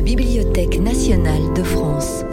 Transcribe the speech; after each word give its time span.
la 0.00 0.06
Bibliothèque 0.06 0.78
nationale 0.78 1.52
de 1.52 1.62
France. 1.62 2.24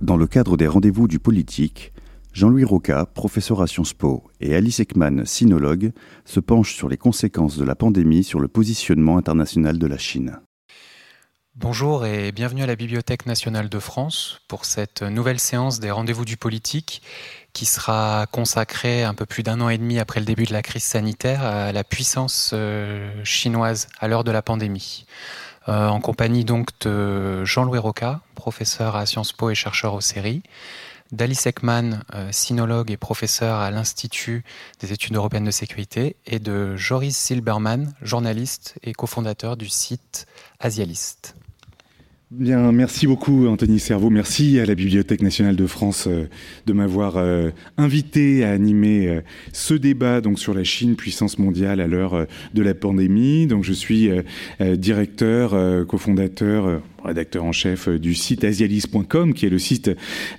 Dans 0.00 0.16
le 0.16 0.26
cadre 0.26 0.56
des 0.56 0.66
rendez-vous 0.66 1.06
du 1.06 1.20
politique, 1.20 1.92
Jean-Louis 2.32 2.64
Roca, 2.64 3.06
professeur 3.06 3.62
à 3.62 3.68
Sciences 3.68 3.92
Po, 3.92 4.24
et 4.40 4.56
Alice 4.56 4.80
Ekman, 4.80 5.24
sinologue, 5.24 5.92
se 6.24 6.40
penchent 6.40 6.74
sur 6.74 6.88
les 6.88 6.96
conséquences 6.96 7.56
de 7.56 7.62
la 7.62 7.76
pandémie 7.76 8.24
sur 8.24 8.40
le 8.40 8.48
positionnement 8.48 9.16
international 9.16 9.78
de 9.78 9.86
la 9.86 9.96
Chine. 9.96 10.40
Bonjour 11.54 12.04
et 12.04 12.32
bienvenue 12.32 12.64
à 12.64 12.66
la 12.66 12.74
Bibliothèque 12.74 13.26
nationale 13.26 13.68
de 13.68 13.78
France 13.78 14.40
pour 14.48 14.64
cette 14.64 15.02
nouvelle 15.02 15.38
séance 15.38 15.78
des 15.78 15.92
rendez-vous 15.92 16.24
du 16.24 16.36
politique 16.36 17.02
qui 17.52 17.64
sera 17.64 18.26
consacrée 18.32 19.04
un 19.04 19.14
peu 19.14 19.26
plus 19.26 19.44
d'un 19.44 19.60
an 19.60 19.68
et 19.68 19.78
demi 19.78 20.00
après 20.00 20.18
le 20.18 20.26
début 20.26 20.46
de 20.46 20.52
la 20.52 20.62
crise 20.62 20.82
sanitaire 20.82 21.44
à 21.44 21.70
la 21.70 21.84
puissance 21.84 22.50
euh, 22.54 23.08
chinoise 23.22 23.86
à 24.00 24.08
l'heure 24.08 24.24
de 24.24 24.32
la 24.32 24.42
pandémie. 24.42 25.04
Euh, 25.68 25.88
en 25.88 26.00
compagnie 26.00 26.44
donc 26.44 26.70
de 26.80 27.44
Jean-Louis 27.44 27.78
Roca, 27.78 28.20
professeur 28.34 28.96
à 28.96 29.06
Sciences 29.06 29.32
Po 29.32 29.50
et 29.50 29.54
chercheur 29.54 29.94
au 29.94 30.00
séries, 30.00 30.42
d'Alice 31.12 31.46
Ekman, 31.46 32.02
euh, 32.14 32.32
sinologue 32.32 32.90
et 32.90 32.96
professeur 32.96 33.58
à 33.58 33.70
l'Institut 33.70 34.44
des 34.80 34.92
études 34.92 35.14
européennes 35.14 35.44
de 35.44 35.50
sécurité, 35.50 36.16
et 36.26 36.38
de 36.38 36.76
Joris 36.76 37.16
Silberman, 37.16 37.94
journaliste 38.02 38.74
et 38.82 38.92
cofondateur 38.92 39.56
du 39.56 39.68
site 39.68 40.26
Asialiste. 40.58 41.36
Bien, 42.34 42.72
merci 42.72 43.06
beaucoup 43.06 43.46
Anthony 43.46 43.78
Servo. 43.78 44.08
Merci 44.08 44.58
à 44.58 44.64
la 44.64 44.74
Bibliothèque 44.74 45.20
nationale 45.20 45.54
de 45.54 45.66
France 45.66 46.06
euh, 46.06 46.30
de 46.64 46.72
m'avoir 46.72 47.18
euh, 47.18 47.50
invité 47.76 48.42
à 48.42 48.52
animer 48.52 49.06
euh, 49.06 49.20
ce 49.52 49.74
débat 49.74 50.22
donc 50.22 50.38
sur 50.38 50.54
la 50.54 50.64
Chine, 50.64 50.96
puissance 50.96 51.38
mondiale 51.38 51.78
à 51.78 51.86
l'heure 51.86 52.26
de 52.54 52.62
la 52.62 52.72
pandémie. 52.72 53.46
Donc 53.46 53.64
je 53.64 53.74
suis 53.74 54.08
directeur, 54.60 55.54
cofondateur 55.86 56.80
rédacteur 57.04 57.44
en 57.44 57.52
chef 57.52 57.88
euh, 57.88 57.98
du 57.98 58.14
site 58.14 58.44
asialis.com, 58.44 59.34
qui 59.34 59.46
est 59.46 59.50
le 59.50 59.58
site, 59.58 59.90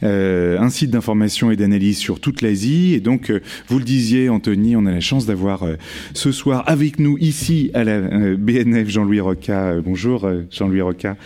euh, 0.03 0.59
un 0.59 0.69
site 0.69 0.91
d'information 0.91 1.51
et 1.51 1.55
d'analyse 1.55 1.97
sur 1.97 2.19
toute 2.19 2.41
l'Asie. 2.41 2.93
Et 2.93 2.99
donc, 2.99 3.29
euh, 3.29 3.41
vous 3.67 3.79
le 3.79 3.85
disiez, 3.85 4.29
Anthony, 4.29 4.75
on 4.75 4.85
a 4.85 4.91
la 4.91 4.99
chance 4.99 5.25
d'avoir 5.25 5.65
ce 6.13 6.31
soir 6.31 6.63
avec 6.67 6.99
nous 6.99 7.17
ici 7.19 7.71
à 7.73 7.83
la 7.83 7.99
BNF 8.35 8.89
Jean-Louis 8.89 9.19
Roca. 9.19 9.75
bonjour, 9.81 10.29
Jean-Louis 10.49 10.81
Roca. 10.81 11.17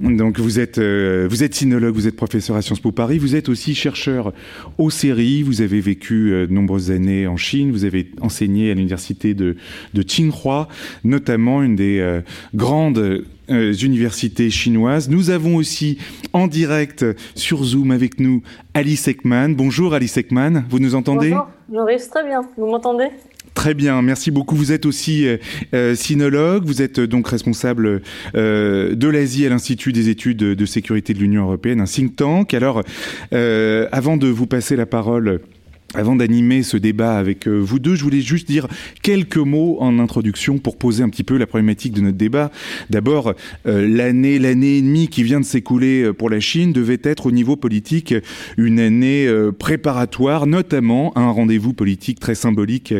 Donc, 0.00 0.38
vous 0.38 0.58
êtes, 0.58 0.78
vous 0.78 1.42
êtes 1.42 1.54
sinologue, 1.54 1.94
vous 1.94 2.06
êtes 2.06 2.16
professeur 2.16 2.56
à 2.56 2.62
Sciences 2.62 2.80
Po 2.80 2.92
Paris, 2.92 3.18
vous 3.18 3.36
êtes 3.36 3.48
aussi 3.48 3.74
chercheur 3.74 4.32
aux 4.78 4.90
séries, 4.90 5.42
vous 5.42 5.60
avez 5.62 5.80
vécu 5.80 6.30
de 6.30 6.52
nombreuses 6.52 6.90
années 6.90 7.26
en 7.26 7.36
Chine, 7.36 7.70
vous 7.70 7.84
avez 7.84 8.10
enseigné 8.20 8.70
à 8.70 8.74
l'université 8.74 9.34
de, 9.34 9.56
de 9.94 10.02
Tsinghua, 10.02 10.68
notamment 11.04 11.62
une 11.62 11.76
des 11.76 12.22
grandes 12.54 12.98
euh, 12.98 13.24
universités 13.48 14.50
chinoises. 14.50 15.08
Nous 15.08 15.30
avons 15.30 15.56
aussi 15.56 15.98
en 16.32 16.46
direct 16.46 17.04
sur 17.34 17.64
Zoom 17.64 17.90
avec 17.90 18.20
nous 18.20 18.42
Alice 18.74 19.08
Ekman. 19.08 19.54
Bonjour 19.54 19.94
Alice 19.94 20.16
Ekman, 20.16 20.64
vous 20.68 20.78
nous 20.78 20.94
entendez? 20.94 21.30
Bonjour, 21.30 21.48
Joris, 21.72 22.08
très 22.10 22.24
bien. 22.24 22.42
Vous 22.56 22.66
m'entendez? 22.66 23.08
Très 23.58 23.74
bien, 23.74 24.00
merci 24.02 24.30
beaucoup. 24.30 24.54
Vous 24.54 24.70
êtes 24.70 24.86
aussi 24.86 25.26
euh, 25.26 25.36
euh 25.74 25.96
sinologue, 25.96 26.64
vous 26.64 26.80
êtes 26.80 27.00
donc 27.00 27.26
responsable 27.26 28.02
euh, 28.36 28.94
de 28.94 29.08
l'Asie 29.08 29.46
à 29.46 29.48
l'Institut 29.48 29.92
des 29.92 30.08
études 30.08 30.38
de 30.38 30.64
sécurité 30.64 31.12
de 31.12 31.18
l'Union 31.18 31.42
européenne, 31.42 31.80
un 31.80 31.86
think 31.86 32.14
tank. 32.14 32.54
Alors, 32.54 32.84
euh, 33.32 33.88
avant 33.90 34.16
de 34.16 34.28
vous 34.28 34.46
passer 34.46 34.76
la 34.76 34.86
parole, 34.86 35.40
avant 35.94 36.16
d'animer 36.16 36.62
ce 36.62 36.76
débat 36.76 37.16
avec 37.16 37.48
euh, 37.48 37.58
vous 37.58 37.78
deux, 37.78 37.94
je 37.94 38.04
voulais 38.04 38.20
juste 38.20 38.46
dire 38.46 38.66
quelques 39.02 39.38
mots 39.38 39.78
en 39.80 39.98
introduction 39.98 40.58
pour 40.58 40.76
poser 40.76 41.02
un 41.02 41.08
petit 41.08 41.24
peu 41.24 41.38
la 41.38 41.46
problématique 41.46 41.94
de 41.94 42.02
notre 42.02 42.18
débat. 42.18 42.50
D'abord, 42.90 43.32
euh, 43.66 43.88
l'année, 43.88 44.38
l'année 44.38 44.76
et 44.76 44.82
demie 44.82 45.08
qui 45.08 45.22
vient 45.22 45.40
de 45.40 45.46
s'écouler 45.46 46.02
euh, 46.02 46.12
pour 46.12 46.28
la 46.28 46.40
Chine 46.40 46.74
devait 46.74 47.00
être 47.02 47.24
au 47.24 47.30
niveau 47.30 47.56
politique 47.56 48.14
une 48.58 48.80
année 48.80 49.28
préparatoire, 49.58 50.46
notamment 50.46 51.12
à 51.14 51.20
un 51.20 51.30
rendez-vous 51.30 51.72
politique 51.72 52.20
très 52.20 52.34
symbolique 52.34 52.94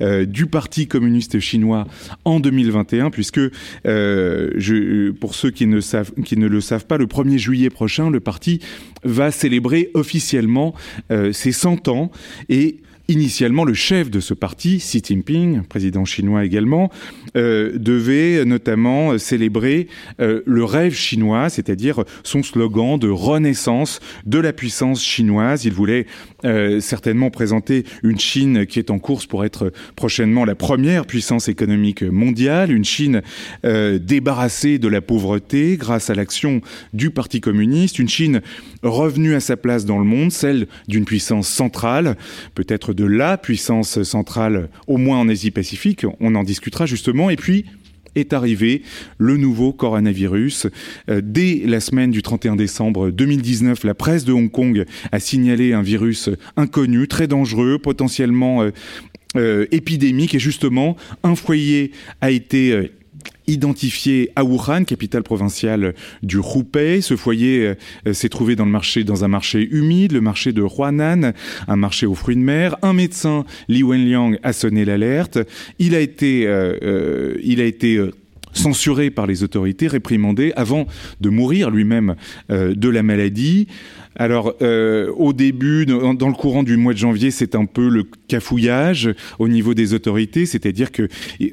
du 0.00 0.46
Parti 0.46 0.86
communiste 0.86 1.40
chinois 1.40 1.86
en 2.24 2.40
2021, 2.40 3.10
puisque 3.10 3.40
je, 3.84 5.10
pour 5.10 5.34
ceux 5.34 5.50
qui 5.50 5.66
ne, 5.66 5.80
savent, 5.80 6.12
qui 6.24 6.36
ne 6.36 6.46
le 6.46 6.60
savent 6.60 6.86
pas, 6.86 6.98
le 6.98 7.06
1er 7.06 7.38
juillet 7.38 7.70
prochain, 7.70 8.10
le 8.10 8.20
parti 8.20 8.60
va 9.04 9.30
célébrer 9.30 9.90
officiellement 9.94 10.74
ses 11.32 11.52
100 11.52 11.88
ans 11.88 12.10
et 12.48 12.80
initialement, 13.08 13.64
le 13.64 13.72
chef 13.72 14.10
de 14.10 14.20
ce 14.20 14.34
parti, 14.34 14.76
Xi 14.76 15.02
Jinping, 15.02 15.62
président 15.62 16.04
chinois 16.04 16.44
également, 16.44 16.90
euh, 17.36 17.72
devait 17.78 18.44
notamment 18.44 19.16
célébrer 19.16 19.88
euh, 20.20 20.42
le 20.44 20.64
rêve 20.64 20.94
chinois, 20.94 21.48
c'est-à-dire 21.48 22.04
son 22.22 22.42
slogan 22.42 22.98
de 22.98 23.08
renaissance 23.08 24.00
de 24.26 24.38
la 24.38 24.52
puissance 24.52 25.02
chinoise. 25.02 25.64
Il 25.64 25.72
voulait 25.72 26.06
euh, 26.44 26.80
certainement 26.80 27.30
présenter 27.30 27.84
une 28.02 28.18
Chine 28.18 28.66
qui 28.66 28.78
est 28.78 28.90
en 28.90 28.98
course 28.98 29.24
pour 29.24 29.42
être 29.46 29.72
prochainement 29.96 30.44
la 30.44 30.54
première 30.54 31.06
puissance 31.06 31.48
économique 31.48 32.02
mondiale, 32.02 32.70
une 32.70 32.84
Chine 32.84 33.22
débarrassée 33.64 34.78
de 34.78 34.88
la 34.88 35.00
pauvreté 35.00 35.76
grâce 35.78 36.10
à 36.10 36.14
l'action 36.14 36.60
du 36.92 37.10
Parti 37.10 37.40
communiste, 37.40 37.98
une 37.98 38.08
Chine 38.08 38.42
revenue 38.82 39.34
à 39.34 39.40
sa 39.40 39.56
place 39.56 39.84
dans 39.84 39.98
le 39.98 40.04
monde, 40.04 40.30
celle 40.30 40.66
d'une 40.88 41.04
puissance 41.04 41.48
centrale, 41.48 42.16
peut-être 42.54 42.92
de 42.98 43.04
la 43.04 43.38
puissance 43.38 44.02
centrale, 44.02 44.68
au 44.88 44.96
moins 44.96 45.18
en 45.18 45.28
Asie-Pacifique. 45.28 46.04
On 46.18 46.34
en 46.34 46.42
discutera 46.42 46.84
justement. 46.84 47.30
Et 47.30 47.36
puis, 47.36 47.64
est 48.16 48.32
arrivé 48.32 48.82
le 49.18 49.36
nouveau 49.36 49.72
coronavirus. 49.72 50.66
Euh, 51.08 51.20
dès 51.22 51.62
la 51.64 51.78
semaine 51.78 52.10
du 52.10 52.22
31 52.22 52.56
décembre 52.56 53.10
2019, 53.10 53.84
la 53.84 53.94
presse 53.94 54.24
de 54.24 54.32
Hong 54.32 54.50
Kong 54.50 54.84
a 55.12 55.20
signalé 55.20 55.74
un 55.74 55.82
virus 55.82 56.28
inconnu, 56.56 57.06
très 57.06 57.28
dangereux, 57.28 57.78
potentiellement 57.78 58.62
euh, 58.62 58.70
euh, 59.36 59.66
épidémique. 59.70 60.34
Et 60.34 60.40
justement, 60.40 60.96
un 61.22 61.36
foyer 61.36 61.92
a 62.20 62.32
été 62.32 62.90
identifié 63.48 64.30
à 64.36 64.44
Wuhan, 64.44 64.84
capitale 64.84 65.22
provinciale 65.22 65.94
du 66.22 66.38
Hubei. 66.38 67.00
Ce 67.00 67.16
foyer 67.16 67.74
euh, 68.06 68.12
s'est 68.12 68.28
trouvé 68.28 68.54
dans 68.56 69.24
un 69.24 69.28
marché 69.28 69.66
humide, 69.70 70.12
le 70.12 70.20
marché 70.20 70.52
de 70.52 70.62
Huanan, 70.62 71.32
un 71.66 71.76
marché 71.76 72.06
aux 72.06 72.14
fruits 72.14 72.36
de 72.36 72.40
mer. 72.40 72.76
Un 72.82 72.92
médecin, 72.92 73.44
Li 73.68 73.82
Wenliang, 73.82 74.38
a 74.42 74.52
sonné 74.52 74.84
l'alerte. 74.84 75.38
Il 75.78 75.94
a 75.94 76.00
été, 76.00 76.46
euh, 76.46 76.76
euh, 76.82 77.34
il 77.42 77.60
a 77.60 77.64
été 77.64 78.00
censuré 78.52 79.10
par 79.10 79.26
les 79.26 79.42
autorités, 79.42 79.88
réprimandé 79.88 80.52
avant 80.56 80.86
de 81.20 81.28
mourir 81.28 81.70
lui-même 81.70 82.16
de 82.48 82.88
la 82.88 83.02
maladie. 83.02 83.68
Alors, 84.18 84.54
euh, 84.62 85.12
au 85.16 85.32
début, 85.32 85.86
dans, 85.86 86.28
le 86.28 86.34
courant 86.34 86.64
du 86.64 86.76
mois 86.76 86.92
de 86.92 86.98
janvier, 86.98 87.30
c'est 87.30 87.54
un 87.54 87.66
peu 87.66 87.88
le 87.88 88.04
cafouillage 88.26 89.10
au 89.38 89.46
niveau 89.46 89.74
des 89.74 89.94
autorités, 89.94 90.44
c'est-à-dire 90.44 90.90
que 90.90 91.08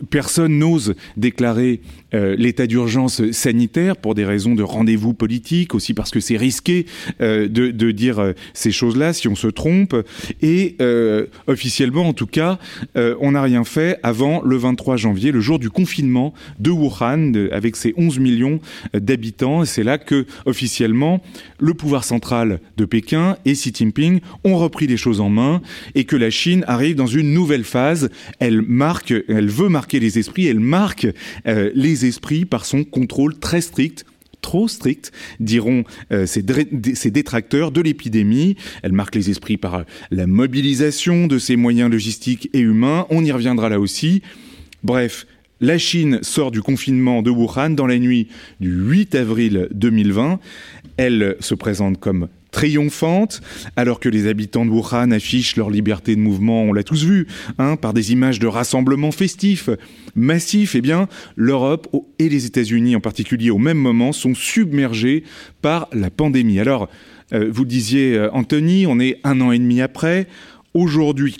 personne 0.10 0.58
n'ose 0.58 0.96
déclarer 1.16 1.82
euh, 2.16 2.36
l'état 2.38 2.66
d'urgence 2.66 3.30
sanitaire 3.32 3.96
pour 3.98 4.16
des 4.16 4.26
raisons 4.26 4.56
de 4.56 4.64
rendez-vous 4.64 5.14
politique, 5.14 5.76
aussi 5.76 5.94
parce 5.94 6.10
que 6.10 6.20
c'est 6.20 6.38
risqué 6.38 6.88
euh, 7.22 7.48
de, 7.48 7.92
dire 7.92 8.34
ces 8.54 8.72
choses-là 8.72 9.14
si 9.14 9.28
on 9.28 9.36
se 9.36 9.48
trompe. 9.48 9.96
Et 10.42 10.76
officiellement, 11.46 12.10
en 12.10 12.14
tout 12.14 12.26
cas, 12.26 12.58
on 12.96 13.32
n'a 13.32 13.44
rien 13.44 13.64
fait 13.64 14.00
avant 14.02 14.42
le 14.44 14.58
23 14.58 14.98
janvier, 14.98 15.32
le 15.32 15.40
jour 15.40 15.60
du 15.60 15.70
confinement 15.70 16.34
de 16.60 16.72
Wuhan, 16.72 17.34
avec 17.52 17.76
ses 17.76 17.94
11 17.96 18.18
millions 18.20 18.60
d'habitants. 18.94 19.66
C'est 19.66 19.84
là 19.84 20.00
que, 20.00 20.26
officiellement, 20.46 21.22
le 21.60 21.76
pouvoir 21.76 22.04
central 22.04 22.55
de 22.78 22.86
Pékin 22.86 23.38
et 23.46 23.54
Xi 23.54 23.72
Jinping 23.74 24.20
ont 24.44 24.58
repris 24.58 24.88
les 24.88 24.98
choses 24.98 25.22
en 25.22 25.30
main 25.30 25.62
et 25.96 26.06
que 26.06 26.16
la 26.16 26.30
Chine 26.30 26.64
arrive 26.68 26.96
dans 26.96 27.08
une 27.08 27.34
nouvelle 27.34 27.64
phase. 27.64 28.10
Elle 28.40 28.62
marque, 28.62 29.14
elle 29.28 29.50
veut 29.50 29.70
marquer 29.70 30.00
les 30.00 30.20
esprits, 30.20 30.48
elle 30.48 30.60
marque 30.60 31.08
euh, 31.48 31.72
les 31.74 32.06
esprits 32.06 32.46
par 32.46 32.66
son 32.66 32.84
contrôle 32.84 33.38
très 33.40 33.62
strict 33.62 34.06
trop 34.46 34.68
strict, 34.68 35.12
diront 35.40 35.86
euh, 36.12 36.28
ces, 36.28 36.44
détracteurs 36.44 37.72
de 37.72 37.82
l'épidémie. 37.82 38.56
Elle 38.84 38.92
marque 38.92 39.16
les 39.16 39.32
esprits 39.32 39.58
par 39.58 39.86
la 40.12 40.28
mobilisation 40.28 41.26
de 41.26 41.40
ses 41.40 41.56
moyens 41.56 41.90
logistiques 41.90 42.50
et 42.54 42.60
humains. 42.60 43.08
On 43.10 43.26
y 43.26 43.32
reviendra 43.32 43.70
là 43.70 43.80
aussi. 43.80 44.22
Bref, 44.84 45.26
la 45.62 45.80
Chine 45.80 46.20
sort 46.22 46.52
du 46.52 46.62
confinement 46.62 47.24
de 47.24 47.32
Wuhan 47.32 47.72
dans 47.72 47.88
la 47.88 47.98
nuit 47.98 48.28
du 48.60 48.70
8 48.70 49.16
avril 49.16 49.68
2020. 49.72 50.40
Elle 50.98 51.38
se 51.40 51.56
présente 51.56 52.00
comme 52.00 52.28
triomphante, 52.56 53.42
alors 53.76 54.00
que 54.00 54.08
les 54.08 54.28
habitants 54.28 54.66
de 54.66 54.70
Wuhan 54.70 55.12
affichent 55.12 55.58
leur 55.58 55.70
liberté 55.70 56.16
de 56.16 56.22
mouvement, 56.22 56.64
on 56.64 56.72
l'a 56.72 56.84
tous 56.84 57.04
vu, 57.04 57.28
hein, 57.58 57.76
par 57.76 57.94
des 57.94 58.14
images 58.14 58.40
de 58.40 58.48
rassemblements 58.48 59.12
festifs, 59.12 59.70
massifs, 60.16 60.74
eh 60.74 60.80
bien, 60.80 61.10
l'Europe 61.36 61.94
et 62.18 62.30
les 62.30 62.46
États-Unis 62.46 62.96
en 62.96 63.02
particulier 63.02 63.50
au 63.50 63.58
même 63.58 63.78
moment 63.78 64.14
sont 64.14 64.34
submergés 64.34 65.26
par 65.62 65.90
la 65.92 66.10
pandémie. 66.10 66.62
Alors, 66.62 66.88
euh, 67.34 67.50
vous 67.52 67.66
disiez, 67.66 68.16
euh, 68.16 68.32
Anthony, 68.32 68.88
on 68.88 69.02
est 69.02 69.20
un 69.26 69.42
an 69.42 69.52
et 69.52 69.60
demi 69.60 69.82
après. 69.82 70.26
Aujourd'hui, 70.74 71.36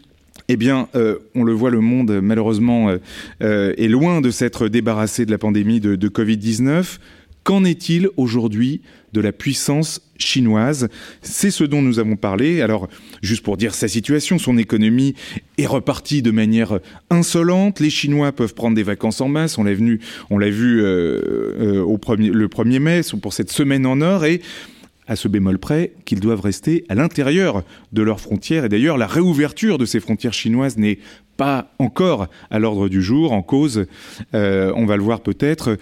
eh 0.50 0.58
bien, 0.58 0.90
euh, 0.96 1.20
on 1.34 1.46
le 1.46 1.54
voit, 1.54 1.70
le 1.70 1.80
monde, 1.80 2.20
malheureusement, 2.22 2.94
est 3.40 3.88
loin 3.88 4.20
de 4.20 4.32
s'être 4.32 4.68
débarrassé 4.68 5.26
de 5.26 5.32
la 5.32 5.38
pandémie 5.38 5.80
de, 5.80 5.96
de 5.96 6.08
Covid-19 6.10 7.00
Qu'en 7.46 7.64
est-il 7.64 8.10
aujourd'hui 8.18 8.82
de 9.16 9.22
la 9.22 9.32
puissance 9.32 10.02
chinoise 10.18 10.90
C'est 11.22 11.50
ce 11.50 11.64
dont 11.64 11.82
nous 11.82 12.00
avons 12.00 12.18
parlé. 12.18 12.62
Alors, 12.62 12.90
juste 13.22 13.44
pour 13.44 13.58
dire 13.58 13.74
sa 13.74 13.88
situation, 13.88 14.38
son 14.38 14.58
économie 14.58 15.16
est 15.58 15.66
repartie 15.66 16.22
de 16.22 16.32
manière 16.32 16.80
insolente. 17.10 17.80
Les 17.80 17.90
Chinois 17.90 18.34
peuvent 18.34 18.54
prendre 18.54 18.76
des 18.76 18.84
vacances 18.84 19.22
en 19.22 19.30
masse. 19.30 19.58
On 19.58 19.64
l'a 19.64 19.74
vu, 19.74 20.02
euh, 20.30 21.22
euh, 21.60 21.82
au 21.82 21.98
premier, 21.98 22.30
le 22.30 22.48
1er 22.48 22.80
mai 22.80 23.02
pour 23.22 23.34
cette 23.34 23.52
semaine 23.52 23.86
en 23.86 24.02
or 24.02 24.26
et 24.26 24.42
à 25.08 25.16
ce 25.16 25.28
bémol 25.28 25.60
près 25.60 25.94
qu'ils 26.04 26.20
doivent 26.20 26.42
rester 26.42 26.84
à 26.90 26.96
l'intérieur 26.96 27.64
de 27.94 28.02
leurs 28.02 28.20
frontières. 28.20 28.66
Et 28.66 28.70
d'ailleurs, 28.70 28.98
la 28.98 29.08
réouverture 29.08 29.78
de 29.78 29.86
ces 29.86 30.00
frontières 30.00 30.34
chinoises 30.34 30.78
n'est 30.78 30.98
pas 31.38 31.72
encore 31.80 32.28
à 32.50 32.60
l'ordre 32.60 32.90
du 32.90 33.02
jour. 33.02 33.32
En 33.32 33.44
cause, 33.44 33.86
euh, 34.34 34.74
on 34.76 34.86
va 34.86 34.98
le 34.98 35.04
voir 35.04 35.22
peut-être, 35.22 35.78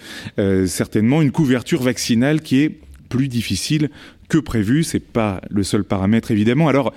certainement 0.66 1.22
une 1.22 1.32
couverture 1.32 1.82
vaccinale 1.82 2.42
qui 2.42 2.60
est 2.60 2.83
plus 3.14 3.28
difficile 3.28 3.90
que 4.28 4.38
prévu. 4.38 4.82
C'est 4.82 4.98
pas 4.98 5.40
le 5.48 5.62
seul 5.62 5.84
paramètre 5.84 6.32
évidemment. 6.32 6.68
Alors, 6.68 6.92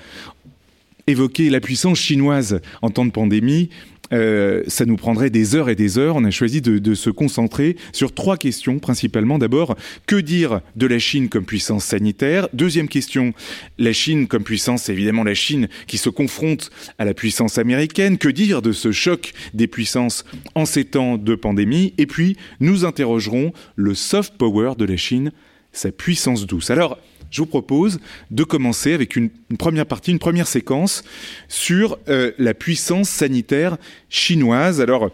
évoquer 1.06 1.52
la 1.52 1.60
puissance 1.60 2.00
chinoise 2.00 2.60
en 2.82 2.90
temps 2.90 3.06
de 3.06 3.12
pandémie, 3.12 3.70
euh, 4.14 4.64
ça 4.68 4.86
nous 4.86 4.96
prendrait 4.96 5.30
des 5.30 5.56
heures 5.56 5.70
et 5.70 5.76
des 5.76 6.00
heures. 6.00 6.16
On 6.16 6.24
a 6.24 6.32
choisi 6.32 6.62
de, 6.62 6.96
se 6.96 7.12
concentrer 7.12 7.76
sur 7.94 8.16
trois 8.16 8.36
questions 8.36 8.80
principalement. 8.80 9.38
D'abord, 9.38 9.76
que 10.08 10.16
dire 10.16 10.62
de 10.76 10.88
la 10.88 10.98
Chine 10.98 11.30
comme 11.30 11.46
puissance 11.46 11.86
sanitaire? 11.86 12.48
Deuxième 12.54 12.88
question, 12.88 13.34
la 13.78 13.94
Chine 13.94 14.28
comme 14.28 14.44
puissance, 14.44 14.90
évidemment 14.90 15.24
la 15.24 15.36
Chine 15.36 15.68
qui 15.86 16.00
se 16.00 16.10
confronte 16.10 16.72
à 16.98 17.06
la 17.06 17.14
puissance 17.14 17.60
américaine. 17.60 18.18
Que 18.18 18.30
dire 18.30 18.64
de 18.64 18.72
ce 18.72 18.92
choc 18.92 19.34
des 19.54 19.68
puissances 19.68 20.26
en 20.56 20.66
ces 20.66 20.86
temps 20.86 21.18
de 21.18 21.36
pandémie? 21.36 21.94
Et 22.00 22.08
puis, 22.08 22.38
nous 22.60 22.86
interrogerons 22.86 23.54
le 23.76 23.94
soft 23.94 24.34
power 24.38 24.74
de 24.80 24.86
la 24.86 24.98
Chine, 24.98 25.32
sa 25.78 25.92
puissance 25.92 26.46
douce. 26.46 26.70
Alors, 26.70 26.98
je 27.30 27.42
vous 27.42 27.48
propose 27.48 28.00
de 28.32 28.44
commencer 28.44 28.94
avec 28.94 29.16
une, 29.16 29.30
première 29.58 29.86
partie, 29.86 30.12
une 30.12 30.20
première 30.20 30.48
séquence 30.48 31.04
sur 31.48 31.98
euh, 32.08 32.32
la 32.38 32.54
puissance 32.54 33.10
sanitaire 33.10 33.78
chinoise. 34.10 34.82
Alors, 34.82 35.12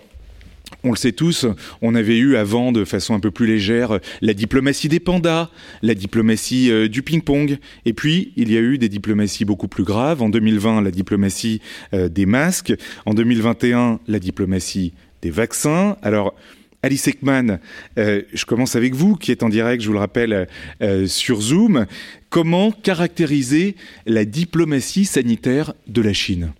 on 0.83 0.91
le 0.91 0.97
sait 0.97 1.11
tous, 1.11 1.45
on 1.81 1.95
avait 1.95 2.17
eu 2.17 2.35
avant, 2.35 2.71
de 2.71 2.83
façon 2.83 3.13
un 3.13 3.19
peu 3.19 3.31
plus 3.31 3.47
légère, 3.47 3.99
la 4.21 4.33
diplomatie 4.33 4.89
des 4.89 4.99
pandas, 4.99 5.49
la 5.81 5.95
diplomatie 5.95 6.71
euh, 6.71 6.87
du 6.87 7.03
ping-pong, 7.03 7.57
et 7.85 7.93
puis 7.93 8.33
il 8.35 8.51
y 8.51 8.57
a 8.57 8.59
eu 8.59 8.77
des 8.77 8.89
diplomaties 8.89 9.45
beaucoup 9.45 9.67
plus 9.67 9.83
graves. 9.83 10.21
En 10.21 10.29
2020, 10.29 10.81
la 10.81 10.91
diplomatie 10.91 11.61
euh, 11.93 12.09
des 12.09 12.25
masques, 12.25 12.73
en 13.05 13.13
2021, 13.13 13.99
la 14.07 14.19
diplomatie 14.19 14.93
des 15.21 15.29
vaccins. 15.29 15.97
Alors, 16.01 16.35
Alice 16.83 17.07
Ekman, 17.07 17.59
euh, 17.97 18.23
je 18.33 18.45
commence 18.45 18.75
avec 18.75 18.93
vous, 18.93 19.15
qui 19.15 19.31
est 19.31 19.41
en 19.41 19.47
direct, 19.47 19.81
je 19.81 19.87
vous 19.87 19.93
le 19.93 19.99
rappelle, 19.99 20.49
euh, 20.81 21.07
sur 21.07 21.39
Zoom. 21.41 21.85
Comment 22.29 22.71
caractériser 22.71 23.77
la 24.05 24.25
diplomatie 24.25 25.05
sanitaire 25.05 25.73
de 25.87 26.01
la 26.01 26.11
Chine? 26.11 26.51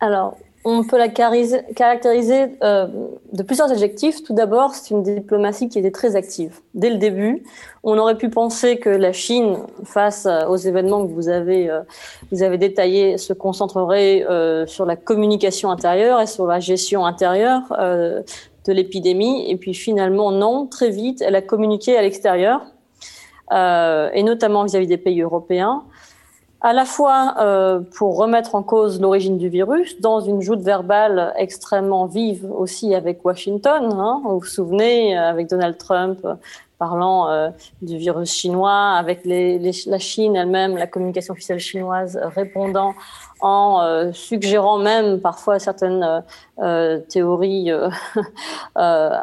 Alors, 0.00 0.36
on 0.70 0.84
peut 0.84 0.98
la 0.98 1.08
caractériser 1.08 2.58
euh, 2.62 2.86
de 3.32 3.42
plusieurs 3.42 3.72
adjectifs. 3.72 4.22
Tout 4.22 4.34
d'abord, 4.34 4.74
c'est 4.74 4.90
une 4.90 5.02
diplomatie 5.02 5.68
qui 5.68 5.78
était 5.78 5.90
très 5.90 6.14
active. 6.14 6.60
Dès 6.74 6.90
le 6.90 6.96
début, 6.96 7.42
on 7.84 7.96
aurait 7.96 8.18
pu 8.18 8.28
penser 8.28 8.76
que 8.76 8.90
la 8.90 9.12
Chine, 9.12 9.56
face 9.84 10.28
aux 10.48 10.56
événements 10.56 11.06
que 11.06 11.12
vous 11.12 11.28
avez, 11.28 11.70
euh, 11.70 12.56
détaillés, 12.58 13.16
se 13.16 13.32
concentrerait 13.32 14.26
euh, 14.28 14.66
sur 14.66 14.84
la 14.84 14.96
communication 14.96 15.70
intérieure 15.70 16.20
et 16.20 16.26
sur 16.26 16.46
la 16.46 16.60
gestion 16.60 17.06
intérieure 17.06 17.62
de 17.70 18.72
l'épidémie. 18.72 19.50
Et 19.50 19.56
puis 19.56 19.72
finalement, 19.72 20.32
non, 20.32 20.66
très 20.66 20.90
vite, 20.90 21.22
elle 21.22 21.34
a 21.34 21.42
communiqué 21.42 21.96
à 21.96 22.02
l'extérieur, 22.02 22.60
et 23.50 24.22
notamment 24.22 24.64
vis 24.64 24.76
à 24.76 24.80
-vis 24.80 24.86
des 24.86 24.98
pays 24.98 25.22
européens 25.22 25.84
à 26.60 26.72
la 26.72 26.84
fois 26.84 27.34
euh, 27.38 27.80
pour 27.96 28.16
remettre 28.16 28.54
en 28.54 28.62
cause 28.62 29.00
l'origine 29.00 29.38
du 29.38 29.48
virus 29.48 30.00
dans 30.00 30.20
une 30.20 30.40
joute 30.40 30.60
verbale 30.60 31.32
extrêmement 31.36 32.06
vive 32.06 32.50
aussi 32.50 32.94
avec 32.94 33.24
Washington. 33.24 33.92
Hein, 33.92 34.20
vous 34.24 34.40
vous 34.40 34.44
souvenez, 34.44 35.16
avec 35.16 35.48
Donald 35.48 35.78
Trump 35.78 36.26
parlant 36.78 37.28
euh, 37.28 37.50
du 37.82 37.98
virus 37.98 38.32
chinois, 38.32 38.94
avec 38.96 39.24
les, 39.24 39.58
les, 39.58 39.72
la 39.86 39.98
Chine 39.98 40.36
elle-même, 40.36 40.76
la 40.76 40.86
communication 40.86 41.32
officielle 41.32 41.58
chinoise 41.58 42.18
répondant 42.22 42.94
en 43.40 43.80
euh, 43.82 44.12
suggérant 44.12 44.78
même 44.78 45.20
parfois 45.20 45.58
certaines 45.58 46.02
euh, 46.02 46.20
euh 46.60 46.98
théories 47.08 47.70
euh, 47.70 47.88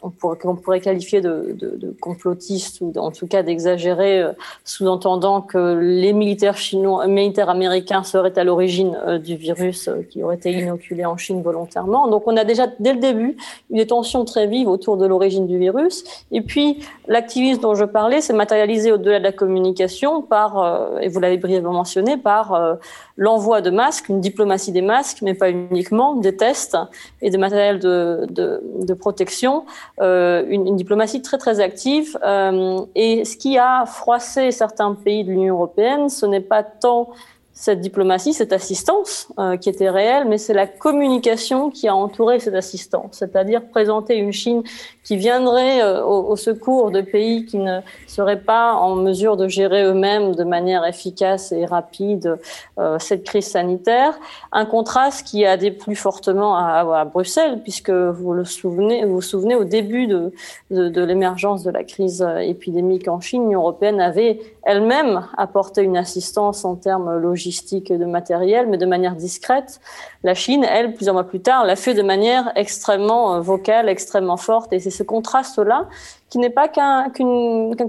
qu'on 0.00 0.10
pourrait, 0.10 0.38
pourrait, 0.62 0.80
qualifier 0.80 1.20
de, 1.20 1.56
de, 1.58 1.76
de, 1.76 1.96
complotistes 2.00 2.80
ou 2.82 2.92
en 2.96 3.10
tout 3.10 3.26
cas 3.26 3.42
d'exagérés, 3.42 4.24
sous-entendant 4.64 5.40
que 5.40 5.78
les 5.80 6.12
militaires 6.12 6.56
chinois, 6.56 7.06
militaires 7.06 7.48
américains 7.48 8.02
seraient 8.02 8.38
à 8.38 8.44
l'origine 8.44 8.96
du 9.24 9.36
virus 9.36 9.88
qui 10.10 10.22
aurait 10.22 10.36
été 10.36 10.52
inoculé 10.52 11.06
en 11.06 11.16
Chine 11.16 11.42
volontairement. 11.42 12.08
Donc 12.08 12.24
on 12.26 12.36
a 12.36 12.44
déjà 12.44 12.66
dès 12.78 12.92
le 12.92 13.00
début 13.00 13.36
eu 13.70 13.76
des 13.76 13.86
tensions 13.86 14.24
très 14.24 14.46
vives 14.46 14.68
autour 14.68 14.96
de 14.96 15.06
l'origine 15.06 15.46
du 15.46 15.58
virus. 15.58 16.04
Et 16.30 16.42
puis 16.42 16.80
l'activisme 17.06 17.62
dont 17.62 17.74
je 17.74 17.84
parlais 17.84 18.20
s'est 18.20 18.34
matérialisé 18.34 18.92
au-delà 18.92 19.18
de 19.18 19.24
la 19.24 19.32
communication 19.32 20.20
par, 20.20 20.98
et 21.00 21.08
vous 21.08 21.20
l'avez 21.20 21.38
brièvement 21.38 21.72
mentionné, 21.72 22.16
par 22.16 22.78
l'envoi 23.16 23.60
de 23.60 23.70
masques, 23.70 24.08
une 24.08 24.20
diplomatie 24.20 24.72
des 24.72 24.82
masques, 24.82 25.18
mais 25.22 25.34
pas 25.34 25.50
uniquement, 25.50 26.14
des 26.14 26.36
tests 26.36 26.76
et 27.20 27.30
des 27.30 27.38
matériels 27.38 27.78
de, 27.78 28.26
de, 28.30 28.62
de 28.80 28.94
protection, 28.94 29.64
euh, 30.00 30.44
une, 30.48 30.76
diplomatie 30.76 31.22
très 31.22 31.38
très 31.38 31.60
active. 31.60 32.18
Euh, 32.24 32.84
et 32.94 33.24
ce 33.24 33.36
qui 33.36 33.58
a 33.58 33.84
froissé 33.86 34.50
certains 34.50 34.94
pays 34.94 35.24
de 35.24 35.30
l'Union 35.30 35.54
européenne, 35.54 36.08
ce 36.08 36.26
n'est 36.26 36.40
pas 36.40 36.62
tant 36.62 37.10
cette 37.52 37.80
diplomatie, 37.80 38.32
cette 38.32 38.52
assistance 38.52 39.28
euh, 39.38 39.56
qui 39.56 39.68
était 39.68 39.90
réelle, 39.90 40.26
mais 40.26 40.38
c'est 40.38 40.54
la 40.54 40.66
communication 40.66 41.70
qui 41.70 41.86
a 41.86 41.94
entouré 41.94 42.40
cette 42.40 42.54
assistance, 42.54 43.18
c'est-à-dire 43.18 43.62
présenter 43.68 44.16
une 44.16 44.32
Chine 44.32 44.62
qui 45.04 45.16
viendrait 45.16 45.82
euh, 45.82 46.04
au, 46.04 46.36
secours 46.36 46.90
de 46.90 47.00
pays 47.00 47.44
qui 47.44 47.58
ne 47.58 47.80
seraient 48.06 48.40
pas 48.40 48.74
en 48.74 48.94
mesure 48.94 49.36
de 49.36 49.48
gérer 49.48 49.84
eux-mêmes 49.84 50.34
de 50.34 50.44
manière 50.44 50.84
efficace 50.84 51.52
et 51.52 51.66
rapide 51.66 52.38
euh, 52.78 52.98
cette 52.98 53.24
crise 53.24 53.46
sanitaire. 53.46 54.14
Un 54.52 54.64
contraste 54.64 55.26
qui 55.26 55.44
a 55.44 55.56
plus 55.70 55.96
fortement 55.96 56.56
à, 56.56 57.00
à, 57.00 57.04
Bruxelles, 57.04 57.60
puisque 57.62 57.90
vous 57.90 58.32
le 58.32 58.44
souvenez, 58.44 59.04
vous, 59.04 59.20
souvenez 59.20 59.54
au 59.54 59.64
début 59.64 60.06
de, 60.06 60.32
l'émergence 60.70 61.62
de 61.62 61.70
la 61.70 61.84
crise 61.84 62.26
épidémique 62.40 63.08
en 63.08 63.20
Chine, 63.20 63.42
l'Union 63.42 63.60
européenne 63.60 64.00
avait 64.00 64.40
elle-même 64.64 65.26
apporté 65.36 65.82
une 65.82 65.96
assistance 65.96 66.64
en 66.64 66.76
termes 66.76 67.16
logistiques 67.16 67.90
et 67.90 67.98
de 67.98 68.04
matériel, 68.04 68.66
mais 68.68 68.78
de 68.78 68.86
manière 68.86 69.16
discrète. 69.16 69.80
La 70.22 70.34
Chine, 70.34 70.64
elle, 70.64 70.94
plusieurs 70.94 71.14
mois 71.14 71.24
plus 71.24 71.40
tard, 71.40 71.64
l'a 71.64 71.76
fait 71.76 71.94
de 71.94 72.02
manière 72.02 72.52
extrêmement 72.54 73.34
euh, 73.34 73.40
vocale, 73.40 73.88
extrêmement 73.88 74.36
forte, 74.36 74.72
ce 74.92 75.02
contraste-là 75.02 75.88
qui 76.30 76.38
n'est 76.38 76.50
pas 76.50 76.68
qu'un 76.68 77.10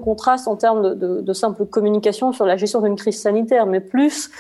contraste 0.04 0.48
en 0.48 0.56
termes 0.56 0.96
de, 0.96 1.34
simple 1.34 1.66
communication 1.66 2.34
sur 2.34 2.46
la 2.46 2.58
gestion 2.58 2.82
d'une 2.82 2.96
crise 2.96 3.22
sanitaire, 3.22 3.68
mais 3.68 3.80
plus 3.80 4.32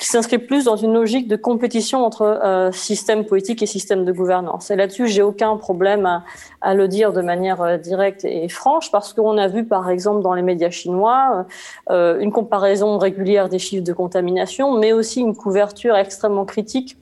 qui 0.00 0.06
s'inscrit 0.06 0.38
plus 0.38 0.64
dans 0.64 0.76
une 0.76 0.94
logique 0.94 1.26
de 1.26 1.34
compétition 1.34 2.04
entre 2.04 2.22
euh, 2.22 2.70
système 2.70 3.24
politique 3.24 3.62
et 3.62 3.66
système 3.66 4.04
de 4.04 4.12
gouvernance. 4.12 4.70
Et 4.70 4.76
là-dessus, 4.76 5.08
j'ai 5.08 5.22
aucun 5.22 5.56
problème 5.56 6.06
à, 6.06 6.24
à, 6.60 6.74
le 6.74 6.86
dire 6.86 7.12
de 7.12 7.20
manière 7.20 7.60
euh, 7.62 7.76
directe 7.76 8.24
et 8.24 8.48
franche, 8.48 8.92
parce 8.92 9.12
qu'on 9.12 9.36
a 9.38 9.48
vu, 9.48 9.64
par 9.64 9.90
exemple, 9.90 10.22
dans 10.22 10.34
les 10.34 10.42
médias 10.42 10.70
chinois, 10.70 11.46
euh, 11.90 12.20
une 12.20 12.30
comparaison 12.30 12.96
régulière 12.98 13.48
des 13.48 13.58
chiffres 13.58 13.84
de 13.84 13.92
contamination, 13.92 14.78
mais 14.78 14.92
aussi 14.92 15.20
une 15.20 15.34
couverture 15.34 15.96
extrêmement 15.96 16.44
critique 16.44 16.96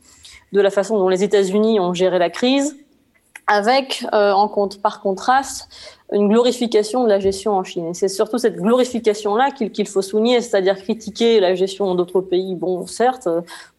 de 0.53 0.61
la 0.61 0.71
façon 0.71 0.97
dont 0.97 1.09
les 1.09 1.23
États-Unis 1.23 1.81
ont 1.81 1.93
géré 1.93 2.19
la 2.19 2.31
crise, 2.31 2.77
avec, 3.47 4.07
euh, 4.13 4.33
en 4.33 4.49
compte, 4.49 4.81
par 4.81 5.01
contraste, 5.01 5.69
une 6.13 6.29
glorification 6.29 7.03
de 7.05 7.09
la 7.09 7.19
gestion 7.19 7.53
en 7.53 7.65
Chine. 7.65 7.89
Et 7.89 7.95
c'est 7.95 8.09
surtout 8.09 8.39
cette 8.39 8.57
glorification-là 8.57 9.51
qu'il 9.51 9.89
faut 9.89 10.03
souligner, 10.03 10.41
c'est-à-dire 10.41 10.77
critiquer 10.77 11.41
la 11.41 11.55
gestion 11.55 11.95
d'autres 11.95 12.21
pays. 12.21 12.55
Bon, 12.55 12.87
certes, 12.87 13.29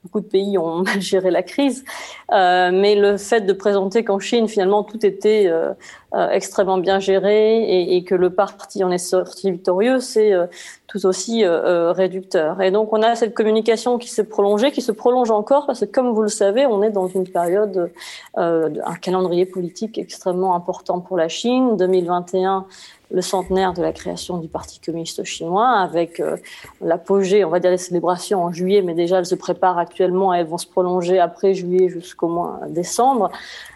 beaucoup 0.03 0.21
de 0.21 0.25
pays 0.25 0.57
ont 0.57 0.77
mal 0.83 1.01
géré 1.01 1.31
la 1.31 1.43
crise, 1.43 1.85
euh, 2.31 2.71
mais 2.73 2.95
le 2.95 3.17
fait 3.17 3.41
de 3.41 3.53
présenter 3.53 4.03
qu'en 4.03 4.19
Chine, 4.19 4.47
finalement, 4.47 4.83
tout 4.83 5.05
était 5.05 5.45
euh, 5.47 5.73
euh 6.13 6.29
extrêmement 6.29 6.77
bien 6.77 6.99
géré 6.99 7.63
et, 7.63 7.95
et, 7.95 8.03
que 8.03 8.15
le 8.15 8.29
parti 8.29 8.83
en 8.83 8.91
est 8.91 8.97
sorti 8.97 9.51
victorieux, 9.51 9.99
c'est 9.99 10.33
euh, 10.33 10.47
tout 10.87 11.05
aussi 11.05 11.43
euh, 11.43 11.91
réducteur. 11.91 12.61
Et 12.61 12.71
donc, 12.71 12.93
on 12.93 13.01
a 13.01 13.15
cette 13.15 13.33
communication 13.33 13.97
qui 13.97 14.09
s'est 14.09 14.23
prolongée, 14.23 14.71
qui 14.71 14.81
se 14.81 14.91
prolonge 14.91 15.31
encore, 15.31 15.65
parce 15.65 15.81
que, 15.81 15.85
comme 15.85 16.11
vous 16.11 16.21
le 16.21 16.29
savez, 16.29 16.65
on 16.65 16.83
est 16.83 16.91
dans 16.91 17.07
une 17.07 17.27
période, 17.27 17.91
un 18.35 18.95
calendrier 19.01 19.45
politique 19.45 19.97
extrêmement 19.97 20.55
important 20.55 20.99
pour 20.99 21.17
la 21.17 21.27
Chine. 21.27 21.75
2020 21.77 22.15
2021 22.25 22.65
le 23.11 23.21
centenaire 23.21 23.73
de 23.73 23.81
la 23.81 23.91
création 23.91 24.37
du 24.37 24.47
Parti 24.47 24.79
communiste 24.79 25.23
chinois, 25.23 25.69
avec 25.69 26.19
euh, 26.19 26.37
l'apogée, 26.81 27.45
on 27.45 27.49
va 27.49 27.59
dire 27.59 27.71
les 27.71 27.77
célébrations 27.77 28.43
en 28.43 28.51
juillet, 28.51 28.81
mais 28.81 28.93
déjà 28.93 29.19
elles 29.19 29.25
se 29.25 29.35
préparent 29.35 29.77
actuellement 29.77 30.33
et 30.33 30.39
elles 30.39 30.47
vont 30.47 30.57
se 30.57 30.67
prolonger 30.67 31.19
après 31.19 31.53
juillet 31.53 31.89
jusqu'au 31.89 32.27
mois 32.27 32.59
décembre, 32.69 33.31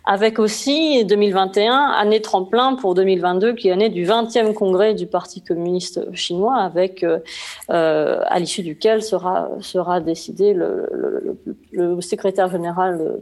avec 0.05 0.39
aussi 0.39 1.05
2021, 1.05 1.74
année 1.74 2.21
tremplin 2.21 2.75
pour 2.75 2.95
2022, 2.95 3.53
qui 3.53 3.67
est 3.67 3.71
l'année 3.71 3.89
du 3.89 4.05
20e 4.05 4.53
congrès 4.53 4.93
du 4.93 5.05
Parti 5.05 5.41
communiste 5.41 6.13
chinois, 6.15 6.57
avec 6.57 7.03
euh, 7.03 7.19
euh, 7.69 8.21
à 8.27 8.39
l'issue 8.39 8.63
duquel 8.63 9.03
sera, 9.03 9.50
sera 9.62 10.00
décidé 10.01 10.53
le, 10.53 11.29
secrétaire 12.01 12.50
général 12.50 12.98
de, 12.98 13.21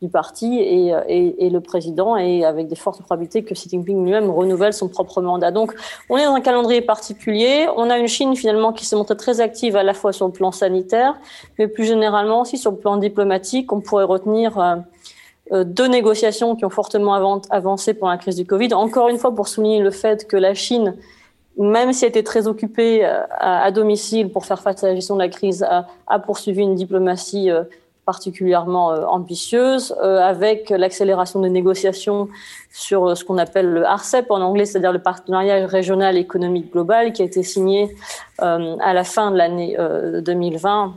du 0.00 0.08
parti 0.08 0.58
et, 0.58 0.94
et, 1.08 1.46
et, 1.46 1.50
le 1.50 1.60
président, 1.60 2.16
et 2.16 2.44
avec 2.44 2.68
des 2.68 2.74
fortes 2.74 3.02
probabilités 3.02 3.42
que 3.42 3.52
Xi 3.52 3.68
Jinping 3.68 4.02
lui-même 4.02 4.30
renouvelle 4.30 4.72
son 4.72 4.88
propre 4.88 5.20
mandat. 5.20 5.50
Donc, 5.50 5.74
on 6.08 6.16
est 6.16 6.24
dans 6.24 6.34
un 6.34 6.40
calendrier 6.40 6.80
particulier. 6.80 7.66
On 7.76 7.90
a 7.90 7.98
une 7.98 8.08
Chine 8.08 8.34
finalement 8.34 8.72
qui 8.72 8.86
s'est 8.86 8.96
montrée 8.96 9.16
très 9.16 9.40
active 9.40 9.76
à 9.76 9.82
la 9.82 9.92
fois 9.92 10.12
sur 10.12 10.26
le 10.26 10.32
plan 10.32 10.52
sanitaire, 10.52 11.18
mais 11.58 11.68
plus 11.68 11.84
généralement 11.84 12.40
aussi 12.40 12.56
sur 12.56 12.70
le 12.70 12.78
plan 12.78 12.96
diplomatique. 12.96 13.72
On 13.72 13.80
pourrait 13.80 14.04
retenir 14.04 14.58
euh, 14.58 14.76
euh 15.52 15.64
deux 15.64 15.86
négociations 15.86 16.56
qui 16.56 16.64
ont 16.64 16.70
fortement 16.70 17.42
avancé 17.50 17.92
pendant 17.92 18.12
la 18.12 18.18
crise 18.18 18.36
du 18.36 18.46
Covid. 18.46 18.72
Encore 18.72 19.08
une 19.08 19.18
fois, 19.18 19.34
pour 19.34 19.48
souligner 19.48 19.80
le 19.80 19.90
fait 19.90 20.26
que 20.26 20.36
la 20.36 20.54
Chine 20.54 20.96
même 21.58 21.92
si 21.92 22.04
elle 22.04 22.10
était 22.10 22.22
très 22.22 22.46
occupée 22.46 23.04
euh, 23.04 23.22
à, 23.30 23.64
à, 23.64 23.70
domicile 23.70 24.30
pour 24.30 24.46
faire 24.46 24.60
face 24.60 24.82
à 24.82 24.88
la 24.88 24.94
gestion 24.94 25.16
de 25.16 25.20
la 25.20 25.28
crise, 25.28 25.62
a, 25.62 25.86
a 26.06 26.18
poursuivi 26.18 26.62
une 26.62 26.74
diplomatie 26.74 27.50
euh, 27.50 27.64
particulièrement 28.06 28.92
euh, 28.92 29.04
ambitieuse, 29.04 29.94
euh, 30.02 30.20
avec 30.20 30.70
l'accélération 30.70 31.40
des 31.40 31.50
négociations 31.50 32.28
sur 32.72 33.06
euh, 33.06 33.14
ce 33.14 33.24
qu'on 33.24 33.38
appelle 33.38 33.66
le 33.66 33.84
RCEP 33.84 34.30
en 34.30 34.40
anglais, 34.40 34.64
c'est-à-dire 34.64 34.92
le 34.92 35.00
partenariat 35.00 35.66
régional 35.66 36.16
économique 36.16 36.72
global, 36.72 37.12
qui 37.12 37.22
a 37.22 37.24
été 37.24 37.42
signé 37.42 37.94
à 38.38 38.94
la 38.94 39.04
fin 39.04 39.30
de 39.30 39.36
l'année 39.36 39.76
2020 40.22 40.94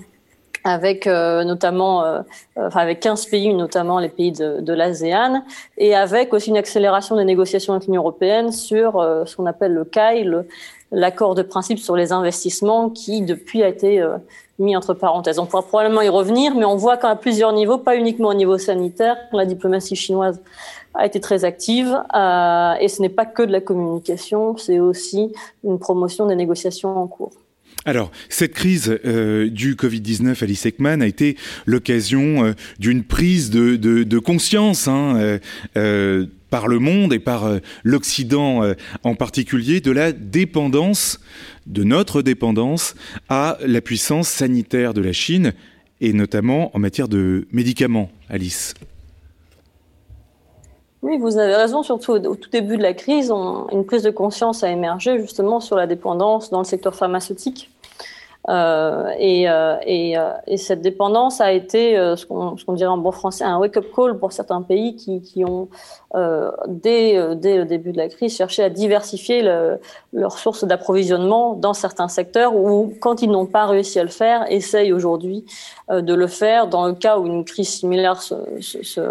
avec 0.63 1.07
notamment 1.07 2.23
enfin 2.55 2.79
avec 2.79 3.01
15 3.01 3.25
pays, 3.25 3.53
notamment 3.53 3.99
les 3.99 4.07
pays 4.07 4.31
de 4.31 4.73
l'ASEAN, 4.73 5.43
et 5.77 5.93
avec 5.93 6.33
aussi 6.33 6.51
une 6.51 6.57
accélération 6.57 7.17
des 7.17 7.25
négociations 7.25 7.73
avec 7.73 7.87
l'Union 7.87 8.01
européenne 8.01 8.53
sur 8.53 8.93
ce 9.25 9.35
qu'on 9.35 9.45
appelle 9.45 9.73
le 9.73 9.83
CAI, 9.83 10.25
l'accord 10.93 11.35
de 11.35 11.41
principe 11.41 11.79
sur 11.79 11.97
les 11.97 12.13
investissements, 12.13 12.89
qui 12.89 13.23
depuis 13.23 13.61
a 13.61 13.67
été 13.67 14.01
mis 14.59 14.75
entre 14.75 14.93
parenthèses. 14.93 15.39
On 15.39 15.45
pourra 15.45 15.63
probablement 15.63 16.01
y 16.01 16.09
revenir, 16.09 16.55
mais 16.55 16.65
on 16.65 16.75
voit 16.75 16.97
qu'à 16.97 17.15
plusieurs 17.15 17.53
niveaux, 17.53 17.77
pas 17.77 17.95
uniquement 17.95 18.29
au 18.29 18.33
niveau 18.33 18.57
sanitaire, 18.57 19.17
la 19.31 19.45
diplomatie 19.45 19.95
chinoise 19.95 20.39
a 20.93 21.05
été 21.05 21.19
très 21.19 21.43
active 21.43 21.97
euh, 22.15 22.73
et 22.79 22.87
ce 22.87 23.01
n'est 23.01 23.09
pas 23.09 23.25
que 23.25 23.41
de 23.43 23.51
la 23.51 23.61
communication, 23.61 24.57
c'est 24.57 24.79
aussi 24.79 25.33
une 25.63 25.79
promotion 25.79 26.27
des 26.27 26.35
négociations 26.35 26.95
en 26.95 27.07
cours. 27.07 27.31
Alors, 27.85 28.11
cette 28.29 28.53
crise 28.53 28.97
euh, 29.05 29.49
du 29.49 29.75
Covid-19, 29.75 30.41
Alice 30.41 30.65
Ekman, 30.65 31.01
a 31.01 31.07
été 31.07 31.35
l'occasion 31.65 32.45
euh, 32.45 32.53
d'une 32.79 33.03
prise 33.03 33.49
de, 33.49 34.19
conscience 34.19 34.87
hein, 34.87 35.39
euh, 35.75 36.25
par 36.49 36.69
le 36.69 36.79
monde 36.79 37.13
et 37.13 37.19
par 37.19 37.59
l'Occident 37.83 38.61
en 39.03 39.15
particulier 39.15 39.81
de 39.81 39.91
la 39.91 40.11
dépendance, 40.11 41.19
de 41.65 41.83
notre 41.83 42.21
dépendance 42.21 42.95
à 43.27 43.57
la 43.65 43.81
puissance 43.81 44.29
sanitaire 44.29 44.93
de 44.93 45.01
la 45.01 45.13
Chine 45.13 45.53
et 45.99 46.13
notamment 46.13 46.75
en 46.75 46.79
matière 46.79 47.07
de 47.07 47.47
médicaments, 47.51 48.11
Alice. 48.29 48.75
Oui, 51.01 51.17
vous 51.17 51.37
avez 51.37 51.55
raison. 51.55 51.83
Surtout 51.83 52.13
au 52.13 52.35
tout 52.35 52.49
début 52.49 52.77
de 52.77 52.83
la 52.83 52.93
crise, 52.93 53.29
une 53.71 53.85
prise 53.85 54.03
de 54.03 54.09
conscience 54.09 54.63
a 54.63 54.69
émergé 54.69 55.19
justement 55.19 55.59
sur 55.59 55.75
la 55.75 55.85
dépendance 55.87 56.49
dans 56.49 56.59
le 56.59 56.65
secteur 56.65 56.95
pharmaceutique. 56.95 57.72
Euh, 58.49 59.09
et, 59.19 59.49
euh, 59.49 59.77
et, 59.85 60.17
euh, 60.17 60.33
et, 60.47 60.57
cette 60.57 60.81
dépendance 60.81 61.39
a 61.39 61.53
été 61.53 61.97
euh, 61.97 62.17
ce 62.17 62.25
qu'on 62.25 62.55
qu 62.55 62.73
dirait 62.73 62.89
en 62.89 62.97
bon 62.97 63.13
français 63.13 63.45
un 63.45 63.57
wake-up 63.57 63.85
call 63.95 64.19
pour 64.19 64.33
certains 64.33 64.61
pays 64.61 64.97
qui, 64.97 65.21
qui 65.21 65.45
ont, 65.45 65.69
euh, 66.15 66.51
dès, 66.67 67.35
dès 67.35 67.57
le 67.57 67.65
début 67.65 67.91
de 67.91 67.97
la 67.97 68.09
crise, 68.09 68.35
cherché 68.35 68.63
à 68.63 68.69
diversifier 68.69 69.41
le, 69.41 69.79
leurs 70.13 70.37
sources 70.37 70.63
d'approvisionnement 70.63 71.53
dans 71.53 71.73
certains 71.73 72.07
secteurs 72.07 72.55
ou, 72.55 72.93
quand 72.99 73.21
ils 73.21 73.29
n'ont 73.29 73.45
pas 73.45 73.65
réussi 73.65 73.99
à 73.99 74.03
le 74.03 74.09
faire, 74.09 74.45
essayent 74.49 74.93
aujourd'hui 74.93 75.45
de 75.89 76.13
le 76.13 76.27
faire. 76.27 76.67
Dans 76.67 76.87
le 76.87 76.93
cas 76.93 77.17
où 77.17 77.25
une 77.25 77.45
crise 77.45 77.69
similaire 77.69 78.21
se, 78.21 78.35
se, 78.61 78.83
se, 78.83 79.01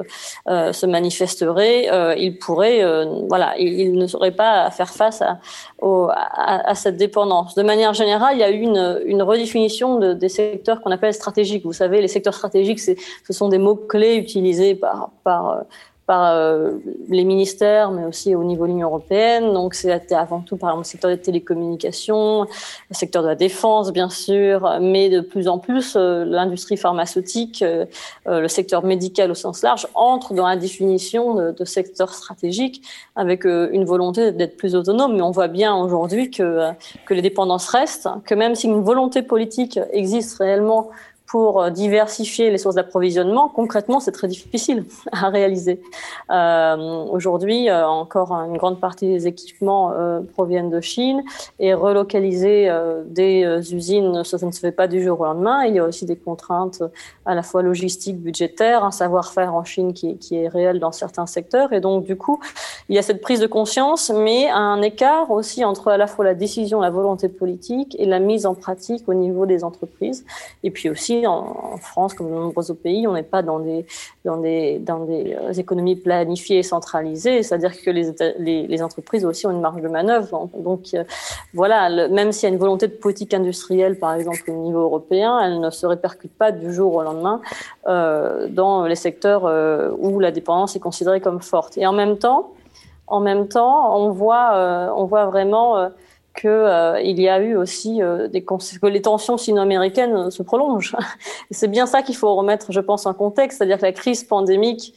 se 0.47 0.87
manifesterait, 0.87 2.17
ils 2.19 2.39
pourraient, 2.39 2.83
voilà, 3.29 3.55
ils, 3.59 3.95
ne 3.95 4.07
seraient 4.07 4.31
pas 4.31 4.63
à 4.63 4.71
faire 4.71 4.91
face 4.91 5.23
à, 5.23 5.39
au, 5.81 6.09
à, 6.11 6.71
à, 6.71 6.75
cette 6.75 6.97
dépendance. 6.97 7.55
De 7.55 7.63
manière 7.63 7.95
générale, 7.95 8.35
il 8.37 8.41
y 8.41 8.45
a 8.45 8.51
eu 8.51 8.61
une, 8.61 9.01
une 9.07 9.23
redéfinition 9.23 9.99
de, 9.99 10.13
des 10.13 10.29
secteurs 10.29 10.81
qu'on 10.81 10.91
appelle 10.91 11.15
stratégiques. 11.15 11.65
Vous 11.65 11.73
savez, 11.73 12.01
les 12.01 12.09
secteurs 12.09 12.35
stratégiques, 12.35 12.81
ce 12.81 13.33
sont 13.33 13.49
des 13.49 13.59
mots-clés 13.59 14.17
utilisés 14.17 14.75
par, 14.75 15.11
par, 15.25 15.65
par 16.07 16.35
euh, 16.35 16.73
les 17.09 17.25
ministères, 17.25 17.91
mais 17.91 18.05
aussi 18.05 18.35
au 18.35 18.43
niveau 18.43 18.65
de 18.65 18.71
l'Union 18.71 18.89
européenne. 18.89 19.53
Donc, 19.53 19.75
c'est 19.75 20.13
avant 20.13 20.41
tout, 20.41 20.57
par 20.57 20.71
exemple, 20.71 20.87
le 20.87 20.91
secteur 20.91 21.11
des 21.11 21.19
télécommunications, 21.19 22.43
le 22.43 22.95
secteur 22.95 23.23
de 23.23 23.29
la 23.29 23.35
défense, 23.35 23.93
bien 23.93 24.09
sûr, 24.09 24.79
mais 24.81 25.09
de 25.11 25.21
plus 25.21 25.49
en 25.49 25.59
plus, 25.59 25.95
euh, 25.97 26.25
l'industrie 26.25 26.77
pharmaceutique, 26.77 27.63
euh, 27.63 27.87
le 28.27 28.49
secteur 28.49 28.85
médical 28.85 29.31
au 29.31 29.35
sens 29.35 29.63
large, 29.63 29.87
entre 29.95 30.35
dans 30.35 30.47
la 30.47 30.57
définition 30.57 31.35
de, 31.35 31.53
de 31.53 31.65
secteur 31.65 32.13
stratégique 32.15 32.83
avec 33.15 33.45
une 33.45 33.85
volonté 33.85 34.33
d'être 34.33 34.57
plus 34.57 34.75
autonome. 34.75 35.15
Mais 35.15 35.23
on 35.23 35.31
voit 35.31 35.49
bien 35.49 35.75
aujourd'hui 35.75 36.31
que, 36.31 36.71
que 37.07 37.15
les 37.15 37.23
dépendances 37.23 37.69
restent, 37.69 38.09
que 38.25 38.35
même 38.35 38.55
si 38.55 38.67
une 38.67 38.83
volonté 38.83 39.23
politique 39.23 39.79
existe 39.93 40.39
réellement 40.39 40.91
pour 41.33 41.63
euh, 41.63 41.71
diversifier 41.71 42.51
les 42.51 42.59
sources 42.59 42.75
d'approvisionnement, 42.75 43.49
concrètement, 43.49 44.01
c'est 44.01 44.13
très 44.13 44.29
difficile 44.29 44.85
à 45.13 45.31
réaliser. 45.31 45.81
Euh, 46.31 47.07
Aujourd'hui, 47.11 47.71
euh, 47.71 47.87
encore 47.87 48.33
une 48.33 48.59
grande 48.59 48.79
partie 48.79 49.07
des 49.07 49.27
équipements 49.27 49.95
proviennent 50.35 50.69
de 50.69 50.81
Chine 50.81 51.23
et 51.59 51.73
relocaliser 51.73 52.71
des 53.07 53.75
usines, 53.75 54.25
ça, 54.25 54.37
ça, 54.39 54.47
ne 54.47 54.51
se 54.51 54.61
fait 54.61 54.73
pas 54.73 54.89
du 54.89 55.03
jour 55.03 55.21
au 55.21 55.25
lendemain. 55.25 55.65
Il 55.65 55.75
y 55.75 55.79
a 55.79 55.85
aussi 55.85 56.05
des 56.05 56.17
contraintes 56.17 56.83
à 57.25 57.35
la 57.35 57.43
fois 57.43 57.63
logistiques, 57.63 58.19
budgétaires, 58.19 58.85
un 58.85 58.91
savoir-faire 58.91 59.55
en 59.55 59.65
Chine 59.65 59.95
qui, 59.95 60.19
qui, 60.19 60.37
est 60.37 60.49
réel 60.49 60.81
dans 60.81 60.93
certains 60.93 61.27
secteurs. 61.27 61.73
Et 61.73 61.81
donc, 61.81 62.05
du 62.05 62.17
coup, 62.17 62.41
il 62.89 62.97
y 62.97 62.99
a 62.99 63.03
cette 63.03 63.21
prise 63.21 63.41
de 63.41 63.47
conscience, 63.47 64.11
mais 64.15 64.51
un 64.51 64.83
écart 64.83 65.31
aussi 65.31 65.65
entre 65.65 65.89
à 65.89 65.97
la 65.97 66.07
fois 66.07 66.25
la 66.25 66.35
décision, 66.35 66.81
la 66.81 66.91
volonté 66.91 67.29
politique 67.29 67.97
et 67.99 68.07
la 68.07 68.19
mise 68.19 68.47
en 68.47 68.55
pratique 68.55 69.09
au 69.09 69.15
niveau 69.15 69.47
des 69.47 69.65
entreprises. 69.65 70.25
Et 70.63 70.71
puis 70.71 70.91
aussi 70.91 71.22
en, 71.27 71.77
France, 71.79 72.15
comme 72.15 72.31
dans 72.31 72.37
de 72.37 72.41
nombreux 72.43 72.71
autres 72.71 72.83
pays, 72.83 73.07
on 73.07 73.15
n'est 73.15 73.23
pas 73.23 73.43
dans 73.43 73.59
des, 73.59 73.87
dans 74.25 74.37
des, 74.37 74.79
dans 74.79 75.01
des 75.05 75.37
euh, 75.39 75.53
économies 75.53 75.97
planifiées 75.97 76.59
et 76.59 76.63
centralisées, 76.63 77.43
c'est-à-dire 77.43 77.73
que 77.81 77.91
les, 77.91 78.67
les, 78.67 78.83
entreprises 78.83 79.25
aussi 79.25 79.47
ont 79.47 79.51
une 79.51 79.61
marge 79.61 79.81
de 79.81 79.89
manœuvre. 79.89 80.49
Donc 80.57 80.89
euh, 80.95 81.05
voilà, 81.55 82.09
même 82.09 82.33
s'il 82.33 82.49
y 82.49 82.53
a 82.53 82.55
une 82.55 82.61
volonté 82.61 82.89
de 82.89 82.93
politique 82.93 83.35
industrielle, 83.35 83.99
par 83.99 84.15
exemple 84.15 84.43
au 84.49 84.63
niveau 84.63 84.81
européen, 84.81 85.41
elle 85.41 85.61
ne 85.61 85.71
se 85.71 85.87
répercute 85.87 86.33
pas 86.33 86.53
du 86.53 86.73
jour 86.73 86.95
au 86.95 87.03
lendemain 87.03 87.41
euh, 87.87 88.49
dans 88.49 88.85
les 88.85 88.97
secteurs 88.97 89.45
où 89.99 90.21
la 90.21 90.31
dépendance 90.31 90.77
est 90.77 90.81
considérée 90.81 91.21
comme 91.21 91.41
forte. 91.41 91.79
Et 91.79 91.87
en 91.87 91.93
même 91.93 92.19
temps, 92.19 92.53
en 93.07 93.21
même 93.21 93.49
temps, 93.49 93.97
on 93.99 94.11
voit, 94.11 94.93
on 94.97 95.05
voit 95.05 95.27
vraiment 95.27 95.91
qu'il 96.35 96.49
euh, 96.49 97.01
y 97.01 97.29
a 97.29 97.41
eu 97.41 97.57
aussi 97.57 98.03
euh, 98.03 98.29
des 98.29 98.43
que 98.43 98.87
les 98.87 99.03
tensions 99.03 99.37
sino-américaines 99.37 100.31
se 100.31 100.43
prolongent. 100.43 100.97
C'est 101.51 101.69
bien 101.69 101.87
ça 101.87 102.03
qu'il 102.03 102.17
faut 102.17 102.35
remettre, 102.35 102.73
je 102.73 102.81
pense, 102.81 103.07
en 103.07 103.15
contexte, 103.15 103.59
c'est-à-dire 103.59 103.79
que 103.79 103.85
la 103.85 103.93
crise 103.93 104.25
pandémique 104.25 104.95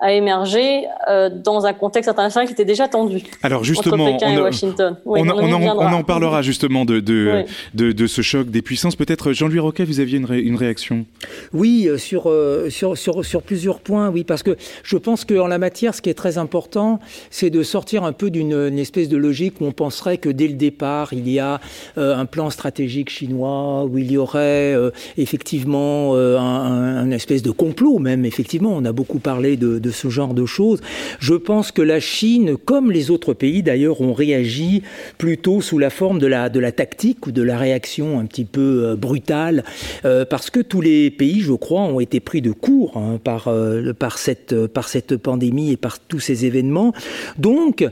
a 0.00 0.12
émergé 0.12 0.84
euh, 1.08 1.28
dans 1.30 1.66
un 1.66 1.72
contexte 1.72 2.08
international 2.08 2.46
qui 2.46 2.52
était 2.52 2.64
déjà 2.64 2.88
tendu. 2.88 3.22
Alors 3.42 3.64
justement, 3.64 4.04
entre 4.04 4.18
Pékin 4.18 4.32
on, 4.32 4.38
et 4.38 4.42
Washington. 4.42 4.96
Oui, 5.04 5.20
on, 5.22 5.28
on, 5.28 5.52
on, 5.52 5.92
en 5.92 6.02
parlera 6.04 6.42
justement 6.42 6.84
de, 6.84 7.00
de, 7.00 7.44
oui. 7.44 7.52
de, 7.74 7.92
de, 7.92 8.06
ce 8.06 8.22
choc 8.22 8.48
des 8.48 8.62
puissances. 8.62 8.96
Peut-être 8.96 9.32
Jean-Louis 9.32 9.58
Roquet, 9.58 9.84
vous 9.84 10.00
aviez 10.00 10.18
une, 10.18 10.24
ré, 10.24 10.40
une 10.40 10.56
réaction? 10.56 11.04
Oui, 11.52 11.86
euh, 11.88 11.98
sur, 11.98 12.30
euh, 12.30 12.70
sur, 12.70 12.96
sur, 12.96 13.24
sur 13.24 13.42
plusieurs 13.42 13.80
points, 13.80 14.08
oui, 14.08 14.24
parce 14.24 14.42
que 14.42 14.56
je 14.82 14.96
pense 14.96 15.24
qu'en 15.24 15.46
la 15.46 15.58
matière, 15.58 15.94
ce 15.94 16.02
qui 16.02 16.10
est 16.10 16.14
très 16.14 16.38
important, 16.38 17.00
c'est 17.30 17.50
de 17.50 17.62
sortir 17.62 18.04
un 18.04 18.12
peu 18.12 18.30
d'une 18.30 18.78
espèce 18.78 19.08
de 19.08 19.16
logique 19.16 19.60
où 19.60 19.64
on 19.66 19.72
penserait 19.72 20.18
que 20.18 20.28
dès 20.28 20.48
le 20.48 20.54
départ, 20.54 21.12
il 21.12 21.28
y 21.28 21.38
a 21.38 21.60
euh, 21.96 22.16
un 22.16 22.26
plan 22.26 22.50
stratégique 22.50 23.10
chinois, 23.10 23.84
où 23.84 23.98
il 23.98 24.10
y 24.10 24.16
aurait 24.16 24.74
euh, 24.74 24.90
effectivement 25.16 26.14
euh, 26.14 26.38
un, 26.38 26.96
un, 26.98 27.10
espèce 27.10 27.42
de 27.42 27.50
complot 27.50 27.98
même, 27.98 28.24
effectivement. 28.24 28.72
On 28.74 28.84
a 28.84 28.92
beaucoup 28.92 29.18
parlé 29.18 29.56
de, 29.56 29.87
de 29.88 29.92
de 29.92 29.92
ce 29.92 30.08
genre 30.08 30.34
de 30.34 30.44
choses. 30.44 30.80
Je 31.18 31.34
pense 31.34 31.72
que 31.72 31.80
la 31.82 31.98
Chine, 31.98 32.56
comme 32.56 32.92
les 32.92 33.10
autres 33.10 33.32
pays 33.32 33.62
d'ailleurs, 33.62 34.02
ont 34.02 34.12
réagi 34.12 34.82
plutôt 35.16 35.62
sous 35.62 35.78
la 35.78 35.88
forme 35.88 36.18
de 36.18 36.26
la, 36.26 36.50
de 36.50 36.60
la 36.60 36.72
tactique 36.72 37.26
ou 37.26 37.32
de 37.32 37.42
la 37.42 37.56
réaction 37.56 38.20
un 38.20 38.26
petit 38.26 38.44
peu 38.44 38.84
euh, 38.84 38.96
brutale, 38.96 39.64
euh, 40.04 40.26
parce 40.26 40.50
que 40.50 40.60
tous 40.60 40.82
les 40.82 41.10
pays, 41.10 41.40
je 41.40 41.54
crois, 41.54 41.82
ont 41.82 42.00
été 42.00 42.20
pris 42.20 42.42
de 42.42 42.52
court 42.52 42.98
hein, 42.98 43.18
par, 43.22 43.48
euh, 43.48 43.94
par, 43.94 44.18
cette, 44.18 44.66
par 44.66 44.88
cette 44.88 45.16
pandémie 45.16 45.72
et 45.72 45.78
par 45.78 45.98
tous 45.98 46.20
ces 46.20 46.44
événements. 46.44 46.92
Donc, 47.38 47.84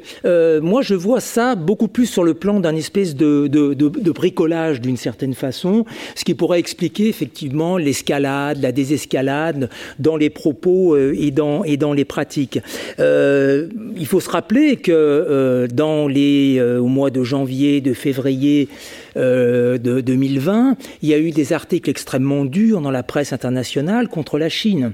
moi, 0.73 0.83
je 0.83 0.95
vois 0.95 1.21
ça 1.21 1.55
beaucoup 1.55 1.89
plus 1.89 2.07
sur 2.07 2.25
le 2.25 2.35
plan 2.35 2.61
d'un 2.61 2.77
espèce 2.77 3.15
de, 3.15 3.47
de, 3.47 3.75
de 3.75 4.11
bricolage 4.11 4.81
d'une 4.81 4.97
certaine 4.97 5.35
façon, 5.35 5.85
ce 6.15 6.25
qui 6.25 6.35
pourrait 6.35 6.59
expliquer 6.59 7.09
effectivement 7.09 7.79
l'escalade, 7.79 8.59
la 8.61 8.73
désescalade 8.73 9.71
dans 9.99 10.17
les 10.17 10.31
propos 10.31 10.97
et, 10.97 11.31
dans, 11.31 11.65
et 11.65 11.77
dans 11.77 11.86
les 11.93 12.05
pratiques. 12.05 12.61
il 12.99 14.07
faut 14.07 14.21
se 14.21 14.31
rappeler 14.31 14.77
que 14.77 15.67
dans 15.73 16.09
les, 16.09 16.61
au 16.61 16.87
mois 16.87 17.11
de 17.11 17.23
janvier, 17.23 17.81
de 17.81 17.93
février, 17.95 18.69
euh, 19.17 19.79
de 19.79 20.01
2020, 20.01 20.77
il 21.01 21.09
y 21.09 21.15
a 21.15 21.19
eu 21.19 21.31
des 21.31 21.55
articles 21.55 21.89
extrêmement 21.89 22.45
durs 22.45 22.83
dans 22.83 22.91
la 22.91 23.03
presse 23.03 23.33
internationale 23.33 24.09
contre 24.09 24.39
la 24.39 24.51
Chine 24.51 24.93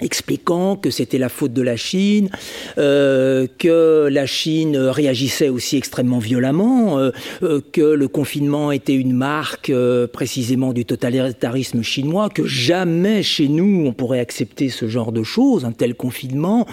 expliquant 0.00 0.76
que 0.76 0.90
c'était 0.90 1.18
la 1.18 1.28
faute 1.28 1.52
de 1.52 1.62
la 1.62 1.76
Chine, 1.76 2.30
euh, 2.78 3.46
que 3.58 4.08
la 4.10 4.26
Chine 4.26 4.76
réagissait 4.76 5.50
aussi 5.50 5.76
extrêmement 5.76 6.18
violemment, 6.18 6.98
euh, 6.98 7.10
euh, 7.42 7.60
que 7.72 7.82
le 7.82 8.08
confinement 8.08 8.72
était 8.72 8.94
une 8.94 9.12
marque 9.12 9.72
précisément 10.12 10.72
du 10.72 10.84
totalitarisme 10.84 11.82
chinois, 11.82 12.30
que 12.30 12.46
jamais 12.46 13.22
chez 13.22 13.48
nous 13.48 13.84
on 13.86 13.92
pourrait 13.92 14.20
accepter 14.20 14.70
ce 14.70 14.88
genre 14.88 15.12
de 15.12 15.22
choses, 15.22 15.64
un 15.64 15.72
tel 15.72 15.94
confinement. 15.94 16.66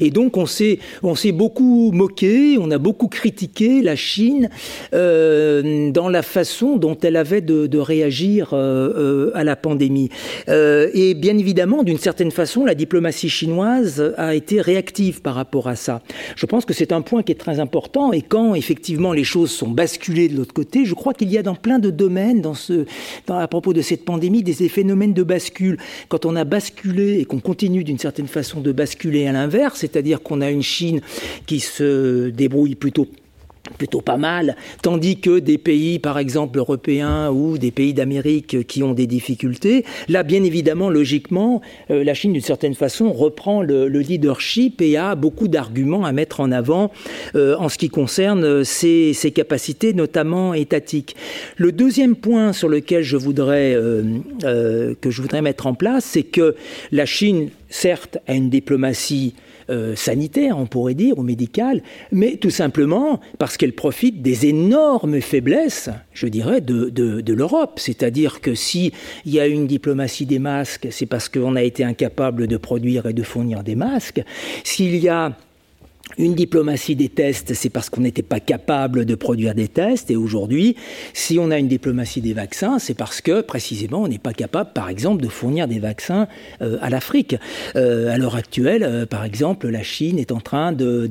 Et 0.00 0.10
donc 0.10 0.36
on 0.36 0.46
s'est 0.46 0.78
on 1.02 1.14
s'est 1.14 1.32
beaucoup 1.32 1.92
moqué, 1.92 2.58
on 2.60 2.70
a 2.70 2.78
beaucoup 2.78 3.08
critiqué 3.08 3.80
la 3.82 3.96
Chine 3.96 4.50
dans 4.92 6.08
la 6.10 6.22
façon 6.22 6.76
dont 6.76 6.96
elle 7.02 7.16
avait 7.16 7.40
de, 7.40 7.66
de 7.66 7.78
réagir 7.78 8.52
à 8.52 9.44
la 9.44 9.56
pandémie. 9.56 10.10
et 10.48 11.14
bien 11.14 11.38
évidemment, 11.38 11.82
d'une 11.82 11.98
certaine 11.98 12.30
façon, 12.30 12.65
la 12.66 12.74
diplomatie 12.74 13.30
chinoise 13.30 14.14
a 14.18 14.34
été 14.34 14.60
réactive 14.60 15.22
par 15.22 15.34
rapport 15.34 15.68
à 15.68 15.76
ça. 15.76 16.02
Je 16.36 16.44
pense 16.44 16.64
que 16.64 16.74
c'est 16.74 16.92
un 16.92 17.00
point 17.00 17.22
qui 17.22 17.32
est 17.32 17.36
très 17.36 17.60
important 17.60 18.12
et 18.12 18.20
quand 18.20 18.54
effectivement 18.54 19.12
les 19.12 19.24
choses 19.24 19.50
sont 19.50 19.68
basculées 19.68 20.28
de 20.28 20.36
l'autre 20.36 20.52
côté, 20.52 20.84
je 20.84 20.94
crois 20.94 21.14
qu'il 21.14 21.30
y 21.30 21.38
a 21.38 21.42
dans 21.42 21.54
plein 21.54 21.78
de 21.78 21.90
domaines, 21.90 22.42
à 23.28 23.48
propos 23.48 23.72
de 23.72 23.80
cette 23.80 24.04
pandémie, 24.04 24.42
des 24.42 24.68
phénomènes 24.68 25.14
de 25.14 25.22
bascule. 25.22 25.78
Quand 26.08 26.26
on 26.26 26.36
a 26.36 26.44
basculé 26.44 27.20
et 27.20 27.24
qu'on 27.24 27.40
continue 27.40 27.84
d'une 27.84 27.98
certaine 27.98 28.28
façon 28.28 28.60
de 28.60 28.72
basculer 28.72 29.26
à 29.26 29.32
l'inverse, 29.32 29.80
c'est-à-dire 29.80 30.22
qu'on 30.22 30.40
a 30.40 30.50
une 30.50 30.62
Chine 30.62 31.00
qui 31.46 31.60
se 31.60 32.28
débrouille 32.30 32.74
plutôt 32.74 33.06
plutôt 33.70 34.00
pas 34.00 34.16
mal, 34.16 34.56
tandis 34.82 35.18
que 35.18 35.38
des 35.38 35.58
pays, 35.58 35.98
par 35.98 36.18
exemple 36.18 36.58
européens 36.58 37.30
ou 37.30 37.58
des 37.58 37.70
pays 37.70 37.94
d'Amérique 37.94 38.66
qui 38.66 38.82
ont 38.82 38.92
des 38.92 39.06
difficultés, 39.06 39.84
là, 40.08 40.22
bien 40.22 40.44
évidemment, 40.44 40.90
logiquement, 40.90 41.60
euh, 41.90 42.04
la 42.04 42.14
Chine, 42.14 42.32
d'une 42.32 42.42
certaine 42.42 42.74
façon, 42.74 43.12
reprend 43.12 43.62
le, 43.62 43.86
leadership 43.88 44.82
et 44.82 44.96
a 44.96 45.14
beaucoup 45.14 45.48
d'arguments 45.48 46.04
à 46.04 46.12
mettre 46.12 46.40
en 46.40 46.52
avant 46.52 46.92
euh, 47.34 47.56
en 47.58 47.68
ce 47.68 47.78
qui 47.78 47.88
concerne 47.88 48.62
ses, 48.64 49.14
capacités, 49.34 49.94
notamment 49.94 50.54
étatiques. 50.54 51.16
Le 51.56 51.72
deuxième 51.72 52.14
point 52.14 52.52
sur 52.52 52.68
lequel 52.68 53.02
je 53.02 53.16
voudrais, 53.16 53.74
euh, 53.74 54.94
que 55.00 55.10
je 55.10 55.22
voudrais 55.22 55.42
mettre 55.42 55.66
en 55.66 55.74
place, 55.74 56.04
c'est 56.04 56.22
que 56.22 56.54
la 56.92 57.06
Chine, 57.06 57.50
certes, 57.68 58.18
a 58.26 58.34
une 58.34 58.50
diplomatie 58.50 59.34
euh, 59.70 59.96
sanitaire, 59.96 60.58
on 60.58 60.66
pourrait 60.66 60.94
dire, 60.94 61.18
ou 61.18 61.22
médicale, 61.22 61.82
mais 62.12 62.36
tout 62.36 62.50
simplement 62.50 63.20
parce 63.38 63.56
qu'elle 63.56 63.74
profite 63.74 64.22
des 64.22 64.46
énormes 64.46 65.20
faiblesses, 65.20 65.90
je 66.12 66.26
dirais, 66.26 66.60
de, 66.60 66.88
de, 66.88 67.20
de 67.20 67.32
l'Europe. 67.32 67.78
C'est-à-dire 67.78 68.40
que 68.40 68.54
s'il 68.54 68.92
y 69.24 69.40
a 69.40 69.46
une 69.46 69.66
diplomatie 69.66 70.26
des 70.26 70.38
masques, 70.38 70.88
c'est 70.90 71.06
parce 71.06 71.28
qu'on 71.28 71.56
a 71.56 71.62
été 71.62 71.84
incapable 71.84 72.46
de 72.46 72.56
produire 72.56 73.06
et 73.06 73.12
de 73.12 73.22
fournir 73.22 73.62
des 73.62 73.74
masques. 73.74 74.22
S'il 74.64 74.96
y 74.96 75.08
a 75.08 75.36
une 76.18 76.34
diplomatie 76.34 76.96
des 76.96 77.08
tests, 77.08 77.52
c'est 77.52 77.68
parce 77.68 77.90
qu'on 77.90 78.00
n'était 78.00 78.22
pas 78.22 78.40
capable 78.40 79.04
de 79.04 79.14
produire 79.14 79.54
des 79.54 79.68
tests. 79.68 80.10
Et 80.10 80.16
aujourd'hui, 80.16 80.76
si 81.12 81.38
on 81.38 81.50
a 81.50 81.58
une 81.58 81.68
diplomatie 81.68 82.20
des 82.20 82.32
vaccins, 82.32 82.78
c'est 82.78 82.94
parce 82.94 83.20
que 83.20 83.42
précisément 83.42 84.02
on 84.02 84.08
n'est 84.08 84.18
pas 84.18 84.32
capable, 84.32 84.72
par 84.72 84.88
exemple, 84.88 85.22
de 85.22 85.28
fournir 85.28 85.68
des 85.68 85.78
vaccins 85.78 86.26
euh, 86.62 86.78
à 86.80 86.90
l'Afrique. 86.90 87.36
Euh, 87.74 88.14
à 88.14 88.18
l'heure 88.18 88.36
actuelle, 88.36 88.82
euh, 88.82 89.04
par 89.04 89.24
exemple, 89.24 89.68
la 89.68 89.82
Chine 89.82 90.18
est 90.18 90.32
en 90.32 90.40
train 90.40 90.72
de, 90.72 91.06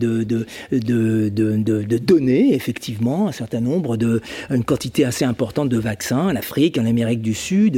donner 1.99 2.55
effectivement 2.55 3.27
un 3.27 3.31
certain 3.31 3.61
nombre 3.61 3.97
de, 3.97 4.21
une 4.49 4.63
quantité 4.63 5.05
assez 5.05 5.25
importante 5.25 5.69
de 5.69 5.77
vaccins 5.77 6.29
à 6.29 6.33
l'Afrique, 6.33 6.77
en 6.77 6.85
Amérique 6.85 7.21
du 7.21 7.33
Sud, 7.33 7.75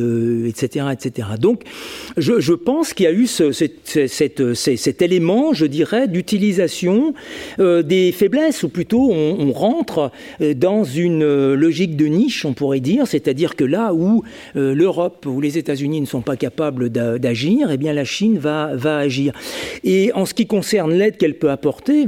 etc., 0.48 0.88
etc. 0.94 1.30
Donc, 1.40 1.64
je, 2.16 2.54
pense 2.54 2.94
qu'il 2.94 3.06
y 3.06 3.08
a 3.08 3.12
eu 3.12 3.28
ce, 3.28 3.52
cet, 3.52 4.08
cet, 4.08 4.54
cet 4.54 5.02
élément, 5.02 5.54
je 5.54 5.66
dirais, 5.66 6.08
d'utilisation 6.08 7.07
euh, 7.60 7.82
des 7.82 8.12
faiblesses, 8.12 8.64
ou 8.64 8.70
plutôt 8.70 9.12
on, 9.12 9.52
rentre 9.52 10.12
euh, 10.42 10.54
dans 10.54 10.84
une 10.84 11.24
euh, 11.24 11.56
logique 11.56 11.96
de 11.96 12.06
niche, 12.06 12.46
on 12.46 12.54
pourrait 12.54 12.80
dire, 12.80 13.08
c'est-à-dire 13.08 13.56
que 13.56 13.64
là 13.64 13.94
où 13.94 14.24
l'Europe 14.56 15.26
ou 15.26 15.42
les 15.42 15.58
États-Unis 15.58 16.02
ne 16.02 16.06
sont 16.06 16.22
pas 16.22 16.36
capables 16.36 16.90
d'agir, 16.90 17.70
eh 17.72 17.78
bien 17.78 17.94
la 17.94 18.06
Chine 18.06 18.38
va, 18.38 18.72
va 18.76 18.98
agir. 18.98 19.34
Et 19.84 20.12
en 20.14 20.26
ce 20.26 20.34
qui 20.34 20.48
concerne 20.48 20.94
l'aide 20.94 21.18
qu'elle 21.18 21.38
peut 21.38 21.52
apporter, 21.52 22.08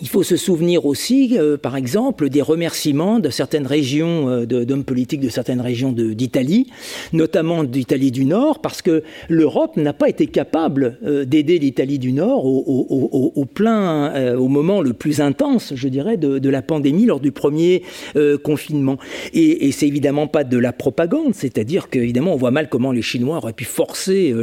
il 0.00 0.08
faut 0.08 0.22
se 0.22 0.36
souvenir 0.36 0.84
aussi, 0.84 1.38
euh, 1.38 1.56
par 1.56 1.76
exemple, 1.76 2.28
des 2.28 2.42
remerciements 2.42 3.18
de 3.18 3.30
certaines 3.30 3.66
régions, 3.66 4.28
euh, 4.28 4.44
d'hommes 4.44 4.84
politiques 4.84 5.20
de 5.20 5.28
certaines 5.30 5.60
régions 5.60 5.92
d'Italie, 5.92 6.66
notamment 7.12 7.64
d'Italie 7.64 8.10
du 8.10 8.26
Nord, 8.26 8.60
parce 8.60 8.82
que 8.82 9.02
l'Europe 9.28 9.76
n'a 9.76 9.94
pas 9.94 10.08
été 10.08 10.26
capable 10.26 10.98
euh, 11.04 11.24
d'aider 11.24 11.58
l'Italie 11.58 11.98
du 11.98 12.12
Nord 12.12 12.44
au, 12.44 12.64
au, 12.66 13.32
au, 13.34 13.44
plein, 13.44 14.36
au 14.36 14.48
moment 14.48 14.82
le 14.82 14.92
plus 14.92 15.20
intense, 15.20 15.72
je 15.74 15.88
dirais, 15.88 16.16
de, 16.16 16.38
de 16.38 16.48
la 16.50 16.62
pandémie 16.62 17.06
lors 17.06 17.20
du 17.20 17.32
premier 17.32 17.82
confinement. 18.42 18.98
Et, 19.32 19.66
et 19.66 19.72
c'est 19.72 19.86
évidemment 19.86 20.26
pas 20.26 20.44
de 20.44 20.58
la 20.58 20.72
propagande, 20.72 21.34
c'est-à-dire 21.34 21.88
qu'évidemment, 21.88 22.34
on 22.34 22.36
voit 22.36 22.50
mal 22.50 22.68
comment 22.68 22.92
les 22.92 23.02
Chinois 23.02 23.38
auraient 23.38 23.52
pu 23.52 23.64
forcer 23.64 24.34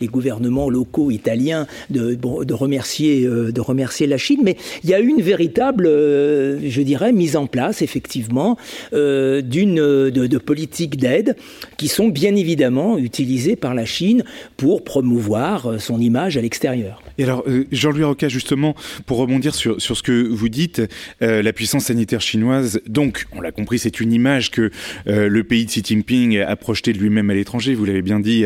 les 0.00 0.06
gouvernements 0.06 0.70
locaux 0.70 1.10
italiens 1.10 1.66
de, 1.90 2.14
de 2.14 2.54
remercier, 2.54 3.24
de 3.26 3.60
remercier 3.60 4.06
la 4.06 4.18
Chine, 4.18 4.40
mais 4.42 4.56
il 4.88 4.92
y 4.92 4.94
a 4.94 5.00
une 5.00 5.20
véritable, 5.20 5.86
euh, 5.86 6.58
je 6.66 6.80
dirais, 6.80 7.12
mise 7.12 7.36
en 7.36 7.46
place, 7.46 7.82
effectivement, 7.82 8.56
euh, 8.94 9.42
d'une 9.42 9.74
de, 9.74 10.10
de 10.10 10.38
politiques 10.38 10.96
d'aide 10.96 11.36
qui 11.76 11.88
sont 11.88 12.08
bien 12.08 12.34
évidemment 12.34 12.96
utilisées 12.96 13.54
par 13.54 13.74
la 13.74 13.84
Chine 13.84 14.24
pour 14.56 14.84
promouvoir 14.84 15.66
euh, 15.66 15.78
son 15.78 16.00
image 16.00 16.38
à 16.38 16.40
l'extérieur. 16.40 17.02
Et 17.18 17.24
alors, 17.24 17.44
Jean-Louis 17.70 18.04
Roca, 18.04 18.28
justement, 18.28 18.74
pour 19.04 19.18
rebondir 19.18 19.54
sur, 19.54 19.78
sur 19.78 19.96
ce 19.96 20.02
que 20.02 20.26
vous 20.26 20.48
dites, 20.48 20.80
la 21.20 21.52
puissance 21.52 21.86
sanitaire 21.86 22.20
chinoise, 22.20 22.80
donc, 22.86 23.26
on 23.32 23.40
l'a 23.40 23.50
compris, 23.50 23.80
c'est 23.80 23.98
une 23.98 24.12
image 24.12 24.52
que 24.52 24.70
le 25.06 25.42
pays 25.42 25.64
de 25.64 25.70
Xi 25.70 25.82
Jinping 25.84 26.38
a 26.38 26.54
projetée 26.54 26.92
de 26.92 26.98
lui-même 26.98 27.28
à 27.30 27.34
l'étranger, 27.34 27.74
vous 27.74 27.84
l'avez 27.84 28.02
bien 28.02 28.20
dit, 28.20 28.44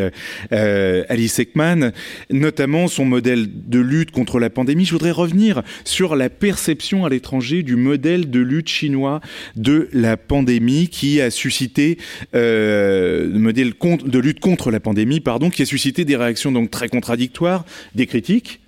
Alice 0.51 1.39
Ekman, 1.39 1.93
notamment 2.31 2.89
son 2.89 3.05
modèle 3.05 3.47
de 3.69 3.79
lutte 3.79 4.11
contre 4.11 4.41
la 4.41 4.49
pandémie. 4.49 4.87
Je 4.87 4.93
voudrais 4.93 5.11
revenir 5.11 5.63
sur 5.85 6.17
la 6.17 6.31
perception 6.33 7.05
à 7.05 7.09
l'étranger 7.09 7.63
du 7.63 7.77
modèle 7.77 8.31
de 8.31 8.41
lutte 8.41 8.69
chinois 8.69 9.21
de 9.57 9.89
la 9.93 10.17
pandémie 10.17 10.89
qui 10.89 11.21
a 11.21 11.31
suscité 11.31 11.99
euh, 12.35 13.31
le 13.33 13.39
modèle 13.39 13.73
de 14.05 14.19
lutte 14.19 14.41
contre 14.41 14.71
la 14.71 14.81
pandémie 14.81 15.21
pardon 15.21 15.51
qui 15.51 15.63
a 15.63 15.67
suscité 15.67 16.05
des 16.05 16.17
réactions 16.17 16.53
donc 16.53 16.71
très 16.71 16.89
contradictoires, 16.89 17.65
des 17.95 18.07
critiques. 18.07 18.61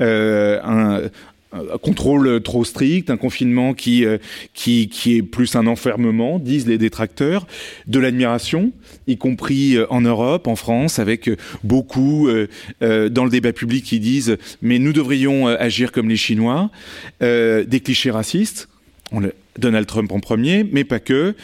Euh, 0.00 0.60
un, 0.64 1.02
un 1.52 1.78
contrôle 1.78 2.40
trop 2.42 2.64
strict, 2.64 3.10
un 3.10 3.16
confinement 3.16 3.74
qui, 3.74 4.04
euh, 4.04 4.18
qui, 4.54 4.88
qui 4.88 5.16
est 5.16 5.22
plus 5.22 5.56
un 5.56 5.66
enfermement, 5.66 6.38
disent 6.38 6.66
les 6.66 6.78
détracteurs, 6.78 7.46
de 7.86 7.98
l'admiration, 7.98 8.72
y 9.06 9.16
compris 9.16 9.76
euh, 9.76 9.86
en 9.90 10.00
Europe, 10.00 10.46
en 10.46 10.56
France, 10.56 10.98
avec 10.98 11.28
euh, 11.28 11.36
beaucoup 11.64 12.28
dans 12.80 13.24
le 13.24 13.30
débat 13.30 13.52
public 13.52 13.84
qui 13.84 14.00
disent 14.00 14.36
mais 14.62 14.78
nous 14.78 14.92
devrions 14.92 15.46
agir 15.46 15.92
comme 15.92 16.08
les 16.08 16.16
Chinois, 16.16 16.70
des 17.20 17.80
clichés 17.82 18.10
racistes. 18.10 18.68
Donald 19.58 19.86
Trump 19.86 20.12
en 20.12 20.20
premier, 20.20 20.64
mais 20.70 20.84
pas 20.84 21.00
que. 21.00 21.34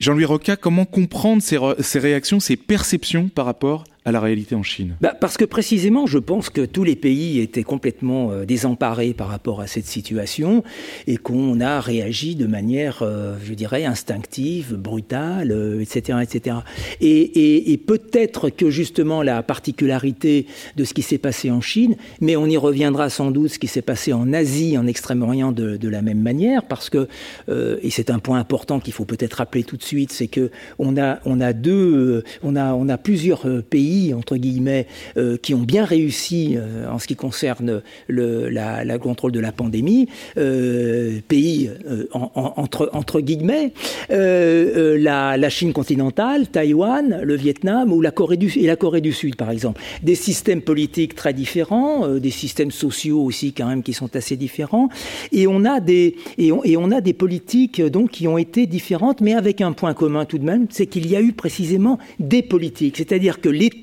Jean-Louis 0.00 0.24
Roca, 0.24 0.56
comment 0.56 0.84
comprendre 0.84 1.42
ces, 1.42 1.58
ces 1.80 1.98
réactions, 1.98 2.40
ces 2.40 2.56
perceptions 2.56 3.28
par 3.28 3.46
rapport 3.46 3.84
à 4.04 4.10
la 4.10 4.20
réalité 4.20 4.54
en 4.54 4.62
Chine 4.64 4.96
bah 5.00 5.14
Parce 5.18 5.36
que 5.36 5.44
précisément, 5.44 6.06
je 6.06 6.18
pense 6.18 6.50
que 6.50 6.64
tous 6.64 6.82
les 6.82 6.96
pays 6.96 7.38
étaient 7.38 7.62
complètement 7.62 8.32
euh, 8.32 8.44
désemparés 8.44 9.14
par 9.14 9.28
rapport 9.28 9.60
à 9.60 9.68
cette 9.68 9.86
situation 9.86 10.64
et 11.06 11.16
qu'on 11.16 11.60
a 11.60 11.80
réagi 11.80 12.34
de 12.34 12.46
manière, 12.46 13.02
euh, 13.02 13.36
je 13.44 13.54
dirais, 13.54 13.84
instinctive, 13.84 14.74
brutale, 14.74 15.52
etc. 15.80 16.18
etc. 16.22 16.56
Et, 17.00 17.72
et 17.72 17.76
peut-être 17.76 18.50
que 18.50 18.70
justement 18.70 19.22
la 19.22 19.42
particularité 19.42 20.46
de 20.76 20.84
ce 20.84 20.94
qui 20.94 21.02
s'est 21.02 21.18
passé 21.18 21.50
en 21.50 21.60
Chine, 21.60 21.96
mais 22.20 22.34
on 22.34 22.46
y 22.46 22.56
reviendra 22.56 23.08
sans 23.08 23.30
doute, 23.30 23.50
ce 23.50 23.58
qui 23.58 23.68
s'est 23.68 23.82
passé 23.82 24.12
en 24.12 24.32
Asie, 24.32 24.76
en 24.78 24.86
Extrême-Orient 24.86 25.52
de, 25.52 25.76
de, 25.76 25.88
la 25.88 26.02
même 26.02 26.20
manière, 26.20 26.64
parce 26.64 26.90
que, 26.90 27.08
et 27.48 27.90
c'est 27.90 28.10
un 28.10 28.18
point 28.18 28.38
important 28.38 28.80
qu'il 28.80 28.92
faut 28.92 29.04
peut-être 29.04 29.34
rappeler 29.34 29.62
tout 29.62 29.76
de 29.76 29.82
suite, 29.82 30.10
c'est 30.12 30.28
que 30.28 30.50
on 30.78 30.96
a, 30.96 31.20
on 31.24 31.40
a 31.40 31.52
deux, 31.52 32.24
on 32.42 32.56
a, 32.56 32.72
on 32.72 32.88
a 32.88 32.98
plusieurs 32.98 33.46
pays 33.62 33.91
entre 34.16 34.36
guillemets, 34.36 34.86
euh, 35.16 35.36
qui 35.36 35.54
ont 35.54 35.60
bien 35.60 35.84
réussi 35.84 36.54
euh, 36.56 36.90
en 36.90 36.98
ce 36.98 37.06
qui 37.06 37.16
concerne 37.16 37.82
le 38.08 38.48
la, 38.48 38.98
contrôle 38.98 39.32
de 39.32 39.40
la 39.40 39.52
pandémie, 39.52 40.08
euh, 40.36 41.20
pays 41.28 41.70
entre, 42.12 42.90
entre 42.92 43.20
guillemets, 43.20 43.72
la, 44.08 45.36
la, 45.36 45.48
Chine 45.50 45.72
continentale, 45.72 46.48
Taïwan, 46.48 47.20
le 47.22 47.36
Vietnam 47.36 47.92
ou 47.92 48.00
la 48.00 48.10
Corée 48.10 48.36
du, 48.36 48.52
et 48.56 48.66
la 48.66 48.76
Corée 48.76 49.00
du 49.00 49.12
Sud, 49.12 49.36
par 49.36 49.50
exemple. 49.50 49.80
Des 50.02 50.14
systèmes 50.14 50.62
politiques 50.62 51.14
très 51.14 51.34
différents, 51.34 52.08
des 52.08 52.30
systèmes 52.30 52.70
sociaux 52.70 53.22
aussi 53.22 53.52
quand 53.52 53.66
même 53.66 53.82
qui 53.82 53.92
sont 53.92 54.14
assez 54.16 54.36
différents, 54.36 54.88
et 55.32 55.46
on 55.46 55.64
a 55.64 55.80
des, 55.80 56.16
et 56.38 56.52
on, 56.52 56.64
et 56.64 56.76
on 56.76 56.90
a 56.90 57.00
des 57.00 57.12
politiques 57.12 57.82
donc 57.82 58.10
qui 58.10 58.28
ont 58.28 58.38
été 58.38 58.66
différentes, 58.66 59.20
mais 59.20 59.34
avec 59.34 59.60
un 59.60 59.72
point 59.72 59.94
commun 59.94 60.24
tout 60.24 60.38
de 60.38 60.44
même, 60.44 60.66
c'est 60.70 60.86
qu'il 60.86 61.10
y 61.10 61.16
a 61.16 61.20
eu 61.20 61.32
précisément 61.32 61.98
des 62.18 62.42
politiques, 62.42 62.96
c'est-à-dire 62.96 63.40
que 63.40 63.48
l'État 63.48 63.81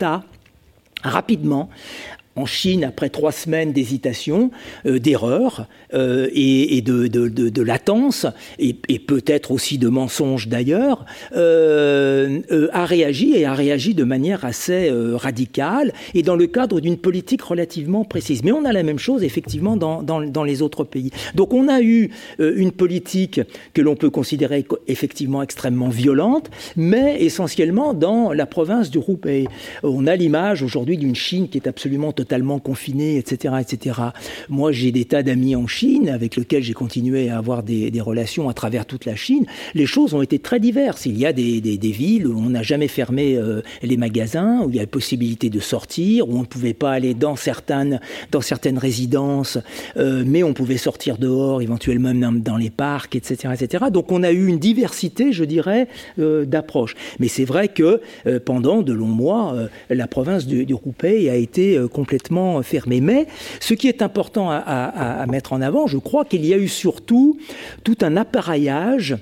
rapidement 1.03 1.69
en 2.35 2.45
Chine, 2.45 2.83
après 2.83 3.09
trois 3.09 3.31
semaines 3.31 3.73
d'hésitation, 3.73 4.51
euh, 4.85 4.99
d'erreur 4.99 5.67
euh, 5.93 6.29
et, 6.33 6.81
de, 6.81 7.61
latence, 7.61 8.25
et, 8.59 8.73
peut-être 8.73 9.51
aussi 9.51 9.77
de 9.77 9.89
mensonges 9.89 10.47
d'ailleurs, 10.47 11.05
euh, 11.35 12.39
a 12.71 12.85
réagi 12.85 13.33
et 13.35 13.45
a 13.45 13.53
réagi 13.53 13.93
de 13.93 14.03
manière 14.03 14.45
assez 14.45 14.91
radicale 15.13 15.93
et 16.13 16.23
dans 16.23 16.35
le 16.35 16.47
cadre 16.47 16.79
d'une 16.79 16.97
politique 16.97 17.41
relativement 17.41 18.05
précise. 18.05 18.43
Mais 18.43 18.51
on 18.51 18.65
a 18.65 18.71
la 18.71 18.83
même 18.83 18.99
chose 18.99 19.23
effectivement 19.23 19.75
dans, 19.75 20.43
les 20.43 20.61
autres 20.61 20.83
pays. 20.83 21.11
Donc 21.35 21.53
on 21.53 21.67
a 21.67 21.81
eu 21.81 22.09
une 22.39 22.71
politique 22.71 23.41
que 23.73 23.81
l'on 23.81 23.95
peut 23.95 24.09
considérer 24.09 24.65
effectivement 24.87 25.41
extrêmement 25.41 25.89
violente, 25.89 26.49
mais 26.75 27.21
essentiellement 27.21 27.93
dans 27.93 28.31
la 28.31 28.45
province 28.45 28.89
du 28.89 28.99
Hubei. 28.99 29.47
On 29.83 30.07
a 30.07 30.15
l'image 30.15 30.63
aujourd'hui 30.63 30.97
d'une 30.97 31.15
Chine 31.15 31.49
qui 31.49 31.57
est 31.57 31.67
absolument 31.67 32.13
totalement 32.19 32.59
confiné, 32.59 33.15
etc., 33.15 33.53
etc. 33.61 34.01
Moi, 34.49 34.73
j'ai 34.73 34.91
des 34.91 35.05
tas 35.05 35.23
d'amis 35.23 35.55
en 35.55 35.67
Chine 35.67 36.09
avec 36.09 36.35
lesquels 36.35 36.61
j'ai 36.61 36.73
continué 36.73 37.29
à 37.29 37.37
avoir 37.37 37.63
des, 37.63 38.01
relations 38.01 38.49
à 38.49 38.53
travers 38.53 38.85
toute 38.85 39.05
la 39.05 39.15
Chine. 39.15 39.45
Les 39.73 39.85
choses 39.85 40.13
ont 40.13 40.21
été 40.21 40.37
très 40.37 40.59
diverses. 40.59 41.05
Il 41.05 41.17
y 41.17 41.25
a 41.25 41.31
des, 41.31 41.61
villes 41.79 42.27
où 42.27 42.37
on 42.37 42.49
n'a 42.49 42.61
jamais 42.61 42.89
fermé 42.89 43.37
euh, 43.37 43.61
les 43.83 43.95
magasins, 43.95 44.63
où 44.63 44.69
il 44.69 44.75
y 44.75 44.79
a 44.81 44.87
possibilité 44.87 45.49
de 45.49 45.61
sortir, 45.61 46.27
où 46.27 46.35
on 46.35 46.41
ne 46.41 46.45
pouvait 46.45 46.73
pas 46.73 46.91
aller 46.91 47.13
dans 47.13 47.37
certaines, 47.37 48.01
dans 48.31 48.41
certaines 48.41 48.77
résidences, 48.77 49.57
euh, 49.95 50.23
mais 50.27 50.43
on 50.43 50.53
pouvait 50.53 50.77
sortir 50.77 51.17
dehors, 51.17 51.61
éventuellement 51.61 52.13
même 52.13 52.41
dans 52.41 52.57
les 52.57 52.69
parcs, 52.69 53.15
etc., 53.15 53.53
etc. 53.53 53.85
Donc, 53.93 54.11
on 54.11 54.23
a 54.23 54.31
eu 54.31 54.47
une 54.47 54.59
diversité, 54.59 55.31
je 55.31 55.45
dirais, 55.45 55.87
euh, 56.19 56.43
d'approches. 56.43 56.95
Mais 57.19 57.29
c'est 57.29 57.45
vrai 57.45 57.69
que 57.69 58.01
pendant 58.45 58.81
de 58.81 58.91
longs 58.91 59.07
mois, 59.07 59.55
la 59.89 60.07
province 60.07 60.45
du, 60.45 60.65
du 60.65 60.75
a 61.29 61.35
été 61.35 61.79
complètement 61.93 62.08
fermé. 62.63 63.01
Mais 63.01 63.27
ce 63.59 63.73
qui 63.73 63.87
est 63.87 64.01
important 64.01 64.49
à, 64.51 65.25
mettre 65.27 65.53
en 65.53 65.61
avant, 65.61 65.87
je 65.87 65.97
crois 65.97 66.25
qu'il 66.25 66.45
y 66.45 66.53
a 66.53 66.57
eu 66.57 66.67
surtout 66.67 67.37
tout 67.83 67.97
un 68.01 68.17
appareillage 68.17 69.17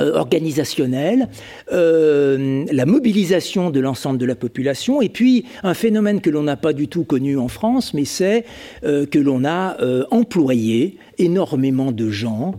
euh, 0.00 0.14
organisationnel, 0.14 1.28
euh, 1.72 2.64
la 2.72 2.86
mobilisation 2.86 3.70
de 3.70 3.80
l'ensemble 3.80 4.18
de 4.18 4.24
la 4.24 4.34
population, 4.34 5.02
et 5.02 5.10
puis 5.10 5.44
un 5.62 5.74
phénomène 5.74 6.22
que 6.22 6.30
l'on 6.30 6.44
n'a 6.44 6.56
pas 6.56 6.72
du 6.72 6.88
tout 6.88 7.04
connu 7.04 7.36
en 7.36 7.48
France, 7.48 7.92
mais 7.92 8.06
c'est 8.06 8.44
euh, 8.82 9.04
que 9.04 9.18
l'on 9.18 9.44
a 9.44 9.76
employé 10.10 10.96
énormément 11.18 11.92
de 11.92 12.08
gens 12.08 12.54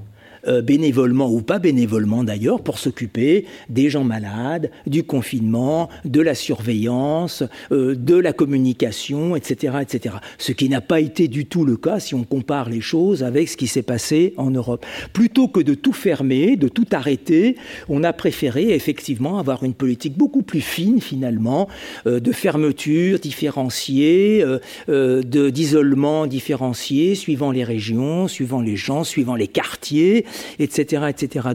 euh, 0.47 0.61
bénévolement 0.61 1.29
ou 1.31 1.41
pas 1.41 1.59
bénévolement 1.59 2.23
d'ailleurs, 2.23 2.61
pour 2.61 2.79
s'occuper 2.79 3.45
des 3.69 3.89
gens 3.89 4.03
malades, 4.03 4.71
du 4.87 5.03
confinement, 5.03 5.89
de 6.03 6.19
la 6.19 6.33
surveillance, 6.33 7.43
euh, 7.71 7.95
de 7.95 8.15
la 8.15 8.33
communication, 8.33 9.35
etc., 9.35 9.77
etc. 9.81 10.15
Ce 10.39 10.51
qui 10.51 10.67
n'a 10.69 10.81
pas 10.81 10.99
été 10.99 11.27
du 11.27 11.45
tout 11.45 11.63
le 11.63 11.77
cas 11.77 11.99
si 11.99 12.15
on 12.15 12.23
compare 12.23 12.69
les 12.69 12.81
choses 12.81 13.23
avec 13.23 13.49
ce 13.49 13.57
qui 13.57 13.67
s'est 13.67 13.83
passé 13.83 14.33
en 14.37 14.49
Europe. 14.49 14.85
Plutôt 15.13 15.47
que 15.47 15.59
de 15.59 15.75
tout 15.75 15.93
fermer, 15.93 16.55
de 16.55 16.67
tout 16.67 16.87
arrêter, 16.91 17.55
on 17.87 18.03
a 18.03 18.13
préféré 18.13 18.73
effectivement 18.73 19.37
avoir 19.37 19.63
une 19.63 19.73
politique 19.75 20.17
beaucoup 20.17 20.41
plus 20.41 20.61
fine 20.61 21.01
finalement, 21.01 21.67
euh, 22.07 22.19
de 22.19 22.31
fermeture 22.31 23.19
différenciée, 23.19 24.43
d'isolement 24.87 26.25
différencié, 26.27 27.15
suivant 27.15 27.51
les 27.51 27.63
régions, 27.63 28.27
suivant 28.27 28.61
les 28.61 28.75
gens, 28.75 29.03
suivant 29.03 29.35
les 29.35 29.47
quartiers, 29.47 30.25
etc.. 30.59 31.03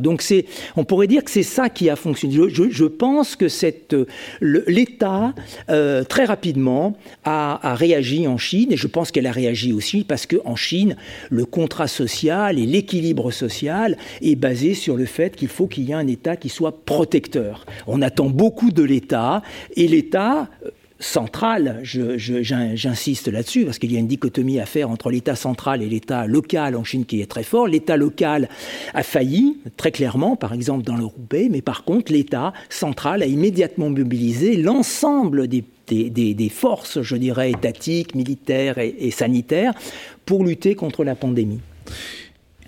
Donc 0.00 0.22
c'est, 0.22 0.46
on 0.76 0.84
pourrait 0.84 1.06
dire 1.06 1.24
que 1.24 1.30
c'est 1.30 1.42
ça 1.42 1.68
qui 1.68 1.90
a 1.90 1.96
fonctionné. 1.96 2.36
Je, 2.50 2.84
pense 2.84 3.36
que 3.36 3.46
l'État 4.40 5.34
euh, 5.68 6.04
très 6.04 6.24
rapidement 6.24 6.96
a, 7.24 7.74
réagi 7.74 8.26
en 8.26 8.38
Chine 8.38 8.72
et 8.72 8.76
je 8.76 8.86
pense 8.86 9.10
qu'elle 9.10 9.26
a 9.26 9.32
réagi 9.32 9.72
aussi 9.72 10.04
parce 10.04 10.26
qu'en 10.26 10.56
Chine 10.56 10.96
le 11.30 11.44
contrat 11.44 11.88
social 11.88 12.58
et 12.58 12.66
l'équilibre 12.66 13.30
social 13.30 13.96
est 14.22 14.36
basé 14.36 14.74
sur 14.74 14.96
le 14.96 15.04
fait 15.04 15.36
qu'il 15.36 15.48
faut 15.48 15.66
qu'il 15.66 15.84
y 15.84 15.92
ait 15.92 15.94
un 15.94 16.06
État 16.06 16.36
qui 16.36 16.48
soit 16.48 16.84
protecteur. 16.84 17.66
On 17.86 18.02
attend 18.02 18.26
beaucoup 18.26 18.70
de 18.70 18.82
l'État 18.82 19.42
et 19.76 19.88
l'État 19.88 20.48
centrale, 20.98 21.80
j'insiste 21.82 23.28
là-dessus, 23.28 23.64
parce 23.64 23.78
qu'il 23.78 23.92
y 23.92 23.96
a 23.96 23.98
une 23.98 24.06
dichotomie 24.06 24.61
à 24.61 24.66
faire 24.66 24.90
entre 24.90 25.11
l'État 25.11 25.37
central 25.37 25.82
et 25.82 25.88
l'État 25.88 26.26
local 26.26 26.76
en 26.76 26.85
Chine 26.85 27.04
qui 27.04 27.20
est 27.20 27.26
très 27.26 27.42
fort. 27.42 27.66
L'État 27.66 27.96
local 27.96 28.48
a 28.94 29.02
failli, 29.02 29.59
très 29.76 29.92
clairement, 29.92 30.37
par 30.37 30.52
exemple 30.52 30.85
dans 30.85 30.96
le 30.96 31.04
Roubaix, 31.04 31.48
mais 31.50 31.62
par 31.62 31.85
contre, 31.85 32.12
l'État 32.12 32.52
central 32.70 33.22
a 33.22 33.26
immédiatement 33.26 33.90
mobilisé 33.90 34.56
l'ensemble 34.56 35.48
des, 35.48 35.64
des, 35.87 36.48
forces, 36.48 37.02
je 37.02 37.16
dirais, 37.16 37.50
étatiques, 37.50 38.14
militaires 38.14 38.78
et 38.78 39.11
sanitaires 39.11 39.74
pour 40.24 40.44
lutter 40.44 40.74
contre 40.74 41.04
la 41.04 41.14
pandémie. 41.14 41.61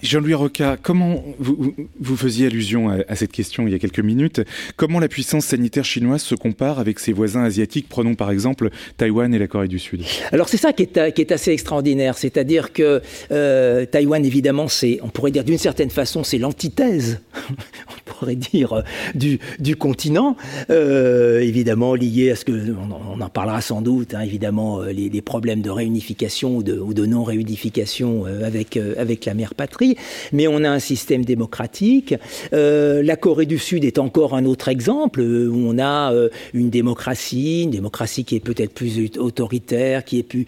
Jean-Louis 0.02 0.34
Roca, 0.34 0.76
comment 0.80 1.22
vous, 1.38 2.16
faisiez 2.16 2.46
allusion 2.46 2.88
à, 2.88 3.16
cette 3.16 3.32
question 3.32 3.66
il 3.66 3.72
y 3.72 3.74
a 3.74 3.78
quelques 3.78 4.00
minutes? 4.00 4.40
Comment 4.76 5.00
la 5.00 5.08
puissance 5.08 5.46
sanitaire 5.46 5.84
chinoise 5.84 6.22
se 6.22 6.34
compare 6.34 6.78
avec 6.78 6.98
ses 6.98 7.12
voisins 7.12 7.42
asiatiques? 7.42 7.86
Prenons 7.88 8.14
par 8.14 8.30
exemple 8.30 8.70
Taïwan 8.96 9.34
et 9.34 9.38
la 9.38 9.46
Corée 9.46 9.68
du 9.68 9.78
Sud. 9.78 10.02
Alors 10.32 10.48
c'est 10.48 10.56
ça 10.56 10.72
qui 10.72 10.82
est, 10.82 10.96
est, 10.96 11.32
assez 11.32 11.52
extraordinaire, 11.52 12.16
c'est-à-dire 12.16 12.72
que 12.72 13.02
euh, 13.32 13.86
Taïwan 13.86 14.24
évidemment, 14.24 14.68
c'est, 14.68 14.98
on 15.02 15.08
pourrait 15.08 15.30
dire 15.30 15.44
d'une 15.44 15.58
certaine 15.58 15.90
façon, 15.90 16.24
c'est 16.24 16.38
l'antithèse, 16.38 17.20
on 17.48 18.10
pourrait 18.10 18.36
dire 18.36 18.82
du, 19.14 19.38
du 19.58 19.76
continent, 19.76 20.36
euh, 20.70 21.40
évidemment 21.40 21.94
lié 21.94 22.30
à 22.30 22.36
ce 22.36 22.44
que 22.44 22.52
on, 22.52 23.20
en 23.20 23.28
parlera 23.28 23.60
sans 23.60 23.82
doute, 23.82 24.14
hein, 24.14 24.20
évidemment 24.20 24.80
euh, 24.80 24.92
les, 24.92 25.22
problèmes 25.22 25.60
de 25.60 25.70
réunification 25.70 26.56
ou 26.56 26.62
de, 26.62 27.06
non 27.06 27.24
réunification 27.24 28.24
euh, 28.26 28.46
avec 28.46 28.76
avec 28.76 29.24
la 29.24 29.34
mère 29.34 29.54
patrie 29.54 29.87
mais 30.32 30.48
on 30.48 30.64
a 30.64 30.70
un 30.70 30.78
système 30.78 31.24
démocratique. 31.24 32.14
Euh, 32.52 33.02
la 33.02 33.16
Corée 33.16 33.46
du 33.46 33.58
Sud 33.58 33.84
est 33.84 33.98
encore 33.98 34.34
un 34.34 34.44
autre 34.44 34.68
exemple 34.68 35.20
euh, 35.20 35.48
où 35.48 35.68
on 35.68 35.78
a 35.78 36.12
euh, 36.12 36.28
une 36.54 36.70
démocratie, 36.70 37.62
une 37.62 37.70
démocratie 37.70 38.24
qui 38.24 38.36
est 38.36 38.40
peut-être 38.40 38.72
plus 38.72 39.10
autoritaire, 39.18 40.04
qui 40.04 40.18
est 40.18 40.22
plus, 40.22 40.46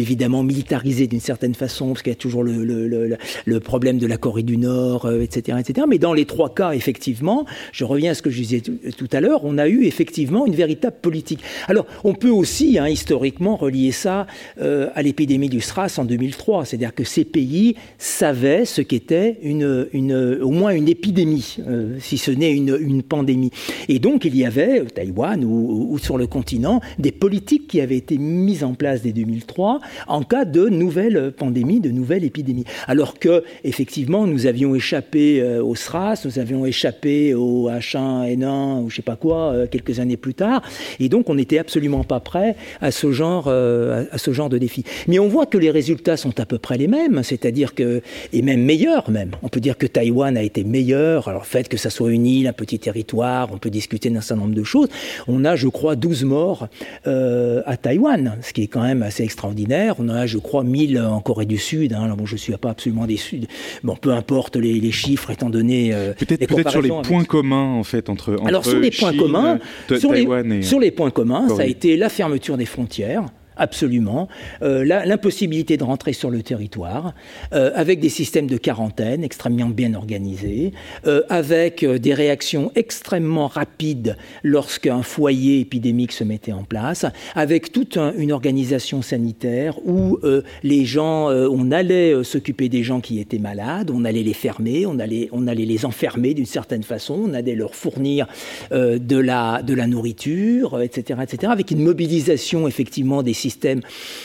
évidemment 0.00 0.42
militarisée 0.42 1.06
d'une 1.06 1.20
certaine 1.20 1.54
façon, 1.54 1.88
parce 1.88 2.02
qu'il 2.02 2.12
y 2.12 2.16
a 2.16 2.18
toujours 2.18 2.42
le, 2.42 3.60
problème 3.60 3.98
de 3.98 4.06
la 4.06 4.16
Corée 4.16 4.42
du 4.42 4.56
Nord, 4.56 5.10
etc., 5.10 5.58
etc. 5.60 5.86
Mais 5.88 5.98
dans 5.98 6.12
les 6.12 6.24
trois 6.24 6.52
cas, 6.52 6.72
effectivement, 6.72 7.46
je 7.72 7.84
reviens 7.84 8.12
à 8.12 8.14
ce 8.14 8.22
que 8.22 8.30
je 8.30 8.40
disais 8.40 8.60
tout, 8.60 9.08
à 9.12 9.20
l'heure, 9.20 9.40
on 9.44 9.58
a 9.58 9.68
eu 9.68 9.84
effectivement 9.84 10.46
une 10.46 10.54
véritable 10.54 10.96
politique. 11.00 11.40
Alors, 11.68 11.86
on 12.02 12.14
peut 12.14 12.30
aussi, 12.30 12.78
hein, 12.78 12.88
historiquement, 12.88 13.56
relier 13.56 13.92
ça 13.92 14.26
à 14.60 15.02
l'épidémie 15.02 15.48
du 15.48 15.60
SRAS 15.60 15.98
en 15.98 16.04
2003, 16.04 16.64
c'est-à-dire 16.64 16.94
que 16.94 17.04
ces 17.04 17.24
pays 17.24 17.76
savaient 17.98 18.64
ce 18.74 18.82
qu'était 18.82 19.38
une, 19.42 20.38
au 20.42 20.50
moins 20.50 20.74
une 20.74 20.88
épidémie, 20.88 21.58
si 22.00 22.18
ce 22.18 22.30
n'est 22.32 22.52
une, 22.52 23.02
pandémie. 23.02 23.50
Et 23.88 23.98
donc 24.00 24.24
il 24.24 24.36
y 24.36 24.44
avait, 24.44 24.80
au 24.80 24.86
Taïwan 24.86 25.44
ou, 25.44 25.96
sur 25.98 26.18
le 26.18 26.26
continent, 26.26 26.80
des 26.98 27.12
politiques 27.12 27.68
qui 27.68 27.80
avaient 27.80 27.96
été 27.96 28.18
mises 28.18 28.64
en 28.64 28.74
place 28.74 29.02
dès 29.02 29.12
2003 29.12 29.78
en 30.08 30.22
cas 30.22 30.44
de 30.44 30.68
nouvelles 30.68 31.32
pandémies, 31.36 31.80
de 31.80 31.90
nouvelles 31.90 32.24
épidémies. 32.24 32.64
Alors 32.88 33.18
que, 33.18 33.44
effectivement, 33.62 34.26
nous 34.26 34.46
avions 34.46 34.74
échappé 34.74 35.42
au 35.60 35.74
SRAS, 35.76 36.22
nous 36.24 36.38
avions 36.40 36.66
échappé 36.66 37.34
au 37.34 37.70
H1N1 37.70 38.82
ou 38.82 38.90
je 38.90 38.96
sais 38.96 39.02
pas 39.02 39.16
quoi 39.16 39.66
quelques 39.70 40.00
années 40.00 40.16
plus 40.16 40.34
tard, 40.34 40.62
et 40.98 41.08
donc 41.08 41.28
on 41.30 41.36
n'était 41.36 41.58
absolument 41.58 42.02
pas 42.02 42.20
prêt 42.20 42.56
à 42.80 42.90
ce 42.90 43.12
genre, 43.12 43.48
à 43.48 44.18
ce 44.18 44.32
genre 44.32 44.48
de 44.48 44.58
défi. 44.58 44.84
Mais 45.06 45.20
on 45.20 45.28
voit 45.28 45.46
que 45.46 45.58
les 45.58 45.70
résultats 45.70 46.16
sont 46.16 46.40
à 46.40 46.46
peu 46.46 46.58
près 46.58 46.76
les 46.76 46.88
mêmes, 46.88 47.22
c'est-à-dire 47.22 47.74
que, 47.74 48.02
et 48.32 48.42
même 48.42 48.63
même. 49.08 49.30
On 49.42 49.48
peut 49.48 49.60
dire 49.60 49.76
que 49.76 49.86
Taïwan 49.86 50.36
a 50.36 50.42
été 50.42 50.64
meilleur. 50.64 51.28
Alors, 51.28 51.42
le 51.42 51.46
fait 51.46 51.68
que 51.68 51.76
ça 51.76 51.90
soit 51.90 52.10
une 52.10 52.26
île, 52.26 52.46
un 52.46 52.52
petit 52.52 52.78
territoire, 52.78 53.50
on 53.52 53.58
peut 53.58 53.70
discuter 53.70 54.10
d'un 54.10 54.20
certain 54.20 54.42
nombre 54.42 54.54
de 54.54 54.64
choses. 54.64 54.88
On 55.28 55.44
a, 55.44 55.56
je 55.56 55.68
crois, 55.68 55.96
12 55.96 56.24
morts 56.24 56.68
euh, 57.06 57.62
à 57.66 57.76
Taïwan, 57.76 58.38
ce 58.42 58.52
qui 58.52 58.62
est 58.62 58.66
quand 58.66 58.82
même 58.82 59.02
assez 59.02 59.22
extraordinaire. 59.22 59.96
On 59.98 60.08
a, 60.08 60.26
je 60.26 60.38
crois, 60.38 60.64
1000 60.64 61.00
en 61.00 61.20
Corée 61.20 61.46
du 61.46 61.58
Sud. 61.58 61.92
Hein. 61.92 62.14
bon, 62.16 62.26
je 62.26 62.34
ne 62.34 62.38
suis 62.38 62.56
pas 62.56 62.70
absolument 62.70 63.06
déçu. 63.06 63.42
Bon, 63.82 63.96
peu 63.96 64.12
importe 64.12 64.56
les, 64.56 64.92
chiffres, 64.92 65.30
étant 65.30 65.50
donné. 65.50 65.92
Euh, 65.92 66.12
peut-être 66.14 66.46
peut 66.46 66.70
sur 66.70 66.82
les 66.82 66.88
points 66.88 67.24
communs, 67.24 67.74
en 67.74 67.84
fait, 67.84 68.08
entre. 68.08 68.34
entre 68.34 68.46
Alors, 68.46 68.64
sur 68.64 68.80
les 68.80 68.90
points 68.90 69.16
communs, 69.16 69.58
sur, 69.98 70.12
les, 70.12 70.62
sur 70.62 70.80
les 70.80 70.90
points 70.90 71.10
communs, 71.10 71.48
ça 71.48 71.62
a 71.62 71.66
été 71.66 71.96
la 71.96 72.08
fermeture 72.08 72.56
des 72.56 72.66
frontières 72.66 73.24
absolument, 73.56 74.28
euh, 74.62 74.84
l'impossibilité 74.84 75.76
de 75.76 75.84
rentrer 75.84 76.12
sur 76.12 76.30
le 76.30 76.42
territoire, 76.42 77.14
euh, 77.52 77.70
avec 77.74 78.00
des 78.00 78.08
systèmes 78.08 78.46
de 78.46 78.56
quarantaine 78.56 79.24
extrêmement 79.24 79.66
bien 79.66 79.94
organisés, 79.94 80.72
euh, 81.06 81.22
avec 81.28 81.84
des 81.84 82.14
réactions 82.14 82.70
extrêmement 82.74 83.46
rapides 83.46 84.16
lorsqu'un 84.42 85.02
foyer 85.02 85.60
épidémique 85.60 86.12
se 86.12 86.24
mettait 86.24 86.52
en 86.52 86.64
place, 86.64 87.06
avec 87.34 87.72
toute 87.72 87.96
une 87.96 88.32
organisation 88.32 89.02
sanitaire 89.02 89.78
où 89.86 90.18
les 90.62 90.84
gens, 90.84 91.28
on 91.28 91.70
allait 91.70 92.22
s'occuper 92.24 92.68
des 92.68 92.82
gens 92.82 93.00
qui 93.00 93.20
étaient 93.20 93.38
malades, 93.38 93.90
on 93.90 94.04
allait 94.04 94.22
les 94.22 94.32
fermer, 94.32 94.86
on 94.86 94.98
allait, 94.98 95.28
on 95.32 95.46
allait 95.46 95.64
les 95.64 95.84
enfermer 95.84 96.34
d'une 96.34 96.46
certaine 96.46 96.82
façon, 96.82 97.20
on 97.28 97.34
allait 97.34 97.54
leur 97.54 97.74
fournir 97.74 98.26
de, 98.70 99.16
la, 99.16 99.62
de 99.62 99.74
la 99.74 99.86
nourriture, 99.86 100.80
etc., 100.80 101.20
etc., 101.22 101.52
avec 101.52 101.70
une 101.70 101.82
mobilisation 101.82 102.66
effectivement 102.68 103.22
des 103.22 103.34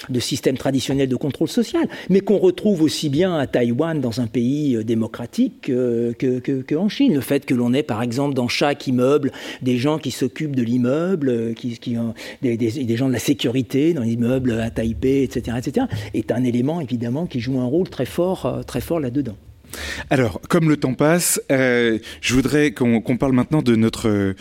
de 0.10 0.20
système 0.20 0.58
traditionnel 0.58 1.10
de 1.10 1.16
contrôle 1.16 1.48
social, 1.48 1.88
mais 2.10 2.22
qu'on 2.22 2.38
retrouve 2.38 2.82
aussi 2.82 3.10
bien 3.10 3.38
à 3.38 3.48
Taïwan, 3.48 4.00
dans 4.00 4.22
un 4.22 4.28
pays 4.28 4.76
euh, 4.76 4.84
démocratique, 4.84 5.66
qu'en 5.66 6.14
que, 6.18 6.40
que, 6.40 6.90
Chine. 6.90 7.14
Le 7.14 7.22
fait 7.22 7.46
que 7.46 7.54
l'on 7.54 7.74
ait, 7.74 7.84
par 7.84 8.02
exemple, 8.02 8.34
dans 8.34 8.48
chaque 8.48 8.88
immeuble, 8.88 9.32
des 9.62 9.78
gens 9.78 9.98
qui 9.98 10.12
s'occupent 10.12 10.56
de 10.56 10.64
l'immeuble, 10.64 11.30
euh, 11.30 11.54
des, 12.42 12.58
des, 12.58 12.98
gens 12.98 13.08
de 13.08 13.14
la 13.14 13.20
sécurité 13.20 13.94
dans 13.94 14.04
l'immeuble 14.04 14.52
à 14.54 14.70
Taipei, 14.70 15.24
etc., 15.24 15.58
etc., 15.58 15.86
est 16.14 16.32
un 16.32 16.44
élément, 16.44 16.82
évidemment, 16.82 17.26
qui 17.26 17.40
joue 17.40 17.60
un 17.60 17.66
rôle 17.66 17.90
très 17.90 18.06
fort, 18.06 18.46
euh, 18.46 18.64
très 18.64 18.82
fort 18.82 19.00
là-dedans. 19.00 19.36
Alors, 20.10 20.42
comme 20.50 20.70
le 20.70 20.78
temps 20.78 20.94
passe, 20.94 21.42
euh, 21.52 22.00
je 22.22 22.34
voudrais 22.34 22.72
qu'on 22.72 23.18
parle 23.18 23.34
maintenant 23.34 23.62
de 23.62 23.76
notre 23.76 24.10
euh, 24.10 24.36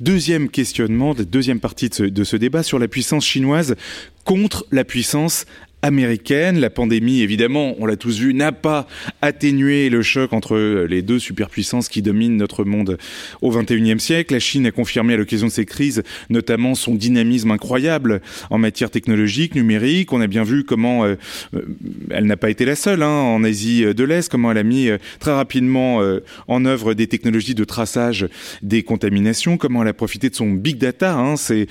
deuxième 0.00 0.48
questionnement, 0.48 1.14
de 1.14 1.24
deuxième 1.24 1.60
partie 1.60 1.88
de 1.88 1.94
ce, 1.94 2.02
de 2.02 2.24
ce 2.24 2.36
débat 2.36 2.62
sur 2.62 2.78
la 2.78 2.88
puissance 2.88 3.24
chinoise 3.24 3.76
contre 4.24 4.66
la 4.72 4.84
puissance 4.84 5.46
américaine. 5.86 6.58
La 6.58 6.68
pandémie, 6.68 7.22
évidemment, 7.22 7.76
on 7.78 7.86
l'a 7.86 7.96
tous 7.96 8.18
vu, 8.18 8.34
n'a 8.34 8.52
pas 8.52 8.86
atténué 9.22 9.88
le 9.88 10.02
choc 10.02 10.32
entre 10.32 10.84
les 10.88 11.00
deux 11.00 11.18
superpuissances 11.18 11.88
qui 11.88 12.02
dominent 12.02 12.36
notre 12.36 12.64
monde 12.64 12.98
au 13.40 13.50
XXIe 13.50 14.00
siècle. 14.00 14.34
La 14.34 14.40
Chine 14.40 14.66
a 14.66 14.72
confirmé 14.72 15.14
à 15.14 15.16
l'occasion 15.16 15.46
de 15.46 15.52
ces 15.52 15.64
crises, 15.64 16.02
notamment 16.28 16.74
son 16.74 16.94
dynamisme 16.94 17.52
incroyable 17.52 18.20
en 18.50 18.58
matière 18.58 18.90
technologique, 18.90 19.54
numérique. 19.54 20.12
On 20.12 20.20
a 20.20 20.26
bien 20.26 20.42
vu 20.42 20.64
comment 20.64 21.04
euh, 21.04 21.14
euh, 21.54 21.62
elle 22.10 22.26
n'a 22.26 22.36
pas 22.36 22.50
été 22.50 22.64
la 22.64 22.74
seule 22.74 23.02
hein, 23.02 23.08
en 23.08 23.44
Asie 23.44 23.82
de 23.82 24.04
l'Est, 24.04 24.28
comment 24.28 24.50
elle 24.50 24.58
a 24.58 24.64
mis 24.64 24.88
euh, 24.88 24.98
très 25.20 25.32
rapidement 25.32 26.02
en 26.48 26.64
œuvre 26.64 26.94
des 26.94 27.06
technologies 27.06 27.54
de 27.54 27.64
traçage 27.64 28.28
des 28.62 28.82
contaminations, 28.82 29.56
comment 29.56 29.82
elle 29.82 29.88
a 29.88 29.92
profité 29.92 30.30
de 30.30 30.34
son 30.34 30.50
big 30.50 30.78
data, 30.78 31.14
hein, 31.14 31.36
ces, 31.36 31.66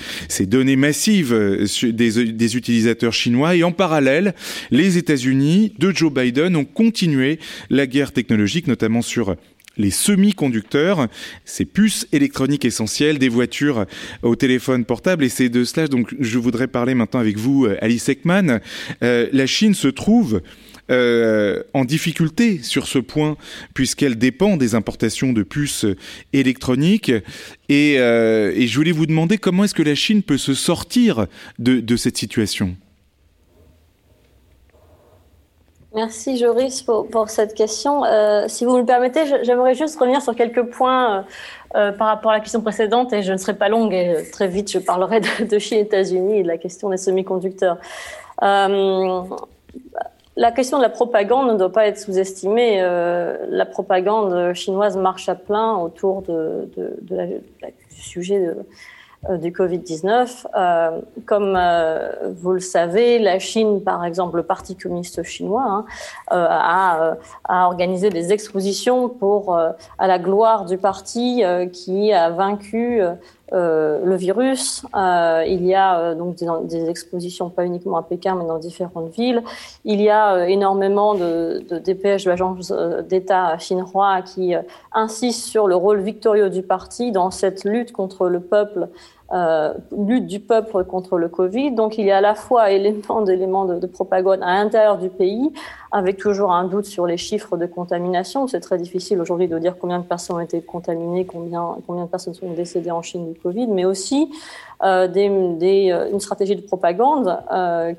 données 0.46 0.76
massives 0.76 1.34
des, 1.84 2.32
des 2.32 2.58
utilisateurs 2.58 3.14
chinois 3.14 3.56
et 3.56 3.64
en 3.64 3.72
parallèle 3.72 4.05
les 4.72 4.98
États-Unis 4.98 5.74
de 5.80 5.92
Joe 5.92 6.12
Biden 6.12 6.56
ont 6.56 6.66
continué 6.66 7.40
la 7.70 7.88
guerre 7.88 8.12
technologique, 8.12 8.68
notamment 8.68 9.02
sur 9.02 9.36
les 9.78 9.92
semi-conducteurs, 9.92 11.08
ces 11.44 11.66
puces 11.66 12.08
électroniques 12.12 12.66
essentielles 12.66 13.20
des 13.20 13.30
voitures 13.30 13.86
au 14.22 14.36
téléphone 14.36 14.86
portable. 14.86 15.24
Et 15.24 15.30
c'est 15.30 15.50
de 15.50 15.64
cela 15.64 15.88
donc 15.88 16.16
je 16.20 16.40
voudrais 16.40 16.68
parler 16.68 16.96
maintenant 16.96 17.20
avec 17.20 17.38
vous, 17.38 17.68
Alice 17.82 18.10
Ekman. 18.10 18.62
Euh, 19.04 19.28
la 19.32 19.46
Chine 19.46 19.74
se 19.74 19.88
trouve 19.88 20.42
euh, 20.92 21.64
en 21.74 21.84
difficulté 21.84 22.60
sur 22.62 22.88
ce 22.88 23.00
point, 23.00 23.38
puisqu'elle 23.74 24.18
dépend 24.18 24.56
des 24.56 24.76
importations 24.76 25.34
de 25.34 25.44
puces 25.44 25.86
électroniques. 26.32 27.12
Et, 27.70 28.00
euh, 28.00 28.54
je 28.66 28.76
voulais 28.76 28.92
vous 28.92 29.08
demander 29.08 29.38
comment 29.38 29.64
est-ce 29.64 29.74
que 29.74 29.84
la 29.84 29.96
Chine 29.96 30.22
peut 30.22 30.38
se 30.38 30.54
sortir 30.54 31.26
de 31.58 31.96
cette 31.96 32.18
situation? 32.18 32.78
Merci 35.96 36.38
Joris 36.38 36.84
pour, 36.84 37.30
cette 37.30 37.54
question. 37.54 38.04
Euh, 38.04 38.50
si 38.50 38.66
vous 38.66 38.76
me 38.76 38.84
permettez, 38.84 39.22
j'aimerais 39.44 39.76
juste 39.76 39.98
revenir 39.98 40.22
sur 40.22 40.36
quelques 40.36 40.64
points 40.64 41.20
euh, 41.20 41.22
euh, 41.76 41.92
par 41.94 42.08
rapport 42.08 42.32
à 42.32 42.34
la 42.34 42.42
question 42.42 42.60
précédente 42.60 43.14
et 43.14 43.22
je 43.22 43.32
ne 43.32 43.38
serai 43.38 43.54
pas 43.54 43.70
longue 43.70 43.94
et 43.94 44.30
très 44.30 44.50
vite 44.50 44.70
je 44.70 44.80
parlerai 44.80 45.22
de, 45.50 45.58
Chine, 45.58 45.78
États-Unis 45.78 46.40
et 46.40 46.44
de 46.44 46.50
la 46.50 46.58
question 46.58 46.90
des 46.90 46.98
semi-conducteurs. 46.98 47.78
La 50.38 50.52
question 50.52 50.80
de 50.80 50.84
la 50.84 50.90
propagande 50.90 51.48
ne 51.54 51.58
doit 51.58 51.72
pas 51.72 51.88
être 51.88 51.98
sous-estimée. 51.98 52.82
La 53.48 53.66
propagande 53.66 54.54
chinoise 54.54 54.98
marche 54.98 55.30
à 55.30 55.36
plein 55.36 55.78
autour 55.78 56.24
de, 56.24 56.70
la, 57.10 57.28
du 57.28 58.02
sujet 58.02 58.40
de 58.42 58.58
du 59.30 59.52
Covid-19. 59.52 60.46
Euh, 60.56 61.02
comme 61.26 61.56
euh, 61.58 62.12
vous 62.36 62.52
le 62.52 62.60
savez, 62.60 63.20
la 63.20 63.40
Chine, 63.40 63.82
par 63.82 64.06
exemple, 64.06 64.38
le 64.38 64.44
Parti 64.44 64.76
communiste 64.76 65.24
chinois, 65.24 65.66
hein, 65.66 65.86
a, 66.30 67.16
a, 67.44 67.66
organisé 67.68 68.10
des 68.10 68.32
expositions 68.32 69.10
pour 69.10 69.58
à 69.58 70.08
la 70.08 70.20
gloire 70.20 70.66
du 70.66 70.78
parti 70.78 71.44
qui 71.72 72.14
a 72.14 72.30
vaincu 72.30 73.02
euh, 73.54 74.04
le 74.04 74.16
virus. 74.16 74.84
Euh, 74.96 75.44
il 75.48 75.64
y 75.66 75.76
a 75.76 76.16
donc 76.16 76.36
des, 76.36 76.48
des, 76.64 76.90
expositions 76.90 77.52
pas 77.52 77.64
uniquement 77.64 77.98
à 77.98 78.02
Pékin, 78.02 78.36
mais 78.36 78.46
dans 78.46 78.58
différentes 78.58 79.14
villes. 79.14 79.44
Il 79.84 80.02
y 80.02 80.10
a 80.10 80.50
énormément 80.50 81.14
de, 81.14 81.64
de 81.70 81.78
dépêches 81.78 82.24
de 82.24 82.32
l'agence 82.32 82.74
d'État 83.08 83.56
chinois 83.60 84.24
qui 84.24 84.56
insistent 84.92 85.48
sur 85.48 85.68
le 85.68 85.76
rôle 85.76 86.02
victorieux 86.02 86.50
du 86.50 86.64
parti 86.64 87.12
dans 87.12 87.30
cette 87.30 87.66
lutte 87.66 87.92
contre 87.92 88.30
le 88.30 88.40
peuple 88.40 88.88
euh, 89.34 89.74
lutte 89.98 90.28
du 90.28 90.40
peuple 90.40 90.84
contre 90.84 91.18
le 91.18 91.30
Covid. 91.30 91.72
Donc 91.72 91.98
il 91.98 92.06
y 92.06 92.12
a 92.12 92.18
à 92.18 92.22
la 92.22 92.36
fois 92.36 92.70
éléments 92.70 93.24
d'éléments 93.24 93.66
de, 93.66 93.80
de, 93.80 93.88
propagande 93.88 94.44
à 94.44 94.54
l'intérieur 94.54 95.00
du 95.00 95.10
pays, 95.10 95.52
avec 95.92 96.18
toujours 96.18 96.52
un 96.52 96.66
doute 96.66 96.86
sur 96.86 97.08
les 97.08 97.18
chiffres 97.18 97.58
de 97.58 97.66
contamination. 97.66 98.48
C'est 98.48 98.60
très 98.60 98.78
difficile 98.78 99.20
aujourd'hui 99.20 99.48
de 99.48 99.58
dire 99.58 99.78
combien 99.80 99.98
de 99.98 100.04
personnes 100.04 100.36
ont 100.36 100.42
été 100.42 100.62
contaminées, 100.62 101.26
combien, 101.26 101.76
combien 101.88 102.04
de 102.04 102.10
personnes 102.10 102.36
sont 102.36 102.54
décédées 102.54 102.92
en 102.92 103.02
Chine 103.02 103.34
du 103.34 103.40
Covid, 103.40 103.66
mais 103.66 103.84
aussi 103.84 104.30
euh, 104.84 105.08
euh, 105.16 106.12
une 106.12 106.20
stratégie 106.20 106.56
de 106.56 106.62
propagande 106.62 107.36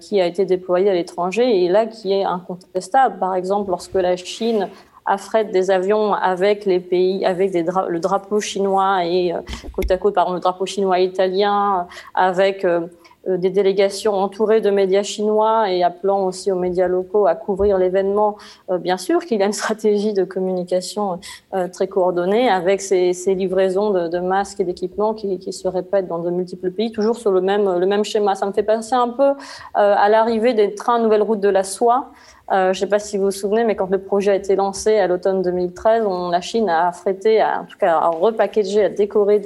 qui 0.01 0.21
a 0.21 0.27
été 0.27 0.45
déployée 0.45 0.91
à 0.91 0.95
l'étranger 0.95 1.65
et 1.65 1.69
là 1.69 1.87
qui 1.87 2.13
est 2.13 2.25
incontestable. 2.25 3.19
Par 3.19 3.35
exemple, 3.35 3.71
lorsque 3.71 3.95
la 3.95 4.15
Chine 4.15 4.69
affrète 5.07 5.51
des 5.51 5.71
avions 5.71 6.13
avec 6.15 6.65
les 6.65 6.81
pays, 6.81 7.25
avec 7.25 7.53
des 7.53 7.65
le 7.89 8.01
drapeau 8.01 8.41
chinois 8.41 9.05
et 9.05 9.33
euh, 9.33 9.41
côte 9.73 9.91
à 9.91 9.99
côte, 9.99 10.15
par 10.15 10.33
le 10.33 10.41
drapeau 10.41 10.67
chinois 10.67 11.01
et 11.01 11.05
italien, 11.05 11.81
euh, 11.81 11.83
avec 12.15 12.65
euh, 12.65 12.87
des 13.27 13.51
délégations 13.51 14.15
entourées 14.15 14.61
de 14.61 14.71
médias 14.71 15.03
chinois 15.03 15.69
et 15.73 15.83
appelant 15.83 16.25
aussi 16.25 16.53
aux 16.53 16.57
médias 16.57 16.87
locaux 16.87 17.27
à 17.27 17.35
couvrir 17.35 17.77
l'événement. 17.77 18.37
bien 18.79 18.97
sûr 18.97 19.25
qu'il 19.25 19.41
y 19.41 19.43
a 19.43 19.47
une 19.47 19.53
stratégie 19.53 20.13
de 20.13 20.23
communication 20.23 21.19
très 21.73 21.89
coordonnée 21.89 22.49
avec 22.49 22.81
ces, 22.81 23.13
ces 23.15 23.35
livraisons 23.35 23.91
de, 23.91 24.07
de, 24.07 24.21
masques 24.21 24.61
et 24.61 24.65
d'équipements 24.65 25.13
qui, 25.13 25.41
qui, 25.41 25.53
se 25.53 25.67
répètent 25.67 26.07
dans 26.07 26.21
de 26.21 26.31
multiples 26.31 26.71
pays, 26.71 26.93
toujours 26.93 27.17
sur 27.17 27.33
le 27.33 27.41
même, 27.41 27.81
le 27.81 27.87
même 27.87 28.05
schéma. 28.05 28.37
Ça 28.37 28.47
me 28.47 28.53
fait 28.53 28.63
penser 28.63 28.95
un 28.95 29.09
peu 29.09 29.33
à 29.75 30.09
l'arrivée 30.09 30.55
des 30.55 30.77
trains 30.77 31.01
Nouvelle 31.01 31.23
Route 31.23 31.41
de 31.41 31.49
la 31.49 31.65
Soie. 31.65 32.13
Euh, 32.53 32.73
je 32.73 32.79
ne 32.79 32.81
sais 32.85 32.87
pas 32.87 33.01
si 33.01 33.19
vous 33.19 33.25
vous 33.25 33.31
souvenez, 33.33 33.65
mais 33.65 33.75
quand 33.75 33.91
le 33.91 33.99
projet 33.99 34.31
a 34.31 34.35
été 34.37 34.55
lancé 34.55 34.99
à 34.99 35.09
l'automne 35.09 35.43
2013, 35.43 36.05
on, 36.07 36.31
la 36.31 36.41
Chine 36.41 36.69
a 36.69 36.89
affrété, 36.89 37.43
en 37.43 37.65
tout 37.65 37.77
cas 37.77 37.97
a 37.97 38.09
repackagé, 38.09 38.85
a 38.85 38.89
décoré 38.89 39.43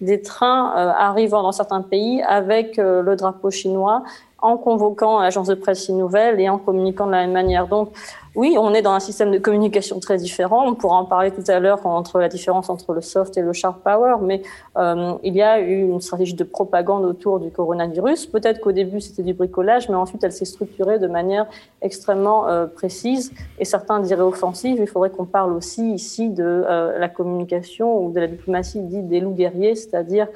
des, 0.00 0.22
trains 0.22 0.72
euh, 0.76 0.92
arrivant 0.96 1.42
dans 1.42 1.50
certains 1.50 1.82
pays 1.82 2.22
avec 2.22 2.78
euh, 2.78 3.02
le 3.02 3.16
drapeau 3.16 3.50
chinois, 3.50 4.04
en 4.38 4.56
convoquant 4.56 5.20
l'agence 5.20 5.48
de 5.48 5.54
presse 5.54 5.88
Nouvelle 5.88 6.38
et 6.38 6.48
en 6.48 6.58
communiquant 6.58 7.06
de 7.06 7.12
la 7.12 7.22
même 7.22 7.32
manière. 7.32 7.66
Donc, 7.66 7.90
oui, 8.34 8.56
on 8.58 8.74
est 8.74 8.82
dans 8.82 8.92
un 8.92 9.00
système 9.00 9.30
de 9.30 9.38
communication 9.38 10.00
très 10.00 10.16
différent. 10.16 10.66
On 10.66 10.74
pourra 10.74 10.96
en 10.96 11.04
parler 11.04 11.30
tout 11.30 11.44
à 11.48 11.60
l'heure 11.60 11.86
entre 11.86 12.18
la 12.18 12.28
différence 12.28 12.68
entre 12.68 12.92
le 12.92 13.00
soft 13.00 13.36
et 13.36 13.42
le 13.42 13.52
sharp 13.52 13.82
power, 13.82 14.16
mais 14.22 14.42
euh, 14.76 15.14
il 15.22 15.34
y 15.34 15.42
a 15.42 15.60
eu 15.60 15.82
une 15.82 16.00
stratégie 16.00 16.34
de 16.34 16.44
propagande 16.44 17.04
autour 17.04 17.38
du 17.38 17.50
coronavirus. 17.50 18.26
Peut-être 18.26 18.60
qu'au 18.60 18.72
début 18.72 19.00
c'était 19.00 19.22
du 19.22 19.34
bricolage, 19.34 19.88
mais 19.88 19.94
ensuite 19.94 20.24
elle 20.24 20.32
s'est 20.32 20.44
structurée 20.44 20.98
de 20.98 21.06
manière 21.06 21.46
extrêmement 21.80 22.48
euh, 22.48 22.66
précise 22.66 23.32
et 23.58 23.64
certains 23.64 24.00
diraient 24.00 24.22
offensive. 24.22 24.78
Il 24.80 24.86
faudrait 24.88 25.10
qu'on 25.10 25.26
parle 25.26 25.52
aussi 25.52 25.92
ici 25.92 26.28
de 26.28 26.44
euh, 26.44 26.98
la 26.98 27.08
communication 27.08 28.04
ou 28.04 28.10
de 28.10 28.20
la 28.20 28.26
diplomatie 28.26 28.80
dite 28.82 29.06
des 29.06 29.20
loups 29.20 29.34
guerriers, 29.34 29.76
c'est-à-dire 29.76 30.26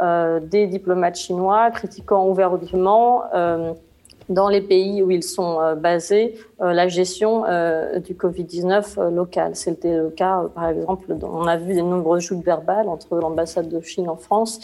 euh, 0.00 0.40
des 0.40 0.66
diplomates 0.66 1.16
chinois 1.16 1.70
critiquant 1.70 2.26
ouvertement 2.26 3.22
euh, 3.34 3.72
dans 4.32 4.48
les 4.48 4.60
pays 4.60 5.02
où 5.02 5.10
ils 5.10 5.22
sont 5.22 5.60
euh, 5.60 5.74
basés 5.74 6.38
la 6.60 6.86
gestion 6.86 7.40
du 8.04 8.14
Covid-19 8.14 9.10
local. 9.10 9.56
C'était 9.56 9.96
le 9.96 10.10
cas, 10.10 10.44
par 10.54 10.68
exemple, 10.68 11.12
on 11.22 11.48
a 11.48 11.56
vu 11.56 11.74
des 11.74 11.82
nombreuses 11.82 12.22
joutes 12.22 12.44
verbales 12.44 12.88
entre 12.88 13.16
l'ambassade 13.16 13.68
de 13.68 13.80
Chine 13.80 14.08
en 14.08 14.14
France 14.14 14.60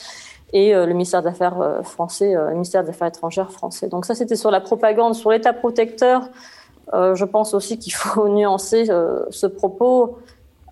et 0.52 0.72
le 0.72 0.92
ministère 0.92 1.22
des 1.22 1.30
Affaires 1.30 1.80
français, 1.82 2.34
le 2.34 2.52
ministère 2.52 2.84
des 2.84 2.92
étrangères 3.04 3.50
français. 3.50 3.88
Donc 3.88 4.04
ça, 4.04 4.14
c'était 4.14 4.36
sur 4.36 4.52
la 4.52 4.60
propagande, 4.60 5.16
sur 5.16 5.32
l'État 5.32 5.52
protecteur. 5.52 6.28
je 6.92 7.24
pense 7.24 7.52
aussi 7.52 7.80
qu'il 7.80 7.94
faut 7.94 8.28
nuancer 8.38 8.84
ce 8.84 9.46
propos. 9.48 10.18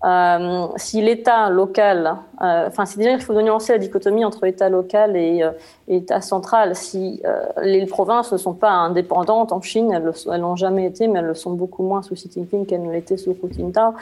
Euh, 0.03 0.67
si 0.75 1.01
l'État 1.01 1.49
local, 1.49 2.17
euh, 2.41 2.67
enfin, 2.67 2.85
c'est 2.85 2.99
déjà 2.99 3.11
il 3.11 3.19
faut 3.19 3.33
nuancer 3.41 3.73
la 3.73 3.79
dichotomie 3.79 4.23
entre 4.23 4.43
État 4.45 4.69
local 4.69 5.15
et, 5.15 5.41
euh, 5.43 5.51
État 5.87 6.21
central. 6.21 6.75
Si 6.75 7.21
les 7.63 7.85
provinces 7.85 8.31
ne 8.31 8.37
sont 8.37 8.53
pas 8.53 8.71
indépendantes 8.71 9.51
en 9.51 9.61
Chine, 9.61 9.91
elles 9.91 10.39
l'ont 10.41 10.55
jamais 10.55 10.85
été, 10.85 11.07
mais 11.07 11.19
elles 11.19 11.25
le 11.25 11.33
sont 11.33 11.51
beaucoup 11.51 11.83
moins 11.83 12.01
sous 12.01 12.13
Xi 12.13 12.29
Jinping 12.33 12.65
qu'elles 12.65 12.83
ne 12.83 12.91
l'étaient 12.91 13.17
sous 13.17 13.31
Hu 13.31 13.37
Jintao. 13.51 13.93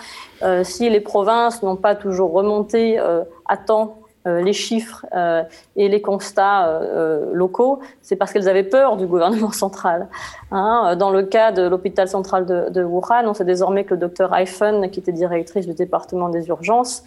si 0.64 0.90
les 0.90 1.00
provinces 1.00 1.62
n'ont 1.62 1.76
pas 1.76 1.94
toujours 1.94 2.32
remonté 2.32 2.98
à 2.98 3.58
temps 3.58 3.98
les 4.26 4.54
chiffres 4.54 5.06
euh, 5.16 5.44
et 5.76 5.88
les 5.88 6.02
constats 6.02 6.68
euh, 6.68 7.32
locaux, 7.34 7.80
c'est 8.02 8.16
parce 8.16 8.34
qu'elles 8.34 8.50
avaient 8.50 8.64
peur 8.64 8.98
du 8.98 9.06
gouvernement 9.06 9.52
central. 9.64 10.08
Hein. 10.52 10.96
Dans 10.98 11.12
le 11.12 11.24
cas 11.24 11.52
de 11.52 11.62
l'hôpital 11.62 12.08
central 12.08 12.46
de, 12.46 12.70
de, 12.70 12.84
Wuhan, 12.84 13.28
on 13.28 13.34
sait 13.34 13.46
désormais 13.46 13.84
que 13.84 13.94
le 13.94 14.00
docteur 14.00 14.36
Eiffen, 14.36 14.90
qui 14.90 15.00
était 15.00 15.12
directrice 15.12 15.68
du 15.68 15.74
département 15.74 16.30
des 16.30 16.48
urgences, 16.48 17.04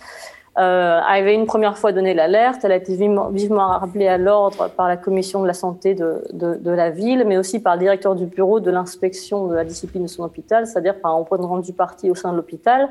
euh, 0.58 1.00
avait 1.06 1.34
une 1.34 1.46
première 1.46 1.78
fois 1.78 1.92
donné 1.92 2.14
l'alerte. 2.14 2.60
Elle 2.64 2.72
a 2.72 2.76
été 2.76 2.96
vivement, 2.96 3.28
vivement 3.28 3.68
rappelée 3.68 4.08
à 4.08 4.18
l'ordre 4.18 4.68
par 4.76 4.88
la 4.88 4.96
commission 4.96 5.42
de 5.42 5.46
la 5.46 5.54
santé 5.54 5.94
de, 5.94 6.22
de, 6.32 6.54
de, 6.54 6.70
la 6.70 6.90
ville, 6.90 7.24
mais 7.26 7.36
aussi 7.36 7.60
par 7.60 7.74
le 7.74 7.80
directeur 7.80 8.14
du 8.14 8.26
bureau 8.26 8.60
de 8.60 8.70
l'inspection 8.70 9.46
de 9.46 9.54
la 9.54 9.64
discipline 9.64 10.02
de 10.02 10.08
son 10.08 10.24
hôpital, 10.24 10.66
c'est-à-dire 10.66 11.00
par 11.00 11.12
un 11.12 11.18
représentant 11.18 11.58
du 11.58 11.72
parti 11.72 12.10
au 12.10 12.14
sein 12.14 12.32
de 12.32 12.36
l'hôpital. 12.36 12.88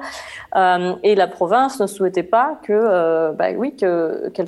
Euh, 0.56 0.94
et 1.04 1.16
la 1.16 1.28
province 1.28 1.80
ne 1.80 1.88
souhaitait 1.88 2.24
pas 2.24 2.60
que, 2.64 2.74
euh, 2.74 3.32
bah 3.34 3.48
oui, 3.56 3.76
que, 3.76 4.30
qu'elle 4.30 4.48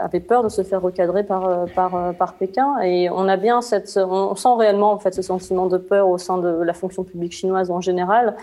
avait 0.00 0.20
peur 0.20 0.42
de 0.42 0.48
se 0.48 0.62
faire 0.62 0.80
recadrer 0.80 1.24
par, 1.24 1.46
euh, 1.46 1.66
par, 1.74 1.94
euh, 1.94 2.12
par 2.12 2.34
Pékin. 2.34 2.78
Et 2.82 3.10
on 3.10 3.28
a 3.28 3.36
bien 3.36 3.60
cette, 3.60 3.98
on 3.98 4.34
sent 4.34 4.54
réellement 4.58 4.92
en 4.92 4.98
fait 4.98 5.14
ce 5.14 5.22
sentiment 5.22 5.66
de 5.66 5.78
peur 5.78 6.08
au 6.08 6.18
sein 6.18 6.38
de 6.38 6.62
la 6.62 6.72
fonction 6.72 7.04
publique 7.04 7.32
chinoise 7.32 7.70
en 7.70 7.80
général. 7.80 8.36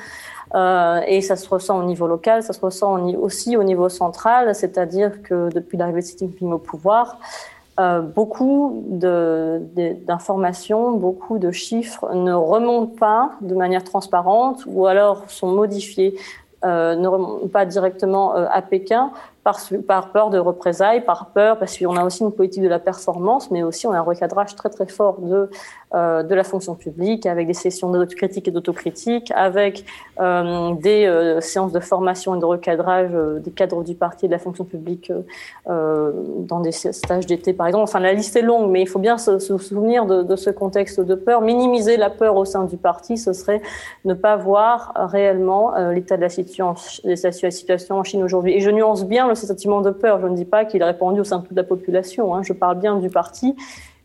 Euh, 0.53 0.99
et 1.07 1.21
ça 1.21 1.35
se 1.35 1.47
ressent 1.47 1.79
au 1.79 1.83
niveau 1.83 2.07
local, 2.07 2.41
ça 2.43 2.53
se 2.53 2.59
ressent 2.59 2.99
aussi 3.15 3.55
au 3.55 3.63
niveau 3.63 3.89
central, 3.89 4.53
c'est-à-dire 4.53 5.23
que 5.23 5.49
depuis 5.49 5.77
l'arrivée 5.77 6.01
de 6.01 6.05
Xi 6.05 6.17
Jinping 6.19 6.51
au 6.51 6.57
pouvoir, 6.57 7.19
euh, 7.79 8.01
beaucoup 8.01 8.83
d'informations, 8.89 10.91
beaucoup 10.91 11.39
de 11.39 11.51
chiffres 11.51 12.13
ne 12.13 12.33
remontent 12.33 12.97
pas 12.97 13.31
de 13.39 13.55
manière 13.55 13.85
transparente 13.85 14.63
ou 14.67 14.87
alors 14.87 15.23
sont 15.29 15.51
modifiés, 15.51 16.17
euh, 16.65 16.95
ne 16.95 17.07
remontent 17.07 17.47
pas 17.47 17.65
directement 17.65 18.33
à 18.33 18.61
Pékin 18.61 19.11
par, 19.43 20.11
peur 20.11 20.29
de 20.29 20.37
représailles, 20.37 21.01
par 21.03 21.31
peur, 21.31 21.57
parce 21.57 21.77
qu'on 21.77 21.95
a 21.95 22.05
aussi 22.05 22.23
une 22.23 22.31
politique 22.31 22.61
de 22.61 22.67
la 22.69 22.79
performance, 22.79 23.49
mais 23.49 23.63
aussi 23.63 23.87
on 23.87 23.91
a 23.91 23.97
un 23.97 24.01
recadrage 24.01 24.55
très 24.55 24.69
très 24.69 24.85
fort 24.85 25.19
de, 25.19 25.49
euh, 25.95 26.21
de 26.21 26.35
la 26.35 26.43
fonction 26.43 26.75
publique, 26.75 27.25
avec 27.25 27.47
des 27.47 27.55
sessions 27.55 27.89
d'autocritique 27.89 28.47
et 28.47 28.51
d'autocritique, 28.51 29.31
avec 29.35 29.83
euh, 30.19 30.73
des 30.75 31.05
euh, 31.05 31.41
séances 31.41 31.71
de 31.71 31.79
formation 31.79 32.35
et 32.35 32.39
de 32.39 32.45
recadrage 32.45 33.11
des 33.43 33.51
cadres 33.51 33.83
du 33.83 33.95
parti 33.95 34.25
et 34.25 34.27
de 34.27 34.33
la 34.33 34.39
fonction 34.39 34.63
publique 34.63 35.11
dans 35.65 36.59
des 36.59 36.71
stages 36.71 37.25
d'été 37.25 37.53
par 37.53 37.67
exemple. 37.67 37.83
Enfin, 37.83 37.99
la 37.99 38.13
liste 38.13 38.35
est 38.35 38.41
longue, 38.41 38.69
mais 38.69 38.81
il 38.81 38.87
faut 38.87 38.99
bien 38.99 39.17
se, 39.17 39.39
souvenir 39.39 40.05
de, 40.05 40.35
ce 40.35 40.49
contexte 40.49 40.99
de 41.01 41.15
peur. 41.15 41.41
Minimiser 41.41 41.97
la 41.97 42.09
peur 42.09 42.35
au 42.35 42.45
sein 42.45 42.65
du 42.65 42.77
parti, 42.77 43.17
ce 43.17 43.33
serait 43.33 43.61
ne 44.05 44.13
pas 44.13 44.35
voir 44.35 44.93
réellement 44.95 45.73
l'état 45.91 46.17
de 46.17 46.21
la 46.21 46.29
situation 46.29 46.75
en 47.97 48.03
Chine 48.03 48.23
aujourd'hui. 48.23 48.53
Et 48.53 48.59
je 48.59 48.69
nuance 48.69 49.05
bien 49.05 49.30
ce 49.35 49.47
sentiment 49.47 49.81
de 49.81 49.91
peur. 49.91 50.19
Je 50.21 50.27
ne 50.27 50.35
dis 50.35 50.45
pas 50.45 50.65
qu'il 50.65 50.81
est 50.81 50.85
répandu 50.85 51.21
au 51.21 51.23
sein 51.23 51.39
de 51.39 51.45
toute 51.45 51.57
la 51.57 51.63
population. 51.63 52.35
Hein. 52.35 52.43
Je 52.43 52.53
parle 52.53 52.79
bien 52.79 52.97
du 52.97 53.09
parti 53.09 53.55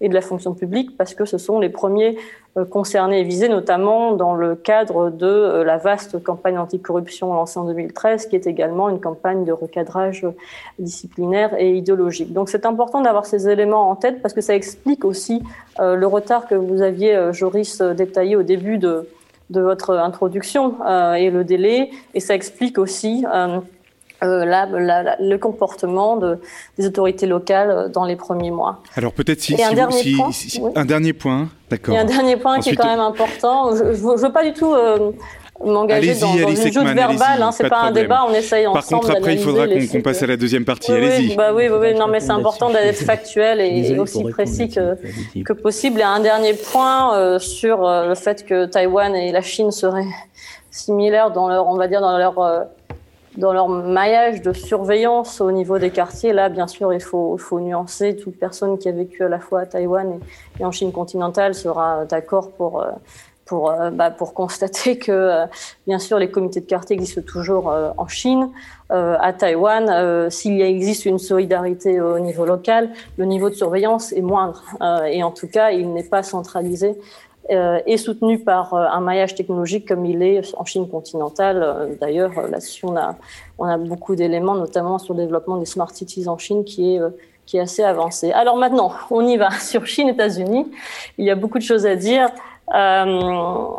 et 0.00 0.08
de 0.08 0.14
la 0.14 0.20
fonction 0.20 0.54
publique 0.54 0.96
parce 0.96 1.14
que 1.14 1.24
ce 1.24 1.38
sont 1.38 1.58
les 1.58 1.68
premiers 1.68 2.18
euh, 2.56 2.64
concernés 2.64 3.20
et 3.20 3.22
visés, 3.24 3.48
notamment 3.48 4.12
dans 4.12 4.34
le 4.34 4.54
cadre 4.54 5.10
de 5.10 5.26
euh, 5.26 5.64
la 5.64 5.78
vaste 5.78 6.22
campagne 6.22 6.58
anticorruption 6.58 7.32
lancée 7.32 7.58
en 7.58 7.64
2013, 7.64 8.26
qui 8.26 8.36
est 8.36 8.46
également 8.46 8.88
une 8.88 9.00
campagne 9.00 9.44
de 9.44 9.52
recadrage 9.52 10.26
disciplinaire 10.78 11.54
et 11.58 11.74
idéologique. 11.74 12.32
Donc 12.32 12.48
c'est 12.48 12.66
important 12.66 13.00
d'avoir 13.00 13.26
ces 13.26 13.48
éléments 13.48 13.90
en 13.90 13.96
tête 13.96 14.20
parce 14.20 14.34
que 14.34 14.40
ça 14.40 14.54
explique 14.54 15.04
aussi 15.04 15.42
euh, 15.80 15.96
le 15.96 16.06
retard 16.06 16.46
que 16.46 16.54
vous 16.54 16.82
aviez, 16.82 17.32
Joris, 17.32 17.80
détaillé 17.80 18.36
au 18.36 18.42
début 18.42 18.78
de 18.78 19.06
votre 19.50 19.90
introduction 19.94 20.74
et 21.16 21.30
le 21.30 21.44
délai, 21.44 21.90
et 22.14 22.20
ça 22.20 22.34
explique 22.34 22.78
aussi 22.78 23.24
euh, 24.22 24.44
la, 24.44 24.66
la, 24.66 25.16
le 25.20 25.36
comportement 25.38 26.16
de, 26.16 26.38
des 26.78 26.86
autorités 26.86 27.26
locales 27.26 27.70
euh, 27.70 27.88
dans 27.88 28.04
les 28.04 28.16
premiers 28.16 28.50
mois. 28.50 28.80
Alors 28.96 29.12
peut-être 29.12 29.40
si, 29.40 29.54
un, 29.62 29.72
dernier 29.72 30.02
si, 30.02 30.16
point, 30.16 30.32
si, 30.32 30.60
oui. 30.60 30.72
un 30.74 30.84
dernier 30.84 31.12
point, 31.12 31.48
d'accord. 31.70 31.94
Il 31.94 31.96
y 31.96 32.00
a 32.00 32.02
un 32.02 32.06
dernier 32.06 32.36
point 32.36 32.58
Ensuite, 32.58 32.74
qui 32.76 32.80
est 32.80 32.82
quand 32.82 32.90
même 32.90 33.00
important. 33.00 33.76
Je 33.76 33.84
ne 33.84 34.18
veux 34.18 34.32
pas 34.32 34.44
du 34.44 34.52
tout 34.52 34.72
euh, 34.72 35.10
m'engager 35.64 36.14
dans, 36.14 36.34
dans 36.34 36.48
une 36.48 36.72
joute 36.72 36.86
verbale. 36.86 37.42
Hein, 37.42 37.52
c'est 37.52 37.64
pas, 37.64 37.70
pas 37.70 37.80
un 37.82 37.92
débat. 37.92 38.24
On 38.28 38.32
essaye 38.32 38.64
Par 38.64 38.76
ensemble. 38.76 39.00
Par 39.00 39.00
contre, 39.00 39.18
après, 39.18 39.34
il 39.34 39.40
faudra 39.40 39.66
qu'on 39.66 39.86
qu 39.86 40.02
passe 40.02 40.22
à 40.22 40.26
la 40.26 40.36
deuxième 40.36 40.64
partie. 40.64 40.92
Oui, 40.92 40.98
Allez-y. 40.98 41.28
Oui, 41.28 41.36
bah 41.36 41.52
oui, 41.54 41.68
oui, 41.70 41.78
oui, 41.80 41.94
non, 41.94 42.08
mais 42.08 42.20
c'est 42.20 42.30
important 42.30 42.70
d'être 42.70 42.96
factuel 42.96 43.60
et, 43.60 43.90
et 43.90 43.98
aussi 43.98 44.22
précis 44.24 44.68
que, 44.68 44.96
que 45.42 45.52
possible. 45.52 46.00
Et 46.00 46.04
un 46.04 46.20
dernier 46.20 46.54
point 46.54 47.16
euh, 47.16 47.38
sur 47.38 47.86
euh, 47.86 48.08
le 48.08 48.14
fait 48.14 48.44
que 48.44 48.66
Taïwan 48.66 49.14
et 49.14 49.32
la 49.32 49.42
Chine 49.42 49.70
seraient 49.70 50.04
similaires 50.70 51.30
dans 51.30 51.48
leur, 51.48 51.66
on 51.68 51.76
va 51.76 51.88
dire, 51.88 52.00
dans 52.02 52.18
leur 52.18 52.38
euh, 52.38 52.60
dans 53.36 53.52
leur 53.52 53.68
maillage 53.68 54.42
de 54.42 54.52
surveillance 54.52 55.40
au 55.40 55.50
niveau 55.52 55.78
des 55.78 55.90
quartiers, 55.90 56.32
là, 56.32 56.48
bien 56.48 56.66
sûr, 56.66 56.92
il 56.92 57.00
faut, 57.00 57.36
faut 57.38 57.60
nuancer. 57.60 58.16
Toute 58.16 58.38
personne 58.38 58.78
qui 58.78 58.88
a 58.88 58.92
vécu 58.92 59.24
à 59.24 59.28
la 59.28 59.38
fois 59.38 59.60
à 59.60 59.66
Taïwan 59.66 60.20
et, 60.58 60.64
en 60.64 60.72
Chine 60.72 60.92
continentale 60.92 61.54
sera 61.54 62.04
d'accord 62.06 62.52
pour, 62.52 62.80
euh, 62.80 62.90
pour, 63.44 63.70
euh, 63.70 63.90
bah, 63.90 64.10
pour 64.10 64.32
constater 64.34 64.98
que, 64.98 65.12
euh, 65.12 65.46
bien 65.86 65.98
sûr, 65.98 66.18
les 66.18 66.30
comités 66.30 66.60
de 66.60 66.66
quartier 66.66 66.94
existent 66.94 67.22
toujours 67.22 67.72
en 67.96 68.08
Chine. 68.08 68.50
à 68.88 69.32
Taïwan, 69.32 70.30
s'il 70.30 70.60
existe 70.62 71.06
une 71.06 71.18
solidarité 71.18 72.00
au 72.00 72.20
niveau 72.20 72.44
local, 72.44 72.90
le 73.18 73.24
niveau 73.24 73.50
de 73.50 73.54
surveillance 73.54 74.12
est 74.12 74.20
moindre. 74.22 74.62
et 75.08 75.24
en 75.24 75.32
tout 75.32 75.48
cas, 75.48 75.70
il 75.72 75.92
n'est 75.92 76.04
pas 76.04 76.22
centralisé 76.22 76.96
euh, 77.50 77.80
est 77.86 77.96
soutenu 77.96 78.38
par 78.38 78.74
euh, 78.74 78.86
un 78.90 79.00
maillage 79.00 79.34
technologique 79.34 79.86
comme 79.86 80.04
il 80.04 80.22
est 80.22 80.54
en 80.56 80.64
Chine 80.64 80.88
continentale. 80.88 81.62
Euh, 81.62 81.94
D'ailleurs, 82.00 82.32
là-dessus, 82.48 82.84
on 82.86 82.96
a, 82.96 83.16
on 83.58 83.64
a 83.64 83.78
beaucoup 83.78 84.16
d'éléments, 84.16 84.54
notamment 84.54 84.98
sur 84.98 85.14
le 85.14 85.22
développement 85.22 85.56
des 85.56 85.66
smart 85.66 85.90
cities 85.90 86.28
en 86.28 86.38
Chine, 86.38 86.64
qui 86.64 86.96
est, 86.96 87.00
qui 87.46 87.56
est 87.56 87.60
assez 87.60 87.82
avancé. 87.82 88.32
Alors 88.32 88.56
maintenant, 88.56 88.92
on 89.10 89.26
y 89.26 89.36
va 89.36 89.50
sur 89.60 89.86
Chine, 89.86 90.08
États-Unis. 90.08 90.66
Il 91.18 91.24
y 91.24 91.30
a 91.30 91.34
beaucoup 91.34 91.58
de 91.58 91.64
choses 91.64 91.86
à 91.86 91.96
dire. 91.96 92.30
Euh, 92.74 93.70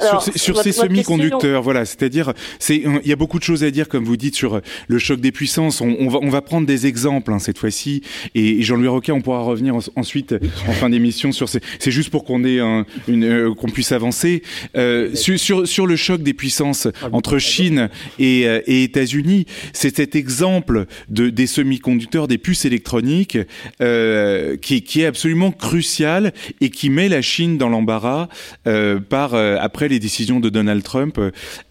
alors, 0.00 0.22
sur, 0.22 0.36
sur 0.36 0.54
votre, 0.54 0.64
ces 0.64 0.72
semi-conducteurs, 0.72 1.62
voilà, 1.62 1.84
c'est-à-dire, 1.84 2.32
c'est, 2.58 2.76
il 2.76 3.08
y 3.08 3.12
a 3.12 3.16
beaucoup 3.16 3.38
de 3.38 3.44
choses 3.44 3.64
à 3.64 3.70
dire, 3.70 3.88
comme 3.88 4.04
vous 4.04 4.16
dites, 4.16 4.34
sur 4.34 4.60
le 4.88 4.98
choc 4.98 5.20
des 5.20 5.32
puissances. 5.32 5.80
On, 5.80 5.96
on 5.98 6.08
va, 6.08 6.18
on 6.22 6.28
va 6.28 6.42
prendre 6.42 6.66
des 6.66 6.86
exemples 6.86 7.32
hein, 7.32 7.38
cette 7.38 7.58
fois-ci, 7.58 8.02
et, 8.34 8.62
Jean-Louis 8.62 8.88
Roquet, 8.88 9.12
on 9.12 9.20
pourra 9.20 9.40
revenir 9.40 9.74
en, 9.74 9.80
ensuite 9.96 10.34
en 10.68 10.72
fin 10.72 10.90
d'émission 10.90 11.32
sur 11.32 11.48
ces. 11.48 11.60
C'est 11.78 11.90
juste 11.90 12.10
pour 12.10 12.24
qu'on 12.24 12.44
ait 12.44 12.60
un, 12.60 12.86
une, 13.08 13.24
euh, 13.24 13.54
qu'on 13.54 13.68
puisse 13.68 13.92
avancer 13.92 14.42
euh, 14.76 15.14
sur, 15.14 15.38
sur, 15.38 15.66
sur 15.66 15.86
le 15.86 15.96
choc 15.96 16.22
des 16.22 16.34
puissances 16.34 16.88
entre 17.12 17.38
Chine 17.38 17.88
et, 18.18 18.46
euh, 18.46 18.60
et 18.66 18.84
États-Unis. 18.84 19.46
C'est 19.72 19.96
cet 19.96 20.14
exemple 20.14 20.86
de 21.08 21.30
des 21.30 21.46
semi-conducteurs, 21.46 22.28
des 22.28 22.38
puces 22.38 22.64
électroniques, 22.64 23.38
euh, 23.80 24.56
qui, 24.56 24.82
qui 24.82 25.02
est 25.02 25.06
absolument 25.06 25.52
crucial 25.52 26.32
et 26.60 26.70
qui 26.70 26.90
met 26.90 27.08
la 27.08 27.22
Chine 27.22 27.58
dans 27.58 27.68
l'embarras 27.68 28.28
euh, 28.66 28.98
par 29.00 29.34
après 29.34 29.88
les 29.90 29.98
décisions 29.98 30.40
de 30.40 30.48
Donald 30.48 30.82
Trump 30.82 31.18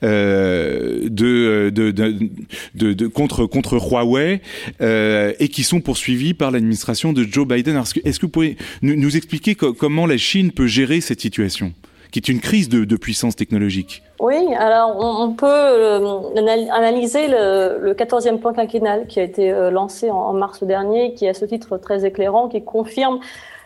euh, 0.04 1.10
de, 1.10 1.70
de, 1.70 3.08
contre 3.08 3.46
contre 3.46 3.80
Huawei 3.80 4.42
euh, 4.82 5.34
et 5.40 5.48
qui 5.48 5.64
sont 5.64 5.82
poursuivis 5.82 6.34
par 6.34 6.52
l'administration 6.52 7.14
de 7.14 7.24
Joe 7.24 7.48
Biden. 7.48 7.82
Est-ce 8.04 8.20
que, 8.20 8.26
vous 8.26 8.32
pouvez 8.32 8.58
nous, 8.82 9.18
expliquer 9.18 9.56
co 9.56 9.74
comment 9.74 10.06
la 10.06 10.18
Chine 10.18 10.52
peut 10.52 10.68
gérer 10.68 11.02
cette 11.02 11.22
situation 11.22 11.74
qui 12.12 12.18
est 12.18 12.28
une 12.30 12.40
crise 12.40 12.70
de, 12.70 12.96
puissance 12.96 13.36
technologique? 13.36 14.02
Oui, 14.20 14.36
alors 14.58 14.98
on, 15.00 15.34
peut 15.34 15.46
euh, 15.48 16.34
analyser 16.72 17.28
le, 17.28 17.78
le 17.80 17.94
14e 17.94 18.40
plan 18.40 18.52
quinquennal 18.52 19.06
qui 19.08 19.20
a 19.20 19.24
été 19.24 19.52
euh, 19.52 19.70
lancé 19.70 20.10
en, 20.10 20.18
en, 20.18 20.34
mars 20.34 20.64
dernier, 20.64 21.14
qui 21.14 21.26
est 21.26 21.30
à 21.30 21.34
ce 21.34 21.46
titre 21.46 21.78
très 21.78 22.06
éclairant, 22.06 22.50
qui 22.50 22.64
confirme 22.64 23.20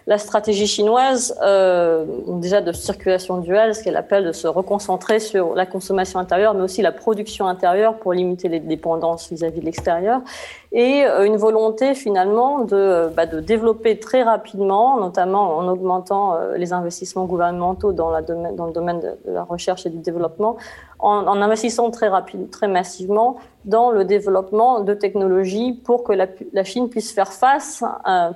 la 0.05 0.17
stratégie 0.17 0.67
chinoise, 0.67 1.37
euh, 1.41 2.05
déjà 2.27 2.61
de 2.61 2.71
circulation 2.71 3.37
duale, 3.37 3.73
ce 3.73 3.83
qu'elle 3.83 3.95
appelle 3.95 4.25
de 4.25 4.31
se 4.31 4.47
reconcentrer 4.47 5.19
sur 5.19 5.55
la 5.55 5.65
consommation 5.65 6.19
intérieure, 6.19 6.53
mais 6.53 6.61
aussi 6.61 6.81
la 6.81 6.91
production 6.91 7.47
intérieure 7.47 7.97
pour 7.97 8.13
limiter 8.13 8.49
les 8.49 8.59
dépendances 8.59 9.31
vis-à-vis 9.31 9.61
de 9.61 9.65
l'extérieur, 9.65 10.21
et 10.73 11.05
euh, 11.05 11.25
une 11.25 11.37
volonté 11.37 11.93
finalement 11.93 12.59
de, 12.59 12.75
euh, 12.75 13.07
bah, 13.07 13.27
de 13.27 13.39
développer 13.39 13.99
très 13.99 14.23
rapidement, 14.23 14.99
notamment 14.99 15.55
en 15.55 15.67
augmentant 15.67 16.33
euh, 16.33 16.57
les 16.57 16.73
investissements 16.73 17.25
gouvernementaux 17.25 17.93
dans, 17.93 18.09
le 18.09 18.73
domaine 18.73 18.99
de, 18.99 19.31
la 19.31 19.43
recherche 19.43 19.85
et 19.85 19.91
du 19.91 19.99
développement, 19.99 20.57
en, 20.97 21.41
investissant 21.41 21.91
très 21.91 22.07
rapidement, 22.07 22.47
très 22.49 22.67
massivement 22.67 23.37
dans 23.65 23.91
le 23.91 24.03
développement 24.03 24.79
de 24.79 24.93
technologies 24.93 25.73
pour 25.73 26.03
que 26.03 26.13
la, 26.13 26.63
Chine 26.63 26.89
puisse 26.89 27.13
faire 27.13 27.31
face, 27.33 27.83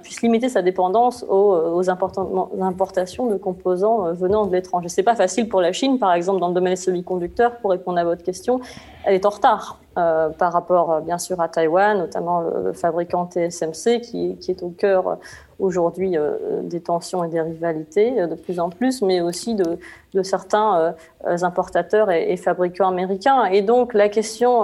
puisse 0.03 0.21
limiter 0.21 0.49
sa 0.49 0.61
dépendance 0.61 1.25
aux, 1.27 1.53
aux 1.53 1.89
importations 1.89 3.25
de 3.27 3.35
composants 3.37 4.11
venant 4.13 4.45
de 4.45 4.51
l'étranger. 4.51 4.89
C'est 4.89 5.03
pas 5.03 5.15
facile 5.15 5.47
pour 5.47 5.61
la 5.61 5.71
Chine, 5.71 5.97
par 5.97 6.13
exemple, 6.13 6.41
dans 6.41 6.49
le 6.49 6.53
domaine 6.53 6.73
des 6.73 6.81
semi-conducteurs, 6.81 7.57
pour 7.57 7.71
répondre 7.71 7.99
à 7.99 8.03
votre 8.03 8.23
question, 8.23 8.59
elle 9.07 9.15
est 9.15 9.25
en 9.25 9.29
retard. 9.29 9.79
Euh, 9.97 10.29
par 10.29 10.53
rapport 10.53 10.93
euh, 10.93 10.99
bien 10.99 11.17
sûr 11.17 11.41
à 11.41 11.47
Taïwan, 11.47 11.97
notamment 11.97 12.41
le, 12.41 12.71
fabricant 12.71 13.27
TSMC 13.27 14.01
qui, 14.01 14.37
est 14.47 14.61
au 14.61 14.69
cœur 14.69 15.07
euh, 15.07 15.15
aujourd'hui 15.57 16.15
des 16.61 16.81
tensions 16.81 17.23
et 17.23 17.29
des 17.29 17.41
rivalités 17.41 18.27
de 18.27 18.35
plus 18.35 18.59
en 18.59 18.69
plus, 18.69 19.01
mais 19.01 19.21
aussi 19.21 19.55
de, 19.55 19.79
certains 20.21 20.93
importateurs 21.25 22.11
et, 22.11 22.37
fabricants 22.37 22.89
américains. 22.89 23.45
Et 23.45 23.63
donc 23.63 23.95
la 23.95 24.07
question, 24.07 24.61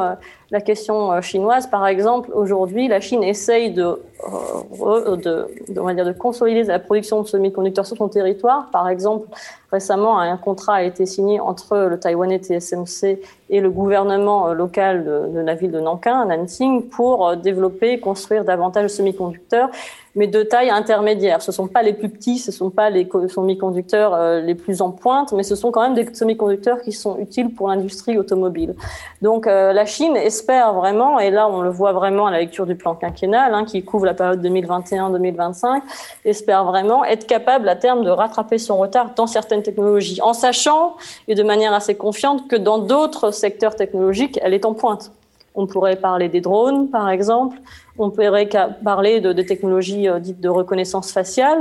la 0.51 0.61
question 0.61 1.19
chinoise, 1.21 1.65
par 1.65 1.87
exemple, 1.87 2.29
aujourd'hui, 2.35 2.87
la 2.87 2.99
Chine 2.99 3.23
essaye 3.23 3.71
de, 3.71 3.99
on 4.29 5.83
va 5.83 5.93
dire, 5.95 6.05
de 6.05 6.11
consolider 6.11 6.61
la 6.61 6.77
production 6.77 7.23
de 7.23 7.27
semi-conducteurs 7.27 7.87
sur 7.87 7.97
son 7.97 8.07
territoire. 8.07 8.69
Par 8.71 8.87
exemple, 8.87 9.27
récemment, 9.71 10.19
un 10.19 10.37
contrat 10.37 10.75
a 10.75 10.83
été 10.83 11.07
signé 11.07 11.39
entre 11.39 11.75
le 11.75 11.99
Taïwanais 11.99 12.37
TSMC 12.37 13.19
et 13.53 13.61
le 13.61 13.69
gouvernement 13.69 14.51
local 14.51 15.05
de, 15.05 15.39
la 15.39 15.53
ville 15.53 15.69
de 15.69 15.79
Nankin, 15.79 16.25
Nanjing, 16.25 16.89
pour 16.89 17.27
euh, 17.27 17.35
développer 17.35 17.91
et 17.91 17.99
construire 17.99 18.43
davantage 18.43 18.83
de 18.83 18.87
semi-conducteurs, 18.87 19.69
mais 20.15 20.27
de 20.27 20.43
taille 20.43 20.69
intermédiaire. 20.69 21.41
Ce 21.41 21.51
ne 21.51 21.53
sont 21.53 21.67
pas 21.67 21.81
les 21.81 21.93
plus 21.93 22.09
petits, 22.09 22.37
ce 22.37 22.51
ne 22.51 22.55
sont 22.55 22.69
pas 22.69 22.89
les 22.89 23.07
semi-conducteurs 23.29 24.13
euh, 24.13 24.41
les 24.41 24.55
plus 24.55 24.81
en 24.81 24.91
pointe, 24.91 25.33
mais 25.33 25.43
ce 25.43 25.55
sont 25.55 25.71
quand 25.71 25.81
même 25.81 25.93
des 25.93 26.13
semi-conducteurs 26.13 26.81
qui 26.81 26.91
sont 26.91 27.17
utiles 27.19 27.53
pour 27.53 27.67
l'industrie 27.67 28.17
automobile. 28.17 28.75
Donc 29.21 29.47
euh, 29.47 29.73
la 29.73 29.85
Chine 29.85 30.15
espère 30.15 30.73
vraiment, 30.73 31.19
et 31.19 31.31
là 31.31 31.47
on 31.47 31.61
le 31.61 31.69
voit 31.69 31.93
vraiment 31.93 32.27
à 32.27 32.31
la 32.31 32.39
lecture 32.39 32.65
du 32.65 32.75
plan 32.75 32.95
quinquennal, 32.95 33.53
hein, 33.53 33.65
qui 33.65 33.83
couvre 33.83 34.05
la 34.05 34.13
période 34.13 34.43
2021-2025, 34.45 35.81
espère 36.25 36.65
vraiment 36.65 37.03
être 37.05 37.25
capable 37.25 37.67
à 37.69 37.75
terme 37.75 38.03
de 38.03 38.09
rattraper 38.09 38.57
son 38.57 38.77
retard 38.77 39.11
dans 39.15 39.27
certaines 39.27 39.63
technologies, 39.63 40.21
en 40.21 40.33
sachant 40.33 40.95
et 41.27 41.35
de 41.35 41.43
manière 41.43 41.73
assez 41.73 41.95
confiante 41.95 42.47
que 42.47 42.55
dans 42.55 42.77
d'autres 42.77 43.31
secteurs 43.45 43.75
technologiques, 43.75 44.39
elle 44.41 44.53
est 44.53 44.65
en 44.65 44.73
pointe. 44.73 45.11
On 45.55 45.67
pourrait 45.67 45.97
parler 45.97 46.29
des 46.29 46.41
drones, 46.41 46.89
par 46.89 47.09
exemple. 47.09 47.57
On 47.99 48.09
pourrait 48.09 48.49
parler 48.83 49.21
de, 49.21 49.41
technologies 49.41 50.07
euh, 50.09 50.19
dites 50.19 50.41
de 50.41 50.49
reconnaissance 50.49 51.11
faciale. 51.11 51.59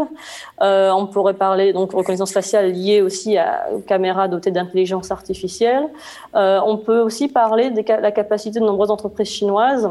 Euh, 0.62 0.91
on 1.01 1.07
pourrait 1.07 1.35
parler 1.35 1.74
donc 1.74 1.93
reconnaissance 1.93 2.33
faciale 2.33 2.72
liée 2.72 3.03
aussi 3.03 3.37
à, 3.37 3.68
aux 3.74 3.80
caméras 3.80 4.28
dotées 4.28 4.51
d'intelligence 4.51 5.11
artificielle. 5.11 5.85
Euh, 6.35 6.61
on 6.64 6.76
peut 6.78 7.01
aussi 7.01 7.28
parler 7.28 7.70
de 7.70 7.83
la 8.09 8.12
capacité 8.12 8.61
de 8.61 8.64
nombreuses 8.64 8.91
entreprises 8.91 9.28
chinoises 9.28 9.91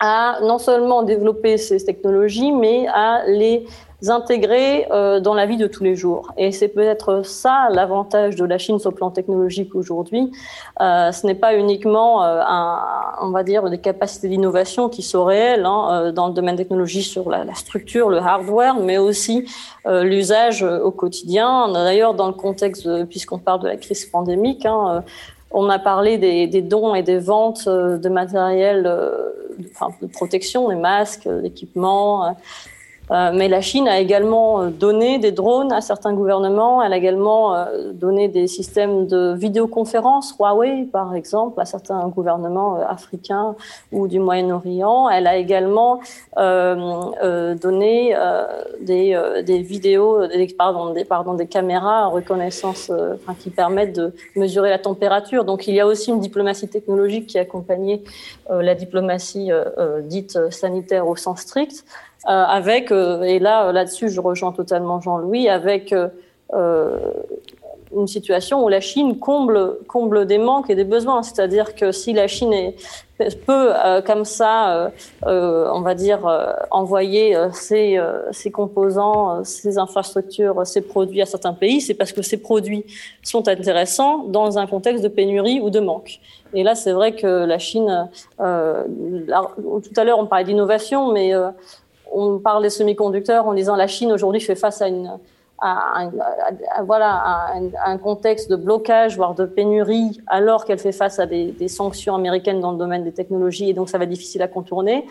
à 0.00 0.38
non 0.42 0.58
seulement 0.58 1.02
développer 1.02 1.58
ces 1.58 1.78
technologies, 1.84 2.52
mais 2.52 2.88
à 2.88 3.22
les 3.26 3.66
intégrer 4.08 4.86
euh, 4.90 5.20
dans 5.20 5.34
la 5.34 5.46
vie 5.46 5.56
de 5.56 5.66
tous 5.66 5.84
les 5.84 5.94
jours. 5.94 6.32
Et 6.36 6.52
c'est 6.52 6.68
peut-être 6.68 7.24
ça 7.24 7.68
l'avantage 7.70 8.36
de 8.36 8.44
la 8.44 8.58
Chine 8.58 8.78
sur 8.78 8.90
le 8.90 8.96
plan 8.96 9.10
technologique 9.10 9.74
aujourd'hui. 9.74 10.32
Euh, 10.80 11.12
ce 11.12 11.26
n'est 11.26 11.34
pas 11.34 11.54
uniquement, 11.54 12.24
euh, 12.24 12.40
un, 12.46 12.80
on 13.20 13.30
va 13.30 13.42
dire, 13.42 13.68
des 13.68 13.78
capacités 13.78 14.28
d'innovation 14.28 14.88
qui 14.88 15.02
sont 15.02 15.24
réelles 15.24 15.66
hein, 15.66 15.88
euh, 15.90 16.12
dans 16.12 16.28
le 16.28 16.34
domaine 16.34 16.56
technologique 16.56 17.04
sur 17.04 17.28
la, 17.28 17.44
la, 17.44 17.54
structure, 17.54 18.08
le 18.08 18.18
hardware, 18.18 18.76
mais 18.76 18.98
aussi 18.98 19.46
euh, 19.86 20.02
l'usage 20.02 20.62
au 20.62 20.90
quotidien. 20.90 21.70
D'ailleurs, 21.72 22.14
dans 22.14 22.28
le 22.28 22.32
contexte, 22.32 22.88
puisqu'on 23.06 23.38
parle 23.38 23.60
de 23.60 23.68
la 23.68 23.76
crise 23.76 24.06
pandémique, 24.06 24.64
hein, 24.64 25.04
on 25.50 25.68
a 25.68 25.78
parlé 25.78 26.16
des, 26.16 26.46
des, 26.46 26.62
dons 26.62 26.94
et 26.94 27.02
des 27.02 27.18
ventes 27.18 27.68
de 27.68 28.08
matériel 28.08 28.84
de, 28.84 29.66
de 30.00 30.06
protection, 30.06 30.68
des 30.68 30.76
masques, 30.76 31.28
d'équipements. 31.28 32.36
Euh, 33.10 33.32
mais 33.34 33.48
la 33.48 33.60
Chine 33.60 33.88
a 33.88 33.98
également 33.98 34.62
euh, 34.62 34.70
donné 34.70 35.18
des 35.18 35.32
drones 35.32 35.72
à 35.72 35.80
certains 35.80 36.14
gouvernements. 36.14 36.82
Elle 36.82 36.92
a 36.92 36.96
également 36.96 37.54
euh, 37.54 37.92
donné 37.92 38.28
des 38.28 38.46
systèmes 38.46 39.06
de 39.08 39.34
vidéoconférence, 39.34 40.36
Huawei 40.38 40.88
par 40.92 41.14
exemple, 41.16 41.60
à 41.60 41.64
certains 41.64 42.06
gouvernements 42.08 42.80
africains 42.88 43.56
ou 43.90 44.06
du 44.06 44.20
Moyen-Orient. 44.20 45.10
Elle 45.10 45.26
a 45.26 45.36
également 45.36 46.00
euh, 46.38 47.54
donné 47.54 48.14
des, 48.80 49.20
des, 49.44 49.62
vidéos, 49.62 50.26
des, 50.26 50.46
pardon, 50.46 50.92
des, 50.92 51.04
pardon, 51.04 51.34
des 51.34 51.46
caméras 51.46 52.04
à 52.04 52.06
reconnaissance 52.06 52.90
enfin, 52.90 53.34
qui 53.38 53.50
permettent 53.50 53.94
de 53.94 54.12
mesurer 54.36 54.70
la 54.70 54.78
température. 54.78 55.44
Donc 55.44 55.66
il 55.66 55.74
y 55.74 55.80
a 55.80 55.86
aussi 55.86 56.10
une 56.10 56.20
diplomatie 56.20 56.68
technologique 56.68 57.26
qui 57.26 57.38
accompagnait 57.38 58.02
la 58.48 58.74
diplomatie 58.74 59.50
dite 60.04 60.50
sanitaire 60.50 61.08
au 61.08 61.16
sens 61.16 61.40
strict. 61.40 61.84
Euh, 62.28 62.30
avec, 62.30 62.92
euh, 62.92 63.22
et 63.22 63.38
là, 63.38 63.72
là-dessus, 63.72 64.10
je 64.10 64.20
rejoins 64.20 64.52
totalement 64.52 65.00
Jean-Louis, 65.00 65.48
avec 65.48 65.94
euh, 66.52 66.98
une 67.96 68.06
situation 68.06 68.62
où 68.64 68.68
la 68.68 68.80
Chine 68.80 69.18
comble, 69.18 69.78
comble 69.86 70.26
des 70.26 70.38
manques 70.38 70.70
et 70.70 70.74
des 70.74 70.84
besoins. 70.84 71.22
C'est-à-dire 71.22 71.74
que 71.74 71.92
si 71.92 72.12
la 72.12 72.28
Chine 72.28 72.52
est, 72.52 72.76
peut, 73.46 73.72
euh, 73.74 74.00
comme 74.00 74.24
ça, 74.24 74.92
euh, 75.26 75.68
on 75.72 75.80
va 75.80 75.94
dire, 75.94 76.26
euh, 76.26 76.52
envoyer 76.70 77.36
ses, 77.52 78.00
ses, 78.30 78.50
composants, 78.50 79.44
ses 79.44 79.78
infrastructures, 79.78 80.66
ses 80.66 80.80
produits 80.80 81.22
à 81.22 81.26
certains 81.26 81.52
pays, 81.52 81.80
c'est 81.80 81.94
parce 81.94 82.12
que 82.12 82.22
ces 82.22 82.38
produits 82.38 82.84
sont 83.22 83.48
intéressants 83.48 84.24
dans 84.24 84.58
un 84.58 84.66
contexte 84.66 85.02
de 85.02 85.08
pénurie 85.08 85.60
ou 85.60 85.70
de 85.70 85.80
manque. 85.80 86.20
Et 86.52 86.62
là, 86.62 86.74
c'est 86.74 86.92
vrai 86.92 87.14
que 87.14 87.44
la 87.44 87.58
Chine, 87.58 88.08
tout 88.38 88.42
à 88.42 90.04
l'heure, 90.04 90.18
on 90.18 90.26
parlait 90.26 90.44
d'innovation, 90.44 91.12
mais 91.12 91.32
on 92.12 92.38
parle 92.38 92.62
des 92.62 92.70
semi-conducteurs 92.70 93.46
en 93.46 93.54
disant 93.54 93.76
la 93.76 93.86
Chine 93.86 94.12
aujourd'hui 94.12 94.40
fait 94.40 94.54
face 94.54 94.82
à 94.82 94.86
un, 95.62 96.08
contexte 97.98 98.50
de 98.50 98.56
blocage, 98.56 99.16
voire 99.16 99.34
de 99.34 99.44
pénurie, 99.44 100.20
alors 100.26 100.64
qu'elle 100.64 100.78
fait 100.78 100.92
face 100.92 101.18
à 101.18 101.26
des, 101.26 101.68
sanctions 101.68 102.14
américaines 102.14 102.60
dans 102.60 102.72
le 102.72 102.78
domaine 102.78 103.04
des 103.04 103.12
technologies, 103.12 103.70
et 103.70 103.74
donc 103.74 103.88
ça 103.88 103.98
va 103.98 104.04
être 104.04 104.10
difficile 104.10 104.42
à 104.42 104.48
contourner. 104.48 105.06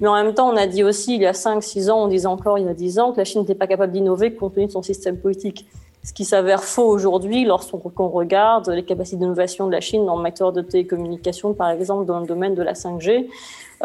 Mais 0.00 0.08
en 0.08 0.14
même 0.14 0.34
temps, 0.34 0.50
on 0.50 0.56
a 0.56 0.66
dit 0.66 0.82
aussi, 0.82 1.14
il 1.14 1.22
y 1.22 1.26
a 1.26 1.32
5-6 1.32 1.90
ans, 1.90 2.04
on 2.04 2.08
disait 2.08 2.26
encore 2.26 2.58
il 2.58 2.66
y 2.66 2.68
a 2.68 2.74
10 2.74 2.98
ans, 2.98 3.12
que 3.12 3.18
la 3.18 3.24
Chine 3.24 3.42
n'était 3.42 3.54
pas 3.54 3.66
capable 3.66 3.92
d'innover 3.92 4.34
compte 4.34 4.54
tenu 4.54 4.66
de 4.66 4.72
son 4.72 4.82
système 4.82 5.18
politique. 5.18 5.66
Ce 6.02 6.12
qui 6.12 6.26
s'avère 6.26 6.64
faux 6.64 6.86
aujourd'hui 6.86 7.46
lorsqu'on 7.46 8.08
regarde 8.08 8.68
les 8.68 8.82
capacités 8.82 9.16
d'innovation 9.16 9.66
de 9.66 9.72
la 9.72 9.80
Chine 9.80 10.04
le 10.04 10.20
matière 10.20 10.52
de 10.52 10.60
télécommunications, 10.60 11.54
par 11.54 11.70
exemple, 11.70 12.04
dans 12.04 12.20
le 12.20 12.26
domaine 12.26 12.54
de 12.54 12.62
la 12.62 12.74
5G. 12.74 13.26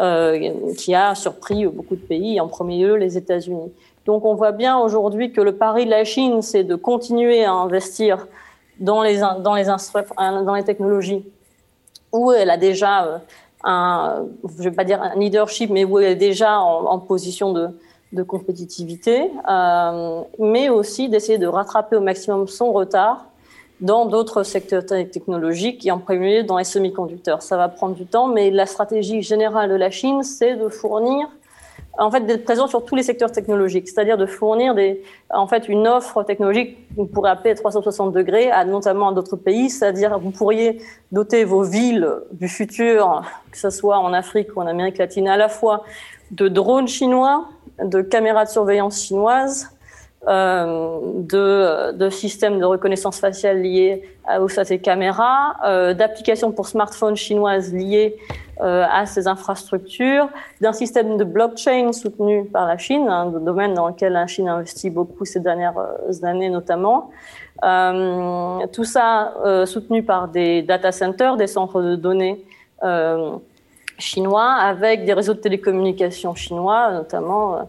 Euh, 0.00 0.72
qui 0.78 0.94
a 0.94 1.14
surpris 1.14 1.66
beaucoup 1.66 1.94
de 1.94 2.00
pays, 2.00 2.40
en 2.40 2.48
premier 2.48 2.78
lieu 2.78 2.94
les 2.94 3.18
États-Unis. 3.18 3.70
Donc 4.06 4.24
on 4.24 4.34
voit 4.34 4.52
bien 4.52 4.78
aujourd'hui 4.78 5.30
que 5.30 5.42
le 5.42 5.56
pari 5.56 5.84
de 5.84 5.90
la 5.90 6.04
Chine, 6.04 6.40
c'est 6.40 6.64
de 6.64 6.74
continuer 6.74 7.44
à 7.44 7.52
investir 7.52 8.26
dans 8.78 9.02
les, 9.02 9.20
technologies 10.64 11.22
où 12.12 12.32
elle 12.32 12.48
a 12.48 12.56
déjà 12.56 13.04
euh, 13.04 13.18
un, 13.62 14.24
je 14.58 14.62
vais 14.62 14.70
pas 14.70 14.84
dire 14.84 15.02
un 15.02 15.16
leadership, 15.16 15.68
mais 15.68 15.84
où 15.84 15.98
elle 15.98 16.12
est 16.12 16.16
déjà 16.16 16.60
en, 16.60 16.98
position 16.98 17.52
de, 17.52 17.68
de 18.14 18.22
compétitivité, 18.22 19.30
euh, 19.50 20.22
mais 20.38 20.70
aussi 20.70 21.10
d'essayer 21.10 21.36
de 21.36 21.46
rattraper 21.46 21.96
au 21.96 22.00
maximum 22.00 22.48
son 22.48 22.72
retard 22.72 23.26
dans 23.80 24.06
d'autres 24.06 24.42
secteurs 24.42 24.84
technologiques 24.84 25.86
et 25.86 25.90
en 25.90 25.98
premier 25.98 26.42
dans 26.42 26.58
les 26.58 26.64
semi-conducteurs. 26.64 27.42
Ça 27.42 27.56
va 27.56 27.68
prendre 27.68 27.94
du 27.94 28.06
temps, 28.06 28.28
mais 28.28 28.50
la 28.50 28.66
stratégie 28.66 29.22
générale 29.22 29.70
de 29.70 29.74
la 29.74 29.90
Chine, 29.90 30.22
c'est 30.22 30.56
de 30.56 30.68
fournir, 30.68 31.28
en 31.98 32.10
fait, 32.10 32.20
d'être 32.20 32.44
présent 32.44 32.66
sur 32.66 32.84
tous 32.84 32.94
les 32.94 33.02
secteurs 33.02 33.32
technologiques, 33.32 33.88
c'est-à-dire 33.88 34.18
de 34.18 34.26
fournir 34.26 34.74
des, 34.74 35.02
en 35.30 35.46
fait, 35.46 35.68
une 35.68 35.88
offre 35.88 36.22
technologique 36.22 36.76
qu'on 36.94 37.06
pourrait 37.06 37.30
appeler 37.30 37.54
360 37.54 38.12
degrés, 38.12 38.50
à, 38.50 38.64
notamment 38.64 39.08
à 39.08 39.12
d'autres 39.12 39.36
pays, 39.36 39.70
c'est-à-dire 39.70 40.18
vous 40.18 40.30
pourriez 40.30 40.80
doter 41.10 41.44
vos 41.44 41.62
villes 41.62 42.08
du 42.32 42.48
futur, 42.48 43.22
que 43.50 43.58
ce 43.58 43.70
soit 43.70 43.98
en 43.98 44.12
Afrique 44.12 44.56
ou 44.56 44.60
en 44.60 44.66
Amérique 44.66 44.98
latine, 44.98 45.28
à 45.28 45.36
la 45.36 45.48
fois 45.48 45.84
de 46.30 46.48
drones 46.48 46.88
chinois, 46.88 47.48
de 47.82 48.02
caméras 48.02 48.44
de 48.44 48.50
surveillance 48.50 49.02
chinoises, 49.02 49.70
de, 50.26 51.92
de, 51.92 52.10
systèmes 52.10 52.58
de 52.60 52.64
reconnaissance 52.64 53.18
faciale 53.18 53.62
liés 53.62 54.02
à, 54.26 54.36
à 54.36 54.64
ces 54.64 54.78
caméras, 54.78 55.56
d'applications 55.94 56.52
pour 56.52 56.66
smartphones 56.66 57.16
chinoises 57.16 57.72
liées 57.72 58.16
à 58.60 59.06
ces 59.06 59.26
infrastructures, 59.26 60.28
d'un 60.60 60.74
système 60.74 61.16
de 61.16 61.24
blockchain 61.24 61.92
soutenu 61.92 62.44
par 62.44 62.66
la 62.66 62.76
Chine, 62.76 63.08
un 63.08 63.26
domaine 63.26 63.72
dans 63.72 63.88
lequel 63.88 64.12
la 64.12 64.26
Chine 64.26 64.48
investit 64.48 64.90
beaucoup 64.90 65.24
ces 65.24 65.40
dernières 65.40 65.74
années 66.22 66.50
notamment. 66.50 67.10
Euh, 67.62 68.66
tout 68.72 68.84
ça 68.84 69.34
euh, 69.44 69.66
soutenu 69.66 70.02
par 70.02 70.28
des 70.28 70.62
data 70.62 70.92
centers, 70.92 71.36
des 71.36 71.46
centres 71.46 71.82
de 71.82 71.94
données 71.94 72.42
euh, 72.82 73.36
chinois, 73.98 74.52
avec 74.52 75.04
des 75.04 75.12
réseaux 75.12 75.34
de 75.34 75.40
télécommunications 75.40 76.34
chinois, 76.34 76.90
notamment 76.92 77.68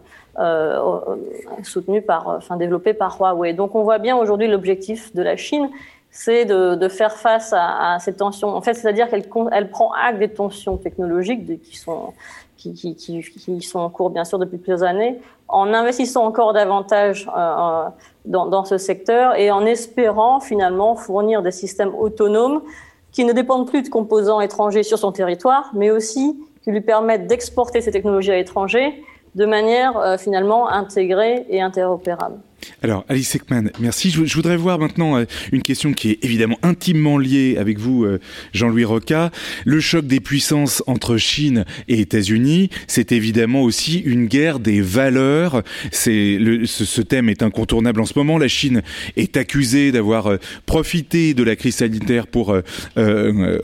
soutenus 1.62 2.04
par, 2.06 2.28
enfin 2.28 2.56
développés 2.56 2.94
par 2.94 3.18
Huawei. 3.18 3.52
Donc 3.52 3.74
on 3.74 3.82
voit 3.82 3.98
bien 3.98 4.16
aujourd'hui 4.16 4.48
l'objectif 4.48 5.14
de 5.14 5.22
la 5.22 5.36
Chine, 5.36 5.68
c'est 6.10 6.44
de, 6.44 6.74
de, 6.74 6.88
faire 6.88 7.14
face 7.14 7.52
à, 7.52 7.94
à, 7.94 7.98
ces 7.98 8.14
tensions. 8.14 8.48
En 8.48 8.60
fait, 8.60 8.74
c'est-à-dire 8.74 9.08
qu'elle 9.08 9.24
elle 9.52 9.70
prend 9.70 9.92
acte 9.92 10.18
des 10.18 10.28
tensions 10.28 10.76
technologiques 10.76 11.62
qui 11.62 11.76
sont 11.76 12.12
qui, 12.56 12.74
qui, 12.74 12.94
qui, 12.94 13.22
qui, 13.22 13.60
sont 13.62 13.80
en 13.80 13.90
cours 13.90 14.10
bien 14.10 14.24
sûr 14.24 14.38
depuis 14.38 14.58
plusieurs 14.58 14.84
années, 14.84 15.18
en 15.48 15.72
investissant 15.74 16.24
encore 16.24 16.52
davantage 16.52 17.28
euh, 17.36 17.84
dans, 18.24 18.46
dans, 18.46 18.64
ce 18.64 18.78
secteur 18.78 19.36
et 19.36 19.50
en 19.50 19.66
espérant 19.66 20.38
finalement 20.40 20.94
fournir 20.94 21.42
des 21.42 21.50
systèmes 21.50 21.94
autonomes 21.94 22.62
qui 23.10 23.24
ne 23.24 23.32
dépendent 23.32 23.66
plus 23.66 23.82
de 23.82 23.88
composants 23.88 24.40
étrangers 24.40 24.84
sur 24.84 24.98
son 24.98 25.12
territoire, 25.12 25.70
mais 25.74 25.90
aussi 25.90 26.38
qui 26.62 26.70
lui 26.70 26.80
permettent 26.80 27.26
d'exporter 27.26 27.80
ces 27.80 27.90
technologies 27.90 28.30
à 28.30 28.36
l'étranger 28.36 29.04
de 29.34 29.46
manière 29.46 29.96
euh, 29.96 30.16
finalement 30.16 30.68
intégrée 30.68 31.46
et 31.48 31.60
interopérable. 31.60 32.38
Alors, 32.82 33.04
Alice 33.08 33.34
Ekman, 33.34 33.70
merci. 33.78 34.10
Je, 34.10 34.34
voudrais 34.34 34.56
voir 34.56 34.78
maintenant 34.78 35.16
euh, 35.16 35.24
une 35.52 35.62
question 35.62 35.92
qui 35.92 36.10
est 36.10 36.18
évidemment 36.22 36.58
intimement 36.62 37.18
liée 37.18 37.56
avec 37.58 37.78
vous, 37.78 38.04
euh, 38.04 38.18
Jean-Louis 38.52 38.84
Roca. 38.84 39.30
Le 39.64 39.80
choc 39.80 40.06
des 40.06 40.20
puissances 40.20 40.82
entre 40.86 41.16
Chine 41.16 41.64
et 41.88 42.00
États-Unis, 42.00 42.70
c'est 42.86 43.12
évidemment 43.12 43.62
aussi 43.62 43.98
une 43.98 44.26
guerre 44.26 44.58
des 44.58 44.80
valeurs. 44.80 45.62
Ce, 45.92 47.00
thème 47.02 47.28
est 47.28 47.42
incontournable 47.42 48.00
en 48.00 48.06
ce 48.06 48.14
moment. 48.16 48.38
La 48.38 48.48
Chine 48.48 48.82
est 49.16 49.36
accusée 49.36 49.92
d'avoir 49.92 50.26
euh, 50.26 50.36
profité 50.66 51.34
de 51.34 51.42
la 51.42 51.56
crise 51.56 51.76
sanitaire 51.76 52.26
pour 52.26 52.56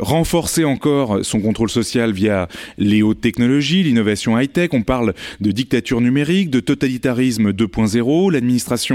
renforcer 0.00 0.64
encore 0.64 1.24
son 1.24 1.40
contrôle 1.40 1.70
social 1.70 2.12
via 2.12 2.48
les 2.78 3.02
hautes 3.02 3.20
technologies, 3.20 3.82
l'innovation 3.82 4.38
high-tech. 4.38 4.70
On 4.72 4.82
parle 4.82 5.14
de 5.40 5.50
dictature 5.50 6.00
numérique, 6.00 6.50
de 6.50 6.60
totalitarisme 6.60 7.50
2.0. 7.50 8.32
L'administration 8.32 8.87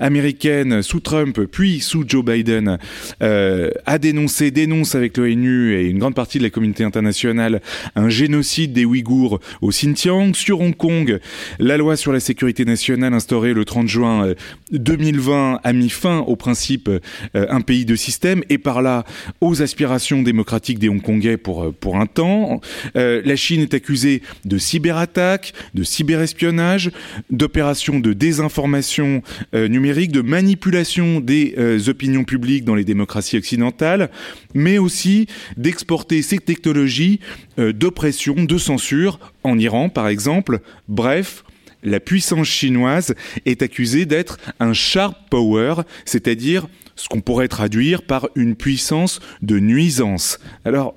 américaine 0.00 0.82
sous 0.82 1.00
Trump 1.00 1.40
puis 1.50 1.80
sous 1.80 2.04
Joe 2.06 2.24
Biden 2.24 2.78
euh, 3.22 3.70
a 3.86 3.98
dénoncé, 3.98 4.50
dénonce 4.50 4.94
avec 4.94 5.16
l'ONU 5.16 5.74
et 5.74 5.86
une 5.88 5.98
grande 5.98 6.14
partie 6.14 6.38
de 6.38 6.42
la 6.42 6.50
communauté 6.50 6.84
internationale 6.84 7.60
un 7.94 8.08
génocide 8.08 8.72
des 8.72 8.84
Ouïghours 8.84 9.40
au 9.60 9.68
Xinjiang. 9.68 10.34
Sur 10.34 10.60
Hong 10.60 10.76
Kong, 10.76 11.18
la 11.58 11.76
loi 11.76 11.96
sur 11.96 12.12
la 12.12 12.20
sécurité 12.20 12.64
nationale 12.64 13.14
instaurée 13.14 13.54
le 13.54 13.64
30 13.64 13.88
juin 13.88 14.34
2020 14.72 15.54
euh, 15.54 15.58
a 15.62 15.72
mis 15.72 15.90
fin 15.90 16.18
au 16.20 16.36
principe 16.36 16.88
euh, 16.88 17.00
un 17.34 17.60
pays 17.60 17.84
de 17.84 17.96
système 17.96 18.42
et 18.48 18.58
par 18.58 18.82
là 18.82 19.04
aux 19.40 19.62
aspirations 19.62 20.22
démocratiques 20.22 20.78
des 20.78 20.88
Hongkongais 20.88 21.36
pour, 21.36 21.72
pour 21.74 21.96
un 21.96 22.06
temps. 22.06 22.60
la 22.94 23.36
Chine 23.36 23.62
est 23.62 23.74
accusée 23.74 24.22
de 24.44 24.58
cyberattaques, 24.58 25.52
de 25.74 25.82
cyberespionnage, 25.82 26.90
d'opérations 27.30 28.00
de 28.00 28.12
désinformation 28.12 29.22
euh, 29.54 29.68
numérique, 29.68 30.12
de 30.12 30.20
manipulation 30.20 31.20
des 31.20 31.54
euh, 31.58 31.78
opinions 31.88 32.24
publiques 32.24 32.64
dans 32.64 32.74
les 32.74 32.84
démocraties 32.84 33.36
occidentales, 33.36 34.10
mais 34.54 34.78
aussi 34.78 35.26
d'exporter 35.56 36.22
ces 36.22 36.38
technologies 36.38 37.20
euh, 37.58 37.72
d'oppression, 37.72 38.34
de 38.34 38.58
censure 38.58 39.18
en 39.42 39.58
Iran 39.58 39.88
par 39.88 40.08
exemple. 40.08 40.60
Bref, 40.88 41.44
la 41.82 42.00
puissance 42.00 42.46
chinoise 42.46 43.14
est 43.44 43.62
accusée 43.62 44.06
d'être 44.06 44.38
un 44.60 44.72
sharp 44.72 45.16
power, 45.30 45.74
c'est-à-dire 46.04 46.68
ce 46.94 47.08
qu'on 47.08 47.20
pourrait 47.20 47.48
traduire 47.48 48.02
par 48.02 48.28
une 48.36 48.54
puissance 48.54 49.20
de 49.40 49.58
nuisance. 49.58 50.38
Alors, 50.64 50.94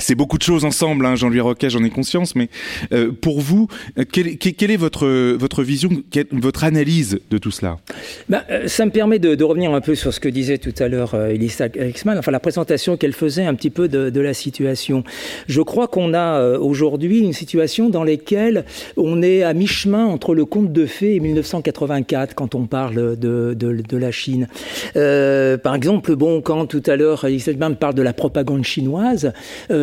c'est 0.00 0.14
beaucoup 0.14 0.38
de 0.38 0.42
choses 0.42 0.64
ensemble, 0.64 1.06
hein, 1.06 1.14
Jean-Louis 1.14 1.40
Roquet, 1.40 1.70
j'en 1.70 1.84
ai 1.84 1.90
conscience, 1.90 2.34
mais 2.34 2.48
euh, 2.92 3.12
pour 3.12 3.40
vous, 3.40 3.68
euh, 3.98 4.04
quelle, 4.10 4.70
est 4.70 4.76
votre, 4.76 5.06
votre 5.36 5.62
vision, 5.62 5.90
votre 6.32 6.64
analyse 6.64 7.20
de 7.30 7.38
tout 7.38 7.50
cela? 7.50 7.78
Euh, 8.32 8.66
Ça 8.66 8.84
me 8.86 8.90
permet 8.90 9.18
de, 9.18 9.42
revenir 9.44 9.72
un 9.74 9.80
peu 9.80 9.94
sur 9.94 10.12
ce 10.12 10.20
que 10.20 10.28
disait 10.28 10.58
tout 10.58 10.74
à 10.78 10.88
l'heure 10.88 11.14
Elisa 11.14 11.66
Exman, 11.74 12.18
enfin 12.18 12.30
la 12.30 12.40
présentation 12.40 12.96
qu'elle 12.96 13.12
faisait 13.12 13.44
un 13.44 13.54
petit 13.54 13.70
peu 13.70 13.88
de, 13.88 14.20
la 14.20 14.34
situation. 14.34 15.02
Je 15.48 15.62
crois 15.62 15.88
qu'on 15.88 16.12
a 16.12 16.58
aujourd'hui 16.58 17.20
une 17.20 17.32
situation 17.32 17.88
dans 17.88 18.04
laquelle 18.04 18.64
on 18.98 19.22
est 19.22 19.42
à 19.42 19.54
mi-chemin 19.54 20.04
entre 20.04 20.34
le 20.34 20.44
conte 20.44 20.72
de 20.72 20.84
fées 20.84 21.14
et 21.14 21.20
1984 21.20 22.34
quand 22.34 22.54
on 22.54 22.66
parle 22.66 23.18
de, 23.18 23.54
de 23.54 23.96
la 23.96 24.10
Chine. 24.10 24.46
par 24.94 25.74
exemple, 25.74 26.14
bon, 26.16 26.42
quand 26.42 26.66
tout 26.66 26.82
à 26.86 26.96
l'heure 26.96 27.24
Elisa 27.24 27.50
Exman 27.50 27.76
parle 27.76 27.94
de 27.94 28.02
la 28.02 28.12
propagande 28.12 28.64
chinoise, 28.64 29.32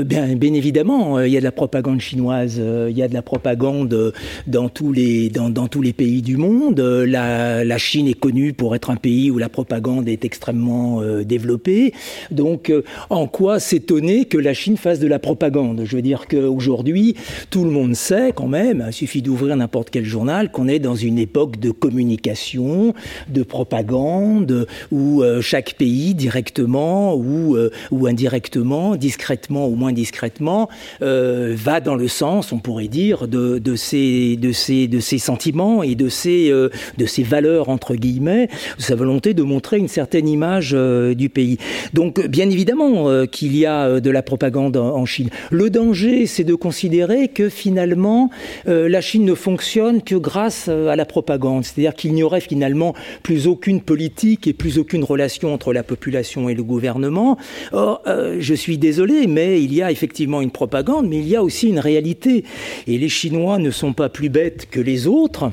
bien, 0.08 0.36
bien, 0.36 0.54
évidemment, 0.54 1.18
euh, 1.18 1.28
il 1.28 1.34
y 1.34 1.38
a 1.38 1.40
de 1.40 1.46
la 1.46 1.52
propagande 1.52 2.00
chinoise, 2.00 2.58
euh, 2.60 2.88
il 2.90 2.98
y 2.98 3.04
a 3.04 3.08
de 3.08 3.14
la 3.14 3.22
propagande 3.22 3.94
euh, 3.94 4.12
dans 4.48 4.70
tous 4.70 4.92
les, 4.92 5.30
dans, 5.30 5.50
dans 5.50 5.68
tous 5.68 5.82
les 5.82 5.94
pays 5.94 6.22
du 6.22 6.38
monde. 6.38 6.80
La, 6.80 7.64
la, 7.64 7.78
Chine 7.78 8.08
est 8.08 8.20
connue 8.20 8.54
pour 8.54 8.76
être 8.76 8.90
un 8.90 8.96
pays 8.96 9.30
où 9.30 9.38
la 9.38 9.50
propagande 9.50 10.08
est 10.08 10.26
extrêmement 10.26 11.02
développée. 11.24 11.94
Donc, 12.32 12.72
en 13.10 13.28
quoi 13.28 13.60
s'étonner 13.60 14.26
que 14.26 14.38
la 14.38 14.54
Chine 14.54 14.78
fasse 14.78 15.00
de 15.00 15.08
la 15.08 15.20
propagande? 15.20 15.84
Je 15.86 15.96
veux 15.96 16.02
dire 16.02 16.28
qu'aujourd'hui, 16.28 17.16
tout 17.50 17.64
le 17.64 17.70
monde 17.70 17.96
sait 17.96 18.32
quand 18.34 18.48
même, 18.48 18.86
il 18.88 18.94
suffit 18.94 19.22
d'ouvrir 19.22 19.56
n'importe 19.56 19.90
quel 19.92 20.06
journal, 20.06 20.52
qu'on 20.52 20.68
est 20.68 20.80
dans 20.80 20.96
une 20.96 21.20
époque 21.20 21.60
de 21.60 21.72
communication, 21.72 22.94
de 23.30 23.44
propagande, 23.44 24.68
où 24.92 25.24
chaque 25.42 25.76
pays, 25.76 26.16
directement 26.16 27.16
ou, 27.16 27.58
ou 27.92 28.08
indirectement, 28.08 28.96
discrètement 28.96 29.68
ou 29.68 29.76
moins 29.76 29.94
discrètement, 29.98 30.70
euh, 31.02 31.56
va 31.58 31.80
dans 31.80 31.96
le 31.96 32.08
sens, 32.08 32.52
on 32.52 32.60
pourrait 32.60 32.88
dire, 32.88 33.28
de, 33.28 33.58
de, 33.58 33.76
ces, 33.76 34.38
de, 34.38 34.52
ces, 34.52 34.88
de 34.88 35.00
ces 35.00 35.18
sentiments 35.18 35.82
et 35.82 35.96
de 35.96 36.08
ces, 36.08 36.52
euh, 36.52 36.70
de 36.98 37.06
ces 37.08 37.24
valeurs, 37.24 37.70
entre 37.70 37.96
guillemets, 37.96 38.48
de 38.78 38.82
sa 38.82 38.96
volonté 38.96 39.34
de 39.34 39.42
montrer 39.42 39.78
une 39.78 39.88
certaine 39.88 40.28
image 40.28 40.72
euh, 40.74 41.16
du 41.16 41.30
pays. 41.30 41.58
Donc, 41.94 42.26
bien 42.28 42.50
évidemment 42.50 43.10
euh, 43.10 43.26
qu'il 43.26 43.58
y 43.58 43.66
a 43.66 44.00
de 44.00 44.10
la 44.12 44.22
propagande 44.22 44.78
en, 44.78 45.06
Chine. 45.06 45.30
Le 45.50 45.70
danger, 45.70 46.26
c'est 46.26 46.44
de 46.44 46.54
considérer 46.54 47.30
que 47.30 47.48
finalement, 47.48 48.30
la 48.66 49.00
Chine 49.00 49.24
ne 49.24 49.34
fonctionne 49.34 50.02
que 50.02 50.16
grâce 50.16 50.68
à 50.68 50.96
la 50.98 51.06
propagande. 51.06 51.64
C'est-à-dire 51.64 51.96
qu'il 51.96 52.14
n'y 52.14 52.24
aurait 52.24 52.42
finalement 52.42 52.94
plus 53.24 53.48
aucune 53.48 53.80
politique 53.82 54.48
et 54.48 54.54
plus 54.54 54.78
aucune 54.78 55.06
relation 55.06 55.54
entre 55.54 55.72
la 55.72 55.84
population 55.84 56.50
et 56.50 56.56
le 56.56 56.64
gouvernement. 56.64 57.38
Or, 57.72 58.04
je 58.06 58.54
suis 58.54 58.78
désolé, 58.78 59.28
mais 59.28 59.64
il 59.64 59.74
y 59.74 59.77
a 59.82 59.92
effectivement 59.92 60.42
une 60.42 60.52
propagande, 60.52 61.08
mais 61.08 61.20
il 61.20 61.28
y 61.28 61.36
a 61.36 61.44
aussi 61.44 61.70
une 61.70 61.80
réalité. 61.80 62.44
Et 62.88 62.98
les 62.98 63.10
Chinois 63.10 63.58
ne 63.58 63.72
sont 63.72 63.94
pas 63.94 64.10
plus 64.10 64.30
bêtes 64.30 64.68
que 64.70 64.80
les 64.80 65.08
autres. 65.08 65.52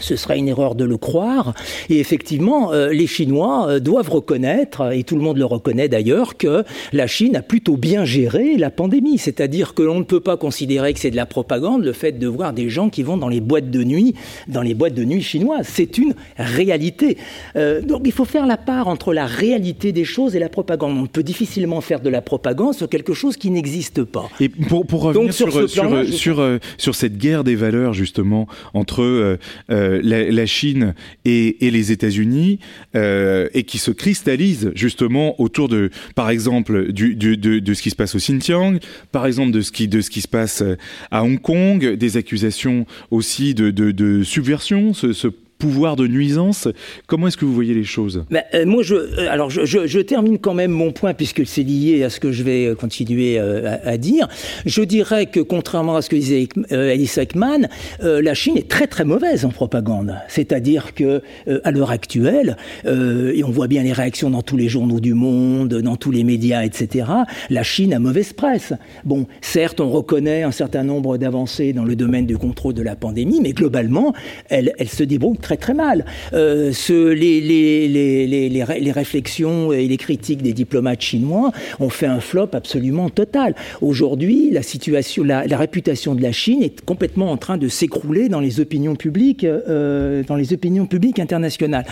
Ce 0.00 0.16
serait 0.16 0.38
une 0.38 0.48
erreur 0.48 0.74
de 0.74 0.84
le 0.84 0.96
croire. 0.96 1.54
Et 1.88 1.98
effectivement, 1.98 2.72
euh, 2.72 2.90
les 2.90 3.06
Chinois 3.06 3.68
euh, 3.68 3.80
doivent 3.80 4.10
reconnaître, 4.10 4.92
et 4.92 5.04
tout 5.04 5.16
le 5.16 5.22
monde 5.22 5.38
le 5.38 5.44
reconnaît 5.44 5.88
d'ailleurs, 5.88 6.36
que 6.36 6.64
la 6.92 7.06
Chine 7.06 7.36
a 7.36 7.42
plutôt 7.42 7.76
bien 7.76 8.04
géré 8.04 8.56
la 8.56 8.70
pandémie. 8.70 9.18
C'est-à-dire 9.18 9.74
que 9.74 9.82
l'on 9.82 9.98
ne 9.98 10.04
peut 10.04 10.20
pas 10.20 10.36
considérer 10.36 10.92
que 10.92 11.00
c'est 11.00 11.10
de 11.10 11.16
la 11.16 11.26
propagande 11.26 11.84
le 11.84 11.92
fait 11.92 12.12
de 12.12 12.26
voir 12.26 12.52
des 12.52 12.68
gens 12.68 12.90
qui 12.90 13.02
vont 13.02 13.16
dans 13.16 13.28
les 13.28 13.40
boîtes 13.40 13.70
de 13.70 13.84
nuit, 13.84 14.14
dans 14.46 14.62
les 14.62 14.74
boîtes 14.74 14.94
de 14.94 15.04
nuit 15.04 15.22
chinoises. 15.22 15.66
C'est 15.68 15.98
une 15.98 16.14
réalité. 16.36 17.18
Euh, 17.56 17.80
donc 17.80 18.02
il 18.04 18.12
faut 18.12 18.24
faire 18.24 18.46
la 18.46 18.56
part 18.56 18.88
entre 18.88 19.12
la 19.12 19.26
réalité 19.26 19.92
des 19.92 20.04
choses 20.04 20.36
et 20.36 20.38
la 20.38 20.48
propagande. 20.48 20.96
On 20.98 21.06
peut 21.06 21.22
difficilement 21.22 21.80
faire 21.80 22.00
de 22.00 22.08
la 22.08 22.22
propagande 22.22 22.74
sur 22.74 22.88
quelque 22.88 23.14
chose 23.14 23.36
qui 23.36 23.50
n'existe 23.50 24.04
pas. 24.04 24.28
Et 24.40 24.48
pour, 24.48 24.86
pour 24.86 25.02
revenir 25.02 25.26
donc, 25.26 25.32
sur, 25.32 25.52
sur, 25.52 25.68
sur, 25.68 26.08
sur, 26.12 26.58
sur, 26.76 26.94
cette 26.94 27.18
guerre 27.18 27.44
des 27.44 27.54
valeurs 27.54 27.92
justement 27.92 28.46
entre 28.74 29.38
euh, 29.88 30.00
euh, 30.04 30.30
la, 30.30 30.46
Chine 30.46 30.94
et, 31.24 31.56
les 31.60 31.92
États-Unis 31.92 32.58
euh, 32.94 33.48
et 33.54 33.64
qui 33.64 33.78
se 33.78 33.90
cristallise 33.90 34.70
justement 34.74 35.40
autour 35.40 35.68
de, 35.68 35.90
par 36.14 36.30
exemple, 36.30 36.92
de, 36.92 37.74
ce 37.74 37.82
qui 37.82 37.90
se 37.90 37.96
passe 37.96 38.14
au 38.14 38.18
Xinjiang, 38.18 38.78
par 39.12 39.26
exemple 39.26 39.52
de 39.52 39.60
ce 39.60 39.70
qui, 39.72 40.20
se 40.20 40.28
passe 40.28 40.62
à 41.10 41.24
Hong 41.24 41.40
Kong, 41.40 41.94
des 41.94 42.16
accusations 42.16 42.86
aussi 43.10 43.54
de, 43.54 44.22
subversion, 44.22 44.92
pouvoir 45.58 45.96
de 45.96 46.06
nuisance. 46.06 46.68
Comment 47.06 47.28
est-ce 47.28 47.36
que 47.36 47.44
vous 47.44 47.54
voyez 47.54 47.74
les 47.74 47.84
choses? 47.84 48.24
Ben, 48.30 48.44
Moi, 48.66 48.82
je, 48.82 49.26
alors 49.28 49.50
je, 49.50 49.64
je, 49.64 50.00
termine 50.00 50.38
quand 50.38 50.54
même 50.54 50.70
mon 50.70 50.92
point 50.92 51.14
puisque 51.14 51.46
c'est 51.46 51.62
lié 51.62 52.04
à 52.04 52.10
ce 52.10 52.20
que 52.20 52.32
je 52.32 52.42
vais 52.42 52.74
continuer 52.78 53.38
à, 53.38 53.98
dire. 53.98 54.28
Je 54.64 54.82
dirais 54.82 55.26
que 55.26 55.40
contrairement 55.40 55.96
à 55.96 56.02
ce 56.02 56.08
que 56.08 56.16
disait 56.16 56.48
Alice 56.70 57.18
Ekman, 57.18 57.68
la 58.00 58.34
Chine 58.34 58.56
est 58.56 58.68
très 58.68 58.86
très 58.86 59.04
mauvaise 59.04 59.44
en 59.44 59.50
propagande. 59.50 60.14
C'est-à-dire 60.28 60.94
que 60.94 61.20
à 61.64 61.70
l'heure 61.70 61.90
actuelle, 61.90 62.56
et 62.86 63.44
on 63.44 63.50
voit 63.50 63.66
bien 63.66 63.82
les 63.82 63.92
réactions 63.92 64.30
dans 64.30 64.42
tous 64.42 64.56
les 64.56 64.68
journaux 64.68 65.00
du 65.00 65.14
monde, 65.14 65.74
dans 65.74 65.96
tous 65.96 66.10
les 66.10 66.24
médias, 66.24 66.62
etc. 66.62 67.06
La 67.50 67.62
Chine 67.62 67.92
a 67.92 67.98
mauvaise 67.98 68.32
presse. 68.32 68.72
Bon, 69.04 69.26
certes, 69.40 69.80
on 69.80 69.90
reconnaît 69.90 70.42
un 70.42 70.52
certain 70.52 70.84
nombre 70.84 71.18
d'avancées 71.18 71.72
dans 71.72 71.84
le 71.84 71.96
domaine 71.96 72.26
du 72.26 72.38
contrôle 72.38 72.74
de 72.74 72.82
la 72.82 72.96
pandémie, 72.96 73.40
mais 73.42 73.52
globalement, 73.52 74.14
elle, 74.48 74.72
elle 74.78 74.88
se 74.88 75.02
débrouille 75.02 75.38
très 75.48 75.56
très 75.56 75.72
mal. 75.72 76.04
Euh, 76.34 76.72
les, 77.14 78.92
réflexions 78.92 79.72
et 79.72 79.88
les 79.88 79.96
critiques 79.96 80.42
des 80.42 80.52
diplomates 80.52 81.00
chinois 81.00 81.52
ont 81.80 81.88
fait 81.88 82.04
un 82.06 82.20
flop 82.20 82.50
absolument 82.52 83.08
total. 83.08 83.54
Aujourd'hui, 83.80 84.50
la 84.50 84.60
situation, 84.60 85.24
la, 85.24 85.56
réputation 85.56 86.14
de 86.14 86.20
la 86.20 86.32
Chine 86.32 86.62
est 86.62 86.84
complètement 86.84 87.32
en 87.32 87.38
train 87.38 87.56
de 87.56 87.66
s'écrouler 87.68 88.28
dans 88.28 88.40
les 88.40 88.60
opinions 88.60 88.94
publiques, 88.94 89.44
euh, 89.44 90.22
dans 90.26 90.36
les 90.36 90.52
opinions 90.52 90.84
publiques 90.84 91.18
internationales. 91.18 91.86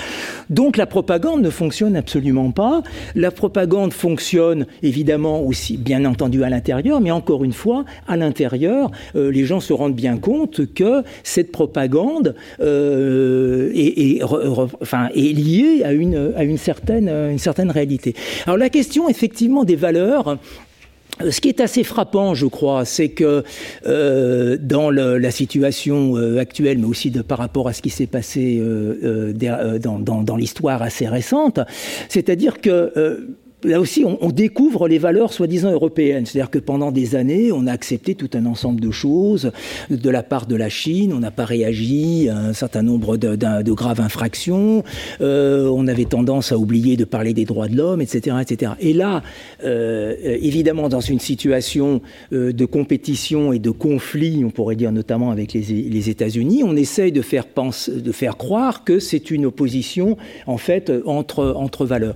Donc 0.50 0.76
la 0.76 0.84
propagande 0.84 1.40
ne 1.40 1.48
fonctionne 1.48 1.96
absolument 1.96 2.50
pas. 2.50 2.82
La 3.14 3.30
propagande 3.30 3.94
fonctionne 3.94 4.66
évidemment 4.82 5.40
aussi, 5.40 5.78
bien 5.78 6.04
entendu, 6.04 6.44
à 6.44 6.50
l'intérieur, 6.50 7.00
mais 7.00 7.11
encore 7.11 7.42
une 7.42 7.54
fois, 7.54 7.86
à 8.07 8.18
l'intérieur, 8.18 8.90
euh, 9.14 9.30
les 9.30 9.46
gens 9.46 9.61
se 9.61 9.72
rendent 9.72 9.96
bien 9.96 10.18
compte 10.18 10.74
que 10.74 11.02
cette 11.22 11.52
propagande 11.52 12.34
est, 13.74 14.22
enfin, 14.22 15.09
est, 15.14 15.32
liée 15.32 15.82
à 15.84 15.92
une, 15.92 16.32
à 16.36 16.44
une, 16.44 16.59
certaine, 16.59 17.09
réalité. 17.70 18.14
Alors 18.47 18.57
la 18.57 18.68
question, 18.68 19.09
effectivement, 19.09 19.64
des 19.64 19.76
valeurs, 19.76 20.38
euh, 21.22 21.30
ce 21.30 21.40
qui 21.40 21.49
est 21.49 21.61
assez 21.61 21.84
frappant, 21.84 22.34
je 22.34 22.47
crois, 22.47 22.84
c'est 22.84 23.09
que 23.09 23.42
euh, 23.86 24.59
dans 24.61 24.90
la 24.90 25.30
situation 25.30 26.16
euh, 26.16 26.38
actuelle, 26.38 26.78
mais 26.78 26.86
aussi 26.86 27.11
par 27.11 27.38
rapport 27.38 27.68
à 27.68 27.72
ce 27.72 27.82
qui 27.82 27.90
s'est 27.90 28.07
passé 28.07 28.59
euh, 28.61 29.32
dans 29.32 30.36
l'histoire 30.36 30.82
assez 30.82 31.09
récente, 31.09 31.61
c'est-à-dire 32.09 32.61
que 32.61 33.36
là 33.66 33.80
aussi, 33.80 34.04
on, 34.04 34.30
découvre 34.30 34.88
les 34.88 34.98
valeurs 34.98 35.32
soi-disant 35.32 35.72
européennes. 35.72 36.26
C'est-à-dire 36.26 36.50
que 36.50 36.58
pendant 36.58 36.92
des 36.92 37.16
années, 37.16 37.52
on 37.52 37.66
a 37.66 37.72
accepté 37.72 38.14
tout 38.14 38.30
un 38.34 38.46
ensemble 38.46 38.80
de 38.80 38.90
choses 38.90 39.50
de 39.90 40.10
la 40.10 40.22
part 40.22 40.46
de 40.46 40.56
la 40.56 40.68
Chine. 40.68 41.12
On 41.12 41.20
n'a 41.20 41.30
pas 41.30 41.44
réagi 41.44 42.28
à 42.28 42.36
un 42.36 42.52
certain 42.52 42.82
nombre 42.82 43.16
de, 43.16 43.72
graves 43.72 44.00
infractions. 44.00 44.84
Euh, 45.20 45.68
on 45.68 45.86
avait 45.88 46.04
tendance 46.04 46.52
à 46.52 46.58
oublier 46.58 46.96
de 46.96 47.04
parler 47.04 47.34
des 47.34 47.44
droits 47.44 47.68
de 47.68 47.76
l'homme, 47.76 48.00
etc., 48.00 48.36
etc. 48.40 48.72
Et 48.80 48.92
là, 48.92 49.22
euh, 49.64 50.14
évidemment, 50.22 50.88
dans 50.88 51.00
une 51.00 51.20
situation 51.20 52.00
euh, 52.32 52.52
de 52.52 52.64
compétition 52.64 53.52
et 53.52 53.58
de 53.58 53.70
conflit, 53.70 54.44
on 54.44 54.50
pourrait 54.50 54.76
dire 54.76 54.92
notamment 54.92 55.30
avec 55.30 55.52
les, 55.52 55.62
les 55.62 56.10
États-Unis, 56.10 56.62
on 56.64 56.76
essaye 56.76 57.12
de 57.12 57.22
faire, 57.22 57.46
pense, 57.46 57.90
de 57.90 58.12
faire 58.12 58.36
croire 58.36 58.84
que 58.84 58.98
c'est 58.98 59.30
une 59.30 59.46
opposition, 59.46 60.16
en 60.46 60.58
fait, 60.58 60.92
entre, 61.04 61.54
entre 61.56 61.84
valeurs. 61.84 62.14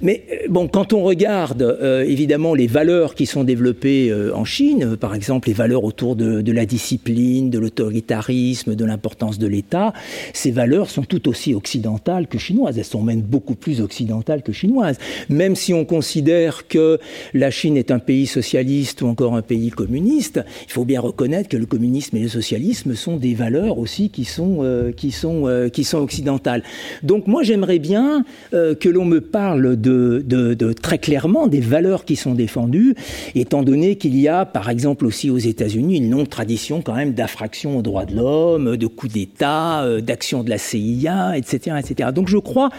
Mais 0.00 0.24
bon, 0.48 0.68
quand 0.68 0.81
on 0.90 1.02
regarde 1.02 1.62
euh, 1.62 2.02
évidemment 2.04 2.54
les 2.54 2.66
valeurs 2.66 3.14
qui 3.14 3.26
sont 3.26 3.44
développées 3.44 4.10
euh, 4.10 4.34
en 4.34 4.44
Chine, 4.44 4.92
euh, 4.92 4.96
par 4.96 5.14
exemple 5.14 5.48
les 5.48 5.54
valeurs 5.54 5.84
autour 5.84 6.16
de, 6.16 6.40
de 6.40 6.52
la 6.52 6.66
discipline, 6.66 7.50
de 7.50 7.58
l'autoritarisme, 7.58 8.74
de 8.74 8.84
l'importance 8.84 9.38
de 9.38 9.46
l'État, 9.46 9.92
ces 10.32 10.50
valeurs 10.50 10.90
sont 10.90 11.02
tout 11.02 11.28
aussi 11.28 11.54
occidentales 11.54 12.26
que 12.26 12.38
chinoises. 12.38 12.78
Elles 12.78 12.84
sont 12.84 13.02
même 13.02 13.20
beaucoup 13.20 13.54
plus 13.54 13.80
occidentales 13.80 14.42
que 14.42 14.52
chinoises. 14.52 14.98
Même 15.28 15.56
si 15.56 15.74
on 15.74 15.84
considère 15.84 16.66
que 16.68 16.98
la 17.34 17.50
Chine 17.50 17.76
est 17.76 17.90
un 17.90 17.98
pays 17.98 18.26
socialiste 18.26 19.02
ou 19.02 19.06
encore 19.06 19.34
un 19.34 19.42
pays 19.42 19.70
communiste, 19.70 20.40
il 20.66 20.72
faut 20.72 20.84
bien 20.84 21.00
reconnaître 21.00 21.48
que 21.48 21.56
le 21.56 21.66
communisme 21.66 22.16
et 22.16 22.20
le 22.20 22.28
socialisme 22.28 22.94
sont 22.94 23.16
des 23.16 23.34
valeurs 23.34 23.78
aussi 23.78 24.10
qui 24.10 24.24
sont, 24.24 24.58
euh, 24.60 24.92
qui 24.92 25.10
sont, 25.10 25.46
euh, 25.46 25.68
qui 25.68 25.84
sont 25.84 25.98
occidentales. 25.98 26.62
Donc 27.02 27.26
moi 27.26 27.42
j'aimerais 27.42 27.78
bien 27.78 28.24
euh, 28.54 28.74
que 28.74 28.88
l'on 28.88 29.04
me 29.04 29.20
parle 29.20 29.80
de, 29.80 30.22
de, 30.26 30.54
de, 30.54 30.71
très 30.72 30.98
clairement 30.98 31.46
des 31.46 31.60
valeurs 31.60 32.04
qui 32.04 32.16
sont 32.16 32.34
défendues, 32.34 32.94
étant 33.34 33.62
donné 33.62 33.96
qu'il 33.96 34.18
y 34.18 34.28
a, 34.28 34.44
par 34.44 34.70
exemple 34.70 35.06
aussi 35.06 35.30
aux 35.30 35.38
États-Unis, 35.38 35.98
une 35.98 36.10
longue 36.10 36.28
tradition 36.28 36.82
quand 36.82 36.94
même 36.94 37.12
d'infraction 37.12 37.78
aux 37.78 37.82
droits 37.82 38.04
de 38.04 38.16
l'homme, 38.16 38.76
de 38.76 38.86
coups 38.86 39.12
d'État, 39.12 39.82
euh, 39.82 40.00
d'action 40.00 40.42
de 40.42 40.50
la 40.50 40.58
CIA, 40.58 41.36
etc., 41.36 41.76
etc. 41.78 42.10
Donc 42.14 42.28
je 42.28 42.38
crois 42.38 42.70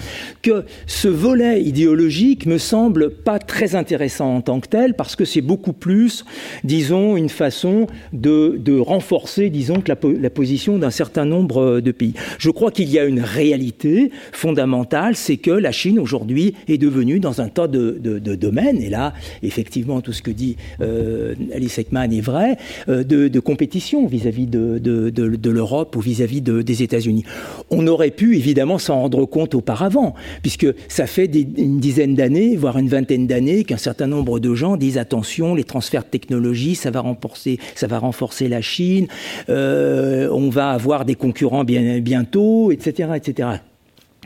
que 0.41 0.65
ce 0.87 1.07
volet 1.07 1.61
idéologique 1.61 2.45
me 2.45 2.57
semble 2.57 3.09
pas 3.09 3.39
très 3.39 3.75
intéressant 3.75 4.35
en 4.35 4.41
tant 4.41 4.59
que 4.59 4.67
tel, 4.67 4.93
parce 4.93 5.15
que 5.15 5.25
c'est 5.25 5.41
beaucoup 5.41 5.73
plus, 5.73 6.25
disons, 6.63 7.17
une 7.17 7.29
façon 7.29 7.87
de, 8.11 8.79
renforcer, 8.79 9.49
disons, 9.49 9.81
que 9.81 9.91
la, 9.91 9.97
la 10.19 10.29
position 10.29 10.77
d'un 10.77 10.91
certain 10.91 11.25
nombre 11.25 11.79
de 11.79 11.91
pays. 11.91 12.13
Je 12.39 12.49
crois 12.49 12.71
qu'il 12.71 12.89
y 12.89 12.99
a 12.99 13.05
une 13.05 13.21
réalité 13.21 14.11
fondamentale, 14.31 15.15
c'est 15.15 15.37
que 15.37 15.51
la 15.51 15.71
Chine 15.71 15.99
aujourd'hui 15.99 16.55
est 16.67 16.77
devenue 16.77 17.19
dans 17.19 17.41
un 17.41 17.47
tas 17.47 17.67
de, 17.67 17.72
de, 17.73 18.35
domaines, 18.35 18.81
et 18.81 18.89
là, 18.89 19.13
effectivement, 19.41 20.01
tout 20.01 20.13
ce 20.13 20.21
que 20.21 20.31
dit 20.31 20.55
euh, 20.81 21.35
Alice 21.53 21.77
Ekman 21.77 22.11
est 22.11 22.21
vrai, 22.21 22.57
euh, 22.89 23.03
de, 23.03 23.39
compétition 23.39 24.07
vis-à-vis 24.07 24.47
de, 24.47 25.49
l'Europe 25.49 25.95
ou 25.95 25.99
vis-à-vis 25.99 26.39
-vis 26.39 26.43
de, 26.43 26.61
des 26.61 26.83
États-Unis. 26.83 27.25
On 27.69 27.85
aurait 27.87 28.11
pu 28.11 28.37
évidemment 28.37 28.77
s'en 28.77 29.01
rendre 29.01 29.25
compte 29.25 29.55
auparavant, 29.55 30.13
puisque 30.41 30.67
ça 30.87 31.07
fait 31.07 31.25
une 31.25 31.79
dizaine 31.79 32.15
d'années, 32.15 32.55
voire 32.55 32.77
une 32.77 32.87
vingtaine 32.87 33.27
d'années, 33.27 33.63
qu'un 33.63 33.77
certain 33.77 34.07
nombre 34.07 34.39
de 34.39 34.53
gens 34.55 34.77
disent 34.77 34.97
attention, 34.97 35.55
les 35.55 35.63
transferts 35.63 36.03
de 36.03 36.09
technologie, 36.09 36.75
ça 36.75 36.91
va 36.91 37.01
renforcer, 37.01 37.59
ça 37.75 37.87
la 38.41 38.61
Chine, 38.61 39.07
euh, 39.49 40.29
on 40.31 40.49
va 40.49 40.69
avoir 40.71 41.05
des 41.05 41.15
concurrents 41.15 41.63
bien, 41.63 41.99
bientôt, 41.99 42.71
etc. 42.71 43.09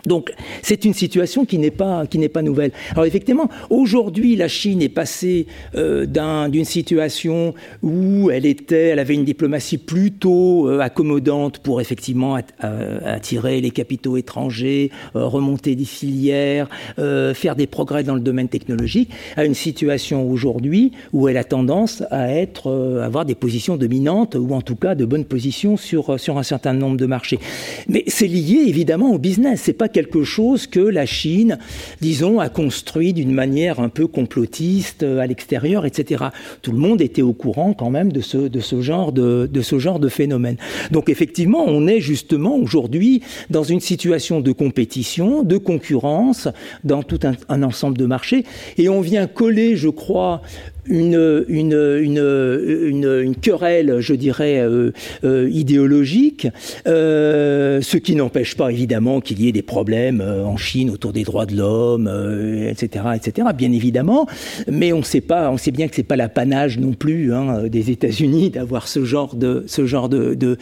Donc 0.08 0.34
c'est 0.64 0.86
une 0.86 0.94
situation 0.94 1.46
qui 1.46 1.58
n'est 1.60 1.72
pas 1.72 2.08
qui 2.08 2.18
n'est 2.18 2.30
pas 2.30 2.42
nouvelle. 2.42 2.72
Alors 2.92 3.06
effectivement, 3.06 3.50
aujourd'hui 3.70 4.36
la 4.36 4.48
Chine 4.48 4.82
est 4.82 4.90
passée 4.90 5.46
euh, 5.76 6.06
d'une 6.48 6.66
situation 6.66 7.54
où 7.84 8.32
elle 8.32 8.46
était, 8.46 8.88
elle 8.88 9.00
avait 9.00 9.14
une 9.14 9.26
diplomatie 9.26 9.78
plutôt 9.78 10.68
euh, 10.68 10.80
accommodante 10.80 11.60
pour 11.60 11.82
effectivement 11.82 12.38
euh, 12.64 13.00
attirer 13.06 13.62
les 13.62 13.72
capitaux 13.72 14.18
étrangers, 14.18 14.92
remonter 15.14 15.76
des 15.76 15.86
filières, 15.86 16.70
faire 16.98 17.56
des 17.56 17.68
progrès 17.68 18.04
dans 18.04 18.16
le 18.16 18.22
domaine 18.22 18.48
technologique, 18.48 19.12
à 19.36 19.46
une 19.46 19.54
situation 19.54 20.30
aujourd'hui 20.30 20.92
où 21.14 21.28
elle 21.28 21.38
a 21.38 21.44
tendance 21.44 22.04
à 22.12 22.32
être 22.34 22.68
euh, 22.68 23.04
avoir 23.04 23.26
des 23.26 23.36
positions 23.36 23.78
dominantes 23.78 24.36
ou 24.36 24.54
en 24.54 24.62
tout 24.62 24.76
cas 24.76 24.96
de 24.96 25.06
bonnes 25.06 25.26
positions 25.26 25.78
sur 25.78 26.20
sur 26.20 26.38
un 26.38 26.44
certain 26.44 26.74
nombre 26.74 26.98
de 26.98 27.06
marchés. 27.06 27.40
Mais 27.88 28.04
c'est 28.08 28.28
lié 28.28 28.64
évidemment 28.68 29.12
au 29.12 29.18
business. 29.18 29.62
C'est 29.64 29.74
pas 29.74 29.90
quelque 29.98 30.24
chose 30.24 30.68
que 30.68 30.80
la 30.80 31.08
Chine, 31.08 31.58
disons, 32.02 32.40
a 32.40 32.50
construit 32.50 33.14
d'une 33.14 33.32
manière 33.32 33.80
un 33.80 33.90
peu 33.90 34.06
complotiste 34.06 35.02
euh, 35.02 35.18
à 35.18 35.26
l'extérieur, 35.26 35.88
etc. 35.88 36.26
Tout 36.62 36.72
le 36.72 36.78
monde 36.78 37.02
était 37.02 37.24
au 37.24 37.34
courant 37.34 37.74
quand 37.74 37.90
même 37.90 38.12
de 38.12 38.22
ce, 38.22 38.38
de 38.38 38.60
ce, 38.60 38.80
genre, 38.80 39.12
de, 39.12 39.50
de 39.52 39.62
ce 39.64 39.80
genre 39.80 40.00
de 40.00 40.08
phénomène. 40.08 40.58
Donc 40.92 41.10
effectivement, 41.10 41.64
on 41.66 41.88
est 41.88 42.00
justement 42.00 42.58
aujourd'hui 42.58 43.24
dans 43.50 43.64
une 43.64 43.80
situation 43.80 44.40
de 44.40 44.52
compétition, 44.52 45.42
de 45.42 45.58
concurrence, 45.58 46.48
dans 46.84 47.02
tout 47.02 47.22
un, 47.24 47.34
un 47.50 47.64
ensemble 47.64 47.98
de 47.98 48.06
marchés, 48.06 48.44
et 48.78 48.90
on 48.90 49.02
vient 49.02 49.26
coller, 49.26 49.76
je 49.76 49.90
crois, 49.90 50.44
une, 50.90 51.46
une, 51.48 51.74
une, 51.74 53.22
une, 53.24 53.36
querelle, 53.36 53.98
je 54.00 54.14
dirais, 54.14 54.60
euh, 54.60 54.92
euh, 55.24 55.50
idéologique, 55.52 56.48
euh, 56.88 57.82
ce 57.82 57.98
qui 57.98 58.16
n'empêche 58.16 58.56
pas 58.56 58.72
évidemment 58.72 59.22
qu'il 59.22 59.42
y 59.42 59.48
ait 59.48 59.52
des 59.52 59.62
problèmes 59.62 60.22
euh, 60.22 60.44
en 60.44 60.58
Chine 60.58 60.90
autour 60.90 61.14
des 61.14 61.24
droits 61.24 61.46
de 61.46 61.56
l'homme, 61.56 62.08
euh, 62.08 62.70
etc., 62.70 63.06
etc., 63.16 63.48
bien 63.56 63.72
évidemment, 63.72 64.28
mais 64.70 64.94
on 64.94 65.04
sait 65.04 65.22
pas, 65.22 65.52
on 65.52 65.58
sait 65.58 65.72
bien 65.72 65.88
que 65.88 65.96
c'est 65.96 66.04
pas 66.04 66.16
l'apanage 66.16 66.78
non 66.78 66.94
plus 66.94 67.34
hein, 67.34 67.68
des 67.68 67.92
États-Unis 67.92 68.50
d'avoir 68.52 68.88
ce 68.88 69.04
genre 69.04 69.36
de 69.36 69.64
ce 69.68 69.86
genre 69.86 70.10
de 70.10 70.34
de, 70.34 70.58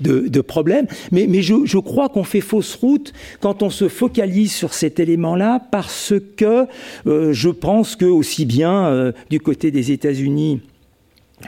de, 0.00 0.28
de 0.28 0.40
problème, 0.40 0.86
mais, 1.12 1.26
mais 1.28 1.42
je, 1.42 1.54
je 1.64 1.78
crois 1.78 2.08
qu'on 2.08 2.24
fait 2.24 2.40
fausse 2.40 2.74
route 2.74 3.12
quand 3.40 3.62
on 3.62 3.70
se 3.70 3.88
focalise 3.88 4.52
sur 4.52 4.74
cet 4.74 5.00
élément-là 5.00 5.60
parce 5.70 6.14
que 6.36 6.66
euh, 7.06 7.32
je 7.32 7.50
pense 7.50 7.96
que 7.96 8.04
aussi 8.04 8.46
bien 8.46 9.12
du 9.30 9.40
côté 9.40 9.67
des 9.70 9.92
États-Unis 9.92 10.62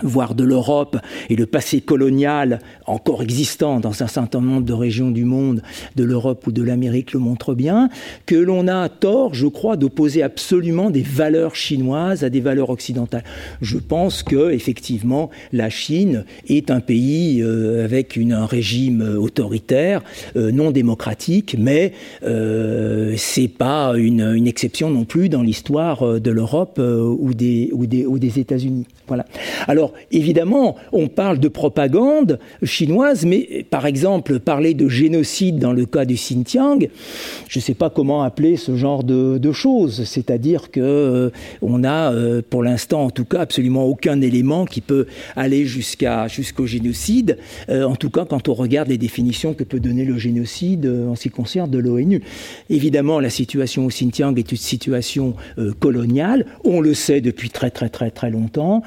voire 0.03 0.35
de 0.35 0.45
l'Europe 0.45 0.97
et 1.29 1.37
le 1.37 1.47
passé 1.47 1.81
colonial 1.81 2.61
encore 2.87 3.23
existant 3.23 3.81
dans 3.81 4.03
un 4.03 4.07
certain 4.07 4.41
nombre 4.41 4.65
de 4.65 4.73
régions 4.73 5.11
du 5.11 5.25
monde, 5.25 5.63
de 5.97 6.05
l'Europe 6.05 6.47
ou 6.47 6.53
de 6.53 6.63
l'Amérique 6.63 7.13
le 7.13 7.21
montre 7.21 7.55
bien, 7.55 7.89
que 8.27 8.35
l'on 8.35 8.69
a 8.69 8.89
tort, 8.89 9.35
je 9.35 9.47
crois, 9.47 9.77
d'opposer 9.77 10.23
absolument 10.23 10.91
des 10.91 11.03
valeurs 11.03 11.55
chinoises 11.55 12.25
à 12.25 12.31
des 12.31 12.41
valeurs 12.41 12.71
occidentales. 12.71 13.25
Je 13.61 13.79
pense 13.79 14.23
que 14.23 14.51
effectivement 14.51 15.31
la 15.53 15.71
Chine 15.71 16.25
est 16.49 16.71
un 16.71 16.81
pays 16.81 17.43
euh, 17.43 17.85
avec 17.85 18.19
un 18.31 18.47
régime 18.47 19.03
autoritaire, 19.19 20.03
euh, 20.37 20.51
non 20.51 20.71
démocratique, 20.71 21.57
mais 21.59 21.93
euh, 22.23 23.15
c'est 23.17 23.49
pas 23.49 23.95
une, 23.97 24.23
une, 24.35 24.47
exception 24.47 24.91
non 24.91 25.05
plus 25.05 25.29
dans 25.29 25.43
l'histoire 25.43 26.03
euh, 26.03 26.21
de 26.21 26.31
l'Europe 26.31 26.79
ou 26.81 27.35
des, 27.35 27.71
ou 27.73 27.87
des, 27.87 28.07
ou 28.07 28.19
des 28.19 28.39
États-Unis. 28.39 28.87
Voilà. 29.09 29.25
Alors, 29.67 29.80
évidemment, 30.11 30.77
on 30.93 31.09
parle 31.09 31.39
de 31.39 31.49
propagande 31.49 32.39
chinoise, 32.63 33.25
mais 33.25 33.67
par 33.71 33.87
exemple, 33.87 34.39
parler 34.39 34.75
de 34.75 34.89
génocide 34.89 35.59
dans 35.59 35.73
le 35.73 35.87
cas 35.87 36.05
du 36.05 36.15
Xinjiang, 36.15 36.89
je 37.49 37.59
ne 37.59 37.63
sais 37.63 37.75
pas 37.75 37.91
comment 37.91 38.23
appeler 38.23 38.57
ce 38.57 38.77
genre 38.77 39.05
de, 39.05 39.39
choses. 39.53 40.05
C'est-à-dire 40.05 40.71
que 40.71 40.81
euh, 40.81 41.31
on 41.61 41.83
a, 41.83 42.13
euh, 42.13 42.41
pour 42.49 42.63
l'instant, 42.63 43.05
en 43.05 43.11
tout 43.11 43.25
cas, 43.25 43.41
absolument 43.41 43.85
aucun 43.85 44.21
élément 44.21 44.65
qui 44.65 44.81
peut 44.81 45.07
aller 45.35 45.67
jusqu'à 45.67 46.29
jusqu'au 46.29 46.67
génocide. 46.67 47.37
Euh, 47.69 47.83
en 47.83 47.97
tout 47.97 48.11
cas, 48.11 48.25
quand 48.25 48.49
on 48.49 48.55
regarde 48.55 48.89
les 48.89 48.99
définitions 48.99 49.55
que 49.55 49.65
peut 49.65 49.81
donner 49.81 50.05
le 50.05 50.19
génocide 50.19 50.87
en 50.87 51.17
ce 51.17 51.23
qui 51.25 51.31
concerne 51.31 51.69
de 51.69 51.79
l'ONU. 51.79 52.23
Évidemment, 52.69 53.19
la 53.19 53.31
situation 53.31 53.87
au 53.87 53.89
Xinjiang 53.89 54.39
est 54.39 54.53
une 54.53 54.59
situation 54.59 55.35
coloniale. 55.81 56.47
On 56.65 56.81
le 56.81 56.95
sait 56.95 57.21
depuis 57.21 57.51
très 57.51 57.71
très 57.71 57.89
très 57.89 58.11
très 58.11 58.31
longtemps. 58.31 58.83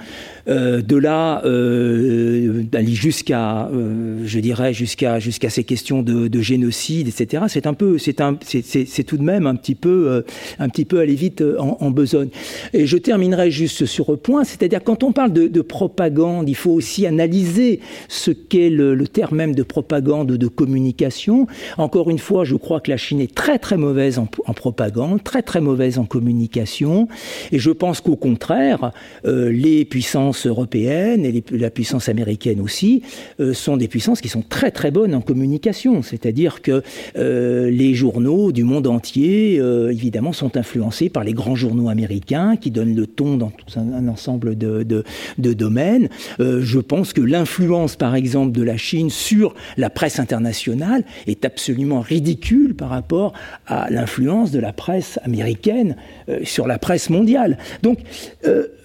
Euh, 0.47 0.81
de 0.88 0.97
là 0.97 1.41
euh, 1.45 2.63
d'aller 2.63 2.93
jusqu'à, 2.93 3.67
euh, 3.67 4.23
je 4.25 4.39
dirais, 4.39 4.73
jusqu'à 4.73 5.19
jusqu'à 5.19 5.49
ces 5.49 5.63
questions 5.63 6.01
de, 6.01 6.27
de 6.27 6.41
génocide, 6.41 7.07
etc. 7.07 7.43
C'est 7.47 7.67
un 7.67 7.73
peu, 7.73 7.97
c'est 7.97 8.21
un, 8.21 8.38
c'est 8.43 9.03
tout 9.03 9.17
de 9.17 9.23
même 9.23 9.47
un 9.47 9.55
petit 9.55 9.75
peu, 9.75 10.23
un 10.59 10.69
petit 10.69 10.86
peu 10.86 10.99
aller 10.99 11.15
vite 11.15 11.43
en, 11.59 11.77
en, 11.79 11.91
besogne. 11.91 12.29
Et 12.73 12.86
je 12.86 12.97
terminerai 12.97 13.51
juste 13.51 13.86
sur 13.86 14.09
un 14.09 14.15
point, 14.15 14.43
c'est-à-dire 14.43 14.84
quand 14.84 15.03
on 15.03 15.11
parle 15.11 15.34
de, 15.34 15.47
de, 15.47 15.61
propagande, 15.61 16.49
il 16.49 16.55
faut 16.55 16.71
aussi 16.71 17.05
analyser 17.05 17.79
ce 18.07 18.31
qu'est 18.31 18.69
le, 18.69 18.95
le, 18.95 19.07
terme 19.07 19.36
même 19.36 19.55
de 19.55 19.63
propagande 19.63 20.31
ou 20.31 20.38
de 20.38 20.47
communication. 20.47 21.47
Encore 21.77 22.09
une 22.09 22.19
fois, 22.19 22.43
je 22.43 22.55
crois 22.55 22.79
que 22.79 22.91
la 22.91 22.97
Chine 22.97 23.21
est 23.21 23.34
très 23.34 23.59
très 23.59 23.77
mauvaise 23.77 24.19
en, 24.19 24.27
en 24.45 24.53
propagande, 24.53 25.23
très 25.23 25.41
très 25.41 25.61
mauvaise 25.61 25.97
en 25.97 26.05
communication, 26.05 27.07
et 27.51 27.59
je 27.59 27.71
pense 27.71 28.01
qu'au 28.01 28.15
contraire, 28.15 28.91
les 29.23 29.86
puissances 29.86 30.47
et 30.76 31.43
la 31.51 31.69
puissance 31.69 32.09
américaine 32.09 32.59
aussi 32.59 33.03
euh, 33.39 33.53
sont 33.53 33.78
des 33.78 33.88
puissances 33.88 34.21
qui 34.21 34.30
sont 34.30 34.41
très 34.41 34.71
très 34.71 34.91
bonnes 34.91 35.15
en 35.15 35.21
communication. 35.21 36.01
C'est-à-dire 36.01 36.61
que 36.61 36.84
euh, 37.15 37.69
les 37.69 37.93
journaux 37.93 38.51
du 38.51 38.63
monde 38.63 38.88
entier, 38.88 39.59
euh, 39.59 39.91
évidemment, 39.91 40.34
sont 40.34 40.57
influencés 40.57 41.09
par 41.09 41.24
les 41.24 41.34
grands 41.34 41.55
journaux 41.55 41.89
américains 41.89 42.55
qui 42.55 42.71
donnent 42.71 42.95
le 42.95 43.07
ton 43.07 43.38
dans 43.38 43.49
tout 43.49 43.80
un, 43.80 44.07
ensemble 44.07 44.57
de, 44.57 44.84
de 44.84 45.53
domaines. 45.53 46.09
je 46.39 46.80
pense 46.80 47.13
que 47.13 47.21
l'influence, 47.21 47.95
par 47.95 48.15
exemple, 48.15 48.51
de 48.51 48.63
la 48.63 48.78
Chine 48.78 49.09
sur 49.09 49.53
la 49.78 49.89
presse 49.89 50.19
internationale 50.19 51.03
est 51.28 51.45
absolument 51.45 52.01
ridicule 52.01 52.76
par 52.76 52.89
rapport 52.89 53.34
à 53.67 53.89
l'influence 53.89 54.51
de 54.51 54.59
la 54.59 54.74
presse 54.74 55.19
américaine 55.24 55.95
sur 56.43 56.67
la 56.67 56.80
presse 56.80 57.09
mondiale. 57.09 57.57
Donc, 57.82 57.99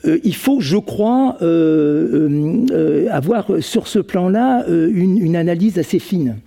euh, 0.05 0.19
il 0.25 0.35
faut, 0.35 0.61
je 0.61 0.77
crois, 0.77 1.37
euh, 1.43 2.67
euh, 2.71 3.09
avoir 3.11 3.47
sur 3.61 3.89
ce 3.89 3.99
plan-là 3.99 4.65
une, 4.69 5.19
une, 5.19 5.37
analyse 5.37 5.79
assez 5.79 5.99
fine. 5.99 6.39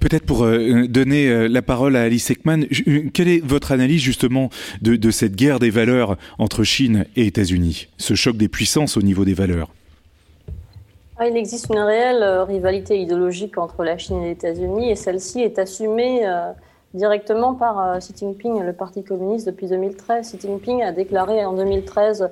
Peut-être 0.00 0.24
pour 0.24 0.46
donner 0.88 1.48
la 1.48 1.62
parole 1.62 1.96
à 1.96 2.02
Alice 2.02 2.30
Ekman, 2.30 2.66
quelle 3.12 3.28
est 3.28 3.44
votre 3.44 3.72
analyse 3.72 4.02
justement 4.02 4.50
de, 4.80 4.96
de 4.96 5.10
cette 5.10 5.36
guerre 5.36 5.60
des 5.60 5.70
valeurs 5.70 6.16
entre 6.38 6.64
Chine 6.64 7.06
et 7.16 7.26
États-Unis, 7.26 7.88
ce 7.96 8.14
choc 8.14 8.36
des 8.36 8.48
puissances 8.48 8.96
au 8.96 9.02
niveau 9.02 9.24
des 9.24 9.34
valeurs? 9.34 9.72
Ah, 11.16 11.28
il 11.28 11.36
existe 11.36 11.68
une 11.70 11.78
réelle 11.78 12.24
rivalité 12.48 13.00
idéologique 13.00 13.56
entre 13.56 13.84
la 13.84 13.98
Chine 13.98 14.22
et 14.22 14.26
les 14.26 14.32
États-Unis 14.32 14.90
et 14.90 14.96
celle-ci 14.96 15.40
est 15.40 15.58
assumée 15.58 16.22
directement 16.94 17.54
par 17.54 17.98
Xi 17.98 18.12
Jinping, 18.16 18.62
le 18.62 18.72
Parti 18.72 19.02
communiste, 19.02 19.46
depuis 19.46 19.66
2013. 19.66 20.26
Xi 20.26 20.38
Jinping 20.40 20.82
a 20.82 20.92
déclaré 20.92 21.44
en 21.44 21.52
2013 21.54 22.28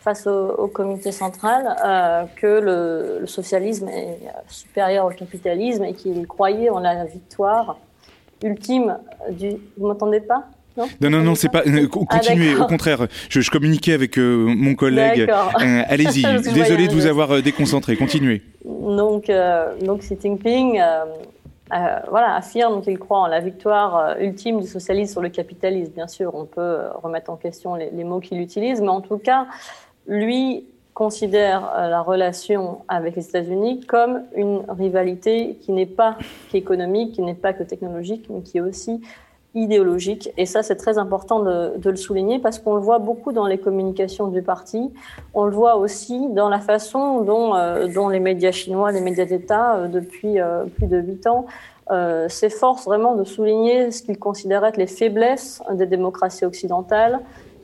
face 0.00 0.26
au, 0.26 0.66
comité 0.68 1.12
central 1.12 1.76
euh, 1.84 2.24
que 2.36 3.20
le, 3.20 3.26
socialisme 3.26 3.88
est 3.88 4.18
supérieur 4.48 5.06
au 5.06 5.10
capitalisme 5.10 5.84
et 5.84 5.92
qu'il 5.92 6.26
croyait 6.26 6.70
en 6.70 6.80
la 6.80 7.04
victoire 7.04 7.78
ultime 8.42 8.98
du. 9.30 9.50
Vous 9.76 9.86
m'entendez 9.86 10.20
pas? 10.20 10.46
Non, 10.76 10.86
non, 11.00 11.10
non, 11.10 11.22
non 11.22 11.34
c'est 11.34 11.50
pas. 11.50 11.62
Euh, 11.66 11.86
continuez. 11.88 12.54
Ah, 12.56 12.62
au 12.62 12.66
contraire, 12.66 13.06
je, 13.28 13.40
je, 13.40 13.50
communiquais 13.50 13.92
avec 13.92 14.18
euh, 14.18 14.46
mon 14.46 14.74
collègue. 14.74 15.28
Euh, 15.28 15.82
Allez-y. 15.86 16.22
Désolé 16.54 16.88
de 16.88 16.94
vous 16.94 17.06
avoir 17.06 17.42
déconcentré. 17.42 17.96
Continuez. 17.96 18.42
Donc, 18.64 19.30
donc 19.82 20.00
Xi 20.00 20.16
Jinping. 20.20 20.80
Voilà, 21.70 22.34
affirme 22.34 22.82
qu'il 22.82 22.98
croit 22.98 23.20
en 23.20 23.26
la 23.26 23.40
victoire 23.40 24.18
ultime 24.18 24.60
du 24.60 24.66
socialisme 24.66 25.12
sur 25.12 25.22
le 25.22 25.28
capitalisme. 25.28 25.92
Bien 25.92 26.08
sûr, 26.08 26.34
on 26.34 26.44
peut 26.44 26.80
remettre 27.02 27.30
en 27.30 27.36
question 27.36 27.74
les, 27.74 27.90
les 27.90 28.04
mots 28.04 28.20
qu'il 28.20 28.40
utilise, 28.40 28.80
mais 28.80 28.88
en 28.88 29.00
tout 29.00 29.18
cas, 29.18 29.46
lui 30.06 30.66
considère 30.94 31.72
euh, 31.76 31.88
la 31.88 32.02
relation 32.02 32.80
avec 32.88 33.16
les 33.16 33.26
États-Unis 33.26 33.80
comme 33.86 34.24
une 34.36 34.62
rivalité 34.68 35.56
qui 35.62 35.72
n'est 35.72 35.86
pas 35.86 36.18
qu'économique, 36.50 37.12
qui 37.12 37.22
n'est 37.22 37.34
pas 37.34 37.52
que 37.52 37.62
technologique, 37.62 38.26
mais 38.28 38.42
qui 38.42 38.58
est 38.58 38.60
aussi 38.60 39.00
idéologique. 39.54 40.30
Et 40.36 40.46
ça, 40.46 40.62
c'est 40.62 40.76
très 40.76 40.98
important 40.98 41.40
de, 41.40 41.72
le 41.82 41.96
souligner 41.96 42.38
parce 42.38 42.58
qu'on 42.58 42.74
le 42.74 42.80
voit 42.80 42.98
beaucoup 42.98 43.32
dans 43.32 43.46
les 43.46 43.58
communications 43.58 44.28
du 44.28 44.42
parti. 44.42 44.92
On 45.34 45.44
le 45.44 45.52
voit 45.52 45.76
aussi 45.76 46.28
dans 46.30 46.48
la 46.48 46.60
façon 46.60 47.22
dont, 47.22 47.54
euh, 47.54 48.10
les 48.10 48.20
médias 48.20 48.52
chinois, 48.52 48.92
les 48.92 49.00
médias 49.00 49.24
d'État, 49.24 49.76
euh, 49.76 49.88
depuis 49.88 50.38
plus 50.76 50.86
de 50.86 50.98
huit 50.98 51.26
ans, 51.26 51.46
s'efforcent 52.28 52.84
vraiment 52.84 53.16
de 53.16 53.24
souligner 53.24 53.90
ce 53.90 54.04
qu'ils 54.04 54.18
considèrent 54.18 54.64
être 54.64 54.76
les 54.76 54.86
faiblesses 54.86 55.60
des 55.72 55.86
démocraties 55.86 56.44
occidentales, 56.44 57.18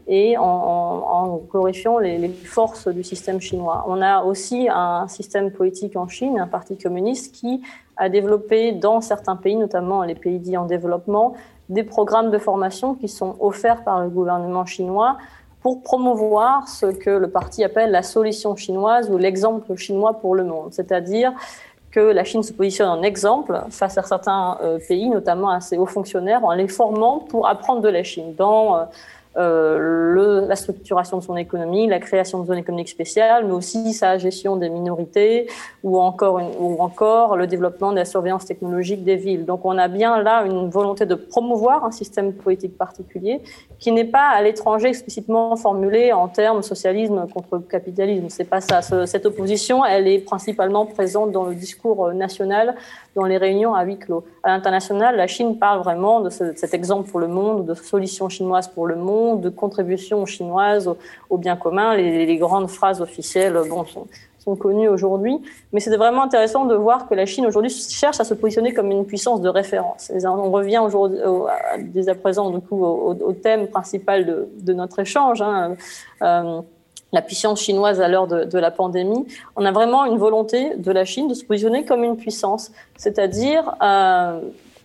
et 0.08 0.36
en, 0.38 1.40
glorifiant 1.50 1.98
les, 1.98 2.28
forces 2.28 2.88
du 2.88 3.02
système 3.02 3.40
chinois. 3.40 3.84
On 3.88 4.00
a 4.00 4.22
aussi 4.22 4.68
un 4.70 5.08
système 5.08 5.50
politique 5.50 5.96
en 5.96 6.06
Chine, 6.06 6.38
un 6.38 6.46
parti 6.46 6.78
communiste 6.78 7.34
qui 7.34 7.62
a 7.96 8.08
développé 8.08 8.72
dans 8.72 9.00
certains 9.00 9.36
pays, 9.36 9.56
notamment 9.56 10.02
les 10.02 10.14
pays 10.14 10.38
dits 10.38 10.56
en 10.56 10.66
développement, 10.66 11.34
des 11.68 11.84
programmes 11.84 12.30
de 12.30 12.38
formation 12.38 12.94
qui 12.94 13.08
sont 13.08 13.36
offerts 13.40 13.82
par 13.84 14.02
le 14.02 14.08
gouvernement 14.08 14.66
chinois 14.66 15.18
pour 15.62 15.82
promouvoir 15.82 16.68
ce 16.68 16.86
que 16.86 17.10
le 17.10 17.28
parti 17.28 17.64
appelle 17.64 17.90
la 17.90 18.02
solution 18.02 18.54
chinoise 18.54 19.10
ou 19.10 19.18
l'exemple 19.18 19.74
chinois 19.76 20.14
pour 20.14 20.34
le 20.34 20.44
monde, 20.44 20.72
c'est-à-dire 20.72 21.32
que 21.90 22.00
la 22.00 22.24
Chine 22.24 22.42
se 22.42 22.52
positionne 22.52 22.88
en 22.88 23.02
exemple 23.02 23.58
face 23.70 23.96
à 23.96 24.02
certains 24.02 24.58
euh, 24.62 24.78
pays, 24.86 25.08
notamment 25.08 25.48
à 25.48 25.60
ses 25.60 25.78
hauts 25.78 25.86
fonctionnaires, 25.86 26.44
en 26.44 26.52
les 26.52 26.68
formant 26.68 27.20
pour 27.20 27.48
apprendre 27.48 27.80
de 27.80 27.88
la 27.88 28.02
Chine. 28.02 28.34
Euh, 28.38 28.84
le, 29.36 30.46
la 30.46 30.56
structuration 30.56 31.18
de 31.18 31.22
son 31.22 31.36
économie, 31.36 31.86
la 31.86 31.98
création 31.98 32.40
de 32.40 32.46
zones 32.46 32.58
économiques 32.58 32.88
spéciales, 32.88 33.44
mais 33.46 33.52
aussi 33.52 33.92
sa 33.92 34.18
gestion 34.18 34.56
des 34.56 34.68
minorités 34.68 35.48
ou 35.82 35.98
encore, 35.98 36.40
ou 36.58 36.80
encore 36.80 37.36
le 37.36 37.46
développement 37.46 37.92
de 37.92 37.96
la 37.96 38.04
surveillance 38.04 38.46
technologique 38.46 39.04
des 39.04 39.16
villes. 39.16 39.44
Donc 39.44 39.64
on 39.64 39.76
a 39.78 39.88
bien 39.88 40.22
là 40.22 40.44
une 40.44 40.70
volonté 40.70 41.06
de 41.06 41.14
promouvoir 41.14 41.84
un 41.84 41.90
système 41.90 42.32
politique 42.32 42.76
particulier 42.76 43.40
qui 43.78 43.92
n'est 43.92 44.04
pas 44.04 44.28
à 44.28 44.42
l'étranger 44.42 44.88
explicitement 44.88 45.54
formulé 45.56 46.12
en 46.12 46.28
termes 46.28 46.62
socialisme 46.62 47.26
contre 47.32 47.58
capitalisme. 47.58 48.26
C'est 48.28 48.44
pas 48.44 48.60
ça. 48.60 48.80
Cette 49.06 49.26
opposition, 49.26 49.84
elle 49.84 50.08
est 50.08 50.18
principalement 50.18 50.86
présente 50.86 51.32
dans 51.32 51.44
le 51.44 51.54
discours 51.54 52.12
national 52.12 52.74
dans 53.16 53.24
les 53.24 53.38
réunions 53.38 53.74
à 53.74 53.82
huis 53.82 53.98
clos. 53.98 54.24
À 54.42 54.50
l'international, 54.50 55.16
la 55.16 55.26
Chine 55.26 55.58
parle 55.58 55.80
vraiment 55.80 56.20
de, 56.20 56.30
ce, 56.30 56.54
cet 56.54 56.74
exemple 56.74 57.10
pour 57.10 57.18
le 57.18 57.26
monde, 57.26 57.66
de 57.66 57.74
solution 57.74 58.28
chinoise 58.28 58.68
pour 58.68 58.86
le 58.86 58.94
monde, 58.94 59.40
de 59.40 59.48
contribution 59.48 60.24
chinoise 60.26 60.88
au, 61.30 61.38
bien 61.38 61.56
commun. 61.56 61.96
Les, 61.96 62.36
grandes 62.36 62.68
phrases 62.68 63.00
officielles 63.00 63.58
sont, 64.38 64.56
connues 64.56 64.88
aujourd'hui. 64.88 65.40
Mais 65.72 65.80
c'était 65.80 65.96
vraiment 65.96 66.22
intéressant 66.22 66.66
de 66.66 66.74
voir 66.76 67.08
que 67.08 67.14
la 67.14 67.26
Chine 67.26 67.46
aujourd'hui 67.46 67.70
cherche 67.70 68.20
à 68.20 68.24
se 68.24 68.34
positionner 68.34 68.72
comme 68.72 68.92
une 68.92 69.04
puissance 69.04 69.40
de 69.40 69.48
référence. 69.48 70.12
On 70.24 70.50
revient 70.52 70.78
aujourd'hui, 70.78 71.18
dès 71.78 72.08
à 72.08 72.14
présent, 72.14 72.50
du 72.50 72.60
coup, 72.60 72.84
au, 72.84 73.32
thème 73.32 73.66
principal 73.66 74.24
de, 74.24 74.48
de 74.60 74.72
notre 74.72 75.00
échange. 75.00 75.42
Hein. 75.42 75.74
Euh, 76.22 76.60
la 77.12 77.22
puissance 77.22 77.60
chinoise 77.60 78.00
à 78.00 78.08
l'heure 78.08 78.26
de, 78.26 78.58
la 78.58 78.70
pandémie, 78.70 79.26
on 79.54 79.64
a 79.64 79.72
vraiment 79.72 80.04
une 80.04 80.18
volonté 80.18 80.74
de 80.76 80.90
la 80.90 81.04
Chine 81.04 81.28
de 81.28 81.34
se 81.34 81.44
positionner 81.44 81.84
comme 81.84 82.04
une 82.04 82.16
puissance, 82.16 82.72
c'est-à-dire 82.96 83.74
euh, 83.82 84.40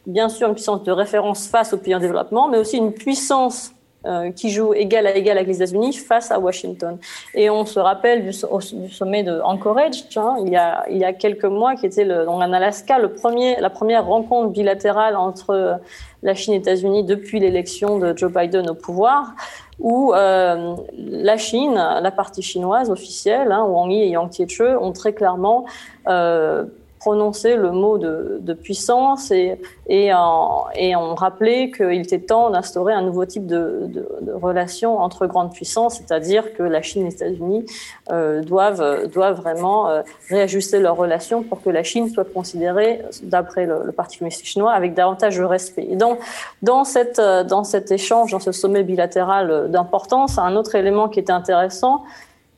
bien 0.06 0.30
sûr 0.30 0.48
une 0.48 0.54
puissance 0.54 0.84
de 0.84 0.92
référence 0.92 1.48
face 1.48 1.74
aux 1.74 1.78
pays 1.78 1.96
en 1.96 2.00
développement, 2.00 2.48
mais 2.48 2.58
aussi 2.58 2.78
une 2.78 2.94
puissance 2.94 3.74
euh, 4.04 4.32
qui 4.32 4.50
joue 4.50 4.74
égal 4.74 5.06
à 5.06 5.16
égal 5.16 5.38
avec 5.38 5.48
les 5.48 5.58
États-Unis 5.58 5.94
face 5.94 6.32
à 6.32 6.40
Washington. 6.40 6.98
Et 7.36 7.52
on 7.52 7.66
se 7.68 7.80
rappelle 7.80 8.24
du, 8.26 8.34
sommet 8.34 9.22
de 9.22 9.40
Anchorage, 9.44 10.06
il, 10.40 10.50
y 10.50 10.56
a, 10.56 11.14
quelques 11.14 11.46
mois, 11.46 11.76
qui 11.76 11.86
était 11.86 12.04
le, 12.04 12.28
en 12.28 12.42
Alaska, 12.42 12.98
le 12.98 13.14
premier, 13.14 13.60
la 13.60 13.70
première 13.70 14.08
rencontre 14.08 14.50
bilatérale 14.50 15.16
entre 15.16 15.80
la 16.24 16.34
Chine 16.34 16.56
et 16.56 16.58
les 16.58 16.62
États-Unis 16.64 17.04
depuis 17.04 17.40
l'élection 17.40 18.00
de 18.00 18.18
Joe 18.18 18.32
Biden 18.34 18.72
au 18.72 18.74
pouvoir, 18.74 19.36
où 19.82 20.14
euh, 20.14 20.76
la 20.98 21.38
Chine, 21.38 21.74
la 21.74 22.12
partie 22.12 22.42
chinoise 22.42 22.90
officielle, 22.90 23.52
hein, 23.52 23.66
Wang 23.66 23.92
Yi 23.92 24.04
et 24.04 24.10
Yang 24.10 24.34
Jiechi, 24.34 24.64
ont 24.80 24.92
très 24.92 25.14
clairement 25.14 25.66
euh, 26.08 26.66
prononcer 27.02 27.56
le 27.56 27.72
mot 27.72 27.98
de, 27.98 28.54
puissance 28.54 29.32
et, 29.32 29.60
et, 29.88 30.14
en, 30.14 30.66
et 30.76 30.96
on 30.96 31.16
rappelait 31.16 31.72
qu'il 31.72 32.02
était 32.02 32.20
temps 32.20 32.52
d'instaurer 32.52 32.94
un 32.94 33.02
nouveau 33.02 33.26
type 33.26 33.48
de, 33.48 33.88
de, 33.88 34.08
de, 34.22 34.32
relation 34.34 35.00
entre 35.00 35.26
grandes 35.26 35.52
puissances, 35.52 35.96
c'est-à-dire 35.96 36.54
que 36.54 36.62
la 36.62 36.84
Chine 36.84 37.02
et 37.02 37.06
les 37.06 37.16
États-Unis 37.16 37.66
euh, 38.12 38.44
doivent, 38.44 39.08
doivent 39.08 39.38
vraiment 39.38 39.90
euh, 39.90 40.04
réajuster 40.30 40.80
leurs 40.80 40.96
relations 40.96 41.42
pour 41.42 41.64
que 41.64 41.72
la 41.72 41.82
Chine 41.82 42.08
soit 42.10 42.32
considérée, 42.32 43.02
d'après 43.24 43.66
le, 43.66 43.92
Parti 43.92 44.20
communiste 44.20 44.46
chinois, 44.46 44.72
avec 44.72 44.94
davantage 44.94 45.38
de 45.38 45.44
respect. 45.44 45.88
Et 45.90 45.96
dans, 45.96 46.18
dans, 46.62 46.84
cette, 46.84 47.20
dans 47.20 47.64
cet 47.64 47.92
échange, 47.92 48.32
dans 48.32 48.40
ce 48.40 48.52
sommet 48.52 48.84
bilatéral 48.84 49.72
d'importance, 49.72 50.38
un 50.38 50.56
autre 50.56 50.76
élément 50.76 51.10
qui 51.10 51.20
était 51.20 51.34
intéressant, 51.34 52.04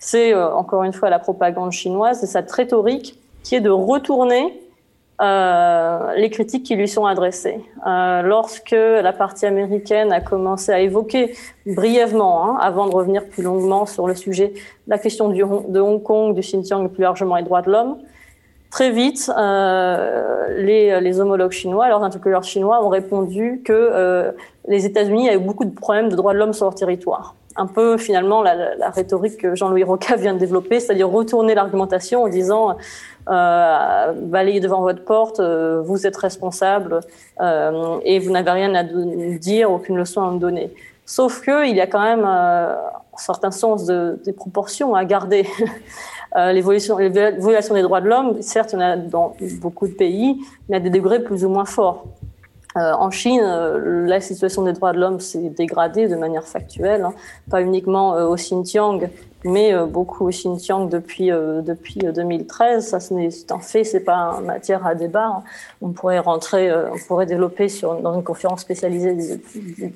c'est 0.03 0.33
euh, 0.33 0.53
encore 0.53 0.83
une 0.83 0.91
fois 0.91 1.09
la 1.09 1.19
propagande 1.19 1.71
chinoise 1.71 2.23
et 2.23 2.27
cette 2.27 2.51
rhétorique 2.51 3.17
qui 3.43 3.55
est 3.55 3.61
de 3.61 3.69
retourner 3.69 4.59
euh, 5.21 6.15
les 6.15 6.29
critiques 6.31 6.63
qui 6.63 6.75
lui 6.75 6.87
sont 6.87 7.05
adressées. 7.05 7.59
Euh, 7.85 8.23
lorsque 8.23 8.71
la 8.71 9.13
partie 9.13 9.45
américaine 9.45 10.11
a 10.11 10.21
commencé 10.21 10.71
à 10.71 10.79
évoquer 10.79 11.35
brièvement, 11.67 12.45
hein, 12.45 12.57
avant 12.59 12.87
de 12.87 12.95
revenir 12.95 13.27
plus 13.27 13.43
longuement 13.43 13.85
sur 13.85 14.07
le 14.07 14.15
sujet, 14.15 14.53
la 14.87 14.97
question 14.97 15.29
de 15.29 15.79
Hong 15.79 16.01
Kong, 16.01 16.33
du 16.33 16.41
Xinjiang 16.41 16.85
et 16.85 16.89
plus 16.89 17.03
largement 17.03 17.35
les 17.35 17.43
droits 17.43 17.61
de 17.61 17.71
l'homme, 17.71 17.97
très 18.71 18.89
vite, 18.89 19.31
euh, 19.37 20.47
les, 20.57 20.99
les, 20.99 21.19
homologues 21.19 21.51
chinois, 21.51 21.87
leurs 21.89 22.03
interlocuteurs 22.03 22.43
chinois 22.43 22.83
ont 22.83 22.89
répondu 22.89 23.61
que 23.63 24.33
les 24.67 24.85
États-Unis 24.87 25.29
avaient 25.29 25.37
beaucoup 25.37 25.65
de 25.65 25.75
problèmes 25.75 26.09
de 26.09 26.15
droits 26.15 26.33
de 26.33 26.39
l'homme 26.39 26.53
sur 26.53 26.65
leur 26.65 26.75
territoire 26.75 27.35
un 27.56 27.68
peu 27.68 27.97
finalement 27.97 28.41
la, 28.41 28.89
rhétorique 28.89 29.38
que 29.38 29.56
Jean-Louis 29.56 29.84
Roca 29.84 30.16
vient 30.16 30.34
de 30.34 30.39
développer, 30.39 30.80
c'est-à-dire 30.80 31.10
retourner 31.10 31.56
l'argumentation 31.56 32.24
en 32.24 32.28
disant 32.28 32.76
euh, 33.30 34.14
balayez 34.14 34.60
devant 34.60 34.82
votre 34.82 35.04
porte, 35.04 35.39
euh, 35.39 35.82
vous 35.82 36.06
êtes 36.06 36.18
responsable 36.18 36.99
euh, 37.39 37.99
et 38.04 38.20
vous 38.20 38.32
n'avez 38.32 38.51
rien 38.51 38.74
à 38.76 38.84
dire, 38.84 39.72
aucune 39.72 39.97
leçon 39.97 40.22
à 40.24 40.32
me 40.32 40.39
donner. 40.39 40.74
Sauf 41.06 41.41
que 41.41 41.68
il 41.68 41.76
y 41.76 41.82
a 41.82 41.88
quand 41.88 42.01
même 42.01 42.24
euh, 42.26 42.76
un 42.76 43.18
certain 43.18 43.51
sens 43.51 43.86
de, 43.86 44.20
des 44.26 44.34
proportions 44.34 44.95
à 44.95 45.06
garder. 45.06 45.47
L'évolution 46.36 46.97
des 46.97 47.12
droits 47.84 48.01
de 48.01 48.10
l'homme, 48.10 48.41
certes, 48.41 48.74
il 48.74 48.78
y 48.78 48.78
en 48.80 48.82
a 48.82 48.97
dans 48.97 49.36
beaucoup 49.62 49.88
de 49.88 49.93
pays, 49.93 50.39
mais 50.68 50.78
à 50.78 50.80
des 50.80 50.89
degrés 50.89 51.20
plus 51.20 51.45
ou 51.45 51.49
moins 51.49 51.66
forts. 51.66 52.06
Euh, 52.76 52.93
en 52.93 53.11
Chine, 53.11 53.41
euh, 53.43 54.07
la 54.07 54.19
situation 54.19 54.63
des 54.63 54.74
droits 54.74 54.93
de 54.93 54.99
l'homme 54.99 55.19
s'est 55.19 55.49
dégradée 55.49 56.07
de 56.07 56.15
manière 56.15 56.45
factuelle, 56.45 57.03
hein. 57.03 57.13
pas 57.49 57.61
uniquement 57.61 58.15
euh, 58.15 58.26
au 58.26 58.36
Xinjiang, 58.36 59.09
mais 59.43 59.76
beaucoup 59.86 60.26
au 60.26 60.30
Xinjiang 60.30 60.88
depuis 60.88 61.28
depuis 61.28 61.99
2013. 61.99 62.88
Ça, 62.88 63.01
c'est 63.01 63.51
un 63.51 63.59
fait, 63.59 63.84
c'est 63.84 63.99
pas 63.99 64.39
matière 64.39 64.86
à 64.88 64.95
débat. 64.95 65.26
Hein. 65.26 65.43
On 65.82 65.89
pourrait 65.89 66.19
rentrer, 66.19 66.74
on 66.74 66.97
pourrait 67.09 67.26
développer 67.26 67.67
sur 67.67 67.95
dans 67.95 68.13
une 68.13 68.24
conférence 68.24 68.61
spécialisée 68.61 69.41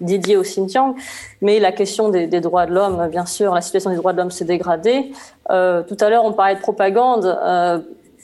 dédiée 0.01 0.35
au 0.35 0.41
Xinjiang. 0.41 0.95
Mais 1.41 1.61
la 1.61 1.71
question 1.71 2.09
des 2.09 2.41
droits 2.41 2.65
de 2.65 2.73
l'homme, 2.73 3.07
bien 3.07 3.25
sûr, 3.25 3.53
la 3.53 3.61
situation 3.61 3.89
des 3.89 3.95
droits 3.95 4.11
de 4.11 4.17
l'homme 4.17 4.31
s'est 4.31 4.43
dégradée. 4.43 5.13
tout 5.47 5.53
à 5.53 6.09
l'heure, 6.09 6.25
on 6.25 6.33
parlait 6.33 6.55
de 6.55 6.59
propagande 6.59 7.25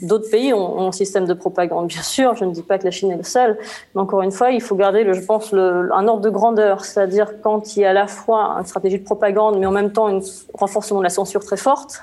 D'autres 0.01 0.29
pays 0.29 0.53
ont, 0.53 0.87
un 0.87 0.91
système 0.91 1.25
de 1.25 1.33
propagande, 1.33 1.87
bien 1.87 2.01
sûr. 2.01 2.35
Je 2.35 2.45
ne 2.45 2.51
dis 2.51 2.63
pas 2.63 2.77
que 2.77 2.85
la 2.85 2.91
Chine 2.91 3.11
est 3.11 3.17
le 3.17 3.23
seul, 3.23 3.57
mais 3.93 4.01
encore 4.01 4.21
une 4.21 4.31
fois, 4.31 4.51
il 4.51 4.61
faut 4.61 4.75
garder, 4.75 5.03
le, 5.03 5.13
je 5.13 5.21
pense, 5.21 5.51
le, 5.51 5.89
un 5.93 6.07
ordre 6.07 6.21
de 6.21 6.29
grandeur, 6.29 6.83
c'est-à-dire 6.83 7.41
quand 7.41 7.75
il 7.75 7.81
y 7.81 7.85
a 7.85 7.91
à 7.91 7.93
la 7.93 8.07
fois 8.07 8.55
une 8.59 8.65
stratégie 8.65 8.99
de 8.99 9.03
propagande, 9.03 9.59
mais 9.59 9.65
en 9.65 9.71
même 9.71 9.91
temps 9.91 10.07
un 10.07 10.19
renforcement 10.53 10.99
de 10.99 11.03
la 11.03 11.09
censure 11.09 11.45
très 11.45 11.57
forte. 11.57 12.01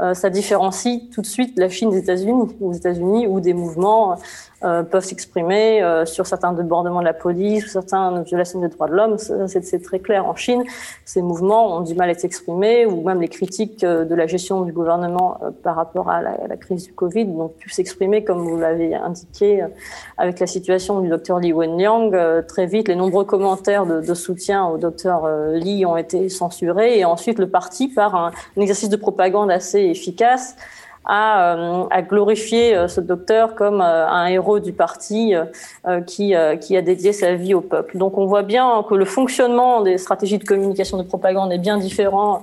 Euh, 0.00 0.12
ça 0.12 0.28
différencie 0.28 1.08
tout 1.14 1.20
de 1.20 1.26
suite 1.26 1.56
la 1.56 1.68
Chine 1.68 1.90
des 1.90 1.98
États-Unis, 1.98 2.48
aux 2.60 2.72
États-Unis 2.72 3.28
où 3.28 3.38
des 3.38 3.54
mouvements 3.54 4.18
euh, 4.62 4.82
peuvent 4.82 5.04
s'exprimer 5.04 5.82
euh, 5.82 6.06
sur 6.06 6.26
certains 6.26 6.52
débordements 6.52 7.00
de 7.00 7.04
la 7.04 7.12
police 7.12 7.66
ou 7.66 7.68
certaines 7.68 8.22
violations 8.22 8.60
des 8.60 8.68
droits 8.68 8.88
de 8.88 8.94
l'homme. 8.94 9.18
C'est 9.18 9.82
très 9.82 9.98
clair. 9.98 10.26
En 10.26 10.36
Chine, 10.36 10.62
ces 11.04 11.22
mouvements 11.22 11.76
ont 11.76 11.80
du 11.80 11.94
mal 11.94 12.08
à 12.08 12.14
s'exprimer 12.14 12.86
ou 12.86 13.02
même 13.02 13.20
les 13.20 13.28
critiques 13.28 13.84
euh, 13.84 14.04
de 14.04 14.14
la 14.14 14.26
gestion 14.26 14.62
du 14.62 14.72
gouvernement 14.72 15.38
par 15.62 15.76
rapport 15.76 16.08
à 16.08 16.22
la, 16.22 16.56
crise 16.56 16.84
du 16.84 16.92
Covid 16.92 17.26
n'ont 17.26 17.48
pu 17.48 17.68
s'exprimer, 17.68 18.22
comme 18.24 18.38
vous 18.38 18.56
l'avez 18.56 18.94
indiqué, 18.94 19.66
avec 20.16 20.38
la 20.38 20.46
situation 20.46 21.00
du 21.00 21.08
docteur 21.08 21.40
Li 21.40 21.52
Wenliang. 21.52 22.44
Très 22.46 22.66
vite, 22.66 22.88
les 22.88 22.96
nombreux 22.96 23.24
commentaires 23.24 23.86
de, 23.86 24.00
de 24.00 24.14
soutien 24.14 24.66
au 24.66 24.78
docteur 24.78 25.28
Li 25.52 25.84
ont 25.84 25.96
été 25.96 26.28
censurés 26.28 26.98
et 26.98 27.04
ensuite 27.04 27.38
le 27.38 27.48
parti, 27.48 27.88
par 27.88 28.14
un 28.14 28.30
exercice 28.56 28.88
de 28.88 28.96
propagande 28.96 29.50
assez 29.50 29.80
efficace, 29.80 30.56
à, 31.04 31.54
euh, 31.54 31.84
à 31.90 32.02
glorifier 32.02 32.74
euh, 32.74 32.88
ce 32.88 33.00
docteur 33.00 33.54
comme 33.54 33.80
euh, 33.80 34.08
un 34.08 34.26
héros 34.26 34.58
du 34.58 34.72
parti 34.72 35.34
qui, 36.06 36.34
qui 36.60 36.76
a 36.76 36.82
dédié 36.82 37.12
sa 37.12 37.34
vie 37.34 37.54
au 37.54 37.60
peuple. 37.60 37.98
Donc 37.98 38.18
on 38.18 38.26
voit 38.26 38.42
bien 38.42 38.84
que 38.88 38.94
le 38.94 39.04
fonctionnement 39.04 39.82
des 39.82 39.98
stratégies 39.98 40.38
de 40.38 40.44
communication 40.44 40.98
de 40.98 41.02
propagande 41.02 41.52
est 41.52 41.58
bien 41.58 41.78
différent 41.78 42.42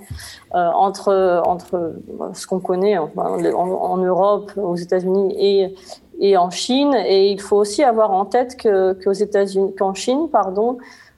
entre, 0.53 1.41
entre 1.45 1.93
ce 2.33 2.47
qu'on 2.47 2.59
connaît 2.59 2.97
en, 2.97 3.09
en, 3.17 3.97
Europe, 3.97 4.51
aux 4.57 4.75
États-Unis 4.75 5.35
et, 5.37 5.75
et 6.19 6.37
en 6.37 6.49
Chine. 6.49 6.93
Et 7.05 7.31
il 7.31 7.41
faut 7.41 7.57
aussi 7.57 7.83
avoir 7.83 8.11
en 8.11 8.25
tête 8.25 8.57
que, 8.57 8.93
qu'aux 8.93 9.13
États-Unis, 9.13 9.73
qu'en 9.77 9.93
Chine, 9.93 10.27
pardon, 10.31 10.77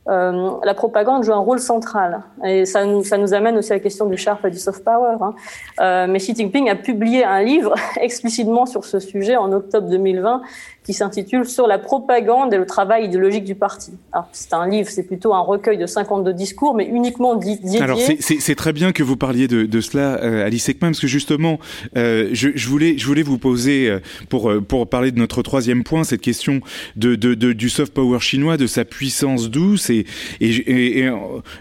euh, 0.09 0.51
la 0.63 0.73
propagande 0.73 1.23
joue 1.23 1.31
un 1.31 1.37
rôle 1.37 1.59
central. 1.59 2.23
Et 2.43 2.65
ça 2.65 2.85
nous, 2.85 3.03
ça 3.03 3.17
nous 3.17 3.33
amène 3.33 3.57
aussi 3.57 3.71
à 3.71 3.75
la 3.75 3.79
question 3.79 4.05
du 4.05 4.17
sharp 4.17 4.43
et 4.45 4.49
du 4.49 4.57
soft 4.57 4.83
power. 4.83 5.15
Hein. 5.21 5.33
Euh, 5.79 6.07
mais 6.09 6.19
Xi 6.19 6.35
Jinping 6.35 6.69
a 6.69 6.75
publié 6.75 7.23
un 7.23 7.41
livre 7.41 7.73
explicitement 8.01 8.65
sur 8.65 8.83
ce 8.83 8.99
sujet 8.99 9.37
en 9.37 9.51
octobre 9.53 9.89
2020 9.89 10.41
qui 10.83 10.93
s'intitule 10.93 11.45
Sur 11.45 11.67
la 11.67 11.79
propagande 11.79 12.53
et 12.53 12.57
le 12.57 12.65
travail 12.65 13.05
idéologique 13.05 13.45
du 13.45 13.55
parti. 13.55 13.91
C'est 14.31 14.53
un 14.53 14.67
livre, 14.67 14.89
c'est 14.89 15.03
plutôt 15.03 15.33
un 15.33 15.39
recueil 15.39 15.77
de 15.77 15.85
52 15.85 16.33
discours, 16.33 16.75
mais 16.75 16.85
uniquement 16.85 17.35
dédié. 17.35 17.81
Alors, 17.81 17.99
c'est 18.19 18.55
très 18.55 18.73
bien 18.73 18.91
que 18.91 19.03
vous 19.03 19.17
parliez 19.17 19.47
de, 19.47 19.81
cela, 19.81 20.19
euh, 20.23 20.45
Alice 20.45 20.67
Ekman, 20.69 20.91
parce 20.91 20.99
que 20.99 21.07
justement, 21.07 21.59
euh, 21.97 22.29
je, 22.33 22.67
voulais, 22.67 22.97
je 22.97 23.05
voulais 23.05 23.23
vous 23.23 23.37
poser, 23.37 23.89
euh, 23.89 23.99
pour, 24.29 24.49
euh, 24.49 24.61
pour 24.61 24.87
parler 24.87 25.11
de 25.11 25.19
notre 25.19 25.41
troisième 25.41 25.83
point, 25.83 26.03
cette 26.03 26.21
question 26.21 26.61
de, 26.95 27.15
de, 27.15 27.53
du 27.53 27.69
soft 27.69 27.93
power 27.93 28.19
chinois, 28.19 28.57
de 28.57 28.67
sa 28.67 28.85
puissance 28.85 29.49
douce, 29.49 29.89
et, 29.89 30.05
et, 30.41 30.49
et, 30.49 30.99
et 30.99 31.11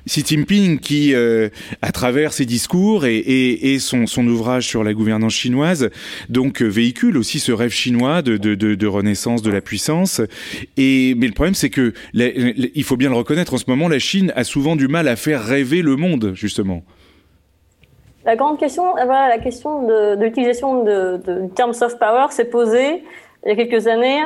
Xi 0.06 0.24
Jinping 0.26 0.78
qui, 0.78 1.14
à 1.14 1.92
travers 1.92 2.32
ses 2.32 2.44
discours 2.44 3.04
et, 3.04 3.16
et, 3.16 3.74
et 3.74 3.78
son, 3.78 4.06
son 4.06 4.26
ouvrage 4.26 4.66
sur 4.66 4.84
la 4.84 4.94
gouvernance 4.94 5.34
chinoise, 5.34 5.90
donc 6.28 6.62
véhicule 6.62 7.16
aussi 7.16 7.38
ce 7.40 7.52
rêve 7.52 7.72
chinois 7.72 8.22
de, 8.22 8.36
de, 8.36 8.54
de, 8.54 8.74
de 8.74 8.86
renaissance 9.12 9.42
de 9.42 9.50
la 9.50 9.60
puissance. 9.60 10.20
Et 10.76 11.14
mais 11.16 11.26
le 11.26 11.32
problème, 11.32 11.54
c'est 11.54 11.70
que 11.70 11.92
il 12.14 12.84
faut 12.84 12.96
bien 12.96 13.10
le 13.10 13.16
reconnaître. 13.16 13.54
En 13.54 13.58
ce 13.58 13.64
moment, 13.68 13.88
la 13.88 13.98
Chine 13.98 14.32
a 14.36 14.44
souvent 14.44 14.76
du 14.76 14.88
mal 14.88 15.08
à 15.08 15.16
faire 15.16 15.44
rêver 15.44 15.82
le 15.82 15.96
monde, 15.96 16.32
justement. 16.34 16.82
La 18.24 18.36
grande 18.36 18.58
question, 18.58 18.96
euh, 18.96 19.04
voilà, 19.04 19.28
la 19.28 19.38
question 19.38 19.82
de, 19.82 20.14
de 20.14 20.24
l'utilisation 20.24 20.84
du 20.84 21.50
terme 21.54 21.72
soft 21.72 21.98
power 21.98 22.26
s'est 22.30 22.44
posée 22.44 23.02
il 23.44 23.48
y 23.48 23.52
a 23.52 23.56
quelques 23.56 23.88
années 23.88 24.20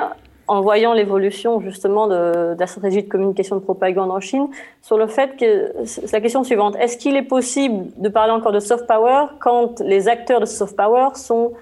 en 0.48 0.60
voyant 0.60 0.92
l'évolution 0.92 1.60
justement 1.60 2.06
de, 2.06 2.54
de, 2.54 2.60
la 2.60 2.66
stratégie 2.66 3.02
de 3.02 3.08
communication 3.08 3.56
de 3.56 3.62
propagande 3.62 4.10
en 4.10 4.20
Chine, 4.20 4.48
sur 4.82 4.98
le 4.98 5.06
fait 5.06 5.36
que 5.36 5.72
c'est 5.86 6.12
la 6.12 6.20
question 6.20 6.44
suivante 6.44 6.76
est-ce 6.76 6.98
qu'il 6.98 7.16
est 7.16 7.22
possible 7.22 7.86
de 7.96 8.08
parler 8.10 8.32
encore 8.32 8.52
de 8.52 8.60
soft 8.60 8.86
power 8.86 9.28
quand 9.40 9.80
les 9.80 10.08
acteurs 10.08 10.40
de 10.40 10.46
soft 10.46 10.76
power 10.76 11.08
sont 11.14 11.52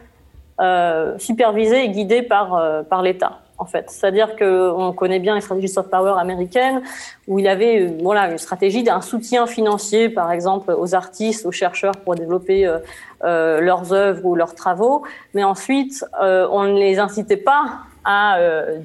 euh, 0.60 1.18
supervisé 1.18 1.84
et 1.84 1.88
guidé 1.88 2.22
par, 2.22 2.54
euh, 2.54 2.82
par 2.82 3.02
l'État. 3.02 3.40
En 3.58 3.66
fait, 3.66 3.88
c'est-à-dire 3.88 4.36
qu'on 4.36 4.92
connaît 4.92 5.20
bien 5.20 5.34
les 5.34 5.40
stratégies 5.40 5.68
soft 5.68 5.90
power 5.90 6.14
américaines, 6.18 6.82
où 7.28 7.38
il 7.38 7.46
avait 7.46 7.82
euh, 7.82 7.98
voilà 8.02 8.30
une 8.30 8.38
stratégie 8.38 8.82
d'un 8.82 9.00
soutien 9.00 9.46
financier, 9.46 10.08
par 10.08 10.32
exemple, 10.32 10.74
aux 10.76 10.94
artistes, 10.94 11.46
aux 11.46 11.52
chercheurs 11.52 11.94
pour 12.04 12.14
développer 12.14 12.66
euh, 12.66 12.78
euh 13.24 13.60
leurs 13.60 13.92
œuvres 13.92 14.24
ou 14.24 14.34
leurs 14.34 14.54
travaux, 14.54 15.02
mais 15.34 15.44
ensuite 15.44 16.04
on 16.20 16.64
ne 16.64 16.78
les 16.78 16.98
incitait 16.98 17.36
pas 17.36 17.64
à 18.04 18.38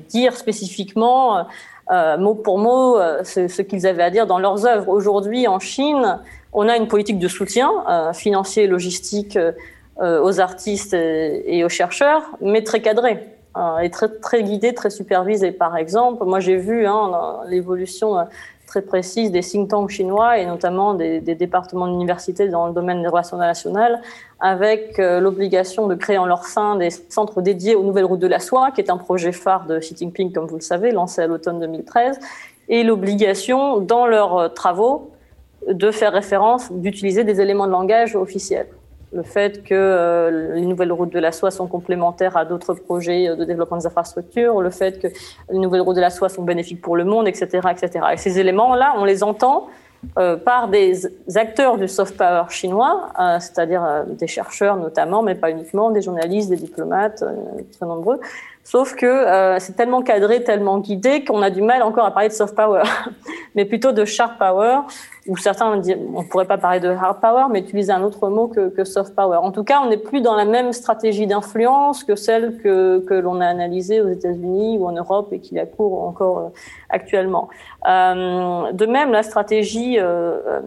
dire 0.08 0.38
spécifiquement 0.38 1.46
mot 1.92 2.36
pour 2.36 2.58
mot 2.58 2.98
ce, 3.24 3.48
ce 3.48 3.62
qu'ils 3.62 3.86
avaient 3.86 4.04
à 4.04 4.10
dire 4.10 4.28
dans 4.28 4.40
leurs 4.40 4.66
œuvres. 4.66 4.88
Aujourd'hui, 4.88 5.48
en 5.48 5.60
Chine, 5.60 6.20
on 6.54 6.68
a 6.68 6.78
une 6.78 6.88
politique 6.88 7.20
de 7.20 7.28
soutien 7.28 7.70
financier, 8.14 8.68
logistique 8.68 9.36
euh, 9.36 9.52
aux 10.02 10.40
artistes 10.40 10.94
et, 10.94 11.64
aux 11.64 11.70
chercheurs, 11.70 12.24
mais 12.42 12.64
très 12.64 12.82
cadré 12.82 13.28
euh, 13.58 13.80
et 13.80 13.90
très, 13.90 14.08
très 14.08 14.44
guidé, 14.44 14.74
très 14.74 14.90
supervisé. 14.90 15.52
Par 15.52 15.76
exemple, 15.76 16.24
moi 16.26 16.40
j'ai 16.40 16.56
vu 16.56 16.86
hein, 16.86 17.42
l'évolution 17.48 18.18
euh, 18.18 18.24
très 18.70 18.82
précises 18.84 19.32
des 19.32 19.42
think 19.42 19.70
tanks 19.70 19.90
chinois 19.90 20.38
et 20.38 20.46
notamment 20.46 20.94
des, 20.94 21.20
départements 21.20 21.88
d'université 21.88 22.48
dans 22.48 22.68
le 22.68 22.74
domaine 22.74 23.02
des 23.02 23.08
relations 23.08 23.38
internationales, 23.38 24.00
avec 24.40 25.00
euh, 25.00 25.20
l'obligation 25.20 25.88
de 25.88 25.96
créer 25.96 26.20
en 26.20 26.28
leur 26.28 26.46
sein 26.46 26.76
des 26.76 26.92
centres 26.92 27.42
dédiés 27.42 27.76
aux 27.76 27.84
nouvelles 27.84 28.06
routes 28.06 28.20
de 28.20 28.28
la 28.28 28.40
soie, 28.40 28.72
qui 28.72 28.82
est 28.82 28.92
un 28.92 28.98
projet 28.98 29.32
phare 29.32 29.66
de 29.66 29.80
Xi 29.80 29.96
Jinping, 29.98 30.32
comme 30.32 30.46
vous 30.46 30.58
le 30.58 30.62
savez, 30.62 30.92
lancé 30.92 31.22
à 31.22 31.28
l'automne 31.28 31.60
2013, 31.60 32.20
et 32.70 32.84
l'obligation, 32.84 33.80
dans 33.80 34.06
leurs 34.06 34.38
euh, 34.38 34.48
travaux, 34.50 35.12
de 35.68 35.92
faire 35.92 36.14
référence, 36.14 36.72
d'utiliser 36.72 37.24
des 37.24 37.42
éléments 37.42 37.66
de 37.66 37.72
langage 37.72 38.16
officiels 38.16 38.68
le 39.12 39.24
fait 39.24 39.64
que 39.64 39.74
euh, 39.74 40.54
les 40.56 40.66
nouvelles 40.66 40.92
routes 40.92 41.12
de 41.12 41.20
la 41.20 41.32
soie 41.32 41.52
sont 41.52 41.68
complémentaires 41.68 42.38
à 42.38 42.46
d'autres 42.46 42.74
projets 42.74 43.36
de 43.36 43.44
développement 43.44 43.78
des 43.78 43.88
infrastructures, 43.88 44.62
le 44.62 44.70
fait 44.70 45.00
que 45.00 45.08
les 45.52 45.60
nouvelles 45.60 45.82
routes 45.82 45.96
de 45.96 46.02
la 46.02 46.10
soie 46.10 46.30
sont 46.30 46.44
bénéfiques 46.44 46.82
pour 46.82 46.96
le 46.96 47.06
monde, 47.06 47.28
etc., 47.28 47.68
etc. 47.72 48.06
Et 48.14 48.18
ces 48.18 48.40
éléments-là, 48.40 48.94
on 48.98 49.06
les 49.06 49.24
entend 49.24 49.68
euh, 50.18 50.38
par 50.38 50.70
des 50.70 51.08
acteurs 51.36 51.78
du 51.78 51.88
soft 51.88 52.16
power 52.18 52.44
chinois, 52.50 53.10
euh, 53.20 53.38
c'est-à-dire 53.40 54.06
des 54.08 54.28
chercheurs 54.28 54.78
notamment, 54.78 55.24
mais 55.24 55.36
pas 55.36 55.50
uniquement, 55.50 55.90
des 55.90 56.02
journalistes, 56.02 56.50
des 56.50 56.56
diplomates, 56.56 57.24
très 57.72 57.86
nombreux. 57.86 58.20
Sauf 58.70 58.96
que 58.96 59.58
c'est 59.58 59.76
tellement 59.76 60.04
cadré, 60.04 60.44
tellement 60.44 60.78
guidé 60.78 61.26
qu'on 61.26 61.42
a 61.42 61.50
du 61.50 61.64
mal 61.64 61.82
encore 61.82 62.06
à 62.06 62.12
parler 62.12 62.30
de 62.30 62.34
soft 62.34 62.56
power, 62.56 62.84
mais 63.56 63.66
plutôt 63.66 63.94
de 63.94 64.06
sharp 64.06 64.38
power, 64.38 64.82
ou 65.28 65.38
certains 65.38 65.76
on 65.76 65.82
on 66.14 66.24
pourrait 66.24 66.46
pas 66.46 66.60
parler 66.60 66.80
de 66.80 66.90
hard 66.90 67.20
power, 67.20 67.46
mais 67.50 67.62
utiliser 67.62 67.92
un 67.92 68.04
autre 68.04 68.30
mot 68.30 68.48
que, 68.48 68.84
soft 68.84 69.16
power. 69.16 69.38
En 69.38 69.52
tout 69.52 69.64
cas, 69.64 69.82
on 69.84 69.90
n'est 69.90 69.98
plus 69.98 70.22
dans 70.22 70.36
la 70.36 70.46
même 70.46 70.72
stratégie 70.72 71.26
d'influence 71.26 72.04
que 72.04 72.16
celle 72.16 72.58
que, 72.58 73.00
que 73.00 73.16
l'on 73.16 73.42
a 73.42 73.48
analysée 73.48 74.02
aux 74.02 74.10
États-Unis 74.10 74.78
ou 74.78 74.88
en 74.88 74.92
Europe 74.92 75.30
et 75.32 75.40
qui 75.40 75.58
a 75.58 75.66
cours 75.66 76.04
encore 76.04 76.38
euh, 76.38 76.50
actuellement. 76.90 77.50
Euh, 77.88 78.72
de 78.72 78.86
même, 78.86 79.12
la 79.12 79.24
stratégie 79.24 79.98
euh, 79.98 80.62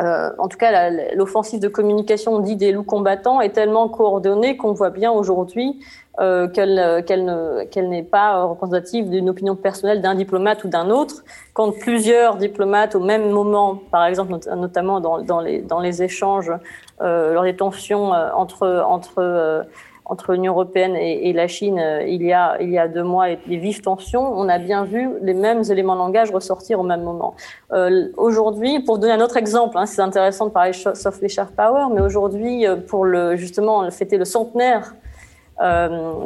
euh, 0.00 0.30
en 0.38 0.46
tout 0.46 0.58
cas, 0.58 0.90
l'offensive 1.14 1.58
de 1.58 1.68
communication 1.68 2.38
dit 2.38 2.54
des 2.54 2.70
loups 2.70 2.84
combattants 2.84 3.40
est 3.40 3.50
tellement 3.50 3.88
coordonnée 3.88 4.56
qu'on 4.56 4.72
voit 4.72 4.90
bien 4.90 5.10
aujourd'hui 5.10 5.80
euh, 6.20 6.48
qu'elle 6.48 7.88
n'est 7.88 8.02
pas 8.02 8.44
représentative 8.44 9.08
d'une 9.08 9.28
opinion 9.30 9.56
personnelle 9.56 10.00
d'un 10.00 10.14
diplomate 10.14 10.64
ou 10.64 10.68
d'un 10.68 10.90
autre. 10.90 11.22
Quand 11.52 11.72
plusieurs 11.72 12.36
diplomates 12.36 12.94
au 12.94 13.00
même 13.00 13.30
moment, 13.30 13.80
par 13.90 14.04
exemple 14.06 14.34
notamment 14.56 15.00
dans, 15.00 15.22
dans, 15.22 15.40
les, 15.40 15.60
dans 15.60 15.80
les 15.80 16.02
échanges, 16.02 16.52
euh, 17.00 17.32
lors 17.34 17.44
des 17.44 17.56
tensions 17.56 18.12
euh, 18.12 18.30
entre, 18.34 18.82
entre 18.86 19.18
euh, 19.18 19.62
entre 20.08 20.32
l'Union 20.32 20.52
européenne 20.52 20.96
et, 20.96 21.32
la 21.32 21.48
Chine 21.48 21.78
euh, 21.78 22.02
il 22.02 22.22
y 22.22 22.32
a 22.32 22.56
il 22.60 22.70
y 22.70 22.78
a 22.78 22.88
deux 22.88 23.02
mois 23.02 23.30
et 23.30 23.38
des 23.46 23.58
vives 23.58 23.82
tensions, 23.82 24.22
on 24.22 24.48
a 24.48 24.58
bien 24.58 24.84
vu 24.84 25.08
les 25.22 25.34
mêmes 25.34 25.62
éléments 25.70 25.94
de 25.94 26.00
langage 26.00 26.30
ressortir 26.30 26.80
au 26.80 26.82
même 26.82 27.02
moment. 27.02 27.34
Euh, 27.72 28.08
aujourd'hui, 28.16 28.80
pour 28.80 28.98
donner 28.98 29.12
un 29.12 29.20
autre 29.20 29.36
exemple, 29.36 29.76
hein, 29.76 29.86
c'est 29.86 30.00
intéressant 30.00 30.46
de 30.46 30.50
parler 30.50 30.72
soft 30.72 31.28
sharp 31.28 31.54
power, 31.54 31.86
mais 31.92 32.00
aujourd'hui, 32.00 32.66
euh, 32.66 32.76
pour 32.76 33.04
le 33.04 33.36
justement 33.36 33.88
fêter 33.90 34.16
le 34.16 34.24
centenaire 34.24 34.94
euh, 34.94 35.07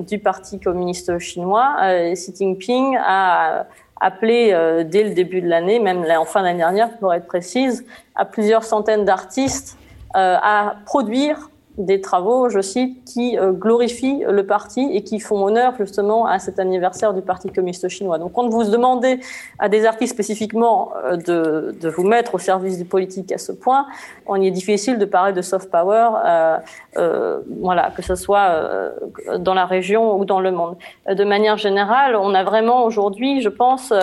du 0.02 0.18
Parti 0.18 0.60
communiste 0.60 1.18
chinois, 1.18 1.76
euh, 1.82 2.14
Xi 2.14 2.34
Jinping 2.36 2.96
a 2.98 3.66
appelé 4.00 4.50
euh, 4.52 4.84
dès 4.84 5.04
le 5.04 5.14
début 5.14 5.40
de 5.40 5.48
l'année, 5.48 5.78
même 5.78 6.04
en 6.10 6.24
fin 6.24 6.42
d'année 6.42 6.58
dernière 6.58 6.98
pour 6.98 7.14
être 7.14 7.26
précise, 7.26 7.86
à 8.14 8.24
plusieurs 8.24 8.64
centaines 8.64 9.04
d'artistes 9.04 9.78
à 10.14 10.74
produire 10.84 11.48
des 11.78 12.00
travaux, 12.00 12.48
je 12.48 12.60
cite, 12.60 13.04
qui 13.04 13.38
euh, 13.38 13.52
glorifient 13.52 14.24
le 14.28 14.46
parti 14.46 14.90
et 14.92 15.02
qui 15.02 15.20
font 15.20 15.44
honneur 15.44 15.74
justement 15.78 16.26
à 16.26 16.38
cet 16.38 16.58
anniversaire 16.58 17.14
du 17.14 17.22
Parti 17.22 17.50
communiste 17.50 17.88
chinois. 17.88 18.18
Donc 18.18 18.32
quand 18.34 18.48
vous 18.48 18.64
demandez 18.64 19.20
à 19.58 19.68
des 19.68 19.86
artistes 19.86 20.12
spécifiquement 20.12 20.92
euh, 21.04 21.16
de, 21.16 21.74
de, 21.80 21.88
vous 21.88 22.04
mettre 22.04 22.34
au 22.34 22.38
service 22.38 22.76
du 22.78 22.84
politique 22.84 23.32
à 23.32 23.38
ce 23.38 23.52
point, 23.52 23.86
on 24.26 24.40
y 24.40 24.46
est 24.46 24.50
difficile 24.50 24.98
de 24.98 25.04
parler 25.04 25.32
de 25.32 25.42
soft 25.42 25.70
power, 25.70 26.10
euh, 26.24 26.56
euh 26.98 27.40
voilà, 27.60 27.90
que 27.96 28.02
ce 28.02 28.14
soit 28.14 28.92
dans 29.38 29.54
la 29.54 29.64
région 29.64 30.18
ou 30.18 30.24
dans 30.24 30.40
le 30.40 30.50
monde. 30.50 30.76
De 31.08 31.24
manière 31.24 31.56
générale, 31.56 32.16
on 32.16 32.34
a 32.34 32.44
vraiment 32.44 32.84
aujourd'hui, 32.84 33.40
je 33.40 33.48
pense, 33.48 33.92
euh, 33.92 34.02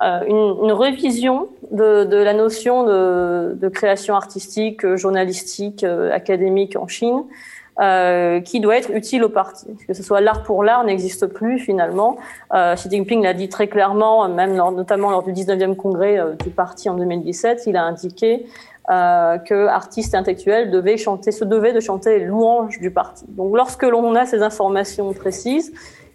une, 0.00 0.56
une, 0.64 0.72
révision 0.72 1.48
de, 1.70 2.04
de, 2.04 2.16
la 2.16 2.34
notion 2.34 2.84
de, 2.84 3.54
de 3.54 3.68
création 3.68 4.14
artistique, 4.14 4.84
euh, 4.84 4.96
journalistique, 4.96 5.84
euh, 5.84 6.12
académique 6.12 6.76
en 6.76 6.88
Chine, 6.88 7.22
euh, 7.80 8.40
qui 8.40 8.60
doit 8.60 8.76
être 8.76 8.90
utile 8.90 9.24
au 9.24 9.28
parti. 9.28 9.66
Que 9.86 9.94
ce 9.94 10.02
soit 10.02 10.20
l'art 10.20 10.42
pour 10.42 10.64
l'art 10.64 10.84
n'existe 10.84 11.26
plus 11.26 11.58
finalement. 11.58 12.16
Euh, 12.54 12.74
Xi 12.74 12.90
Jinping 12.90 13.22
l'a 13.22 13.34
dit 13.34 13.48
très 13.48 13.68
clairement, 13.68 14.28
même 14.28 14.56
lors, 14.56 14.72
notamment 14.72 15.10
lors 15.10 15.22
du 15.22 15.32
19e 15.32 15.76
congrès 15.76 16.18
du 16.42 16.50
parti 16.50 16.88
en 16.88 16.94
2017, 16.94 17.64
il 17.66 17.76
a 17.76 17.84
indiqué 17.84 18.46
euh, 18.90 19.38
que 19.38 19.66
artistes 19.66 20.14
intellectuels 20.14 20.70
devaient 20.70 20.98
chanter, 20.98 21.32
se 21.32 21.46
devaient 21.46 21.72
de 21.72 21.80
chanter 21.80 22.18
les 22.18 22.26
louanges 22.26 22.78
du 22.80 22.90
parti. 22.90 23.24
Donc 23.28 23.56
lorsque 23.56 23.82
l'on 23.82 24.14
a 24.14 24.26
ces 24.26 24.42
informations 24.42 25.10
précises, 25.14 25.72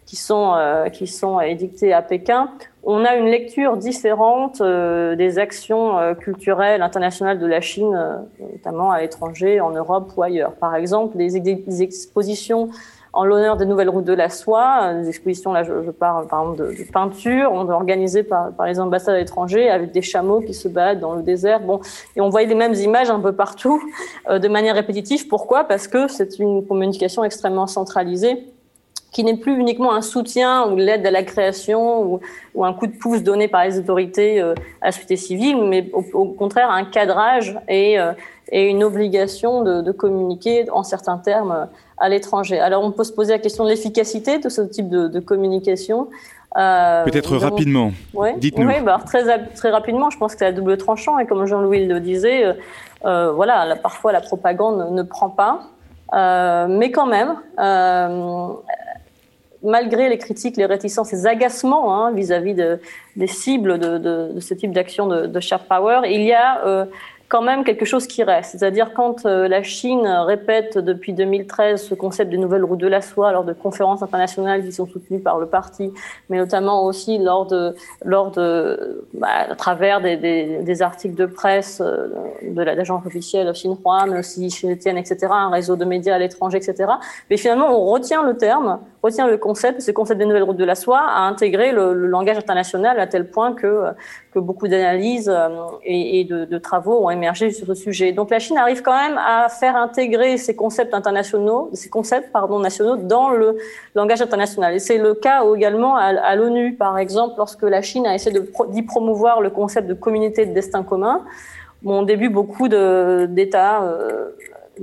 qui 0.09 0.15
sont, 0.15 0.55
euh, 0.55 0.89
qui 0.89 1.05
sont 1.05 1.39
édictées 1.39 1.93
à 1.93 2.01
Pékin, 2.01 2.49
on 2.81 3.05
a 3.05 3.15
une 3.15 3.27
lecture 3.27 3.77
différente 3.77 4.59
euh, 4.59 5.15
des 5.15 5.37
actions 5.37 5.99
euh, 5.99 6.15
culturelles 6.15 6.81
internationales 6.81 7.37
de 7.37 7.45
la 7.45 7.61
Chine, 7.61 7.95
notamment 8.39 8.89
à 8.89 9.01
l'étranger, 9.01 9.61
en 9.61 9.69
Europe 9.69 10.11
ou 10.17 10.23
ailleurs. 10.23 10.53
Par 10.53 10.73
exemple, 10.73 11.15
les, 11.19 11.37
expositions 11.83 12.69
en 13.13 13.23
l'honneur 13.23 13.55
des 13.55 13.67
nouvelles 13.67 13.89
routes 13.89 14.05
de 14.05 14.13
la 14.13 14.29
soie, 14.29 14.95
des 14.95 15.09
expositions, 15.09 15.53
là 15.53 15.61
je, 15.61 15.91
parle 15.91 16.27
par 16.27 16.41
exemple 16.41 16.57
de, 16.57 16.83
de 16.83 16.91
peinture, 16.91 17.53
organisées 17.53 18.23
par, 18.23 18.51
par 18.53 18.65
les 18.65 18.79
ambassades 18.79 19.13
à 19.13 19.19
l'étranger 19.19 19.69
avec 19.69 19.91
des 19.91 20.01
chameaux 20.01 20.41
qui 20.41 20.55
se 20.55 20.67
baladent 20.67 21.01
dans 21.01 21.13
le 21.13 21.21
désert. 21.21 21.59
Bon, 21.59 21.81
et 22.15 22.21
on 22.21 22.29
voyait 22.29 22.47
les 22.47 22.55
mêmes 22.55 22.73
images 22.73 23.11
un 23.11 23.19
peu 23.19 23.33
partout 23.33 23.79
de 24.27 24.47
manière 24.47 24.73
répétitive. 24.73 25.27
Pourquoi? 25.27 25.65
Parce 25.65 25.87
que 25.87 26.07
c'est 26.07 26.39
une 26.39 26.65
communication 26.65 27.23
extrêmement 27.23 27.67
centralisée 27.67 28.47
qui 29.11 29.23
n'est 29.23 29.37
plus 29.37 29.57
uniquement 29.57 29.93
un 29.93 30.01
soutien 30.01 30.69
ou 30.69 30.75
l'aide 30.75 31.05
à 31.05 31.11
la 31.11 31.23
création 31.23 32.03
ou, 32.03 32.19
ou, 32.53 32.65
un 32.65 32.73
coup 32.73 32.87
de 32.87 32.95
pouce 32.95 33.23
donné 33.23 33.47
par 33.47 33.65
les 33.65 33.79
autorités 33.79 34.39
euh, 34.39 34.53
à 34.81 34.87
la 34.87 34.91
société 34.91 35.15
civile, 35.15 35.63
mais 35.63 35.89
au, 35.93 36.25
contraire 36.25 36.69
un 36.69 36.85
cadrage 36.85 37.57
et, 37.67 37.99
euh, 37.99 38.11
et 38.51 38.67
une 38.67 38.83
obligation 38.83 39.63
de, 39.63 39.81
de, 39.81 39.91
communiquer 39.91 40.69
en 40.71 40.83
certains 40.83 41.17
termes 41.17 41.51
euh, 41.51 41.65
à 41.97 42.09
l'étranger. 42.09 42.59
Alors 42.59 42.83
on 42.83 42.91
peut 42.91 43.03
se 43.03 43.11
poser 43.11 43.33
la 43.33 43.39
question 43.39 43.63
de 43.63 43.69
l'efficacité 43.69 44.37
de 44.37 44.49
ce 44.49 44.61
type 44.61 44.89
de, 44.89 45.07
de 45.07 45.19
communication. 45.19 46.07
Euh, 46.57 47.03
Peut-être 47.03 47.35
rapidement. 47.37 47.91
Ouais, 48.13 48.35
Dites-nous. 48.37 48.67
Oui, 48.67 48.81
bah, 48.83 48.99
très, 49.05 49.23
très 49.55 49.69
rapidement, 49.69 50.09
je 50.09 50.17
pense 50.17 50.33
que 50.33 50.39
c'est 50.39 50.45
à 50.45 50.51
double 50.51 50.77
tranchant 50.77 51.19
et 51.19 51.25
comme 51.25 51.45
Jean-Louis 51.45 51.85
le 51.85 51.99
disait, 51.99 52.55
voilà, 53.03 53.65
là, 53.65 53.75
parfois 53.75 54.11
la 54.11 54.21
propagande 54.21 54.91
ne, 54.91 55.03
prend 55.03 55.29
pas. 55.29 55.61
Euh, 56.13 56.67
mais 56.67 56.91
quand 56.91 57.05
même, 57.05 57.35
euh, 57.59 58.47
malgré 59.63 60.09
les 60.09 60.17
critiques, 60.17 60.57
les 60.57 60.65
réticences, 60.65 61.11
les 61.11 61.27
agacements 61.27 61.95
hein, 61.95 62.11
vis-à-vis 62.11 62.53
de, 62.53 62.79
des 63.15 63.27
cibles 63.27 63.77
de, 63.79 63.97
de, 63.97 64.33
de 64.33 64.39
ce 64.39 64.53
type 64.53 64.71
d'action 64.71 65.07
de, 65.07 65.25
de 65.27 65.39
sharp 65.39 65.67
power, 65.67 66.01
il 66.05 66.21
y 66.21 66.33
a 66.33 66.65
euh, 66.65 66.85
quand 67.29 67.43
même 67.43 67.63
quelque 67.63 67.85
chose 67.85 68.07
qui 68.07 68.23
reste. 68.23 68.57
C'est-à-dire 68.57 68.91
quand 68.95 69.27
euh, 69.27 69.47
la 69.47 69.61
Chine 69.61 70.05
répète 70.07 70.79
depuis 70.79 71.13
2013 71.13 71.81
ce 71.81 71.93
concept 71.93 72.31
de 72.31 72.37
nouvelle 72.37 72.63
route 72.63 72.79
de 72.79 72.87
la 72.87 73.01
soie 73.01 73.31
lors 73.31 73.43
de 73.43 73.53
conférences 73.53 74.01
internationales 74.01 74.65
qui 74.65 74.71
sont 74.71 74.87
soutenues 74.87 75.19
par 75.19 75.37
le 75.37 75.45
parti, 75.45 75.93
mais 76.29 76.37
notamment 76.37 76.83
aussi 76.85 77.19
lors 77.19 77.45
de, 77.45 77.75
lors 78.03 78.31
de, 78.31 79.05
bah, 79.13 79.27
à 79.51 79.55
travers 79.55 80.01
des, 80.01 80.17
des, 80.17 80.63
des, 80.63 80.81
articles 80.81 81.13
de 81.13 81.27
presse 81.27 81.81
euh, 81.85 82.07
de 82.41 82.61
l'agence 82.63 83.05
officielle 83.05 83.51
Xinhua, 83.51 84.07
mais 84.07 84.19
aussi 84.19 84.47
Xinjiang, 84.47 84.97
etc., 84.97 85.27
un 85.29 85.51
réseau 85.51 85.75
de 85.75 85.85
médias 85.85 86.15
à 86.15 86.19
l'étranger, 86.19 86.57
etc. 86.57 86.91
Mais 87.29 87.37
finalement, 87.37 87.79
on 87.79 87.85
retient 87.85 88.23
le 88.23 88.37
terme, 88.37 88.79
retient 89.03 89.27
le 89.27 89.37
concept, 89.37 89.81
ce 89.81 89.91
concept 89.91 90.17
des 90.17 90.25
nouvelles 90.25 90.43
routes 90.43 90.57
de 90.57 90.65
la 90.65 90.75
soie, 90.75 91.01
à 91.01 91.21
intégrer 91.27 91.71
le, 91.71 91.93
le 91.93 92.07
langage 92.07 92.37
international 92.37 92.99
à 92.99 93.05
tel 93.05 93.29
point 93.29 93.53
que, 93.53 93.93
que 94.33 94.39
beaucoup 94.39 94.67
d'analyses 94.67 95.29
euh, 95.29 95.49
et, 95.83 96.23
de, 96.23 96.57
travaux 96.57 97.05
ont 97.05 97.09
émerger 97.09 97.51
sur 97.51 97.65
ce 97.65 97.73
sujet. 97.73 98.11
Donc 98.11 98.29
la 98.29 98.39
Chine 98.39 98.57
arrive 98.57 98.81
quand 98.81 98.95
même 98.95 99.17
à 99.17 99.49
faire 99.49 99.75
intégrer 99.75 100.37
ces 100.37 100.55
concepts 100.55 100.93
internationaux, 100.93 101.69
ces 101.73 101.89
concepts 101.89 102.31
pardon 102.31 102.59
nationaux 102.59 102.97
dans 102.97 103.29
le 103.29 103.57
langage 103.95 104.21
international. 104.21 104.75
Et 104.75 104.79
c'est 104.79 104.97
le 104.97 105.13
cas 105.13 105.43
également 105.55 105.95
à, 105.95 106.35
l'ONU, 106.35 106.75
par 106.75 106.97
exemple, 106.97 107.35
lorsque 107.37 107.63
la 107.63 107.81
Chine 107.81 108.05
a 108.05 108.13
essayé 108.13 108.39
d'y 108.69 108.83
promouvoir 108.83 109.41
le 109.41 109.49
concept 109.49 109.87
de 109.87 109.93
communauté 109.93 110.45
de 110.45 110.53
destin 110.53 110.83
commun. 110.83 111.21
Bon, 111.81 112.01
au 112.01 112.05
début, 112.05 112.29
beaucoup 112.29 112.67
d'États 112.67 113.83
euh, 113.83 114.29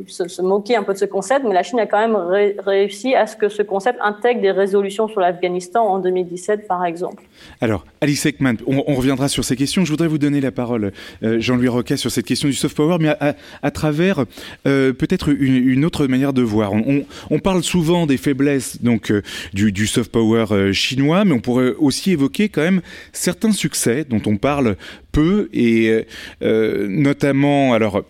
se, 0.08 0.42
moquer 0.42 0.76
un 0.76 0.82
peu 0.82 0.92
de 0.92 0.98
ce 0.98 1.04
concept, 1.04 1.44
mais 1.44 1.54
la 1.54 1.62
Chine 1.62 1.78
a 1.78 1.86
quand 1.86 1.98
même 1.98 2.16
réussi 2.64 3.14
à 3.14 3.26
ce 3.26 3.36
que 3.36 3.48
ce 3.48 3.62
concept 3.62 3.98
intègre 4.02 4.40
des 4.40 4.50
résolutions 4.50 5.08
sur 5.08 5.20
l'Afghanistan 5.20 5.84
en 5.84 5.98
2017, 5.98 6.66
par 6.66 6.84
exemple. 6.84 7.22
Alors, 7.60 7.84
Alice 8.00 8.26
Ekman, 8.26 8.56
on, 8.66 8.94
reviendra 8.94 9.28
sur 9.28 9.44
ces 9.44 9.56
questions. 9.56 9.84
Je 9.84 9.90
voudrais 9.90 10.08
vous 10.08 10.18
donner 10.18 10.40
la 10.40 10.52
parole, 10.52 10.92
euh, 11.22 11.40
Jean-Louis 11.40 11.68
Roquet, 11.68 11.96
sur 11.96 12.10
cette 12.10 12.26
question 12.26 12.48
du 12.48 12.54
soft 12.54 12.76
power, 12.76 12.96
mais 13.00 13.14
à, 13.62 13.70
travers 13.70 14.24
euh, 14.66 14.92
peut-être 14.92 15.28
une, 15.28 15.84
autre 15.84 16.06
manière 16.06 16.32
de 16.32 16.42
voir. 16.42 16.72
On, 16.72 17.38
parle 17.38 17.62
souvent 17.62 18.06
des 18.06 18.16
faiblesses 18.16 18.82
donc 18.82 19.10
euh, 19.10 19.22
du, 19.52 19.72
du, 19.72 19.86
soft 19.86 20.10
power 20.10 20.72
chinois, 20.72 21.24
mais 21.24 21.32
on 21.32 21.40
pourrait 21.40 21.74
aussi 21.78 22.12
évoquer 22.12 22.48
quand 22.48 22.62
même 22.62 22.80
certains 23.12 23.52
succès 23.52 24.04
dont 24.08 24.22
on 24.26 24.36
parle 24.36 24.76
peu, 25.12 25.48
et 25.52 26.06
notamment, 26.42 27.72
alors, 27.74 28.02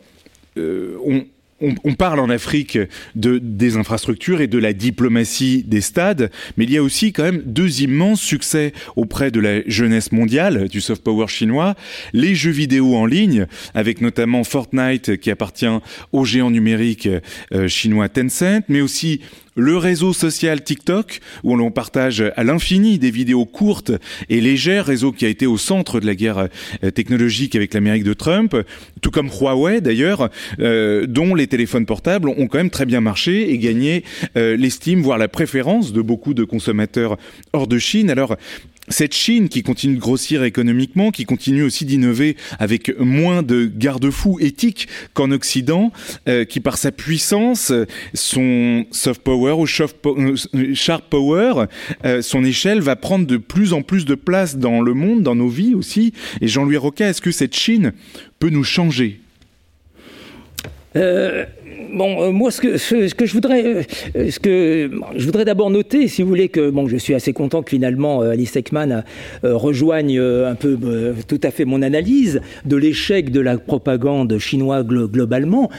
on 0.56 1.24
on, 1.60 1.94
parle 1.94 2.20
en 2.20 2.28
Afrique 2.28 2.78
de, 3.14 3.38
des 3.38 3.76
infrastructures 3.76 4.40
et 4.40 4.46
de 4.46 4.58
la 4.58 4.72
diplomatie 4.72 5.64
des 5.66 5.80
stades, 5.80 6.30
mais 6.56 6.64
il 6.64 6.70
y 6.70 6.76
a 6.76 6.82
aussi 6.82 7.12
quand 7.12 7.22
même 7.22 7.42
deux 7.46 7.82
immenses 7.82 8.20
succès 8.20 8.72
auprès 8.94 9.30
de 9.30 9.40
la 9.40 9.66
jeunesse 9.66 10.12
mondiale 10.12 10.68
du 10.68 10.80
soft 10.80 11.02
power 11.02 11.28
chinois, 11.28 11.74
les 12.12 12.34
jeux 12.34 12.50
vidéo 12.50 12.94
en 12.94 13.06
ligne, 13.06 13.46
avec 13.74 14.00
notamment 14.00 14.44
Fortnite 14.44 15.16
qui 15.16 15.30
appartient 15.30 15.66
au 16.12 16.24
géant 16.24 16.50
numérique 16.50 17.08
euh, 17.52 17.68
chinois 17.68 18.08
Tencent, 18.08 18.62
mais 18.68 18.82
aussi 18.82 19.20
le 19.56 19.76
réseau 19.76 20.12
social 20.12 20.62
TikTok, 20.62 21.20
où 21.42 21.56
l'on 21.56 21.70
partage 21.70 22.22
à 22.36 22.44
l'infini 22.44 22.98
des 22.98 23.10
vidéos 23.10 23.46
courtes 23.46 23.92
et 24.28 24.40
légères, 24.40 24.86
réseau 24.86 25.12
qui 25.12 25.24
a 25.24 25.28
été 25.28 25.46
au 25.46 25.56
centre 25.56 25.98
de 26.00 26.06
la 26.06 26.14
guerre 26.14 26.48
euh, 26.84 26.90
technologique 26.90 27.56
avec 27.56 27.74
l'Amérique 27.74 28.04
de 28.04 28.14
Trump, 28.14 28.56
tout 29.00 29.10
comme 29.10 29.28
Huawei 29.28 29.80
d'ailleurs, 29.80 30.30
euh, 30.60 31.06
dont 31.06 31.34
les 31.34 31.46
téléphones 31.46 31.86
portables 31.86 32.28
ont 32.28 32.46
quand 32.46 32.58
même 32.58 32.70
très 32.70 32.86
bien 32.86 33.00
marché 33.00 33.50
et 33.50 33.58
gagné 33.58 34.04
euh, 34.36 34.56
l'estime, 34.56 35.00
voire 35.00 35.18
la 35.18 35.28
préférence 35.28 35.92
de 35.92 36.02
beaucoup 36.02 36.34
de 36.34 36.44
consommateurs 36.44 37.16
hors 37.52 37.66
de 37.66 37.78
Chine. 37.78 38.10
Alors, 38.10 38.36
cette 38.88 39.14
Chine 39.14 39.48
qui 39.48 39.62
continue 39.62 39.96
de 39.96 40.00
grossir 40.00 40.44
économiquement, 40.44 41.10
qui 41.10 41.24
continue 41.24 41.62
aussi 41.62 41.84
d'innover 41.84 42.36
avec 42.58 42.98
moins 42.98 43.42
de 43.42 43.66
garde-fous 43.66 44.38
éthiques 44.40 44.88
qu'en 45.14 45.30
Occident, 45.30 45.92
euh, 46.28 46.44
qui 46.44 46.60
par 46.60 46.78
sa 46.78 46.92
puissance, 46.92 47.72
son 48.14 48.86
soft 48.90 49.22
power 49.22 49.52
ou 49.52 49.66
euh, 49.66 50.74
sharp 50.74 51.10
power, 51.10 51.66
euh, 52.04 52.22
son 52.22 52.44
échelle 52.44 52.80
va 52.80 52.96
prendre 52.96 53.26
de 53.26 53.36
plus 53.36 53.72
en 53.72 53.82
plus 53.82 54.04
de 54.04 54.14
place 54.14 54.56
dans 54.56 54.80
le 54.80 54.94
monde, 54.94 55.22
dans 55.22 55.34
nos 55.34 55.48
vies 55.48 55.74
aussi. 55.74 56.12
Et 56.40 56.48
Jean-Louis 56.48 56.76
Roca, 56.76 57.08
est-ce 57.08 57.20
que 57.20 57.30
cette 57.30 57.56
Chine 57.56 57.92
peut 58.38 58.50
nous 58.50 58.64
changer? 58.64 59.20
Bon, 61.92 62.22
euh, 62.22 62.30
moi, 62.30 62.50
ce 62.50 62.60
que, 62.60 62.76
ce, 62.76 63.14
que 63.14 63.26
je 63.26 63.32
voudrais, 63.32 63.86
euh, 64.16 64.88
voudrais 65.18 65.44
d'abord 65.44 65.70
noter, 65.70 66.08
si 66.08 66.22
vous 66.22 66.28
voulez, 66.28 66.48
que 66.48 66.70
bon, 66.70 66.86
je 66.86 66.96
suis 66.96 67.14
assez 67.14 67.32
content 67.32 67.62
que 67.62 67.70
finalement 67.70 68.22
euh, 68.22 68.30
Alice 68.30 68.54
Ekman 68.56 69.02
rejoigne 69.42 70.18
un 70.18 70.54
peu 70.54 70.76
tout 71.26 71.40
à 71.42 71.50
fait 71.50 71.64
mon 71.64 71.82
analyse 71.82 72.40
de 72.64 72.76
l'échec 72.76 73.30
de 73.30 73.40
la 73.40 73.58
propagande 73.58 74.38
chinoise 74.38 74.84
globalement, 74.86 75.70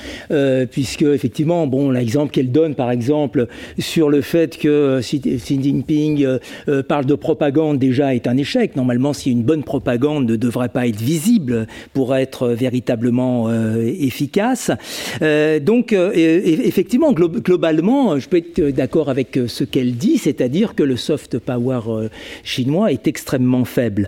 puisque 0.72 1.04
effectivement, 1.04 1.68
bon, 1.68 1.92
l'exemple 1.92 2.32
qu'elle 2.32 2.52
donne, 2.52 2.76
par 2.76 2.92
exemple, 2.92 3.48
sur 3.78 4.10
le 4.10 4.22
fait 4.22 4.58
que 4.58 5.00
Xi 5.02 5.62
Jinping 5.62 6.26
parle 6.88 7.06
de 7.06 7.16
propagande 7.16 7.78
déjà 7.80 8.16
est 8.16 8.28
un 8.28 8.38
échec. 8.38 8.76
Normalement, 8.76 9.14
si 9.14 9.32
une 9.32 9.44
bonne 9.44 9.64
propagande 9.64 10.30
ne 10.30 10.36
devrait 10.36 10.70
pas 10.70 10.88
être 10.88 11.02
visible 11.02 11.68
pour 11.94 12.16
être 12.16 12.50
véritablement 12.50 13.50
efficace. 13.84 14.72
donc 15.62 15.77
effectivement, 15.92 17.14
globalement, 17.14 18.20
je 18.20 18.28
peux 18.28 18.38
être 18.38 18.62
d'accord 18.70 19.10
avec 19.10 19.40
ce 19.48 19.64
qu'elle 19.64 19.96
dit, 19.96 20.18
c'est-à-dire 20.18 20.76
que 20.76 20.84
le 20.84 20.96
soft 20.96 21.40
power 21.40 21.82
euh, 21.88 22.10
chinois 22.44 22.92
est 22.92 23.08
extrêmement 23.08 23.66
faible. 23.66 24.08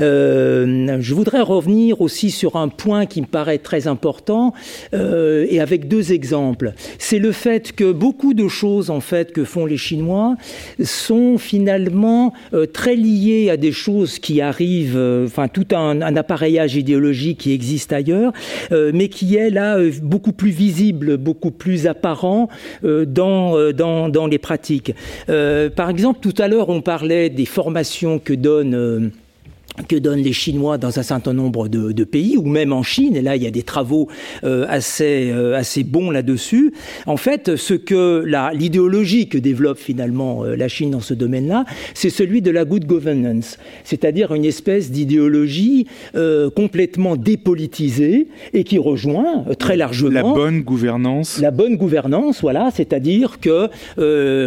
Euh, 0.00 0.98
je 1.00 1.14
voudrais 1.14 1.40
revenir 1.40 2.00
aussi 2.00 2.30
sur 2.30 2.56
un 2.56 2.68
point 2.68 3.06
qui 3.06 3.20
me 3.20 3.26
paraît 3.26 3.58
très 3.58 3.86
important 3.86 4.52
euh, 4.94 5.46
et 5.48 5.60
avec 5.60 5.88
deux 5.88 6.12
exemples. 6.12 6.72
C'est 6.98 7.18
le 7.18 7.32
fait 7.32 7.72
que 7.72 7.92
beaucoup 7.92 8.34
de 8.34 8.48
choses 8.48 8.90
en 8.90 9.00
fait 9.00 9.32
que 9.32 9.44
font 9.44 9.66
les 9.66 9.76
Chinois 9.76 10.36
sont 10.82 11.38
finalement 11.38 12.32
très 12.72 12.96
liées 12.96 13.50
à 13.50 13.56
des 13.56 13.72
choses 13.72 14.18
qui 14.18 14.40
arrivent, 14.40 15.24
enfin 15.24 15.48
tout 15.48 15.66
un, 15.72 16.00
appareillage 16.16 16.76
idéologique 16.76 17.38
qui 17.38 17.52
existe 17.52 17.92
ailleurs, 17.92 18.32
mais 18.70 19.08
qui 19.08 19.36
est 19.36 19.50
là 19.50 19.78
beaucoup 20.02 20.32
plus 20.32 20.50
visible, 20.50 21.07
beaucoup 21.16 21.50
plus 21.50 21.86
apparent 21.86 22.48
euh, 22.84 23.04
dans, 23.04 23.56
euh, 23.56 23.72
dans, 23.72 24.08
dans, 24.08 24.26
les 24.26 24.38
pratiques. 24.38 24.94
Euh, 25.28 25.70
par 25.70 25.90
exemple, 25.90 26.20
tout 26.20 26.34
à 26.38 26.48
l'heure, 26.48 26.68
on 26.68 26.80
parlait 26.80 27.30
des 27.30 27.46
formations 27.46 28.18
que 28.18 28.32
donne 28.32 29.12
que 29.86 29.96
donnent 29.96 30.22
les 30.22 30.32
Chinois 30.32 30.78
dans 30.78 30.98
un 30.98 31.02
certain 31.02 31.32
nombre 31.32 31.68
de, 31.68 32.04
pays, 32.04 32.36
ou 32.36 32.46
même 32.46 32.72
en 32.72 32.82
Chine, 32.82 33.16
et 33.16 33.22
là 33.22 33.36
il 33.36 33.42
y 33.42 33.46
a 33.46 33.50
des 33.50 33.62
travaux 33.62 34.08
euh, 34.44 34.64
assez, 34.68 35.30
euh, 35.30 35.56
assez 35.56 35.84
bons 35.84 36.10
là-dessus. 36.10 36.72
En 37.06 37.16
fait, 37.16 37.56
ce 37.56 37.74
que 37.74 38.24
l'idéologie 38.54 39.28
que 39.28 39.38
développe 39.38 39.78
finalement 39.78 40.44
euh, 40.44 40.56
la 40.56 40.68
Chine 40.68 40.90
dans 40.90 41.00
ce 41.00 41.14
domaine-là, 41.14 41.64
c'est 41.94 42.10
celui 42.10 42.42
de 42.42 42.50
la 42.50 42.64
good 42.64 42.86
governance, 42.86 43.58
c'est-à-dire 43.84 44.32
une 44.34 44.44
espèce 44.44 44.90
d'idéologie 44.90 45.86
complètement 46.54 47.16
dépolitisée 47.16 48.28
et 48.52 48.64
qui 48.64 48.78
rejoint 48.78 49.44
très 49.58 49.76
largement 49.76 50.10
la 50.10 50.22
bonne 50.22 50.62
gouvernance. 50.62 51.38
La 51.40 51.50
bonne 51.50 51.76
gouvernance, 51.76 52.40
voilà, 52.40 52.70
c'est-à-dire 52.74 53.40
que 53.40 53.68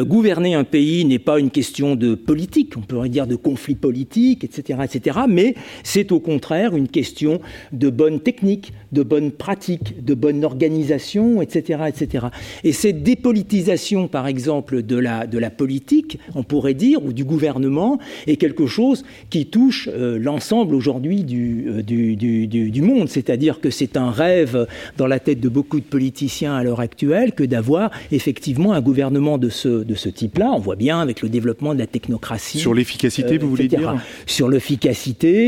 gouverner 0.03 0.55
un 0.55 0.63
pays 0.63 1.05
n'est 1.05 1.19
pas 1.19 1.39
une 1.39 1.51
question 1.51 1.95
de 1.95 2.15
politique, 2.15 2.73
on 2.77 2.81
pourrait 2.81 3.09
dire 3.09 3.27
de 3.27 3.35
conflit 3.35 3.75
politique, 3.75 4.43
etc., 4.43 4.79
etc 4.83 5.20
mais 5.27 5.55
c'est 5.83 6.11
au 6.11 6.19
contraire 6.19 6.75
une 6.75 6.87
question 6.87 7.41
de 7.71 7.89
bonne 7.89 8.19
technique, 8.19 8.73
de 8.91 9.03
bonne 9.03 9.31
pratique, 9.31 10.03
de 10.03 10.13
bonne 10.13 10.43
organisation, 10.43 11.41
etc. 11.41 11.83
etc. 11.87 12.27
Et 12.63 12.73
cette 12.73 13.03
dépolitisation, 13.03 14.07
par 14.07 14.27
exemple, 14.27 14.83
de 14.83 14.95
la, 14.97 15.27
de 15.27 15.37
la 15.37 15.49
politique, 15.49 16.19
on 16.35 16.43
pourrait 16.43 16.73
dire, 16.73 17.03
ou 17.03 17.13
du 17.13 17.23
gouvernement, 17.23 17.99
est 18.27 18.35
quelque 18.35 18.67
chose 18.67 19.03
qui 19.29 19.45
touche 19.45 19.89
euh, 19.91 20.17
l'ensemble 20.19 20.75
aujourd'hui 20.75 21.21
euh, 21.21 21.81
du, 21.81 22.15
du, 22.15 22.47
du, 22.47 22.71
du, 22.71 22.81
monde. 22.81 23.09
C'est-à-dire 23.09 23.59
que 23.59 23.69
c'est 23.69 23.97
un 23.97 24.11
rêve 24.11 24.67
dans 24.97 25.07
la 25.07 25.19
tête 25.19 25.39
de 25.39 25.49
beaucoup 25.49 25.79
de 25.79 25.85
politiciens 25.85 26.55
à 26.55 26.63
l'heure 26.63 26.79
actuelle 26.79 27.33
que 27.33 27.43
d'avoir 27.43 27.91
effectivement 28.11 28.73
un 28.73 28.81
gouvernement 28.81 29.37
de 29.37 29.49
ce, 29.49 29.83
de 29.83 29.95
ce 29.95 30.09
type-là. 30.09 30.51
On 30.53 30.59
voit 30.59 30.75
bien 30.75 30.99
avec 30.99 31.21
le 31.21 31.29
développement 31.29 31.73
de 31.73 31.79
la 31.79 31.87
technocratie. 31.87 32.59
Sur 32.59 32.73
l'efficacité, 32.73 33.37
vous 33.37 33.49
voulez 33.49 33.67
dire? 33.67 33.95
Sur 34.25 34.49
l'efficacité 34.49 35.00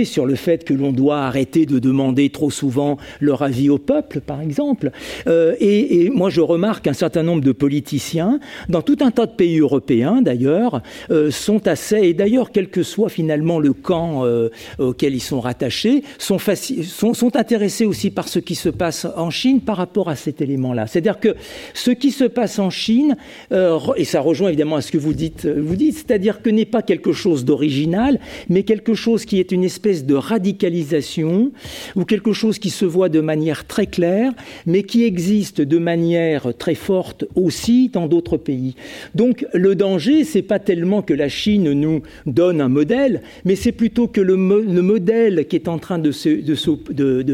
sur 0.05 0.25
le 0.25 0.35
fait 0.35 0.63
que 0.63 0.73
l'on 0.73 0.91
doit 0.91 1.19
arrêter 1.19 1.65
de 1.65 1.79
demander 1.79 2.29
trop 2.29 2.49
souvent 2.49 2.97
leur 3.21 3.41
avis 3.41 3.69
au 3.69 3.77
peuple, 3.77 4.19
par 4.21 4.41
exemple. 4.41 4.91
Euh, 5.27 5.55
et, 5.59 6.09
moi, 6.09 6.29
je 6.29 6.41
remarque 6.41 6.87
un 6.87 6.93
certain 6.93 7.23
nombre 7.23 7.43
de 7.43 7.51
politiciens, 7.51 8.39
dans 8.69 8.81
tout 8.81 8.97
un 9.01 9.11
tas 9.11 9.25
de 9.25 9.31
pays 9.31 9.59
européens 9.59 10.21
d'ailleurs, 10.21 10.81
euh, 11.11 11.31
sont 11.31 11.67
assez, 11.67 11.97
et 11.97 12.13
d'ailleurs, 12.13 12.51
quel 12.51 12.69
que 12.69 12.83
soit 12.83 13.09
finalement 13.09 13.59
le 13.59 13.73
camp 13.73 14.25
euh, 14.25 14.49
auquel 14.79 15.13
ils 15.13 15.21
sont 15.21 15.39
rattachés, 15.39 16.03
sont, 16.17 16.37
sont, 16.39 17.13
sont 17.13 17.35
intéressés 17.35 17.85
aussi 17.85 18.09
par 18.09 18.27
ce 18.27 18.39
qui 18.39 18.55
se 18.55 18.69
passe 18.69 19.05
en 19.15 19.29
Chine 19.29 19.61
par 19.61 19.77
rapport 19.77 20.09
à 20.09 20.15
cet 20.15 20.41
élément-là. 20.41 20.87
C'est-à-dire 20.87 21.19
que 21.19 21.35
ce 21.73 21.91
qui 21.91 22.11
se 22.11 22.25
passe 22.25 22.59
en 22.59 22.69
Chine, 22.69 23.15
et 23.51 24.05
ça 24.05 24.21
rejoint 24.21 24.49
évidemment 24.49 24.77
à 24.77 24.81
ce 24.81 24.91
que 24.91 24.97
vous 24.97 25.13
dites, 25.13 25.45
vous 25.45 25.75
dites 25.75 25.95
c'est-à-dire 25.95 26.41
que 26.41 26.49
n'est 26.49 26.65
pas 26.65 26.81
quelque 26.81 27.13
chose 27.13 27.45
d'original, 27.45 28.19
mais 28.49 28.63
quelque 28.63 28.93
chose 28.93 29.25
qui 29.25 29.39
est 29.39 29.42
une 29.51 29.63
espèce 29.63 30.05
de 30.05 30.15
radicalisation 30.15 31.51
ou 31.95 32.05
quelque 32.05 32.33
chose 32.33 32.59
qui 32.59 32.69
se 32.69 32.85
voit 32.85 33.09
de 33.09 33.19
manière 33.19 33.65
très 33.65 33.87
claire, 33.87 34.31
mais 34.65 34.83
qui 34.83 35.03
existe 35.03 35.61
de 35.61 35.77
manière 35.77 36.55
très 36.57 36.75
forte 36.75 37.25
aussi 37.35 37.89
dans 37.89 38.07
d'autres 38.07 38.37
pays. 38.37 38.75
Donc 39.15 39.45
le 39.53 39.75
danger, 39.75 40.23
c'est 40.23 40.41
pas 40.41 40.59
tellement 40.59 41.01
que 41.01 41.13
la 41.13 41.29
Chine 41.29 41.71
nous 41.73 42.01
donne 42.25 42.61
un 42.61 42.69
modèle, 42.69 43.21
mais 43.45 43.55
c'est 43.55 43.71
plutôt 43.71 44.07
que 44.07 44.21
le, 44.21 44.35
modèle 44.35 45.47
qui 45.47 45.55
est 45.55 45.67
en 45.67 45.79
train 45.79 45.99
de, 45.99 46.11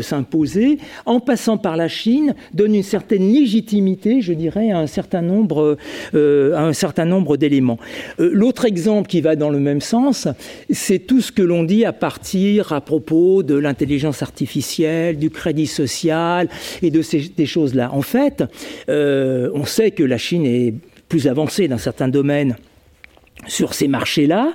s'imposer, 0.01 0.77
en 1.05 1.19
passant 1.19 1.57
par 1.57 1.77
la 1.77 1.87
Chine, 1.87 2.35
donne 2.53 2.75
une 2.75 2.83
certaine 2.83 3.31
légitimité, 3.31 4.21
je 4.21 4.33
dirais, 4.33 4.71
à 4.71 4.79
un 4.79 4.87
certain 4.87 5.21
nombre, 5.21 5.77
euh, 6.13 6.55
à 6.55 6.63
un 6.63 6.73
certain 6.73 7.05
nombre 7.05 7.37
d'éléments. 7.37 7.79
Euh, 8.19 8.29
l'autre 8.33 8.65
exemple 8.65 9.07
qui 9.07 9.21
va 9.21 9.35
dans 9.35 9.49
le 9.49 9.59
même 9.59 9.81
sens, 9.81 10.27
c'est 10.69 10.99
tout 10.99 11.21
ce 11.21 11.31
que 11.31 11.41
l'on 11.41 11.63
dit 11.63 11.85
à 11.85 11.93
partir 11.99 12.73
à 12.73 12.81
propos 12.81 13.43
de 13.43 13.55
l'intelligence 13.55 14.23
artificielle, 14.23 15.17
du 15.17 15.29
crédit 15.29 15.67
social 15.67 16.49
et 16.81 16.91
de 16.91 17.01
ces 17.01 17.45
choses-là. 17.45 17.91
En 17.93 18.01
fait, 18.01 18.43
euh, 18.89 19.51
on 19.53 19.65
sait 19.65 19.91
que 19.91 20.03
la 20.03 20.17
Chine 20.17 20.45
est 20.45 20.73
plus 21.07 21.27
avancée 21.27 21.67
dans 21.67 21.77
certains 21.77 22.07
domaines 22.07 22.55
sur 23.47 23.73
ces 23.73 23.87
marchés-là. 23.87 24.53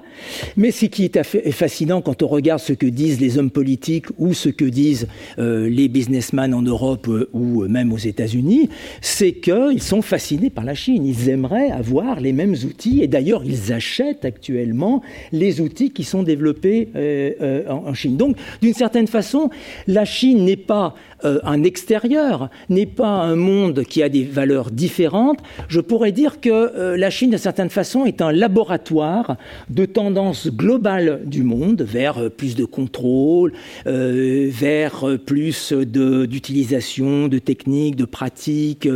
Mais 0.57 0.71
ce 0.71 0.87
qui 0.87 1.05
est 1.05 1.53
fascinant 1.53 2.01
quand 2.01 2.23
on 2.23 2.29
regarde 2.29 2.61
ce 2.61 2.73
que 2.73 2.87
disent 2.87 3.21
les 3.21 3.39
hommes 3.39 3.51
politiques 3.51 4.07
ou 4.19 4.35
ce 4.35 4.49
que 4.49 4.65
disent 4.65 5.09
euh, 5.39 5.69
les 5.69 5.89
businessmen 5.89 6.55
en 6.55 6.63
Europe 6.63 7.09
euh, 7.09 7.29
ou 7.33 7.67
même 7.67 7.93
aux 7.93 7.99
États-Unis, 7.99 8.69
c'est 9.01 9.33
qu'ils 9.33 9.83
sont 9.83 10.03
fascinés 10.03 10.51
par 10.51 10.65
la 10.65 10.75
Chine. 10.75 11.07
Ils 11.07 11.29
aimeraient 11.29 11.71
avoir 11.71 12.21
les 12.21 12.33
mêmes 12.33 12.55
outils 12.65 13.03
et 13.03 13.09
d'ailleurs 13.09 13.43
ils 13.45 13.73
achètent 13.73 14.25
actuellement 14.25 15.03
les 15.33 15.61
outils 15.61 15.91
qui 15.91 16.05
sont 16.05 16.23
développés 16.23 16.89
euh, 16.97 17.63
en, 17.69 17.95
Chine. 17.95 18.17
Donc 18.17 18.37
d'une 18.61 18.75
certaine 18.75 19.07
façon, 19.07 19.51
la 19.87 20.05
Chine 20.05 20.45
n'est 20.45 20.57
pas 20.57 20.95
un 21.25 21.63
extérieur, 21.63 22.51
n'est 22.69 22.87
pas 22.87 23.09
un 23.09 23.37
monde 23.37 23.85
qui 23.85 24.03
a 24.03 24.09
des 24.09 24.25
valeurs 24.25 24.71
différentes. 24.71 25.39
Je 25.69 25.81
pourrais 25.81 26.13
dire 26.13 26.41
que 26.41 26.97
la 26.97 27.11
Chine, 27.11 27.31
d'une 27.31 27.39
certaine 27.39 27.71
façon, 27.71 28.05
est 28.05 28.21
un 28.21 28.33
laboratoire 28.33 29.37
de 29.71 29.85
tendances 29.85 30.49
globales 30.49 31.23
du 31.25 31.43
monde 31.43 31.83
vers 31.83 32.31
plus 32.31 32.55
de 32.55 32.65
contrôle, 32.65 33.53
euh, 33.87 34.49
vers 34.51 35.07
plus 35.25 35.73
d'utilisation 35.73 37.29
de, 37.29 37.39
techniques, 37.39 37.97
de 37.97 38.05
pratiques, 38.05 38.89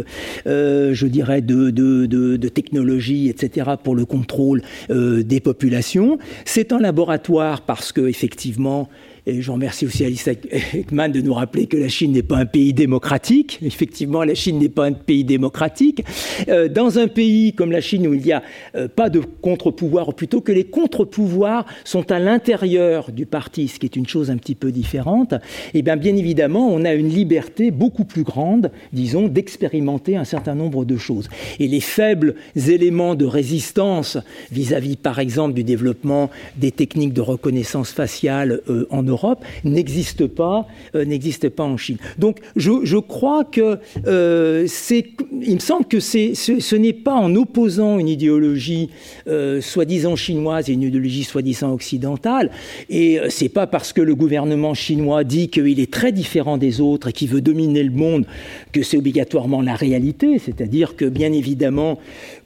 euh, 0.46 0.94
je 0.94 1.06
dirais 1.06 1.42
de, 1.42 1.70
de, 1.70 2.48
technologies, 2.48 3.28
etc. 3.28 3.70
pour 3.82 3.94
le 3.94 4.04
contrôle 4.04 4.62
euh, 4.90 5.22
des 5.22 5.40
populations. 5.40 6.18
C'est 6.44 6.72
un 6.72 6.78
laboratoire 6.78 7.60
parce 7.62 7.92
que 7.92 8.08
effectivement 8.08 8.88
et 9.28 9.42
je 9.42 9.50
remercie 9.50 9.86
aussi 9.86 10.04
Alice 10.04 10.26
Ekman 10.26 11.12
de 11.12 11.20
nous 11.20 11.34
rappeler 11.34 11.66
que 11.66 11.76
la 11.76 11.88
Chine 11.88 12.12
n'est 12.12 12.22
pas 12.22 12.38
un 12.38 12.46
pays 12.46 12.72
démocratique. 12.72 13.58
Effectivement, 13.62 14.24
la 14.24 14.34
Chine 14.34 14.58
n'est 14.58 14.68
pas 14.68 14.86
un 14.86 14.92
pays 14.92 15.24
démocratique. 15.24 16.02
Euh, 16.48 16.68
dans 16.68 16.98
un 16.98 17.08
pays 17.08 17.52
comme 17.52 17.70
la 17.70 17.80
Chine 17.80 18.06
où 18.06 18.14
il 18.14 18.22
n'y 18.22 18.32
a 18.32 18.42
euh, 18.74 18.88
pas 18.88 19.10
de 19.10 19.20
contre-pouvoir, 19.20 20.08
ou 20.08 20.12
plutôt 20.12 20.40
que 20.40 20.52
les 20.52 20.64
contre-pouvoirs 20.64 21.66
sont 21.84 22.10
à 22.10 22.18
l'intérieur 22.18 23.12
du 23.12 23.26
parti, 23.26 23.68
ce 23.68 23.78
qui 23.78 23.86
est 23.86 23.96
une 23.96 24.06
chose 24.06 24.30
un 24.30 24.38
petit 24.38 24.54
peu 24.54 24.72
différente, 24.72 25.34
et 25.74 25.78
eh 25.78 25.82
bien, 25.82 25.96
bien 25.96 26.16
évidemment, 26.16 26.68
on 26.72 26.84
a 26.84 26.94
une 26.94 27.08
liberté 27.08 27.70
beaucoup 27.70 28.04
plus 28.04 28.22
grande, 28.22 28.70
disons, 28.92 29.28
d'expérimenter 29.28 30.16
un 30.16 30.24
certain 30.24 30.54
nombre 30.54 30.84
de 30.84 30.96
choses. 30.96 31.28
Et 31.58 31.68
les 31.68 31.80
faibles 31.80 32.34
éléments 32.56 33.14
de 33.14 33.26
résistance 33.26 34.16
vis-à-vis, 34.50 34.96
par 34.96 35.18
exemple, 35.18 35.54
du 35.54 35.64
développement 35.64 36.30
des 36.56 36.70
techniques 36.70 37.12
de 37.12 37.20
reconnaissance 37.20 37.92
faciale 37.92 38.60
euh, 38.70 38.86
en 38.90 39.02
Europe, 39.02 39.17
n'existe 39.64 40.26
pas, 40.26 40.66
euh, 40.94 41.04
n'existe 41.04 41.48
pas 41.48 41.64
en 41.64 41.76
Chine. 41.76 41.98
Donc 42.18 42.38
je, 42.56 42.98
crois 42.98 43.44
que 43.44 43.78
euh, 44.06 44.64
c'est, 44.66 45.04
il 45.42 45.54
me 45.54 45.60
semble 45.60 45.86
que 45.86 46.00
ce, 46.00 46.76
n'est 46.76 46.92
pas 46.92 47.14
en 47.14 47.34
opposant 47.34 47.98
une 47.98 48.08
idéologie 48.08 48.90
euh, 49.26 49.60
soi-disant 49.60 50.16
chinoise 50.16 50.68
et 50.68 50.72
une 50.72 50.82
idéologie 50.82 51.24
soi-disant 51.24 51.72
occidentale, 51.72 52.50
et 52.88 53.18
c'est 53.28 53.48
pas 53.48 53.66
parce 53.66 53.92
que 53.92 54.00
le 54.00 54.14
gouvernement 54.14 54.74
chinois 54.74 55.24
dit 55.24 55.48
qu'il 55.48 55.80
est 55.80 55.92
très 55.92 56.12
différent 56.12 56.58
des 56.58 56.80
autres 56.80 57.08
et 57.08 57.12
qu'il 57.12 57.28
veut 57.28 57.40
dominer 57.40 57.82
le 57.82 57.90
monde 57.90 58.26
que 58.72 58.82
c'est 58.82 58.96
obligatoirement 58.96 59.62
la 59.62 59.74
réalité, 59.74 60.38
c'est-à-dire 60.38 60.96
que 60.96 61.04
bien 61.04 61.32
évidemment 61.32 61.98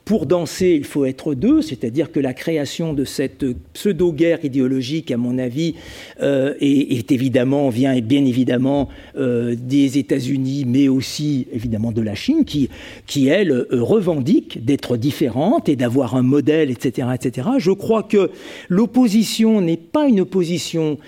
pour 0.05 0.27
danser, 0.27 0.75
il 0.77 0.85
faut 0.85 1.05
être 1.05 1.35
deux, 1.35 1.63
c'est-à-dire 1.63 2.11
que 2.11 2.19
la 2.19 2.35
création 2.35 2.93
de 2.93 3.05
cette 3.05 3.45
pseudo-guerre 3.73 4.45
idéologique, 4.45 5.13
à 5.13 5.17
mon 5.17 5.39
avis, 5.39 5.77
euh, 6.21 6.55
est, 6.61 7.13
évidemment, 7.13 7.69
vient 7.69 7.99
bien 8.01 8.25
évidemment 8.25 8.89
euh, 9.17 9.55
des 9.57 9.99
États-Unis, 9.99 10.65
mais 10.67 10.89
aussi 10.89 11.47
évidemment 11.53 11.93
de 11.93 12.03
la 12.03 12.17
Chine, 12.17 12.45
qui, 12.45 12.69
qui 13.07 13.29
elle, 13.29 13.53
euh, 13.53 13.67
revendique 13.71 14.65
d'être 14.65 14.97
différente 14.97 15.69
et 15.69 15.77
d'avoir 15.77 16.17
un 16.17 16.23
modèle, 16.23 16.71
etc., 16.71 17.09
etc. 17.15 17.49
Je 17.59 17.71
crois 17.71 18.03
que 18.03 18.31
l'opposition 18.69 19.61
n'est 19.61 19.77
pas 19.77 20.09
une 20.09 20.21
opposition 20.21 20.99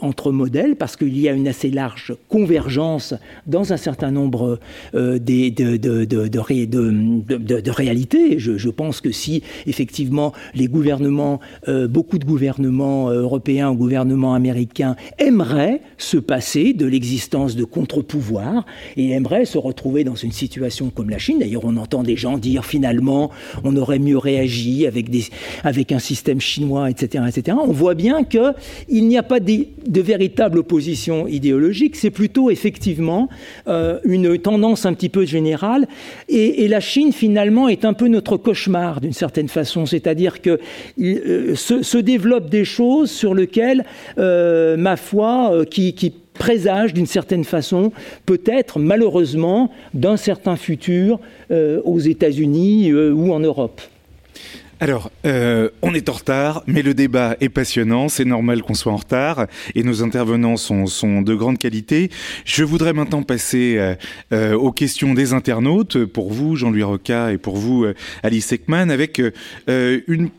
entre 0.00 0.32
modèles, 0.32 0.76
parce 0.76 0.96
qu'il 0.96 1.18
y 1.18 1.28
a 1.28 1.32
une 1.32 1.48
assez 1.48 1.70
large 1.70 2.14
convergence 2.28 3.14
dans 3.46 3.72
un 3.72 3.76
certain 3.76 4.10
nombre 4.10 4.58
des, 4.92 5.50
de, 5.50 5.76
de, 5.76 7.70
réalités 7.70 8.39
je, 8.40 8.68
pense 8.70 9.00
que 9.00 9.12
si 9.12 9.42
effectivement 9.66 10.32
les 10.54 10.66
gouvernements, 10.66 11.40
euh, 11.68 11.86
beaucoup 11.88 12.18
de 12.18 12.24
gouvernements 12.24 13.10
euh, 13.10 13.22
européens 13.22 13.70
ou 13.70 13.74
gouvernements 13.74 14.34
américains 14.34 14.96
aimeraient 15.18 15.80
se 15.98 16.16
passer 16.16 16.72
de 16.72 16.86
l'existence 16.86 17.56
de 17.56 17.64
contre-pouvoirs 17.64 18.64
et 18.96 19.10
aimeraient 19.10 19.44
se 19.44 19.58
retrouver 19.58 20.04
dans 20.04 20.14
une 20.14 20.32
situation 20.32 20.90
comme 20.90 21.10
la 21.10 21.18
Chine. 21.18 21.38
D'ailleurs, 21.40 21.64
on 21.64 21.76
entend 21.76 22.02
des 22.02 22.16
gens 22.16 22.38
dire 22.38 22.64
finalement 22.64 23.30
on 23.64 23.76
aurait 23.76 23.98
mieux 23.98 24.18
réagi 24.18 24.86
avec, 24.86 25.10
des, 25.10 25.24
avec 25.64 25.92
un 25.92 25.98
système 25.98 26.40
chinois, 26.40 26.90
etc., 26.90 27.24
etc. 27.28 27.56
On 27.60 27.72
voit 27.72 27.94
bien 27.94 28.24
qu'il 28.24 29.06
n'y 29.06 29.18
a 29.18 29.22
pas 29.22 29.40
de, 29.40 29.66
de, 29.86 30.00
véritable 30.00 30.58
opposition 30.58 31.26
idéologique, 31.26 31.96
c'est 31.96 32.10
plutôt 32.10 32.50
effectivement 32.50 33.28
euh, 33.68 33.98
une 34.04 34.38
tendance 34.38 34.86
un 34.86 34.94
petit 34.94 35.08
peu 35.08 35.24
générale. 35.24 35.86
Et, 36.28 36.64
et 36.64 36.68
la 36.68 36.80
Chine 36.80 37.12
finalement 37.12 37.68
est 37.68 37.84
un 37.84 37.92
peu 37.92 38.08
notre 38.08 38.29
cauchemar 38.38 39.00
d'une 39.00 39.12
certaine 39.12 39.48
façon, 39.48 39.86
c'est-à-dire 39.86 40.40
que 40.40 40.58
euh, 41.00 41.54
se, 41.54 41.98
développent 41.98 42.50
des 42.50 42.64
choses 42.64 43.10
sur 43.10 43.34
lesquelles, 43.34 43.84
euh, 44.18 44.76
ma 44.76 44.96
foi, 44.96 45.50
euh, 45.52 45.64
qui, 45.64 45.94
qui 45.94 46.14
présage 46.34 46.94
d'une 46.94 47.06
certaine 47.06 47.44
façon, 47.44 47.92
peut-être 48.24 48.78
malheureusement, 48.78 49.70
d'un 49.92 50.16
certain 50.16 50.56
futur 50.56 51.20
aux 51.50 51.98
États-Unis 51.98 52.94
ou 52.94 53.34
en 53.34 53.40
Europe. 53.40 53.82
Alors, 54.82 55.10
euh, 55.26 55.68
on 55.82 55.92
est 55.92 56.08
en 56.08 56.12
retard, 56.12 56.62
mais 56.66 56.80
le 56.80 56.94
débat 56.94 57.36
est 57.40 57.50
passionnant. 57.50 58.08
C'est 58.08 58.24
normal 58.24 58.62
qu'on 58.62 58.72
soit 58.72 58.92
en 58.92 58.96
retard 58.96 59.46
et 59.74 59.82
nos 59.82 60.02
intervenants 60.02 60.56
sont, 60.56 61.20
de 61.20 61.34
grande 61.34 61.58
qualité. 61.58 62.10
Je 62.46 62.64
voudrais 62.64 62.94
maintenant 62.94 63.22
passer 63.22 63.76
euh, 63.76 63.94
euh, 64.32 64.54
aux 64.54 64.72
questions 64.72 65.12
des 65.12 65.34
internautes 65.34 66.06
pour 66.06 66.32
vous, 66.32 66.56
Jean-Louis 66.56 66.82
Roca, 66.82 67.30
et 67.30 67.36
pour 67.36 67.58
vous, 67.58 67.84
Alice 68.22 68.52
Ekman, 68.52 68.90
avec 68.90 69.20
une 69.66 70.30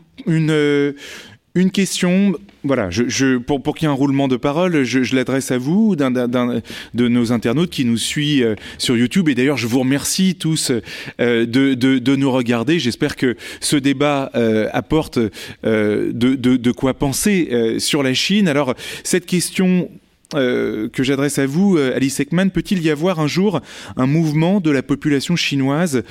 une 1.54 1.70
question, 1.70 2.34
voilà, 2.64 2.88
je, 2.90 3.36
pour, 3.36 3.62
pour 3.62 3.74
qu'il 3.74 3.86
y 3.86 3.90
ait 3.90 3.92
un 3.92 3.96
roulement 3.96 4.26
de 4.26 4.36
parole, 4.36 4.84
je, 4.84 5.14
l'adresse 5.14 5.50
à 5.50 5.58
vous, 5.58 5.96
d'un 5.96 6.10
de 6.10 7.08
nos 7.08 7.32
internautes 7.32 7.70
qui 7.70 7.84
nous 7.84 7.98
suit 7.98 8.42
euh, 8.42 8.54
sur 8.78 8.96
YouTube. 8.96 9.28
Et 9.28 9.34
d'ailleurs, 9.34 9.58
je 9.58 9.66
vous 9.66 9.80
remercie 9.80 10.34
tous 10.34 10.72
euh, 11.20 11.44
de, 11.44 11.74
de, 11.74 12.16
nous 12.16 12.30
regarder. 12.30 12.78
J'espère 12.78 13.16
que 13.16 13.36
ce 13.60 13.76
débat 13.76 14.30
euh, 14.34 14.68
apporte 14.72 15.18
de, 15.62 16.10
de, 16.12 16.72
quoi 16.72 16.94
penser 16.94 17.76
sur 17.78 18.02
la 18.02 18.14
Chine. 18.14 18.48
Alors, 18.48 18.74
cette 19.04 19.26
question 19.26 19.90
que 20.32 20.90
j'adresse 21.02 21.38
à 21.38 21.44
vous, 21.44 21.76
Alice 21.76 22.18
Ekman, 22.18 22.50
peut-il 22.50 22.82
y 22.82 22.88
avoir 22.88 23.20
un 23.20 23.26
jour 23.26 23.60
un 23.98 24.06
mouvement 24.06 24.60
de 24.60 24.70
la 24.70 24.82
population 24.82 25.36
chinoise 25.36 26.04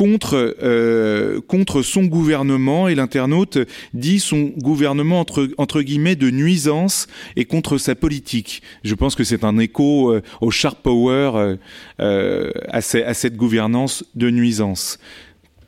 contre, 0.00 0.56
euh, 0.62 1.42
contre 1.42 1.82
son 1.82 2.04
gouvernement 2.04 2.88
et 2.88 2.94
l'internaute 2.94 3.58
dit 3.92 4.18
son 4.18 4.44
gouvernement 4.44 5.20
entre, 5.20 5.50
entre 5.58 5.82
guillemets 5.82 6.16
de 6.16 6.30
nuisance 6.30 7.06
et 7.36 7.44
contre 7.44 7.76
sa 7.76 7.94
politique. 7.94 8.62
Je 8.82 8.94
pense 8.94 9.14
que 9.14 9.24
c'est 9.24 9.44
un 9.44 9.58
écho 9.58 10.10
euh, 10.10 10.22
au 10.40 10.50
sharp 10.50 10.82
power, 10.82 11.58
euh, 12.00 12.50
à, 12.68 12.78
à, 12.78 12.80
cette 12.80 13.36
gouvernance 13.36 14.02
de 14.14 14.30
nuisance. 14.30 14.98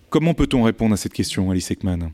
Comment 0.09 0.33
peut-on 0.33 0.63
répondre 0.63 0.95
à 0.95 0.97
cette 0.97 1.13
question, 1.13 1.51
Alice 1.51 1.71
Ekman? 1.71 2.11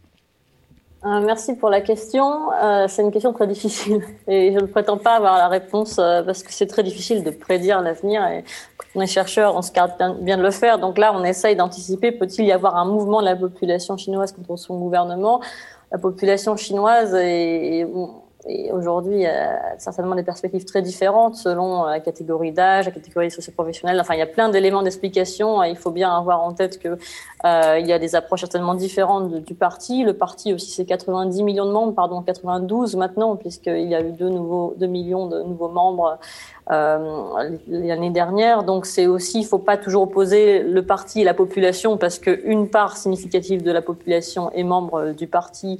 Euh, 1.05 1.21
merci 1.21 1.55
pour 1.55 1.71
la 1.71 1.81
question. 1.81 2.51
Euh, 2.53 2.87
c'est 2.89 3.03
une 3.03 3.13
question 3.13 3.33
très 3.33 3.47
difficile 3.47 4.03
et 4.27 4.53
je 4.53 4.59
ne 4.59 4.67
prétends 4.67 4.99
pas 4.99 5.15
avoir 5.15 5.39
la 5.39 5.47
réponse 5.47 5.99
euh, 5.99 6.23
parce 6.25 6.43
que 6.43 6.53
c'est 6.53 6.67
très 6.67 6.83
difficile 6.83 7.23
de 7.23 7.31
prédire 7.31 7.81
l'avenir 7.81 8.27
et 8.27 8.45
quand 8.77 8.87
on 8.97 9.01
est 9.01 9.07
chercheur, 9.07 9.55
on 9.55 9.63
se 9.63 9.71
garde 9.71 9.93
bien, 10.21 10.37
de 10.37 10.43
le 10.43 10.51
faire. 10.51 10.81
Donc 10.81 10.99
là, 10.99 11.13
on 11.15 11.23
essaye 11.23 11.55
d'anticiper 11.55 12.11
peut-il 12.11 12.47
y 12.47 12.53
avoir 12.53 12.77
un 12.77 12.85
mouvement 12.85 13.21
de 13.21 13.27
la 13.27 13.37
population 13.37 13.97
chinoise 13.97 14.33
contre 14.33 14.57
son 14.57 14.77
gouvernement? 14.77 15.41
La 15.93 15.99
population 15.99 16.57
chinoise 16.57 17.15
est, 17.15 17.87
et 18.47 18.71
aujourd'hui, 18.73 19.25
certainement 19.79 20.15
des 20.15 20.23
perspectives 20.23 20.65
très 20.65 20.81
différentes 20.81 21.35
selon 21.35 21.85
la 21.85 22.01
catégorie 22.01 22.53
d'âge, 22.53 22.87
la 22.87 22.93
catégorie 22.93 23.31
socio-professionnelle. 23.31 24.01
Enfin, 24.01 24.15
il 24.15 24.19
y 24.19 24.23
a 24.23 24.27
plein 24.27 24.49
d'éléments 24.49 24.83
d'explication. 24.83 25.63
Il 25.65 25.77
faut 25.77 25.91
bien 25.91 26.17
avoir 26.17 26.41
en 26.43 26.53
tête 26.53 26.79
que 26.79 26.99
euh, 27.45 27.79
il 27.81 27.87
y 27.87 27.93
a 27.93 27.99
des 27.99 28.15
approches 28.15 28.41
certainement 28.41 28.75
différentes 28.75 29.43
du 29.43 29.55
parti. 29.55 30.05
Le 30.05 30.15
parti 30.15 30.53
aussi, 30.53 30.71
c'est 30.71 30.85
90 30.85 31.43
millions 31.43 31.67
de 31.67 31.73
membres, 31.73 31.95
pardon, 31.95 32.23
92 32.23 32.97
maintenant, 32.97 33.37
puisqu'il 33.37 33.89
y 33.89 33.95
a 33.95 34.01
eu 34.01 34.13
2, 34.13 34.29
nouveaux, 34.29 34.75
2 34.79 34.87
millions 34.87 35.27
de 35.27 35.43
nouveaux 35.43 35.69
membres 35.69 36.19
euh, 36.71 37.59
l'année 37.67 38.11
dernière. 38.11 38.63
Donc 38.63 38.85
c'est 38.85 39.07
aussi, 39.07 39.39
il 39.39 39.43
ne 39.43 39.49
faut 39.49 39.59
pas 39.59 39.77
toujours 39.77 40.03
opposer 40.03 40.63
le 40.63 40.85
parti 40.85 41.23
et 41.23 41.25
la 41.25 41.35
population 41.35 41.97
parce 41.97 42.19
qu'une 42.19 42.69
part 42.69 42.97
significative 42.97 43.63
de 43.63 43.73
la 43.73 43.81
population 43.81 44.51
est 44.53 44.65
membre 44.65 45.13
du 45.13 45.27
parti 45.27 45.79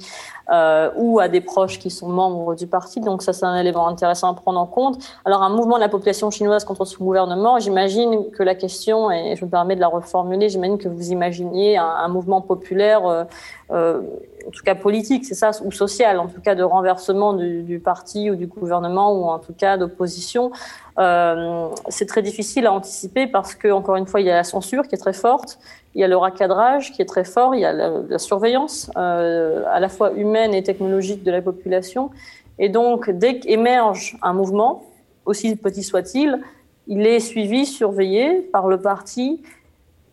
euh, 0.51 0.89
ou 0.95 1.19
a 1.19 1.27
des 1.27 1.41
proches 1.41 1.77
qui 1.77 1.91
sont 1.91 2.09
membres 2.09 2.55
du 2.55 2.65
parti. 2.65 3.01
Donc 3.01 3.21
ça, 3.21 3.33
c'est 3.33 3.45
un 3.45 3.59
élément 3.59 3.87
intéressant 3.87 4.31
à 4.31 4.33
prendre 4.33 4.59
en 4.59 4.65
compte. 4.65 4.97
Alors 5.25 5.43
un 5.43 5.49
mouvement 5.49 5.75
de 5.75 5.81
la 5.81 5.89
population 5.89 6.31
chinoise 6.31 6.65
contre 6.65 6.85
son 6.85 7.03
gouvernement, 7.03 7.59
j'imagine 7.59 8.31
que 8.31 8.41
la 8.41 8.55
question, 8.55 9.11
et 9.11 9.35
je 9.35 9.45
me 9.45 9.49
permets 9.49 9.75
de 9.75 9.81
la 9.81 9.87
reformuler, 9.87 10.49
j'imagine 10.49 10.77
que 10.77 10.89
vous 10.89 11.11
imaginez 11.11 11.77
un, 11.77 12.07
mouvement 12.07 12.41
populaire. 12.41 13.27
Euh 13.71 14.01
en 14.49 14.51
tout 14.51 14.63
cas 14.63 14.73
politique, 14.73 15.25
c'est 15.25 15.35
ça, 15.35 15.51
ou 15.63 15.71
social, 15.71 16.17
en 16.17 16.27
tout 16.27 16.41
cas 16.41 16.55
de 16.55 16.63
renversement 16.63 17.33
du, 17.33 17.79
parti 17.79 18.31
ou 18.31 18.35
du 18.35 18.47
gouvernement, 18.47 19.13
ou 19.13 19.25
en 19.25 19.37
tout 19.37 19.53
cas 19.53 19.77
d'opposition. 19.77 20.51
Euh, 20.97 21.67
c'est 21.89 22.07
très 22.07 22.23
difficile 22.23 22.65
à 22.65 22.73
anticiper 22.73 23.27
parce 23.27 23.53
que, 23.53 23.67
encore 23.67 23.95
une 23.95 24.07
fois, 24.07 24.21
il 24.21 24.25
y 24.25 24.31
a 24.31 24.35
la 24.35 24.43
censure 24.43 24.87
qui 24.87 24.95
est 24.95 24.97
très 24.97 25.13
forte, 25.13 25.59
il 25.93 26.01
y 26.01 26.03
a 26.03 26.07
le 26.07 26.17
racadrage 26.17 26.93
qui 26.93 27.03
est 27.03 27.05
très 27.05 27.25
fort, 27.25 27.53
il 27.53 27.61
y 27.61 27.65
a 27.65 27.71
la, 27.71 27.91
la 28.09 28.17
surveillance 28.17 28.89
euh, 28.97 29.63
à 29.69 29.79
la 29.79 29.87
fois 29.87 30.13
humaine 30.13 30.55
et 30.55 30.63
technologique 30.63 31.23
de 31.23 31.29
la 31.29 31.43
population. 31.43 32.09
Et 32.57 32.69
donc, 32.69 33.07
dès 33.11 33.37
qu'émerge 33.37 34.17
un 34.23 34.33
mouvement, 34.33 34.83
aussi 35.25 35.55
petit 35.57 35.83
soit-il, 35.83 36.39
il 36.87 37.05
est 37.05 37.19
suivi, 37.19 37.67
surveillé 37.67 38.41
par 38.51 38.67
le 38.67 38.81
parti 38.81 39.43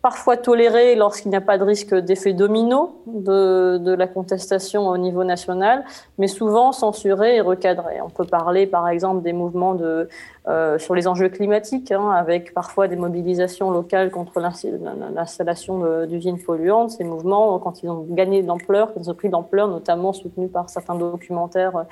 parfois 0.07 0.37
toléré 0.37 0.95
lorsqu'il 0.95 1.31
n'y 1.31 1.35
a 1.35 1.41
pas 1.41 1.57
de 1.57 1.65
risque 1.65 1.93
d'effet 1.93 2.31
domino 2.31 3.01
de, 3.07 3.93
la 3.93 4.07
contestation 4.07 4.87
au 4.87 4.97
niveau 4.97 5.25
national, 5.25 5.83
mais 6.17 6.27
souvent 6.27 6.71
censuré 6.71 7.35
et 7.35 7.41
recadré. 7.41 7.99
On 8.01 8.09
peut 8.09 8.23
parler 8.23 8.67
par 8.67 8.87
exemple 8.87 9.21
des 9.21 9.33
mouvements 9.33 9.75
euh, 9.77 10.79
sur 10.79 10.95
les 10.95 11.09
enjeux 11.09 11.27
climatiques, 11.27 11.91
hein, 11.91 12.09
avec 12.11 12.53
parfois 12.53 12.87
des 12.87 12.95
mobilisations 12.95 13.69
locales 13.69 14.09
contre 14.09 14.39
l'installation 14.39 16.05
d'usines 16.05 16.41
polluantes. 16.41 16.91
Ces 16.91 17.03
mouvements, 17.03 17.59
quand 17.59 17.83
ils 17.83 17.89
ont 17.89 18.05
gagné 18.09 18.43
d'ampleur, 18.43 18.93
quand 18.93 19.01
ils 19.01 19.09
ont 19.09 19.13
pris 19.13 19.27
d'ampleur, 19.27 19.67
notamment 19.67 20.13
soutenus 20.13 20.49
par 20.49 20.69
certains 20.69 20.95
documentaires 20.95 21.75
euh, 21.75 21.83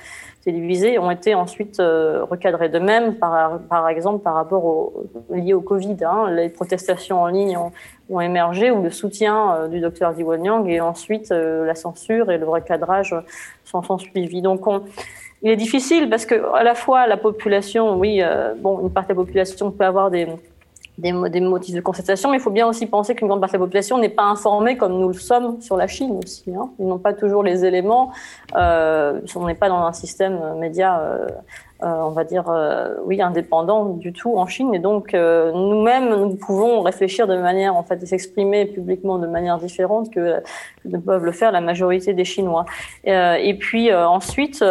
télévisés, 0.42 0.98
ont 0.98 1.10
été 1.10 1.34
ensuite 1.34 1.80
euh, 1.80 2.24
recadrés. 2.24 2.70
De 2.70 2.78
même, 2.78 3.16
par, 3.16 3.58
par 3.68 3.90
exemple, 3.90 4.22
par 4.22 4.34
rapport 4.34 4.64
au, 4.64 5.04
lié 5.28 5.52
au 5.52 5.60
Covid, 5.60 5.98
hein, 6.02 6.30
les 6.30 6.48
protestations 6.48 7.20
en 7.20 7.26
ligne 7.26 7.58
ont, 7.58 7.72
ont 8.08 8.20
émergé, 8.20 8.70
ou 8.70 8.82
le 8.82 8.90
soutien 8.90 9.54
euh, 9.54 9.68
du 9.68 9.80
docteur 9.80 10.14
Yang, 10.18 10.68
et 10.68 10.80
ensuite 10.80 11.32
euh, 11.32 11.64
la 11.66 11.74
censure 11.74 12.30
et 12.30 12.38
le 12.38 12.48
recadrage 12.48 13.14
s'en 13.64 13.82
sont 13.82 13.98
suivis. 13.98 14.42
Donc, 14.42 14.66
on, 14.66 14.82
il 15.42 15.50
est 15.50 15.56
difficile 15.56 16.08
parce 16.08 16.26
que 16.26 16.34
à 16.54 16.62
la 16.62 16.74
fois 16.74 17.06
la 17.06 17.16
population, 17.16 17.96
oui, 17.96 18.20
euh, 18.22 18.54
bon, 18.56 18.80
une 18.80 18.90
partie 18.90 19.08
de 19.08 19.14
la 19.14 19.24
population 19.24 19.70
peut 19.70 19.84
avoir 19.84 20.10
des, 20.10 20.28
des, 20.98 21.40
motifs 21.40 21.74
de 21.74 21.80
contestation, 21.80 22.30
mais 22.30 22.38
il 22.38 22.40
faut 22.40 22.50
bien 22.50 22.66
aussi 22.66 22.86
penser 22.86 23.14
qu'une 23.14 23.28
grande 23.28 23.40
partie 23.40 23.54
de 23.54 23.58
la 23.58 23.64
population 23.64 23.98
n'est 23.98 24.08
pas 24.08 24.24
informée 24.24 24.76
comme 24.76 24.98
nous 24.98 25.08
le 25.08 25.14
sommes 25.14 25.60
sur 25.60 25.76
la 25.76 25.86
Chine 25.86 26.18
aussi. 26.24 26.54
Hein. 26.54 26.70
Ils 26.78 26.86
n'ont 26.86 26.98
pas 26.98 27.12
toujours 27.12 27.42
les 27.42 27.64
éléments. 27.64 28.12
Euh, 28.54 29.20
on 29.34 29.46
n'est 29.46 29.54
pas 29.54 29.68
dans 29.68 29.84
un 29.84 29.92
système 29.92 30.38
média 30.58 30.98
euh, 31.00 31.26
euh, 31.26 31.26
on 31.82 32.10
va 32.10 32.24
dire, 32.24 32.48
euh, 32.48 32.94
oui, 33.04 33.20
indépendant 33.20 33.84
du 33.84 34.12
tout 34.12 34.36
en 34.36 34.46
Chine. 34.46 34.74
Et 34.74 34.78
donc, 34.78 35.12
euh, 35.12 35.52
nous-mêmes, 35.52 36.08
nous 36.08 36.34
pouvons 36.34 36.80
réfléchir 36.80 37.26
de 37.26 37.36
manière, 37.36 37.76
en 37.76 37.82
fait, 37.82 38.04
s'exprimer 38.06 38.66
publiquement 38.66 39.18
de 39.18 39.26
manière 39.26 39.58
différente 39.58 40.10
que, 40.10 40.42
ne 40.84 40.98
peuvent 40.98 41.24
le 41.24 41.32
faire 41.32 41.52
la 41.52 41.60
majorité 41.60 42.14
des 42.14 42.24
Chinois. 42.24 42.64
et 43.04 43.56
puis, 43.58 43.92
ensuite, 43.92 44.64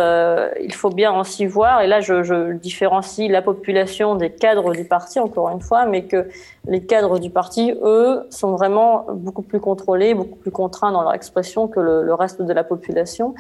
il 0.62 0.74
faut 0.74 0.90
bien 0.90 1.20
aussi 1.20 1.46
voir, 1.46 1.82
et 1.82 1.88
là, 1.88 2.00
je, 2.00 2.24
je 2.24 2.54
différencie 2.54 3.30
la 3.30 3.42
population 3.42 4.16
des 4.16 4.30
cadres 4.30 4.74
du 4.74 4.86
parti, 4.86 5.20
encore 5.20 5.50
une 5.50 5.60
fois, 5.60 5.86
mais 5.86 6.04
que 6.04 6.28
les 6.68 6.82
cadres 6.82 7.20
du 7.20 7.30
parti, 7.30 7.74
eux, 7.84 8.26
sont 8.30 8.56
vraiment 8.56 9.06
beaucoup 9.14 9.42
plus 9.42 9.60
contrôlés, 9.60 10.14
beaucoup 10.14 10.38
plus 10.38 10.52
contraints 10.52 10.92
dans 10.92 11.02
leur 11.02 11.14
expression 11.14 11.68
que 11.68 11.80
le, 11.80 12.04
le 12.04 12.14
reste 12.14 12.42
de 12.42 12.54
la 12.54 12.64
population. 12.64 13.36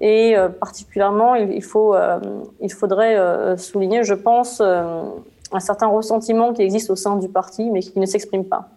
Et 0.00 0.36
euh, 0.36 0.48
particulièrement, 0.48 1.34
il, 1.34 1.62
faut, 1.62 1.94
euh, 1.94 2.18
il 2.60 2.72
faudrait 2.72 3.16
euh, 3.16 3.56
souligner, 3.56 4.02
je 4.02 4.14
pense, 4.14 4.60
un 4.60 5.60
certain 5.60 5.88
ressentiment 5.88 6.52
qui 6.52 6.62
existe 6.62 6.90
au 6.90 6.96
sein 6.96 7.16
du 7.16 7.28
parti, 7.28 7.70
mais 7.70 7.80
qui 7.80 7.98
ne 7.98 8.06
s'exprime 8.06 8.44
pas. 8.44 8.68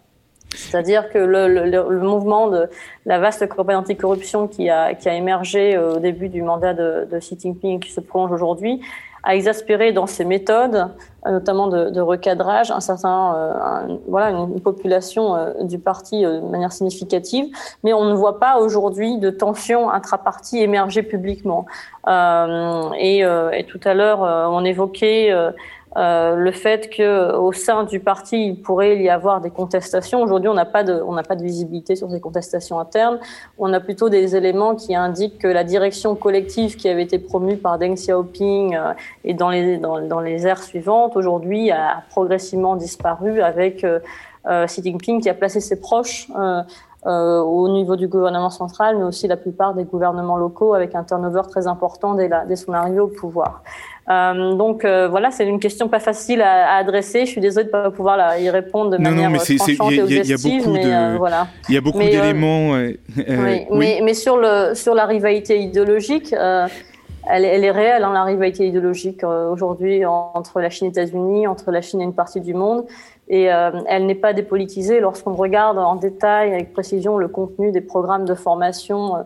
C'est-à-dire 0.55 1.09
que 1.09 1.17
le, 1.17 1.47
le, 1.47 1.65
le, 1.65 1.99
mouvement 2.01 2.47
de 2.47 2.69
la 3.05 3.17
vaste 3.17 3.47
campagne 3.47 3.77
anticorruption 3.77 4.47
qui 4.47 4.69
a, 4.69 4.93
qui 4.93 5.09
a 5.09 5.15
émergé 5.15 5.79
au 5.79 5.97
début 5.97 6.29
du 6.29 6.43
mandat 6.43 6.75
de, 6.75 7.07
de 7.09 7.17
Xi 7.17 7.37
Jinping, 7.39 7.79
qui 7.79 7.91
se 7.91 7.99
prolonge 7.99 8.31
aujourd'hui, 8.31 8.79
a 9.23 9.35
exaspéré 9.35 9.93
dans 9.93 10.05
ses 10.05 10.25
méthodes, 10.25 10.89
notamment 11.25 11.67
de, 11.67 11.89
de 11.89 12.01
recadrage, 12.01 12.71
un 12.71 12.81
certain, 12.81 13.33
euh, 13.35 13.97
voilà, 14.07 14.31
une, 14.31 14.59
population 14.59 15.35
euh, 15.35 15.63
du 15.63 15.79
parti 15.79 16.25
euh, 16.25 16.41
de 16.41 16.47
manière 16.47 16.73
significative, 16.73 17.45
mais 17.83 17.93
on 17.93 18.03
ne 18.03 18.13
voit 18.13 18.39
pas 18.39 18.57
aujourd'hui 18.57 19.17
de 19.17 19.29
tensions 19.29 19.89
intra-parti 19.89 20.59
émerger 20.59 21.03
publiquement. 21.03 21.65
Et, 22.05 23.19
et, 23.19 23.65
tout 23.69 23.79
à 23.85 23.93
l'heure, 23.93 24.19
on 24.51 24.65
évoquait 24.65 25.33
euh, 25.95 26.35
le 26.35 26.51
fait 26.51 26.89
que 26.89 27.35
au 27.35 27.51
sein 27.51 27.83
du 27.83 27.99
parti 27.99 28.47
il 28.47 28.61
pourrait 28.61 28.97
y 28.97 29.09
avoir 29.09 29.41
des 29.41 29.49
contestations. 29.49 30.21
Aujourd'hui, 30.21 30.49
on 30.49 30.53
n'a 30.53 30.65
pas 30.65 30.83
de 30.83 31.01
on 31.05 31.13
n'a 31.13 31.23
pas 31.23 31.35
de 31.35 31.43
visibilité 31.43 31.95
sur 31.95 32.09
ces 32.09 32.19
contestations 32.19 32.79
internes. 32.79 33.19
On 33.57 33.71
a 33.73 33.79
plutôt 33.79 34.09
des 34.09 34.35
éléments 34.35 34.75
qui 34.75 34.95
indiquent 34.95 35.39
que 35.39 35.47
la 35.47 35.63
direction 35.63 36.15
collective 36.15 36.75
qui 36.77 36.89
avait 36.89 37.03
été 37.03 37.19
promue 37.19 37.57
par 37.57 37.77
Deng 37.77 37.93
Xiaoping 37.93 38.75
euh, 38.75 38.93
et 39.23 39.33
dans 39.33 39.49
les 39.49 39.77
dans, 39.77 40.01
dans 40.01 40.19
les 40.19 40.47
ères 40.47 40.63
suivantes 40.63 41.15
aujourd'hui 41.15 41.71
a 41.71 42.03
progressivement 42.09 42.75
disparu 42.75 43.41
avec 43.41 43.83
euh, 43.83 43.99
euh, 44.47 44.65
Xi 44.65 44.83
Jinping 44.83 45.21
qui 45.21 45.29
a 45.29 45.33
placé 45.33 45.59
ses 45.59 45.79
proches 45.79 46.27
euh, 47.05 47.41
au 47.41 47.67
niveau 47.67 47.97
du 47.97 48.07
gouvernement 48.07 48.49
central, 48.49 48.97
mais 48.97 49.03
aussi 49.03 49.27
la 49.27 49.35
plupart 49.35 49.73
des 49.73 49.83
gouvernements 49.83 50.37
locaux, 50.37 50.73
avec 50.73 50.95
un 50.95 51.03
turnover 51.03 51.41
très 51.49 51.67
important 51.67 52.13
dès, 52.13 52.29
la, 52.29 52.45
dès 52.45 52.55
son 52.55 52.71
arrivée 52.71 53.01
au 53.01 53.09
pouvoir. 53.09 53.61
Euh, 54.09 54.53
donc 54.55 54.83
euh, 54.83 55.07
voilà, 55.07 55.31
c'est 55.31 55.45
une 55.45 55.59
question 55.59 55.87
pas 55.87 55.99
facile 55.99 56.41
à, 56.41 56.75
à, 56.75 56.77
adresser. 56.77 57.25
Je 57.25 57.31
suis 57.31 57.41
désolée 57.41 57.65
de 57.65 57.71
pas 57.71 57.89
pouvoir 57.89 58.17
la, 58.17 58.39
y 58.39 58.49
répondre 58.49 58.91
de 58.91 58.97
non, 58.97 59.11
manière 59.11 59.29
non, 59.29 59.37
mais 59.37 59.39
c'est, 59.39 59.55
et 59.55 60.01
objective, 60.01 60.69
mais 60.69 60.85
euh, 60.85 61.15
voilà. 61.17 61.47
Il 61.69 61.75
y 61.75 61.77
a 61.77 61.81
beaucoup 61.81 61.99
mais, 61.99 62.09
d'éléments. 62.09 62.71
oui, 62.71 62.99
oui. 63.17 63.65
Mais, 63.71 64.01
mais, 64.03 64.13
sur 64.13 64.37
le 64.37 64.75
sur 64.75 64.93
la 64.93 65.05
rivalité 65.05 65.59
idéologique. 65.59 66.35
Elle, 67.25 67.45
elle, 67.45 67.63
est 67.63 67.71
réelle, 67.71 68.03
hein, 68.03 68.11
la 68.11 68.25
rivalité 68.25 68.67
idéologique 68.67 69.23
aujourd'hui 69.23 70.05
entre 70.05 70.59
la 70.59 70.69
Chine 70.69 70.87
et 70.87 70.89
les 70.89 71.03
États-Unis, 71.03 71.47
entre 71.47 71.71
la 71.71 71.79
Chine 71.79 72.01
et 72.01 72.03
une 72.03 72.13
partie 72.13 72.41
du 72.41 72.53
monde 72.53 72.83
et 73.27 73.51
euh, 73.51 73.71
elle 73.87 74.05
n'est 74.05 74.15
pas 74.15 74.33
dépolitisée 74.33 74.99
lorsqu'on 74.99 75.33
regarde 75.33 75.77
en 75.77 75.95
détail 75.95 76.53
avec 76.53 76.73
précision 76.73 77.17
le 77.17 77.27
contenu 77.27 77.71
des 77.71 77.81
programmes 77.81 78.25
de 78.25 78.35
formation 78.35 79.15
euh, 79.15 79.23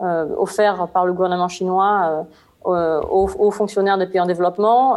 euh 0.00 0.26
offerts 0.38 0.88
par 0.88 1.06
le 1.06 1.12
gouvernement 1.12 1.48
chinois 1.48 2.00
euh, 2.08 2.22
aux, 2.64 3.28
aux, 3.38 3.50
fonctionnaires 3.50 3.98
des 3.98 4.06
pays 4.06 4.20
en 4.20 4.26
développement. 4.26 4.96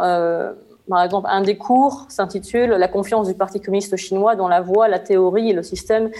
par 0.88 1.02
exemple, 1.02 1.28
un 1.30 1.42
des 1.42 1.56
cours 1.56 2.06
s'intitule 2.08 2.70
La 2.70 2.88
confiance 2.88 3.28
du 3.28 3.34
Parti 3.34 3.60
communiste 3.60 3.96
chinois 3.96 4.36
dans 4.36 4.48
la 4.48 4.60
voie, 4.60 4.88
la 4.88 4.98
théorie 4.98 5.50
et 5.50 5.52
le 5.52 5.62
système 5.62 6.10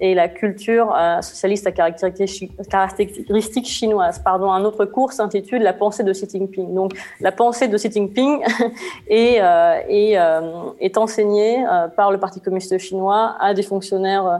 et 0.00 0.14
la 0.14 0.28
culture 0.28 0.94
euh, 0.94 1.22
socialiste 1.22 1.66
à 1.66 1.72
caractéristiques 1.72 3.66
chinoises. 3.66 4.18
Pardon, 4.18 4.52
un 4.52 4.64
autre 4.64 4.84
cours 4.84 5.12
s'intitule 5.12 5.62
La 5.62 5.72
pensée 5.72 6.04
de 6.04 6.12
Xi 6.12 6.28
Jinping. 6.28 6.74
Donc, 6.74 6.92
la 7.20 7.32
pensée 7.32 7.68
de 7.68 7.76
Xi 7.76 7.90
Jinping 7.90 8.42
est, 9.08 9.40
euh, 9.40 9.80
euh, 9.90 10.88
enseignée 10.96 11.64
euh, 11.66 11.88
par 11.88 12.10
le 12.10 12.18
Parti 12.18 12.40
communiste 12.40 12.76
chinois 12.78 13.36
à 13.40 13.54
des 13.54 13.62
fonctionnaires 13.62 14.26
euh, 14.26 14.38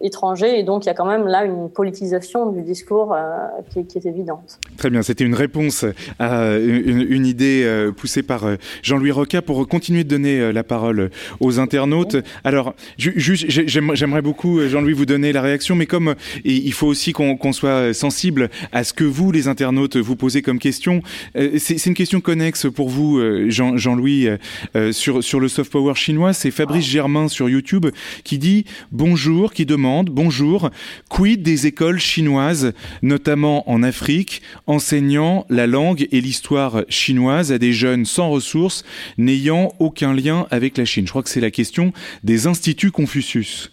étrangers. 0.00 0.58
Et 0.58 0.62
donc, 0.62 0.84
il 0.84 0.86
y 0.86 0.90
a 0.90 0.94
quand 0.94 1.06
même 1.06 1.26
là 1.26 1.44
une 1.44 1.70
politisation 1.70 2.50
du 2.50 2.62
discours 2.62 3.14
euh, 3.14 3.46
qui, 3.70 3.98
est 3.98 4.06
évidente. 4.06 4.58
Très 4.76 4.90
bien, 4.90 5.02
c'était 5.02 5.24
une 5.24 5.34
réponse 5.34 5.84
à 6.18 6.56
une, 6.56 7.26
idée 7.26 7.62
euh, 7.64 7.92
poussée 7.92 8.22
par 8.22 8.44
euh, 8.44 8.56
Jean-Louis 8.82 9.10
Roca 9.10 9.42
pour 9.42 9.66
continuer 9.66 10.04
de 10.04 10.08
donner 10.08 10.38
euh, 10.38 10.52
la 10.52 10.62
parole 10.62 11.10
aux 11.40 11.58
internautes. 11.58 12.16
Alors, 12.44 12.74
j'aimerais 12.98 14.22
beaucoup, 14.22 14.60
Jean-Louis, 14.66 14.92
vous 14.92 15.06
donner 15.06 15.32
la 15.32 15.42
réaction, 15.42 15.74
mais 15.74 15.86
comme 15.86 16.14
il 16.44 16.72
faut 16.72 16.86
aussi 16.86 17.12
qu'on 17.12 17.36
qu 17.36 17.52
soit 17.52 17.94
sensible 17.94 18.50
à 18.72 18.84
ce 18.84 18.92
que 18.92 19.04
vous, 19.04 19.32
les 19.32 19.48
internautes, 19.48 19.96
vous 19.96 20.16
posez 20.16 20.42
comme 20.42 20.58
question, 20.58 21.02
c'est 21.34 21.86
une 21.86 21.94
question 21.94 22.20
connexe 22.20 22.66
pour 22.70 22.88
vous, 22.88 23.20
Jean-Louis, 23.48 24.28
Jean 24.74 24.92
sur, 24.92 25.40
le 25.40 25.48
soft 25.48 25.72
power 25.72 25.94
chinois. 25.94 26.32
C'est 26.32 26.50
Fabrice 26.50 26.86
Germain 26.86 27.28
sur 27.28 27.48
YouTube 27.48 27.86
qui 28.24 28.38
dit 28.38 28.64
Bonjour 29.08 29.52
qui 29.52 29.66
demande 29.66 30.10
Bonjour, 30.10 30.70
quid 31.08 31.40
des 31.40 31.68
écoles 31.68 32.00
chinoises, 32.00 32.72
notamment 33.02 33.70
en 33.70 33.84
Afrique, 33.84 34.42
enseignant 34.66 35.46
la 35.48 35.68
langue 35.68 36.08
et 36.10 36.20
l'histoire 36.20 36.82
chinoise 36.88 37.52
à 37.52 37.58
des 37.58 37.72
jeunes 37.72 38.04
sans 38.04 38.30
ressources, 38.30 38.84
n'ayant 39.16 39.72
aucun 39.78 40.12
lien 40.12 40.48
avec 40.50 40.76
la 40.76 40.84
Chine? 40.84 41.06
Je 41.06 41.10
crois 41.10 41.22
que 41.22 41.30
c'est 41.30 41.40
la 41.40 41.52
question 41.52 41.92
des 42.24 42.48
instituts 42.48 42.90
Confucius. 42.90 43.70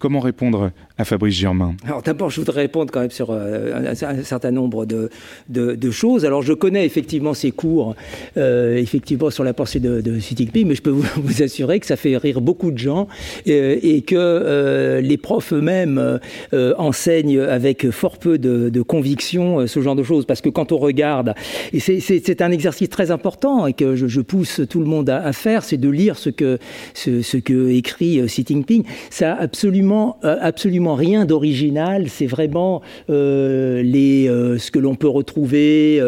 Comment 0.00 0.18
répondre 0.18 0.72
à 0.98 1.04
Fabrice 1.04 1.34
Germain 1.34 1.74
Alors 1.86 2.02
d'abord, 2.02 2.30
je 2.30 2.40
voudrais 2.40 2.62
répondre 2.62 2.92
quand 2.92 3.00
même 3.00 3.10
sur 3.10 3.30
euh, 3.30 3.84
un, 3.84 4.22
certain 4.22 4.50
nombre 4.50 4.86
de, 4.86 5.10
de, 5.48 5.90
choses. 5.90 6.24
Alors 6.24 6.42
je 6.42 6.52
connais 6.52 6.84
effectivement 6.84 7.34
ces 7.34 7.50
cours, 7.50 7.94
euh, 8.36 8.76
effectivement 8.76 9.30
sur 9.30 9.44
la 9.44 9.54
pensée 9.54 9.80
de, 9.80 10.00
de 10.00 10.18
Jinping, 10.18 10.66
mais 10.66 10.74
je 10.74 10.82
peux 10.82 10.90
vous, 11.16 11.42
assurer 11.42 11.80
que 11.80 11.86
ça 11.86 11.96
fait 11.96 12.16
rire 12.16 12.40
beaucoup 12.40 12.70
de 12.70 12.78
gens 12.78 13.08
euh, 13.48 13.78
et 13.82 14.02
que 14.02 15.00
les 15.02 15.16
profs 15.16 15.52
eux-mêmes 15.52 16.20
enseignent 16.52 17.40
avec 17.40 17.90
fort 17.90 18.18
peu 18.18 18.38
de, 18.38 18.82
conviction 18.82 19.66
ce 19.66 19.80
genre 19.80 19.96
de 19.96 20.02
choses. 20.02 20.26
Parce 20.26 20.40
que 20.40 20.48
quand 20.48 20.72
on 20.72 20.78
regarde, 20.78 21.34
et 21.72 21.80
c'est 21.80 22.42
un 22.42 22.50
exercice 22.50 22.88
très 22.88 23.10
important 23.10 23.66
et 23.66 23.72
que 23.72 23.96
je, 23.96 24.20
pousse 24.20 24.60
tout 24.68 24.80
le 24.80 24.86
monde 24.86 25.10
à, 25.10 25.24
à 25.24 25.32
faire, 25.32 25.64
c'est 25.64 25.76
de 25.76 25.88
lire 25.88 26.16
ce 26.16 26.30
que, 26.30 26.58
ce, 26.94 27.22
ce 27.22 27.36
que 27.36 27.70
écrit 27.70 28.20
Xi 28.26 28.44
Jinping. 28.46 28.84
Ça 29.10 29.34
a 29.34 29.42
absolument 29.42 30.18
absolument, 30.22 30.81
rien 30.88 31.24
d'original. 31.24 32.08
C'est 32.08 32.26
vraiment 32.26 32.82
les, 33.08 34.26
ce 34.26 34.70
que 34.70 34.78
l'on 34.78 34.94
peut 34.94 35.08
retrouver. 35.08 36.00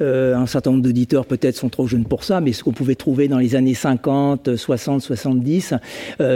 un 0.00 0.46
certain 0.46 0.70
nombre 0.70 0.82
d'auditeurs 0.82 1.26
peut-être 1.26 1.56
sont 1.56 1.68
trop 1.68 1.86
jeunes 1.86 2.04
pour 2.04 2.24
ça, 2.24 2.40
mais 2.40 2.52
ce 2.52 2.64
qu'on 2.64 2.72
pouvait 2.72 2.94
trouver 2.94 3.28
dans 3.28 3.38
les 3.38 3.54
années 3.54 3.74
50, 3.74 4.56
60, 4.56 5.00
70 5.02 5.74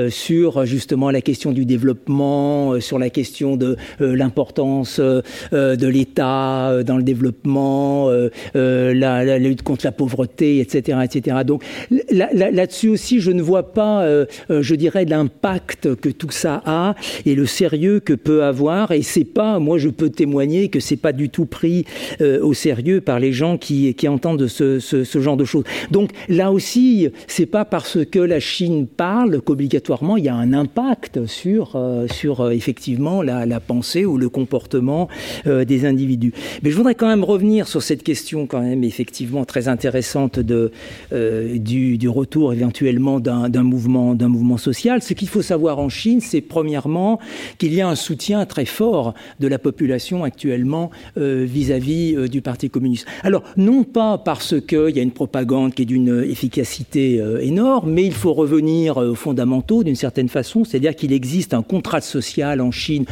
sur 0.08 0.66
justement 0.66 1.10
la 1.10 1.20
question 1.20 1.52
du 1.52 1.64
développement, 1.64 2.80
sur 2.80 2.98
la 2.98 3.10
question 3.10 3.56
de 3.56 3.76
l'importance 4.00 5.00
de 5.00 5.86
l'État 5.86 6.82
dans 6.84 6.96
le 6.96 7.02
développement, 7.02 8.10
la, 8.54 9.38
lutte 9.38 9.62
contre 9.62 9.84
la 9.84 9.92
pauvreté, 9.92 10.60
etc., 10.60 10.98
etc. 11.04 11.38
Donc 11.46 11.64
là-dessus 12.10 12.88
aussi, 12.88 13.20
je 13.20 13.30
ne 13.30 13.42
vois 13.42 13.72
pas, 13.72 14.02
euh, 14.02 14.26
euh, 14.50 14.62
je 14.62 14.74
dirais, 14.74 15.04
l'impact 15.04 15.94
que 15.96 16.08
tout 16.08 16.30
ça 16.30 16.62
a 16.64 16.94
et 17.26 17.34
le 17.34 17.46
sérieux 17.46 17.84
que 18.05 18.12
peut 18.12 18.44
avoir. 18.44 18.90
Et 18.93 19.02
c'est 19.02 19.24
pas, 19.24 19.59
moi, 19.59 19.78
je 19.78 19.89
peux 19.89 20.11
témoigner 20.11 20.69
que 20.69 20.81
c'est 20.81 20.97
pas 20.97 21.12
du 21.12 21.28
tout 21.28 21.47
pris 21.47 21.85
euh, 22.20 22.40
au 22.43 22.55
sérieux 22.55 23.01
par 23.01 23.20
les 23.20 23.32
gens 23.32 23.59
qui, 23.59 23.94
qui 23.94 24.09
entendent 24.09 24.47
ce, 24.47 24.78
ce, 24.78 25.20
genre 25.20 25.36
de 25.36 25.44
choses. 25.44 25.65
Donc 25.90 26.11
là 26.28 26.52
aussi, 26.52 27.09
c'est 27.27 27.47
pas 27.47 27.65
parce 27.65 28.05
que 28.05 28.19
la 28.19 28.40
Chine 28.40 28.86
parle 28.86 29.40
qu'obligatoirement 29.40 30.16
il 30.16 30.24
y 30.24 30.28
a 30.28 30.35
un 30.35 30.52
impact 30.52 31.27
sur, 31.27 31.78
sur 32.11 32.51
effectivement 32.51 33.23
la, 33.23 33.47
la, 33.47 33.61
pensée 33.61 34.05
ou 34.05 34.19
le 34.19 34.28
comportement 34.28 35.09
des 35.47 35.86
individus. 35.86 36.32
Mais 36.62 36.70
je 36.70 36.77
voudrais 36.77 36.94
quand 36.94 37.06
même 37.06 37.24
revenir 37.24 37.69
sur 37.69 37.82
cette 37.82 38.02
question 38.02 38.47
quand 38.47 38.61
même 38.61 38.85
effectivement 38.85 39.44
très 39.44 39.69
intéressante 39.69 40.39
de, 40.39 40.73
du, 41.12 41.97
du 41.97 42.09
retour 42.09 42.52
éventuellement 42.52 43.20
d'un 43.20 43.62
mouvement, 43.62 44.15
d'un 44.15 44.28
mouvement 44.28 44.59
social. 44.59 45.02
Ce 45.02 45.15
qu'il 45.15 45.28
faut 45.28 45.43
savoir 45.43 45.78
en 45.78 45.89
Chine, 45.89 46.20
c'est 46.20 46.40
premièrement 46.40 47.19
qu'il 47.59 47.73
y 47.74 47.80
a 47.80 47.88
un 47.88 47.94
soutien 47.94 48.46
très 48.46 48.64
fort 48.64 49.14
de 49.40 49.48
la 49.48 49.59
population 49.59 50.24
actuellement 50.24 50.90
euh, 51.16 51.44
vis-à-vis 51.48 52.14
euh, 52.16 52.28
du 52.28 52.40
Parti 52.40 52.70
communiste. 52.70 53.06
Alors, 53.22 53.42
non 53.56 53.84
pas 53.84 54.18
parce 54.18 54.55
qu'il 54.60 54.90
y 54.90 54.98
a 54.98 55.02
une 55.02 55.12
propagande 55.12 55.74
qui 55.74 55.82
est 55.82 55.86
d'une 55.86 56.24
efficacité 56.28 57.20
euh, 57.20 57.40
énorme, 57.40 57.92
mais 57.92 58.05
il 58.05 58.12
faut 58.12 58.32
revenir 58.32 58.96
aux 58.96 59.14
fondamentaux 59.14 59.84
d'une 59.84 59.96
certaine 59.96 60.28
façon, 60.28 60.64
c'est-à-dire 60.64 60.94
qu'il 60.94 61.12
existe 61.12 61.55
un 61.55 61.62
contrat 61.62 62.01
social 62.01 62.60
en 62.60 62.70
Chine 62.70 63.05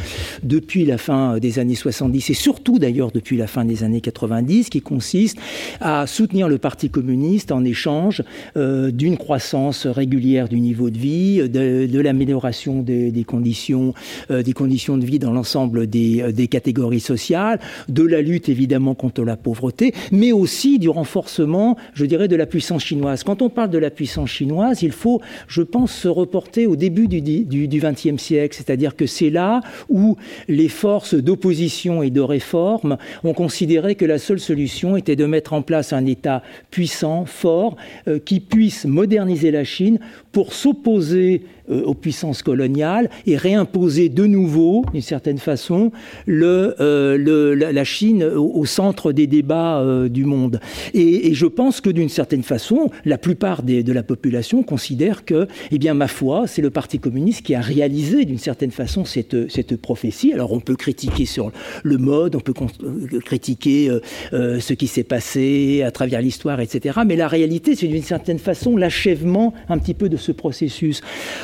depuis 0.43 0.85
la 0.85 0.97
fin 0.97 1.39
des 1.39 1.59
années 1.59 1.75
70 1.75 2.29
et 2.29 2.33
surtout 2.33 2.79
d'ailleurs 2.79 3.11
depuis 3.11 3.37
la 3.37 3.47
fin 3.47 3.65
des 3.65 3.83
années 3.83 4.01
90 4.01 4.69
qui 4.69 4.81
consiste 4.81 5.37
à 5.79 6.07
soutenir 6.07 6.47
le 6.47 6.57
Parti 6.57 6.89
communiste 6.89 7.51
en 7.51 7.63
échange 7.65 8.23
d'une 8.55 9.17
croissance 9.17 9.87
régulière 9.87 10.47
du 10.47 10.59
niveau 10.59 10.89
de 10.89 10.97
vie, 10.97 11.49
de, 11.49 11.99
l'amélioration 11.99 12.81
des, 12.81 13.25
conditions, 13.25 13.93
des 14.29 14.52
conditions 14.53 14.97
de 14.97 15.05
vie 15.05 15.19
dans 15.19 15.31
l'ensemble 15.31 15.87
des, 15.87 16.21
euh, 16.21 16.31
des, 16.31 16.47
catégories 16.47 16.99
sociales, 16.99 17.59
de 17.89 18.03
la 18.03 18.21
lutte 18.21 18.49
évidemment 18.49 18.95
contre 18.95 19.23
la 19.23 19.37
pauvreté, 19.37 19.93
mais 20.11 20.31
aussi 20.31 20.79
du 20.79 20.89
renforcement, 20.89 21.77
je 21.93 22.05
dirais, 22.05 22.27
de 22.27 22.35
la 22.35 22.45
puissance 22.45 22.83
chinoise. 22.83 23.23
Quand 23.23 23.41
on 23.41 23.49
parle 23.49 23.69
de 23.69 23.77
la 23.77 23.89
puissance 23.89 24.29
chinoise, 24.29 24.81
il 24.81 24.91
faut, 24.91 25.21
je 25.47 25.61
pense, 25.61 25.91
se 25.91 26.07
reporter 26.07 26.67
au 26.67 26.75
début 26.75 27.07
du 27.07 27.67
XXe 27.67 28.21
siècle, 28.21 28.55
c'est-à-dire 28.55 28.95
que 28.95 29.05
c'est 29.05 29.29
là 29.29 29.61
où 29.89 30.17
les 30.47 30.69
forces 30.69 31.15
d'opposition 31.15 32.03
et 32.03 32.09
de 32.09 32.21
réforme 32.21 32.97
ont 33.23 33.33
considéré 33.33 33.95
que 33.95 34.05
la 34.05 34.17
seule 34.17 34.39
solution 34.39 34.95
était 34.97 35.15
de 35.15 35.25
mettre 35.25 35.53
en 35.53 35.61
place 35.61 35.93
un 35.93 36.05
État 36.05 36.43
puissant, 36.71 37.25
fort, 37.25 37.75
euh, 38.07 38.19
qui 38.19 38.39
puisse 38.39 38.85
moderniser 38.85 39.51
la 39.51 39.63
Chine 39.63 39.99
pour 40.31 40.53
s'opposer 40.53 41.43
euh, 41.69 41.81
aux 41.83 41.93
puissances 41.93 42.43
coloniales 42.43 43.09
et 43.25 43.37
réimposer 43.37 44.09
de 44.09 44.25
nouveau, 44.25 44.83
d'une 44.91 45.01
certaine 45.01 45.37
façon, 45.37 45.93
le, 46.25 46.75
euh, 46.81 47.17
le, 47.17 47.53
la, 47.53 47.83
Chine 47.85 48.21
au, 48.21 48.65
centre 48.65 49.13
des 49.13 49.27
débats 49.27 49.79
euh, 49.79 50.09
du 50.09 50.25
monde. 50.25 50.59
Et, 50.93 51.27
et, 51.27 51.33
je 51.33 51.45
pense 51.45 51.79
que 51.79 51.89
d'une 51.89 52.09
certaine 52.09 52.43
façon, 52.43 52.89
la 53.05 53.17
plupart 53.17 53.63
des, 53.63 53.81
de 53.81 53.93
la 53.93 54.03
population 54.03 54.61
considère 54.61 55.23
que, 55.23 55.47
eh 55.71 55.77
bien, 55.77 55.93
ma 55.93 56.09
foi, 56.09 56.47
c'est 56.47 56.61
le 56.61 56.69
Parti 56.69 56.99
communiste 56.99 57.45
qui 57.45 57.55
a 57.55 57.61
réalisé 57.61 58.25
d'une 58.25 58.39
certaine 58.39 58.71
façon 58.71 59.05
cette, 59.05 59.49
cette 59.49 59.77
prophétie. 59.77 60.33
Alors 60.33 60.51
on 60.51 60.59
peut 60.59 60.75
critiquer 60.75 61.25
sur 61.25 61.53
le 61.83 61.97
mode, 61.97 62.35
on 62.35 62.41
peut 62.41 62.53
critiquer 63.23 63.89
ce 64.31 64.73
qui 64.73 64.87
s'est 64.87 65.03
passé 65.03 65.81
à 65.85 65.91
travers 65.91 66.21
l'histoire, 66.21 66.59
etc. 66.59 66.99
Mais 67.05 67.15
la 67.15 67.29
réalité, 67.29 67.75
c'est 67.75 67.87
d'une 67.87 68.03
certaine 68.03 68.39
façon 68.39 68.75
l'achèvement 68.75 69.53
un 69.69 69.77
petit 69.77 69.93
peu 69.93 70.09
de 70.09 70.17
ce 70.17 70.33
processus. 70.33 71.01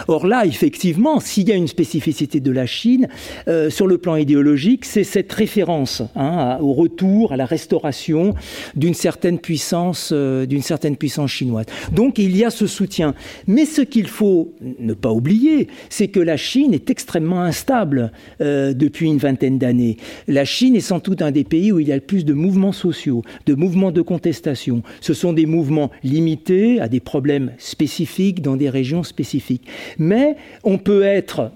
Or 0.10 0.26
là, 0.26 0.44
effectivement, 0.44 1.20
s'il 1.20 1.50
y 1.50 1.52
a 1.52 1.56
une 1.56 1.68
spécificité 1.68 2.40
de 2.40 2.50
la 2.50 2.66
Chine, 2.66 3.10
euh, 3.48 3.70
sur 3.70 3.86
le 3.86 4.00
plan 4.00 4.16
idéologique, 4.16 4.84
c'est 4.84 5.04
cette 5.04 5.32
référence 5.32 6.02
hein, 6.16 6.58
au 6.62 6.74
retour, 6.74 7.32
à 7.32 7.38
la 7.38 7.46
restauration 7.46 8.34
d'une 8.76 8.96
certaine 8.96 9.38
puissance, 9.38 10.10
euh, 10.12 10.48
d'une 10.48 10.64
certaine 10.64 10.98
puissance 10.98 11.30
chinoise. 11.30 11.68
Donc 11.92 12.18
il 12.18 12.36
y 12.36 12.44
a 12.44 12.50
ce 12.50 12.66
soutien. 12.66 13.14
Mais 13.46 13.66
ce 13.66 13.82
qu'il 13.84 14.08
faut 14.08 14.52
ne 14.80 14.96
pas 14.96 15.12
oublier, 15.12 15.68
c'est 15.90 16.08
que 16.08 16.20
la 16.20 16.38
Chine 16.38 16.74
est 16.74 16.90
extrêmement 16.90 17.44
instable 17.44 18.12
euh, 18.42 18.74
depuis 18.74 19.06
une 19.06 19.20
vingtaine 19.20 19.60
d'années. 19.60 19.98
La 20.28 20.44
Chine 20.44 20.76
est 20.76 20.80
sans 20.80 20.98
doute 20.98 21.22
un 21.22 21.30
des 21.30 21.44
pays 21.44 21.72
où 21.72 21.80
il 21.80 21.88
y 21.88 21.92
a 21.92 21.96
le 21.96 22.02
plus 22.02 22.26
de 22.26 22.34
mouvements 22.34 22.72
sociaux, 22.72 23.22
de 23.46 23.54
mouvements 23.54 23.92
de 23.92 24.02
contestation. 24.02 24.82
Ce 25.02 25.14
sont 25.14 25.34
des 25.34 25.46
mouvements 25.46 25.92
limités 26.04 26.82
à 26.82 26.88
des 26.88 27.00
problèmes 27.00 27.52
spécifiques 27.60 28.42
dans 28.42 28.56
des 28.56 28.72
régions 28.72 29.04
spécifiques. 29.04 29.68
Mais 30.00 30.36
on 30.64 30.78
peut 30.78 31.04
être 31.04 31.52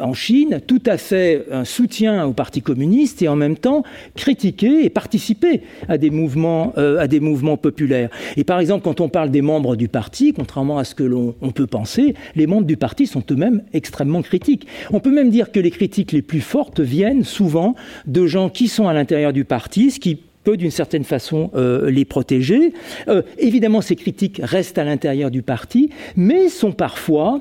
en 0.00 0.14
Chine 0.14 0.60
tout 0.66 0.82
à 0.86 0.96
fait 0.96 1.46
un 1.50 1.64
soutien 1.64 2.26
au 2.26 2.32
Parti 2.32 2.62
communiste 2.62 3.22
et 3.22 3.28
en 3.28 3.36
même 3.36 3.56
temps 3.56 3.82
critiquer 4.14 4.84
et 4.84 4.90
participer 4.90 5.62
à 5.88 5.98
des 5.98 6.10
mouvements, 6.10 6.72
euh, 6.78 6.98
à 6.98 7.08
des 7.08 7.20
mouvements 7.20 7.56
populaires. 7.56 8.10
Et 8.36 8.44
par 8.44 8.60
exemple, 8.60 8.84
quand 8.84 9.00
on 9.00 9.08
parle 9.08 9.30
des 9.30 9.42
membres 9.42 9.76
du 9.76 9.88
parti, 9.88 10.32
contrairement 10.32 10.78
à 10.78 10.84
ce 10.84 10.94
que 10.94 11.04
l'on 11.04 11.32
peut 11.54 11.66
penser, 11.66 12.14
les 12.36 12.46
membres 12.46 12.66
du 12.66 12.76
parti 12.76 13.06
sont 13.06 13.22
eux-mêmes 13.30 13.62
extrêmement 13.72 14.22
critiques. 14.22 14.66
On 14.92 15.00
peut 15.00 15.12
même 15.12 15.30
dire 15.30 15.52
que 15.52 15.60
les 15.60 15.70
critiques 15.70 16.12
les 16.12 16.22
plus 16.22 16.40
fortes 16.40 16.80
viennent 16.80 17.24
souvent 17.24 17.74
de 18.06 18.26
gens 18.26 18.48
qui 18.48 18.68
sont 18.68 18.88
à 18.88 18.92
l'intérieur 18.92 19.32
du 19.32 19.44
parti, 19.44 19.90
ce 19.90 20.00
qui 20.00 20.20
peut 20.44 20.56
d'une 20.56 20.70
certaine 20.70 21.04
façon 21.04 21.50
euh, 21.54 21.88
les 21.88 22.04
protéger. 22.04 22.72
Euh, 23.08 23.22
évidemment, 23.38 23.80
ces 23.80 23.94
critiques 23.94 24.40
restent 24.42 24.78
à 24.78 24.84
l'intérieur 24.84 25.30
du 25.30 25.42
parti, 25.42 25.90
mais 26.16 26.48
sont 26.48 26.72
parfois 26.72 27.40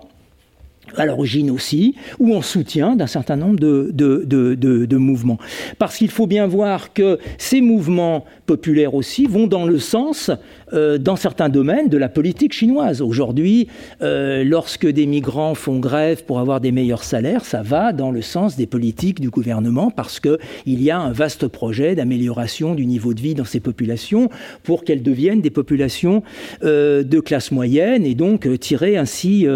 à 0.97 1.05
l'origine 1.05 1.51
aussi, 1.51 1.95
ou 2.19 2.35
en 2.35 2.41
soutien 2.41 2.95
d'un 2.95 3.07
certain 3.07 3.35
nombre 3.35 3.59
de, 3.59 4.97
mouvements. 4.97 5.37
Parce 5.77 5.97
qu'il 5.97 6.09
faut 6.09 6.27
bien 6.27 6.47
voir 6.47 6.93
que 6.93 7.19
ces 7.37 7.61
mouvements 7.61 8.25
populaires 8.45 8.93
aussi 8.93 9.25
vont 9.25 9.47
dans 9.47 9.65
le 9.65 9.79
sens 9.79 10.31
euh, 10.73 10.97
dans 10.97 11.15
certains 11.15 11.49
domaines 11.49 11.89
de 11.89 11.97
la 11.97 12.09
politique 12.09 12.53
chinoise. 12.53 13.01
Aujourd'hui, 13.01 13.67
euh, 14.01 14.43
lorsque 14.43 14.87
des 14.87 15.05
migrants 15.05 15.53
font 15.53 15.79
grève 15.79 16.23
pour 16.23 16.39
avoir 16.39 16.61
des 16.61 16.71
meilleurs 16.71 17.03
salaires, 17.03 17.43
ça 17.45 17.61
va 17.61 17.91
dans 17.91 18.11
le 18.11 18.21
sens 18.21 18.55
des 18.55 18.67
politiques 18.67 19.19
du 19.19 19.29
gouvernement 19.29 19.91
parce 19.91 20.19
qu'il 20.19 20.39
y 20.65 20.91
a 20.91 20.99
un 20.99 21.11
vaste 21.11 21.47
projet 21.47 21.95
d'amélioration 21.95 22.75
du 22.75 22.85
niveau 22.85 23.13
de 23.13 23.21
vie 23.21 23.35
dans 23.35 23.45
ces 23.45 23.59
populations 23.59 24.29
pour 24.63 24.83
qu'elles 24.83 25.03
deviennent 25.03 25.41
des 25.41 25.49
populations 25.49 26.23
euh, 26.63 27.03
de 27.03 27.19
classe 27.19 27.51
moyenne 27.51 28.05
et 28.05 28.15
donc 28.15 28.47
tirer 28.59 28.97
ainsi, 28.97 29.47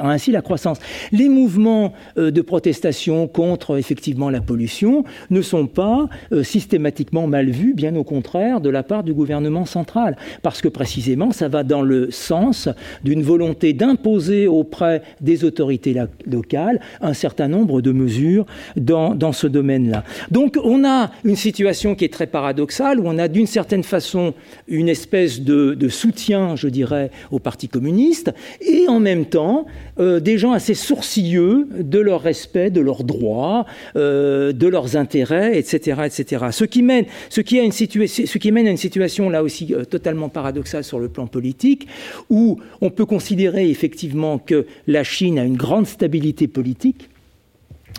ainsi 0.00 0.30
la 0.30 0.42
croissance. 0.42 0.78
Les 1.12 1.28
mouvements 1.28 1.92
de 2.16 2.40
protestation 2.40 3.28
contre 3.28 3.78
effectivement 3.78 4.30
la 4.30 4.40
pollution 4.40 5.04
ne 5.30 5.42
sont 5.42 5.66
pas 5.66 6.08
systématiquement 6.42 7.26
mal 7.26 7.50
vus, 7.50 7.74
bien 7.74 7.94
au 7.96 8.04
contraire, 8.04 8.60
de 8.60 8.70
la 8.70 8.82
part 8.82 9.02
du 9.02 9.12
gouvernement 9.12 9.64
central 9.64 10.16
parce 10.46 10.60
que 10.60 10.68
précisément 10.68 11.32
ça 11.32 11.48
va 11.48 11.64
dans 11.64 11.82
le 11.82 12.12
sens 12.12 12.68
d'une 13.02 13.24
volonté 13.24 13.72
d'imposer 13.72 14.46
auprès 14.46 15.02
des 15.20 15.42
autorités 15.42 15.96
locales 16.24 16.78
un 17.00 17.14
certain 17.14 17.48
nombre 17.48 17.80
de 17.80 17.90
mesures 17.90 18.46
dans, 18.76 19.16
dans 19.16 19.32
ce 19.32 19.48
domaine-là. 19.48 20.04
Donc 20.30 20.56
on 20.62 20.84
a 20.84 21.10
une 21.24 21.34
situation 21.34 21.96
qui 21.96 22.04
est 22.04 22.12
très 22.12 22.28
paradoxale, 22.28 23.00
où 23.00 23.08
on 23.08 23.18
a 23.18 23.26
d'une 23.26 23.48
certaine 23.48 23.82
façon 23.82 24.34
une 24.68 24.88
espèce 24.88 25.40
de, 25.40 25.88
soutien, 25.88 26.54
je 26.54 26.68
dirais, 26.68 27.10
au 27.32 27.40
Parti 27.40 27.66
communiste, 27.66 28.32
et 28.60 28.86
en 28.86 29.00
même 29.00 29.24
temps 29.24 29.66
euh, 29.98 30.20
des 30.20 30.38
gens 30.38 30.52
assez 30.52 30.74
sourcilleux 30.74 31.66
de 31.76 31.98
leur 31.98 32.20
respect, 32.20 32.70
de 32.70 32.80
leurs 32.80 33.02
droits, 33.02 33.66
euh, 33.96 34.52
de 34.52 34.68
leurs 34.68 34.96
intérêts, 34.96 35.58
etc., 35.58 36.02
etc. 36.04 36.46
Ce 36.52 36.64
qui 36.64 36.82
mène, 36.82 37.06
ce 37.30 37.40
qui, 37.40 37.58
a 37.58 37.64
une 37.64 37.72
ce 37.72 38.38
qui 38.38 38.52
mène 38.52 38.68
à 38.68 38.70
une 38.70 38.76
situation 38.76 39.28
là 39.28 39.42
aussi 39.42 39.74
euh, 39.74 39.84
totalement 39.84 40.28
paradoxal 40.36 40.84
sur 40.84 40.98
le 40.98 41.08
plan 41.08 41.26
politique, 41.26 41.88
où 42.28 42.58
on 42.82 42.90
peut 42.90 43.06
considérer 43.06 43.70
effectivement 43.70 44.38
que 44.38 44.66
la 44.86 45.02
Chine 45.02 45.38
a 45.38 45.44
une 45.44 45.56
grande 45.56 45.86
stabilité 45.86 46.46
politique, 46.46 47.08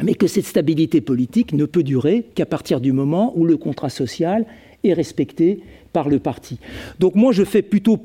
mais 0.04 0.14
que 0.14 0.28
cette 0.28 0.46
stabilité 0.46 1.02
politique 1.02 1.52
ne 1.54 1.66
peut 1.66 1.82
durer 1.82 2.26
qu'à 2.36 2.46
partir 2.46 2.80
du 2.80 2.92
moment 2.92 3.34
où 3.36 3.44
le 3.44 3.58
contrat 3.58 3.90
social 3.90 4.46
est 4.84 4.94
respecté 4.94 5.62
par 5.94 6.10
le 6.10 6.20
parti. 6.20 6.60
Donc 7.00 7.16
moi, 7.16 7.32
je 7.32 7.44
fais 7.44 7.64
plutôt 7.64 7.98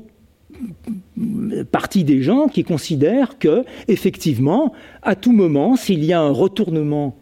partie 1.71 2.03
des 2.03 2.23
gens 2.23 2.47
qui 2.47 2.63
considèrent 2.63 3.37
que, 3.37 3.63
effectivement, 3.87 4.73
à 5.03 5.15
tout 5.15 5.31
moment, 5.31 5.75
s'il 5.75 6.03
y 6.03 6.11
a 6.11 6.19
un 6.19 6.31
retournement 6.31 7.15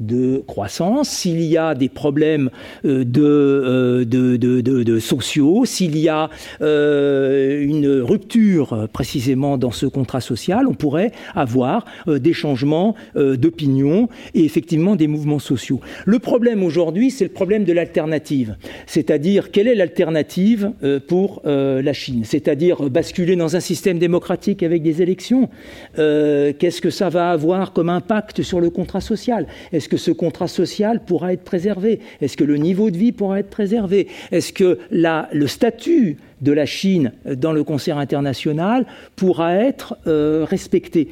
de 0.00 0.42
croissance, 0.46 1.08
s'il 1.08 1.42
y 1.42 1.56
a 1.56 1.74
des 1.74 1.88
problèmes 1.88 2.50
euh, 2.84 3.04
euh, 3.16 4.04
de, 4.04 4.98
sociaux, 4.98 5.64
s'il 5.64 5.98
y 5.98 6.08
a 6.08 6.30
euh, 6.60 7.62
une 7.62 7.88
rupture 8.00 8.88
précisément 8.92 9.58
dans 9.58 9.70
ce 9.70 9.86
contrat 9.86 10.20
social, 10.20 10.66
on 10.68 10.74
pourrait 10.74 11.12
avoir 11.34 11.84
des 12.06 12.32
changements 12.32 12.94
d'opinion 13.14 14.08
et 14.34 14.44
effectivement 14.44 14.96
des 14.96 15.06
mouvements 15.06 15.38
sociaux. 15.38 15.80
Le 16.04 16.18
problème 16.18 16.62
aujourd'hui, 16.62 17.10
c'est 17.10 17.24
le 17.24 17.30
problème 17.30 17.64
de 17.64 17.72
l'alternative, 17.72 18.56
c'est-à-dire 18.86 19.50
quelle 19.50 19.68
est 19.68 19.74
l'alternative 19.74 20.72
pour 21.06 21.42
la 21.44 21.92
Chine, 21.92 22.22
c'est-à-dire 22.24 22.90
basculer 22.90 23.36
dans 23.36 23.56
un 23.56 23.60
système 23.60 23.98
démocratique 23.98 24.62
avec 24.62 24.82
des 24.82 25.02
élections? 25.02 25.48
Qu'est-ce 25.96 26.80
que 26.80 26.90
ça 26.90 27.08
va 27.08 27.30
avoir 27.30 27.72
comme 27.72 27.88
impact 27.88 28.42
sur 28.42 28.60
le 28.60 28.70
contrat 28.70 29.00
social? 29.00 29.46
Que 29.88 29.96
ce 29.96 30.10
contrat 30.10 30.48
social 30.48 31.02
pourra 31.04 31.32
être 31.32 31.44
préservé? 31.44 32.00
Est-ce 32.20 32.36
que 32.36 32.44
le 32.44 32.56
niveau 32.56 32.90
de 32.90 32.96
vie 32.96 33.12
pourra 33.12 33.40
être 33.40 33.50
préservé? 33.50 34.08
Est-ce 34.30 34.52
que 34.52 34.78
le 34.90 35.46
statut 35.46 36.16
de 36.40 36.52
la 36.52 36.66
Chine 36.66 37.12
dans 37.24 37.52
le 37.52 37.64
concert 37.64 37.98
international 37.98 38.86
pourra 39.16 39.54
être 39.54 39.96
euh, 40.06 40.44
respecté? 40.48 41.08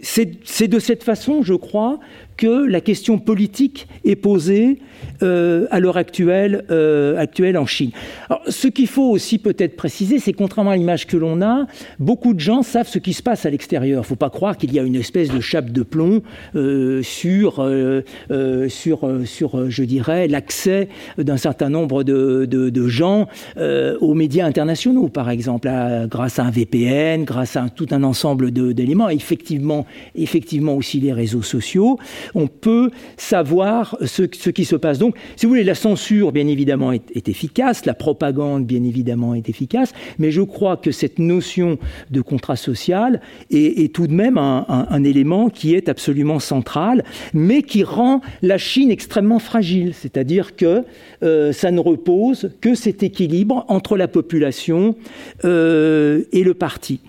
C'est 0.00 0.68
de 0.68 0.78
cette 0.78 1.02
façon, 1.02 1.42
je 1.42 1.54
crois, 1.54 1.98
que 2.36 2.66
la 2.66 2.80
question 2.80 3.18
politique 3.18 3.88
est 4.04 4.16
posée 4.16 4.78
euh, 5.22 5.66
à 5.70 5.80
l'heure 5.80 5.96
actuelle, 5.96 6.64
euh, 6.70 7.18
actuelle 7.18 7.56
en 7.56 7.66
Chine. 7.66 7.90
Alors, 8.28 8.42
ce 8.48 8.68
qu'il 8.68 8.88
faut 8.88 9.10
aussi 9.10 9.38
peut-être 9.38 9.76
préciser, 9.76 10.18
c'est 10.18 10.32
contrairement 10.32 10.70
à 10.70 10.76
l'image 10.76 11.06
que 11.06 11.16
l'on 11.16 11.40
a, 11.42 11.66
beaucoup 11.98 12.34
de 12.34 12.40
gens 12.40 12.62
savent 12.62 12.88
ce 12.88 12.98
qui 12.98 13.12
se 13.12 13.22
passe 13.22 13.46
à 13.46 13.50
l'extérieur. 13.50 13.96
Il 13.96 14.00
ne 14.00 14.06
faut 14.06 14.16
pas 14.16 14.30
croire 14.30 14.56
qu'il 14.56 14.72
y 14.72 14.78
a 14.78 14.82
une 14.82 14.94
espèce 14.94 15.30
de 15.30 15.40
chape 15.40 15.70
de 15.70 15.82
plomb 15.82 16.22
euh, 16.54 17.02
sur, 17.02 17.60
euh, 17.60 18.02
euh, 18.30 18.68
sur, 18.68 19.08
sur, 19.24 19.70
je 19.70 19.84
dirais, 19.84 20.28
l'accès 20.28 20.88
d'un 21.18 21.36
certain 21.36 21.68
nombre 21.68 22.04
de, 22.04 22.44
de, 22.44 22.70
de 22.70 22.88
gens 22.88 23.28
aux 24.00 24.14
médias 24.14 24.46
internationaux, 24.46 25.08
par 25.08 25.30
exemple, 25.30 25.68
grâce 26.08 26.38
à 26.38 26.44
un 26.44 26.50
VPN, 26.50 27.24
grâce 27.24 27.56
à 27.56 27.68
tout 27.68 27.86
un 27.90 28.02
ensemble 28.02 28.50
d'éléments, 28.50 29.08
effectivement, 29.08 29.86
effectivement 30.14 30.74
aussi 30.74 31.00
les 31.00 31.12
réseaux 31.12 31.42
sociaux 31.42 31.98
on 32.34 32.46
peut 32.46 32.90
savoir 33.16 33.96
ce, 34.04 34.22
qui 34.22 34.64
se 34.64 34.76
passe. 34.76 34.98
Donc, 34.98 35.16
si 35.36 35.46
vous 35.46 35.50
voulez, 35.50 35.64
la 35.64 35.74
censure, 35.74 36.32
bien 36.32 36.46
évidemment, 36.46 36.92
est, 36.92 37.28
efficace, 37.28 37.86
la 37.86 37.94
propagande, 37.94 38.66
bien 38.66 38.82
évidemment, 38.84 39.34
est 39.34 39.48
efficace, 39.48 39.92
mais 40.18 40.30
je 40.30 40.42
crois 40.42 40.76
que 40.76 40.90
cette 40.90 41.18
notion 41.18 41.78
de 42.10 42.20
contrat 42.20 42.56
social 42.56 43.20
est, 43.50 43.94
tout 43.94 44.06
de 44.06 44.12
même 44.12 44.38
un, 44.38 45.04
élément 45.04 45.48
qui 45.48 45.74
est 45.74 45.88
absolument 45.88 46.40
central, 46.40 47.04
mais 47.32 47.62
qui 47.62 47.84
rend 47.84 48.20
la 48.42 48.58
Chine 48.58 48.90
extrêmement 48.90 49.38
fragile. 49.38 49.92
C'est-à-dire 49.94 50.56
que 50.56 50.84
euh, 51.22 51.52
ça 51.52 51.70
ne 51.70 51.80
repose 51.80 52.50
que 52.60 52.74
cet 52.74 53.02
équilibre 53.02 53.64
entre 53.68 53.96
la 53.96 54.08
population 54.08 54.96
euh, 55.44 56.22
et 56.32 56.44
le 56.44 56.54
parti. 56.54 57.00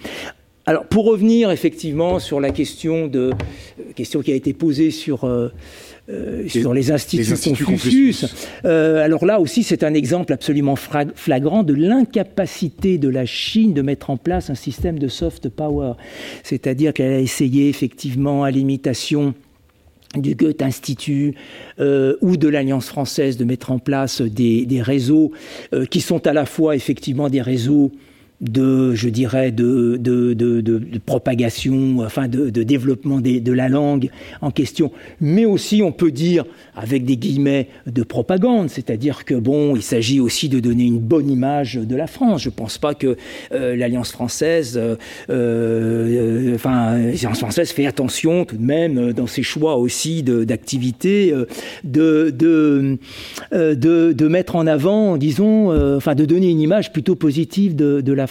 Alors, 0.68 0.86
pour 0.86 1.06
revenir 1.06 1.50
effectivement 1.50 2.20
sur 2.20 2.42
la 2.42 2.52
question, 2.52 3.08
de, 3.08 3.32
question 3.96 4.22
qui 4.22 4.34
a 4.34 4.36
été 4.36 4.52
posée 4.52 4.92
sur, 4.92 5.24
euh, 5.24 5.48
euh, 6.10 6.46
sur 6.50 6.74
les 6.74 6.92
instituts, 6.92 7.64
Confucius, 7.64 8.26
euh, 8.66 9.02
alors 9.02 9.24
là 9.24 9.40
aussi, 9.40 9.64
c'est 9.64 9.86
un 9.86 9.94
exemple 9.94 10.34
absolument 10.34 10.76
flagrant 10.76 11.64
de 11.64 11.74
l'incapacité 11.74 12.98
de 12.98 13.08
la 13.08 13.26
Chine 13.26 13.74
de 13.74 13.82
mettre 13.82 14.10
en 14.10 14.18
place 14.18 14.50
un 14.50 14.56
système 14.56 15.00
de 15.00 15.08
soft 15.08 15.48
power. 15.48 15.94
C'est-à-dire 16.44 16.92
qu'elle 16.92 17.14
a 17.14 17.20
essayé 17.20 17.70
effectivement, 17.70 18.44
à 18.44 18.52
l'imitation 18.52 19.36
du 20.18 20.36
Goethe 20.36 20.62
Institut 20.62 21.36
ou 21.80 22.38
de 22.38 22.48
l'Alliance 22.50 22.88
française 22.88 23.38
de 23.38 23.46
mettre 23.46 23.72
en 23.72 23.80
place 23.80 24.22
des, 24.22 24.66
des 24.66 24.82
réseaux 24.82 25.32
qui 25.90 26.02
sont 26.02 26.28
à 26.28 26.34
la 26.34 26.46
fois 26.46 26.76
effectivement 26.76 27.30
des 27.30 27.42
réseaux 27.42 27.92
de, 28.42 28.94
je 28.94 29.10
dirais, 29.10 29.52
de, 29.52 29.98
de, 30.00 30.34
de, 30.34 30.62
de 30.62 31.00
propagation, 31.04 32.00
enfin 32.00 32.28
de, 32.28 32.50
développement 32.50 33.20
de 33.20 33.52
la 33.52 33.70
langue 33.70 34.10
en 34.42 34.52
question, 34.52 34.92
mais 35.22 35.46
aussi, 35.46 35.82
on 35.84 35.92
peut 35.92 36.12
dire, 36.12 36.46
avec 36.76 37.06
des 37.06 37.18
guillemets, 37.18 37.68
de 37.88 38.04
propagande, 38.04 38.70
c'est-à-dire 38.70 39.26
que 39.26 39.34
bon, 39.34 39.76
il 39.76 39.82
s'agit 39.82 40.20
aussi 40.20 40.50
de 40.50 40.60
donner 40.60 40.84
une 40.84 41.00
bonne 41.00 41.30
image 41.30 41.76
de 41.76 41.96
la 41.96 42.08
France. 42.08 42.44
Je 42.44 42.50
ne 42.50 42.54
pense 42.54 42.78
pas 42.78 42.94
que 42.94 43.18
euh, 43.52 43.76
l'Alliance 43.76 44.12
française, 44.12 44.78
euh, 44.78 44.96
euh, 45.30 46.58
l'Alliance 46.64 47.40
française 47.40 47.72
fait 47.72 47.88
attention 47.88 48.46
tout 48.46 48.58
de 48.58 48.64
même 48.64 49.14
dans 49.14 49.28
ses 49.28 49.44
choix 49.44 49.78
aussi 49.78 50.22
d'activité, 50.24 51.34
de, 51.84 52.30
de, 52.30 52.98
de, 53.52 54.14
de, 54.14 54.28
mettre 54.28 54.56
en 54.56 54.68
avant, 54.68 55.18
disons, 55.18 55.96
enfin, 55.96 56.14
de 56.14 56.26
donner 56.26 56.50
une 56.50 56.60
image 56.60 56.92
plutôt 56.92 57.16
positive 57.16 57.76
de, 57.76 58.02
de 58.02 58.14
la 58.14 58.27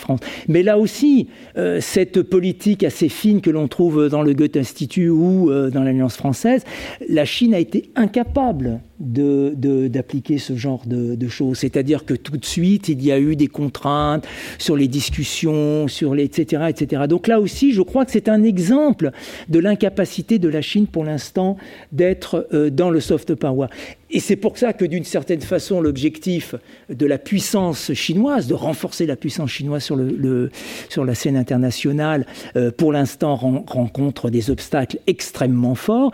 Mais 0.48 0.62
là 0.62 0.78
aussi, 0.78 1.28
euh, 1.56 1.81
cette 1.81 2.23
politique 2.23 2.85
assez 2.85 3.09
fine 3.09 3.40
que 3.40 3.51
l'on 3.51 3.68
trouve 3.68 4.09
dans 4.09 4.23
le 4.23 4.35
Goethe 4.35 4.56
Institut 4.56 5.09
ou 5.09 5.51
euh, 5.51 5.70
dans 5.70 5.82
l'Alliance 5.82 6.16
française, 6.16 6.64
la 7.09 7.24
Chine 7.24 7.55
a 7.55 7.59
été 7.59 7.90
incapable 7.97 8.81
d'appliquer 8.98 10.35
de, 10.35 10.40
ce 10.40 10.56
genre 10.56 10.82
de, 10.86 11.28
choses. 11.28 11.59
C'est-à-dire 11.59 12.05
que 12.05 12.14
tout 12.14 12.36
de 12.36 12.44
suite, 12.44 12.89
il 12.89 13.02
y 13.02 13.10
a 13.10 13.18
eu 13.18 13.36
des 13.36 13.48
contraintes 13.48 14.27
sur 14.59 14.77
les 14.77 14.89
discussions, 14.89 15.89
sur 15.89 16.14
les 16.14 16.27
etc., 16.27 16.64
etc. 16.68 17.02
Donc 17.09 17.27
là 17.27 17.40
aussi, 17.40 17.73
je 17.73 17.82
crois 17.82 18.05
que 18.05 18.12
c'est 18.12 18.28
un 18.28 18.43
exemple 18.43 19.10
de 19.48 19.59
l'incapacité 19.59 20.39
de 20.39 20.48
la 20.48 20.60
Chine 20.60 20.86
pour 20.86 21.05
l'instant 21.05 21.56
d'être 21.93 22.48
euh, 22.52 22.70
dans 22.70 22.90
le 22.90 23.01
soft 23.01 23.35
power. 23.35 23.68
Et 24.10 24.20
c'est 24.20 24.36
pour 24.36 24.56
ça 24.56 24.73
que 24.73 24.85
d'une 24.85 25.05
certaine 25.05 25.40
façon, 25.40 25.81
l'objectif 25.81 26.55
de 26.89 27.06
la 27.06 27.18
puissance 27.18 27.93
chinoise, 27.93 28.47
de 28.47 28.55
renforcer 28.55 29.05
la 29.05 29.16
puissance 29.16 29.51
chinoise 29.51 29.82
sur, 29.82 29.97
le, 29.97 30.51
sur 30.89 31.05
la 31.05 31.14
scène 31.14 31.36
internationale, 31.36 32.24
euh, 32.56 32.70
pour 32.70 32.93
l'instant 32.93 33.35
rencontre 33.35 34.31
des 34.31 34.51
obstacles 34.51 34.98
extrêmement 35.09 35.74
forts 35.74 36.12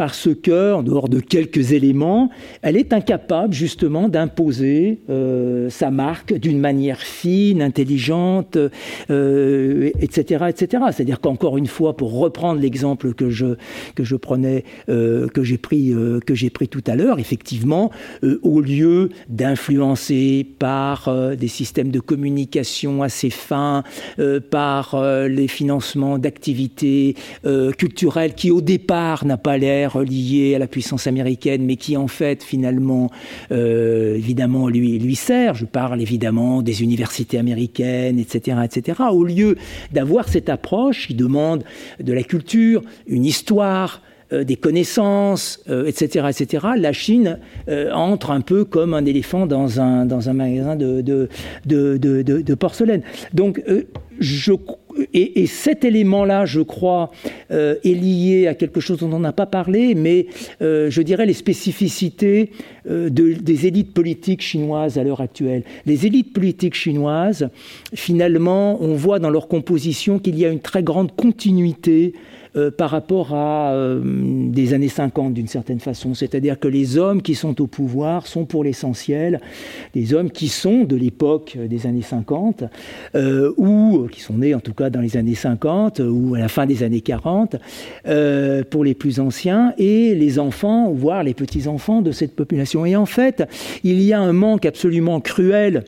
parce 0.00 0.30
que, 0.34 0.72
en 0.72 0.82
dehors 0.82 1.10
de 1.10 1.20
quelques 1.20 1.72
éléments, 1.72 2.30
elle 2.62 2.78
est 2.78 2.94
incapable 2.94 3.52
justement 3.52 4.08
d'imposer 4.08 5.00
euh, 5.10 5.68
sa 5.68 5.90
marque 5.90 6.32
d'une 6.32 6.58
manière 6.58 7.00
fine, 7.00 7.60
intelligente, 7.60 8.56
euh, 9.10 9.90
etc., 10.00 10.46
etc. 10.48 10.84
C'est-à-dire 10.90 11.20
qu'encore 11.20 11.58
une 11.58 11.66
fois, 11.66 11.98
pour 11.98 12.18
reprendre 12.18 12.62
l'exemple 12.62 13.12
que 13.12 13.28
je 13.28 13.56
que 13.94 14.02
je 14.02 14.16
prenais, 14.16 14.64
euh, 14.88 15.28
que 15.28 15.42
j'ai 15.42 15.58
pris 15.58 15.92
que 16.24 16.34
j'ai 16.34 16.48
pris 16.48 16.68
tout 16.68 16.84
à 16.86 16.96
l'heure, 16.96 17.18
effectivement, 17.18 17.90
au 18.40 18.62
lieu 18.62 19.10
d'influencer 19.28 20.46
par 20.58 21.14
des 21.36 21.48
systèmes 21.48 21.90
de 21.90 22.00
communication 22.00 23.02
assez 23.02 23.28
fins, 23.28 23.82
par 24.50 24.98
les 25.28 25.48
financements 25.48 26.18
d'activités 26.18 27.16
culturelles 27.76 28.34
qui 28.34 28.50
au 28.50 28.62
départ 28.62 29.26
n'a 29.26 29.36
pas 29.36 29.58
l'air 29.58 29.89
relié 29.90 30.54
à 30.54 30.58
la 30.58 30.66
puissance 30.66 31.06
américaine, 31.06 31.64
mais 31.64 31.76
qui 31.76 31.96
en 31.96 32.08
fait 32.08 32.42
finalement, 32.42 33.10
euh, 33.52 34.16
évidemment, 34.16 34.68
lui, 34.68 35.14
sert. 35.14 35.54
Je 35.54 35.66
parle 35.66 36.00
évidemment 36.00 36.62
des 36.62 36.82
universités 36.82 37.38
américaines, 37.38 38.18
etc., 38.18 38.58
etc. 38.64 39.02
Au 39.10 39.24
lieu 39.24 39.56
d'avoir 39.92 40.28
cette 40.28 40.48
approche 40.48 41.08
qui 41.08 41.14
demande 41.14 41.64
de 42.02 42.12
la 42.12 42.22
culture, 42.22 42.82
une 43.06 43.24
histoire, 43.24 44.00
euh, 44.32 44.44
des 44.44 44.56
connaissances, 44.56 45.60
etc., 45.86 46.24
euh, 46.24 46.28
etc., 46.28 46.66
la 46.76 46.92
Chine 46.92 47.38
entre 47.92 48.30
un 48.30 48.40
peu 48.40 48.64
comme 48.64 48.94
un 48.94 49.04
éléphant 49.04 49.46
dans 49.46 49.80
un, 49.80 50.06
dans 50.06 50.28
un 50.28 50.32
magasin 50.32 50.76
de, 50.76 51.00
de, 51.00 51.28
de, 51.66 52.54
porcelaine. 52.54 53.02
Donc, 53.32 53.62
je 54.18 54.52
et, 55.12 55.46
cet 55.46 55.84
élément-là, 55.84 56.44
je 56.46 56.60
crois, 56.60 57.10
euh, 57.50 57.76
est 57.84 57.94
lié 57.94 58.46
à 58.46 58.54
quelque 58.54 58.80
chose 58.80 58.98
dont 58.98 59.12
on 59.12 59.20
n'a 59.20 59.32
pas 59.32 59.46
parlé, 59.46 59.94
mais 59.94 60.26
euh, 60.62 60.90
je 60.90 61.02
dirais 61.02 61.26
les 61.26 61.34
spécificités 61.34 62.50
euh, 62.88 63.08
des 63.10 63.66
élites 63.66 63.92
politiques 63.92 64.42
chinoises 64.42 64.98
à 64.98 65.04
l'heure 65.04 65.20
actuelle. 65.20 65.62
Les 65.86 66.06
élites 66.06 66.32
politiques 66.32 66.74
chinoises, 66.74 67.48
finalement, 67.94 68.82
on 68.82 68.94
voit 68.94 69.18
dans 69.18 69.30
leur 69.30 69.48
composition 69.48 70.18
qu'il 70.18 70.38
y 70.38 70.44
a 70.44 70.48
une 70.48 70.60
très 70.60 70.82
grande 70.82 71.14
continuité 71.14 72.14
euh, 72.56 72.72
par 72.72 72.90
rapport 72.90 73.32
à 73.32 73.72
euh, 73.74 74.00
des 74.50 74.74
années 74.74 74.88
50 74.88 75.34
d'une 75.34 75.46
certaine 75.46 75.78
façon. 75.78 76.14
C'est-à-dire 76.14 76.58
que 76.58 76.66
les 76.66 76.98
hommes 76.98 77.22
qui 77.22 77.36
sont 77.36 77.60
au 77.60 77.68
pouvoir 77.68 78.26
sont 78.26 78.44
pour 78.44 78.64
l'essentiel 78.64 79.40
des 79.94 80.14
hommes 80.14 80.32
qui 80.32 80.48
sont 80.48 80.82
de 80.82 80.96
l'époque 80.96 81.56
des 81.56 81.86
années 81.86 82.02
50 82.02 82.64
euh, 83.14 83.52
ou 83.56 84.08
qui 84.10 84.20
sont 84.20 84.34
nés 84.34 84.52
en 84.54 84.58
tout 84.58 84.74
cas 84.74 84.90
dans 84.90 85.00
les 85.00 85.16
années 85.16 85.36
50 85.36 86.00
ou 86.00 86.34
à 86.34 86.40
la 86.40 86.48
fin 86.48 86.66
des 86.66 86.82
années 86.82 87.02
40 87.02 87.56
pour 88.70 88.84
les 88.84 88.94
plus 88.94 89.20
anciens 89.20 89.72
et 89.78 90.16
les 90.16 90.40
enfants, 90.40 90.90
voire 90.90 91.22
les 91.22 91.34
petits-enfants 91.34 92.02
de 92.02 92.10
cette 92.10 92.34
population. 92.34 92.84
Et 92.84 92.96
en 92.96 93.06
fait, 93.06 93.44
il 93.84 94.02
y 94.02 94.12
a 94.12 94.20
un 94.20 94.32
manque 94.32 94.66
absolument 94.66 95.20
cruel 95.20 95.84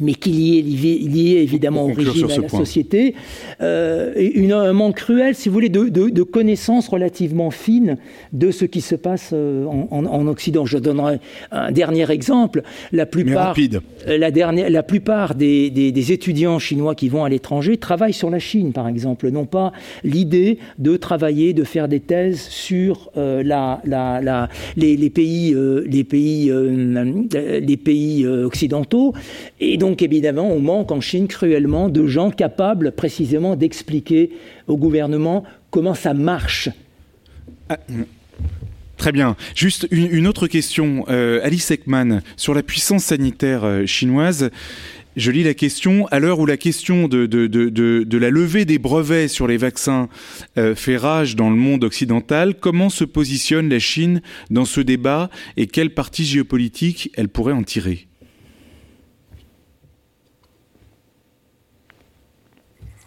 mais 0.00 0.14
qui 0.14 0.30
liait, 0.30 0.62
lié 0.62 1.40
évidemment 1.42 1.84
au 1.84 1.92
régime 1.92 2.30
à 2.30 2.38
la 2.38 2.48
société, 2.48 3.14
euh, 3.60 4.12
une, 4.16 4.52
un 4.52 4.72
manque 4.72 4.96
cruel, 4.96 5.34
si 5.34 5.48
vous 5.48 5.52
voulez, 5.52 5.68
de, 5.68 5.88
de, 5.88 6.22
connaissances 6.22 6.88
relativement 6.88 7.50
fines 7.50 7.96
de 8.32 8.50
ce 8.50 8.64
qui 8.64 8.80
se 8.80 8.94
passe 8.94 9.30
euh, 9.32 9.64
en, 9.66 10.26
Occident. 10.26 10.66
Je 10.66 10.78
donnerai 10.78 11.20
un 11.50 11.72
dernier 11.72 12.10
exemple. 12.10 12.62
La 12.92 13.06
plupart, 13.06 13.56
euh, 13.58 14.18
la, 14.18 14.30
dernière, 14.30 14.68
la 14.70 14.82
plupart 14.82 15.34
des, 15.34 15.70
des, 15.70 16.12
étudiants 16.12 16.58
chinois 16.58 16.94
qui 16.94 17.08
vont 17.08 17.24
à 17.24 17.28
l'étranger 17.28 17.76
travaillent 17.76 18.12
sur 18.12 18.30
la 18.30 18.38
Chine, 18.38 18.72
par 18.72 18.88
exemple, 18.88 19.30
n'ont 19.30 19.46
pas 19.46 19.72
l'idée 20.04 20.58
de 20.78 20.96
travailler, 20.96 21.52
de 21.52 21.64
faire 21.64 21.88
des 21.88 22.00
thèses 22.00 22.40
sur 22.40 23.10
la, 23.16 23.80
la, 23.84 24.20
la, 24.20 24.48
les, 24.76 24.96
les 24.96 25.10
pays, 25.10 25.54
les 25.86 26.04
pays, 26.04 26.52
les 26.52 27.76
pays 27.76 28.26
occidentaux. 28.26 29.12
Et 29.60 29.76
donc 29.76 29.87
évidemment, 29.96 30.50
on 30.50 30.60
manque 30.60 30.92
en 30.92 31.00
Chine 31.00 31.28
cruellement 31.28 31.88
de 31.88 32.06
gens 32.06 32.30
capables 32.30 32.92
précisément 32.92 33.56
d'expliquer 33.56 34.30
au 34.66 34.76
gouvernement 34.76 35.44
comment 35.70 35.94
ça 35.94 36.14
marche. 36.14 36.68
Ah, 37.68 37.78
très 38.96 39.12
bien. 39.12 39.36
Juste 39.54 39.86
une, 39.90 40.26
autre 40.26 40.46
question, 40.46 41.04
euh, 41.08 41.40
Alice 41.42 41.70
Ekman, 41.70 42.22
sur 42.36 42.54
la 42.54 42.62
puissance 42.62 43.04
sanitaire 43.04 43.64
euh, 43.64 43.86
chinoise. 43.86 44.50
Je 45.16 45.32
lis 45.32 45.42
la 45.42 45.54
question. 45.54 46.06
À 46.08 46.20
l'heure 46.20 46.38
où 46.38 46.46
la 46.46 46.56
question 46.56 47.08
de, 47.08 47.26
de, 47.26 48.18
la 48.18 48.30
levée 48.30 48.64
des 48.64 48.78
brevets 48.78 49.28
sur 49.28 49.48
les 49.48 49.56
vaccins 49.56 50.08
euh, 50.56 50.76
fait 50.76 50.96
rage 50.96 51.34
dans 51.34 51.50
le 51.50 51.56
monde 51.56 51.82
occidental, 51.82 52.54
comment 52.54 52.88
se 52.88 53.04
positionne 53.04 53.68
la 53.68 53.80
Chine 53.80 54.22
dans 54.50 54.64
ce 54.64 54.80
débat 54.80 55.28
et 55.56 55.66
quelle 55.66 55.92
partie 55.92 56.24
géopolitique 56.24 57.10
elle 57.16 57.28
pourrait 57.28 57.52
en 57.52 57.64
tirer? 57.64 58.06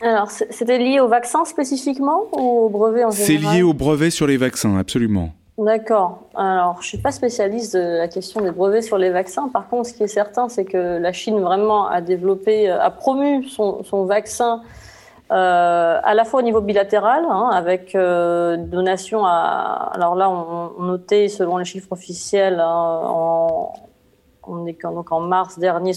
Alors, 0.02 0.32
c'était 0.32 0.78
lié 0.78 1.00
au 1.00 1.08
vaccin 1.08 1.46
spécifiquement 1.46 2.24
ou 2.34 2.66
au 2.66 2.70
brevet 2.70 3.04
en 3.04 3.12
général 3.12 3.28
C'est 3.28 3.56
lié 3.56 3.64
au 3.64 3.74
brevet 3.74 4.10
sur 4.10 4.26
les 4.28 4.38
vaccins, 4.38 4.78
absolument. 4.78 5.30
D'accord. 5.58 6.24
Alors, 6.36 6.76
je 6.76 6.88
ne 6.88 6.90
suis 6.90 6.98
pas 6.98 7.12
spécialiste 7.12 7.76
de 7.76 7.98
la 7.98 8.08
question 8.08 8.42
des 8.42 8.52
brevets 8.52 8.82
sur 8.82 8.98
les 8.98 9.12
vaccins. 9.12 9.48
Par 9.50 9.68
contre, 9.68 9.90
ce 9.90 9.94
qui 9.94 10.04
est 10.04 10.08
certain, 10.08 10.50
c'est 10.50 10.66
que 10.66 10.98
la 10.98 11.14
Chine 11.14 11.40
vraiment 11.40 11.88
a 11.88 12.02
développé, 12.02 12.70
a 12.70 12.90
promu 12.90 13.44
son, 13.44 14.06
vaccin 14.06 14.62
euh, 15.32 16.00
à 16.04 16.14
la 16.16 16.26
fois 16.26 16.40
au 16.40 16.44
niveau 16.44 16.62
bilatéral, 16.62 17.26
hein, 17.30 17.50
avec 17.54 17.94
euh, 17.94 18.58
donations 18.58 19.24
à. 19.26 19.92
Alors 19.94 20.16
là, 20.16 20.30
on, 20.30 20.82
notait, 20.82 21.28
selon 21.28 21.58
les 21.58 21.66
chiffres 21.66 21.92
officiels, 21.92 22.60
hein, 22.60 23.02
en, 23.06 23.74
on 24.48 24.66
est 24.66 24.82
donc 24.82 25.12
en 25.12 25.20
mars 25.20 25.60
dernier, 25.60 25.92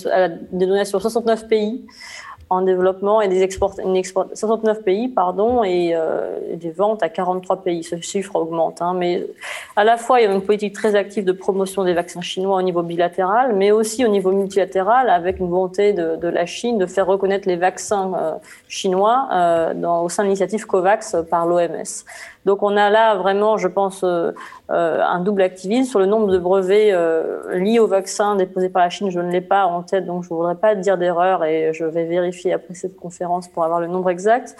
des 0.52 0.66
donations 0.66 0.98
à 0.98 1.00
69 1.00 1.48
pays 1.48 1.86
en 2.50 2.62
développement 2.62 3.20
et 3.20 3.28
des 3.28 3.42
export, 3.42 3.74
69 3.74 4.82
pays 4.82 5.08
pardon 5.08 5.62
euh, 5.64 6.38
et, 6.50 6.56
des 6.56 6.70
ventes 6.70 7.02
à 7.02 7.08
43 7.08 7.62
pays. 7.62 7.82
Ce 7.82 7.96
chiffre 8.00 8.36
augmente, 8.36 8.82
hein, 8.82 8.94
mais 8.94 9.26
à 9.76 9.84
la 9.84 9.96
fois 9.96 10.20
il 10.20 10.24
y 10.24 10.26
a 10.26 10.32
une 10.32 10.42
politique 10.42 10.74
très 10.74 10.94
active 10.94 11.24
de 11.24 11.32
promotion 11.32 11.84
des 11.84 11.94
vaccins 11.94 12.20
chinois 12.20 12.58
au 12.58 12.62
niveau 12.62 12.82
bilatéral, 12.82 13.54
mais 13.54 13.70
aussi 13.70 14.04
au 14.04 14.08
niveau 14.08 14.32
multilatéral 14.32 15.10
avec 15.10 15.40
une 15.40 15.48
volonté 15.48 15.92
de, 15.92 16.28
la 16.28 16.46
Chine 16.46 16.78
de 16.78 16.86
faire 16.86 17.06
reconnaître 17.06 17.48
les 17.48 17.56
vaccins 17.56 18.12
euh, 18.14 18.32
chinois 18.68 19.28
euh, 19.32 19.74
dans, 19.74 20.02
au 20.02 20.08
sein 20.08 20.22
de 20.22 20.28
l'initiative 20.28 20.66
COVAX 20.66 21.16
par 21.30 21.46
l'OMS. 21.46 22.04
Donc 22.44 22.62
on 22.62 22.76
a 22.76 22.90
là 22.90 23.14
vraiment, 23.14 23.56
je 23.56 23.68
pense, 23.68 24.02
euh, 24.04 24.32
euh, 24.70 25.00
un 25.02 25.20
double 25.20 25.42
activisme 25.42 25.88
sur 25.90 25.98
le 25.98 26.06
nombre 26.06 26.28
de 26.28 26.38
brevets 26.38 26.92
euh, 26.92 27.58
liés 27.58 27.78
au 27.78 27.86
vaccin 27.86 28.36
déposés 28.36 28.68
par 28.68 28.82
la 28.82 28.90
Chine. 28.90 29.10
Je 29.10 29.20
ne 29.20 29.30
l'ai 29.30 29.40
pas 29.40 29.66
en 29.66 29.82
tête, 29.82 30.06
donc 30.06 30.24
je 30.24 30.28
ne 30.30 30.36
voudrais 30.36 30.54
pas 30.54 30.74
dire 30.74 30.98
d'erreur 30.98 31.44
et 31.44 31.72
je 31.72 31.84
vais 31.84 32.04
vérifier 32.04 32.52
après 32.52 32.74
cette 32.74 32.96
conférence 32.96 33.48
pour 33.48 33.64
avoir 33.64 33.80
le 33.80 33.86
nombre 33.86 34.10
exact. 34.10 34.56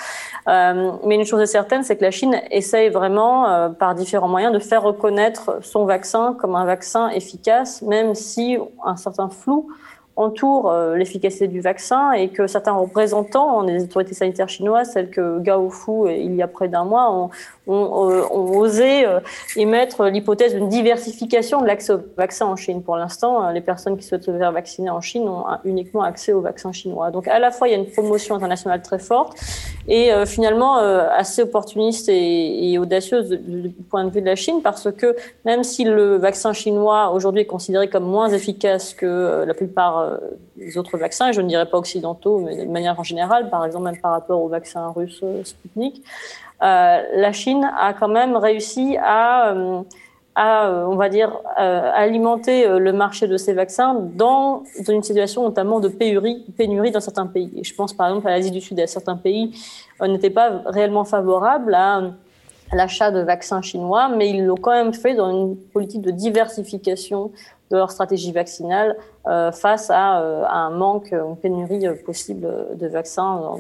mais 0.47 1.15
une 1.15 1.25
chose 1.25 1.41
est 1.41 1.47
certaine, 1.47 1.83
c'est 1.83 1.97
que 1.97 2.05
la 2.05 2.11
Chine 2.11 2.41
essaye 2.51 2.89
vraiment, 2.89 3.71
par 3.79 3.95
différents 3.95 4.29
moyens, 4.29 4.53
de 4.53 4.59
faire 4.59 4.83
reconnaître 4.83 5.59
son 5.63 5.85
vaccin 5.85 6.37
comme 6.39 6.55
un 6.55 6.65
vaccin 6.65 7.09
efficace, 7.09 7.83
même 7.83 8.15
si 8.15 8.59
un 8.85 8.97
certain 8.97 9.29
flou 9.29 9.69
entoure 10.17 10.71
euh, 10.71 10.97
l'efficacité 10.97 11.49
du 11.49 11.61
vaccin 11.61 12.13
et 12.13 12.29
que 12.29 12.47
certains 12.47 12.73
représentants 12.73 13.65
des 13.65 13.83
autorités 13.83 14.15
sanitaires 14.15 14.49
chinoises, 14.49 14.93
tels 14.93 15.11
que 15.11 15.41
Gao 15.41 15.71
Fu, 15.71 16.09
il 16.09 16.35
y 16.37 16.43
a 16.43 16.47
près 16.47 16.69
d'un 16.69 16.85
mois, 16.85 17.11
ont, 17.11 17.31
euh, 17.67 18.23
osé 18.31 19.07
euh, 19.07 19.21
émettre 19.57 20.05
l'hypothèse 20.05 20.55
d'une 20.55 20.69
diversification 20.69 21.61
de 21.61 21.67
l'accès 21.67 21.95
au 21.95 22.01
vaccin 22.17 22.47
en 22.47 22.57
Chine. 22.57 22.83
Pour 22.83 22.97
l'instant, 22.97 23.51
les 23.51 23.61
personnes 23.61 23.97
qui 23.97 24.05
souhaitent 24.05 24.23
se 24.23 24.31
faire 24.31 24.53
vacciner 24.53 24.91
en 24.91 25.01
Chine 25.01 25.29
ont 25.29 25.45
uniquement 25.65 26.03
accès 26.03 26.33
au 26.33 26.41
vaccin 26.41 26.71
chinois. 26.71 27.11
Donc 27.11 27.27
à 27.27 27.39
la 27.39 27.51
fois, 27.51 27.67
il 27.69 27.73
y 27.73 27.75
a 27.75 27.79
une 27.79 27.91
promotion 27.91 28.37
internationale 28.37 28.83
très 28.83 28.99
forte 28.99 29.37
et 29.89 30.11
finalement 30.27 30.77
assez 30.77 31.43
opportuniste 31.43 32.09
et 32.09 32.79
audacieuse 32.79 33.31
du 33.31 33.71
point 33.91 34.05
de 34.05 34.11
vue 34.11 34.21
de 34.21 34.27
la 34.27 34.37
Chine 34.37 34.61
parce 34.63 34.91
que 34.91 35.17
même 35.45 35.65
si 35.65 35.85
le 35.85 36.17
vaccin 36.17 36.53
chinois 36.53 37.11
aujourd'hui 37.11 37.43
est 37.43 37.47
considéré 37.47 37.89
comme 37.89 38.05
moins 38.05 38.29
efficace 38.29 38.95
que 38.95 39.45
la 39.47 39.55
plupart 39.55 40.04
les 40.57 40.79
autres 40.79 40.97
vaccins, 40.97 41.33
je 41.33 41.41
ne 41.41 41.49
dirais 41.49 41.67
pas 41.67 41.79
occidentaux, 41.79 42.39
mais 42.39 42.65
de 42.65 42.71
manière 42.71 42.99
en 42.99 43.03
générale, 43.03 43.51
par 43.51 43.65
exemple 43.65 43.85
même 43.85 44.01
par 44.01 44.13
rapport 44.13 44.43
au 44.43 44.49
vaccin 44.49 44.89
russe 44.91 45.21
euh, 45.23 45.45
Sputnik, 45.45 46.03
euh, 46.63 47.03
la 47.15 47.33
Chine 47.33 47.69
a 47.79 47.93
quand 47.93 48.09
même 48.09 48.37
réussi 48.37 48.97
à, 49.03 49.53
euh, 49.53 49.83
on 50.37 50.97
va 50.97 51.09
dire, 51.09 51.39
alimenter 51.57 52.67
le 52.67 52.93
marché 52.93 53.29
de 53.29 53.37
ces 53.37 53.53
vaccins 53.53 53.95
dans 53.95 54.63
une 54.89 55.03
situation 55.03 55.43
notamment 55.43 55.81
de 55.81 55.89
pénurie, 55.89 56.45
pénurie 56.57 56.91
dans 56.91 57.01
certains 57.01 57.27
pays. 57.27 57.63
Je 57.63 57.75
pense 57.75 57.93
par 57.93 58.09
exemple 58.09 58.29
à 58.29 58.31
l'Asie 58.31 58.51
du 58.51 58.61
Sud, 58.61 58.81
à 58.81 58.87
certains 58.87 59.17
pays 59.17 59.53
n'étaient 60.01 60.31
pas 60.31 60.63
réellement 60.67 61.05
favorables 61.05 61.75
à 61.75 62.03
l'achat 62.73 63.11
de 63.11 63.21
vaccins 63.21 63.63
chinois, 63.63 64.09
mais 64.09 64.31
ils 64.31 64.45
l'ont 64.45 64.57
quand 64.57 64.73
même 64.73 64.95
fait 64.95 65.15
dans 65.15 65.31
une 65.31 65.57
politique 65.57 66.03
de 66.03 66.11
diversification 66.11 67.31
de 67.71 67.77
leur 67.77 67.91
stratégie 67.91 68.33
vaccinale 68.33 68.97
euh, 69.27 69.53
face 69.53 69.89
à, 69.91 70.21
euh, 70.21 70.45
un 70.47 70.69
manque, 70.69 71.13
une 71.13 71.37
pénurie 71.37 71.87
possible 72.05 72.47
de 72.75 72.87
vaccins 72.87 73.41
dans, 73.41 73.59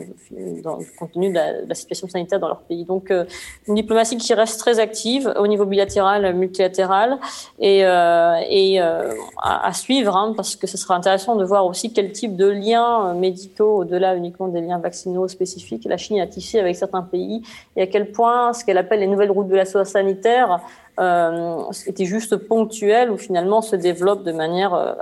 dans, 0.62 0.78
compte 0.98 1.12
tenu 1.12 1.31
de 1.31 1.39
la, 1.66 1.74
situation 1.74 2.06
sanitaire 2.06 2.39
dans 2.39 2.48
leur 2.48 2.60
pays. 2.60 2.85
Donc, 2.85 3.10
euh, 3.10 3.24
une 3.66 3.74
diplomatie 3.74 4.18
qui 4.18 4.35
reste 4.35 4.60
très 4.60 4.78
active 4.78 5.32
au 5.39 5.47
niveau 5.47 5.64
bilatéral, 5.64 6.35
multilatéral 6.35 7.18
et, 7.59 7.78
et 7.78 8.81
à, 8.81 9.12
à, 9.43 9.72
suivre, 9.72 10.16
hein, 10.16 10.35
parce 10.36 10.55
que 10.55 10.66
ce 10.66 10.76
sera 10.76 10.97
intéressant 10.97 11.36
de 11.36 11.44
voir 11.44 11.64
aussi 11.64 11.93
quel 11.93 12.12
type 12.12 12.36
de 12.36 12.47
liens 12.47 13.14
médicaux, 13.14 13.78
au-delà 13.78 14.14
uniquement 14.16 14.48
des 14.48 14.60
liens 14.60 14.78
vaccinaux 14.78 15.28
spécifiques, 15.28 15.86
la 15.86 15.97
Chine 15.97 16.20
a 16.20 16.26
tissé 16.26 16.60
avec 16.60 16.76
certains 16.76 17.02
pays 17.02 17.43
et 17.76 17.82
à 17.82 17.86
quel 17.86 18.12
point 18.12 18.52
ce 18.52 18.64
qu'elle 18.64 18.78
appelle 18.78 19.01
les 19.01 19.06
nouvelles 19.06 19.31
routes 19.31 19.48
de 19.48 19.56
la 19.56 19.64
soie 19.64 19.85
sanitaire 19.85 20.60
euh, 20.60 20.84
était 20.98 22.04
juste 22.04 22.36
ponctuel 22.36 23.10
ou 23.10 23.16
finalement 23.16 23.62
se 23.62 23.76
développe 23.76 24.24
de 24.24 24.32
manière 24.32 24.74
euh, 24.74 24.92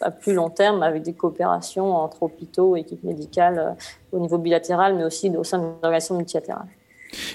à 0.00 0.10
plus 0.10 0.32
long 0.32 0.50
terme 0.50 0.82
avec 0.82 1.02
des 1.02 1.12
coopérations 1.12 1.94
entre 1.94 2.22
hôpitaux, 2.22 2.76
équipes 2.76 3.04
médicales 3.04 3.58
euh, 3.58 4.16
au 4.16 4.20
niveau 4.20 4.38
bilatéral, 4.38 4.96
mais 4.96 5.04
aussi 5.04 5.28
au 5.30 5.44
sein 5.44 5.58
de 5.58 5.64
l'organisation 5.82 6.16
multilatérale. 6.16 6.66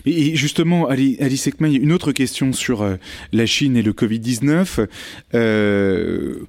Et 0.05 0.35
justement, 0.35 0.87
Alice 0.87 1.47
Ekman, 1.47 1.73
une 1.73 1.91
autre 1.91 2.13
question 2.13 2.53
sur 2.53 2.87
la 3.33 3.45
Chine 3.45 3.75
et 3.75 3.81
le 3.81 3.91
Covid-19. 3.91 4.87
Euh, 5.33 6.47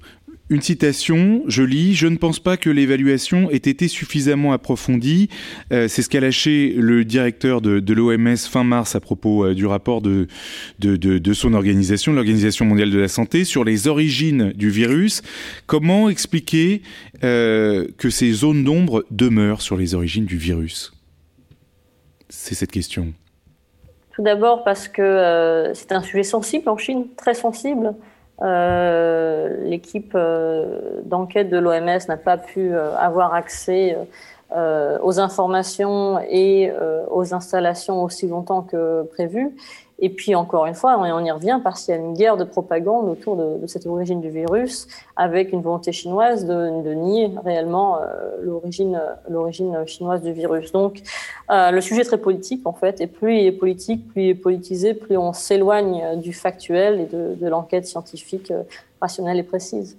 une 0.49 0.61
citation, 0.61 1.43
je 1.47 1.63
lis, 1.63 1.93
je 1.93 2.07
ne 2.07 2.15
pense 2.15 2.39
pas 2.39 2.55
que 2.55 2.69
l'évaluation 2.69 3.49
ait 3.51 3.57
été 3.57 3.87
suffisamment 3.87 4.53
approfondie. 4.53 5.29
Euh, 5.73 5.87
c'est 5.89 6.01
ce 6.01 6.09
qu'a 6.09 6.21
lâché 6.21 6.73
le 6.77 7.03
directeur 7.03 7.59
de, 7.61 7.93
l'OMS 7.93 8.37
fin 8.37 8.63
mars 8.63 8.95
à 8.95 9.01
propos 9.01 9.45
euh, 9.45 9.53
du 9.53 9.65
rapport 9.65 10.01
de, 10.01 10.27
de, 10.79 10.95
de, 10.95 11.33
son 11.33 11.53
organisation, 11.53 12.13
l'Organisation 12.13 12.65
mondiale 12.65 12.91
de 12.91 12.99
la 12.99 13.09
santé, 13.09 13.43
sur 13.43 13.65
les 13.65 13.87
origines 13.87 14.53
du 14.53 14.69
virus. 14.69 15.21
Comment 15.65 16.09
expliquer 16.09 16.81
euh, 17.23 17.87
que 17.97 18.09
ces 18.09 18.31
zones 18.31 18.63
d'ombre 18.63 19.03
demeurent 19.11 19.61
sur 19.61 19.75
les 19.75 19.95
origines 19.95 20.25
du 20.25 20.37
virus? 20.37 20.93
C'est 22.29 22.55
cette 22.55 22.71
question. 22.71 23.13
Tout 24.13 24.23
d'abord 24.23 24.63
parce 24.63 24.87
que 24.87 25.71
c'est 25.73 25.91
un 25.91 26.01
sujet 26.01 26.23
sensible 26.23 26.69
en 26.69 26.77
Chine, 26.77 27.05
très 27.17 27.33
sensible. 27.33 27.93
Euh, 28.41 29.63
l'équipe 29.63 30.11
euh, 30.13 31.01
d'enquête 31.03 31.49
de 31.49 31.57
l'OMS 31.57 31.99
n'a 32.07 32.17
pas 32.17 32.37
pu 32.37 32.71
euh, 32.71 32.95
avoir 32.95 33.33
accès 33.33 33.97
aux 35.03 35.19
informations 35.19 36.21
et 36.21 36.71
aux 37.11 37.33
installations 37.33 38.01
aussi 38.01 38.29
longtemps 38.29 38.61
que 38.61 39.03
prévu. 39.11 39.53
Et 39.99 40.09
puis 40.09 40.35
encore 40.35 40.67
une 40.67 40.75
fois, 40.75 40.97
on 40.99 41.25
y 41.25 41.31
revient 41.31 41.59
parce 41.63 41.85
qu'il 41.85 41.95
y 41.95 41.97
a 41.97 41.99
une 41.99 42.13
guerre 42.13 42.37
de 42.37 42.43
propagande 42.43 43.09
autour 43.09 43.35
de, 43.35 43.65
cette 43.65 43.87
origine 43.87 44.21
du 44.21 44.29
virus, 44.29 44.87
avec 45.15 45.51
une 45.51 45.61
volonté 45.61 45.91
chinoise 45.91 46.45
de, 46.45 46.93
nier 46.93 47.31
réellement 47.43 47.97
euh, 47.97 48.37
l'origine, 48.43 49.01
l'origine 49.27 49.85
chinoise 49.87 50.21
du 50.21 50.31
virus. 50.33 50.71
Donc, 50.71 51.01
euh, 51.49 51.71
le 51.71 51.81
sujet 51.81 52.01
est 52.01 52.05
très 52.05 52.19
politique 52.19 52.61
en 52.65 52.73
fait, 52.73 53.01
et 53.01 53.07
plus 53.07 53.39
il 53.39 53.45
est 53.47 53.51
politique, 53.51 54.07
plus 54.09 54.23
il 54.23 54.29
est 54.29 54.35
politisé, 54.35 54.93
plus 54.93 55.17
on 55.17 55.33
s'éloigne 55.33 56.21
du 56.21 56.31
factuel 56.31 57.01
et 57.01 57.05
de, 57.05 57.47
l'enquête 57.47 57.87
scientifique 57.87 58.51
euh, 58.51 58.63
rationnelle 59.01 59.39
et 59.39 59.43
précise. 59.43 59.97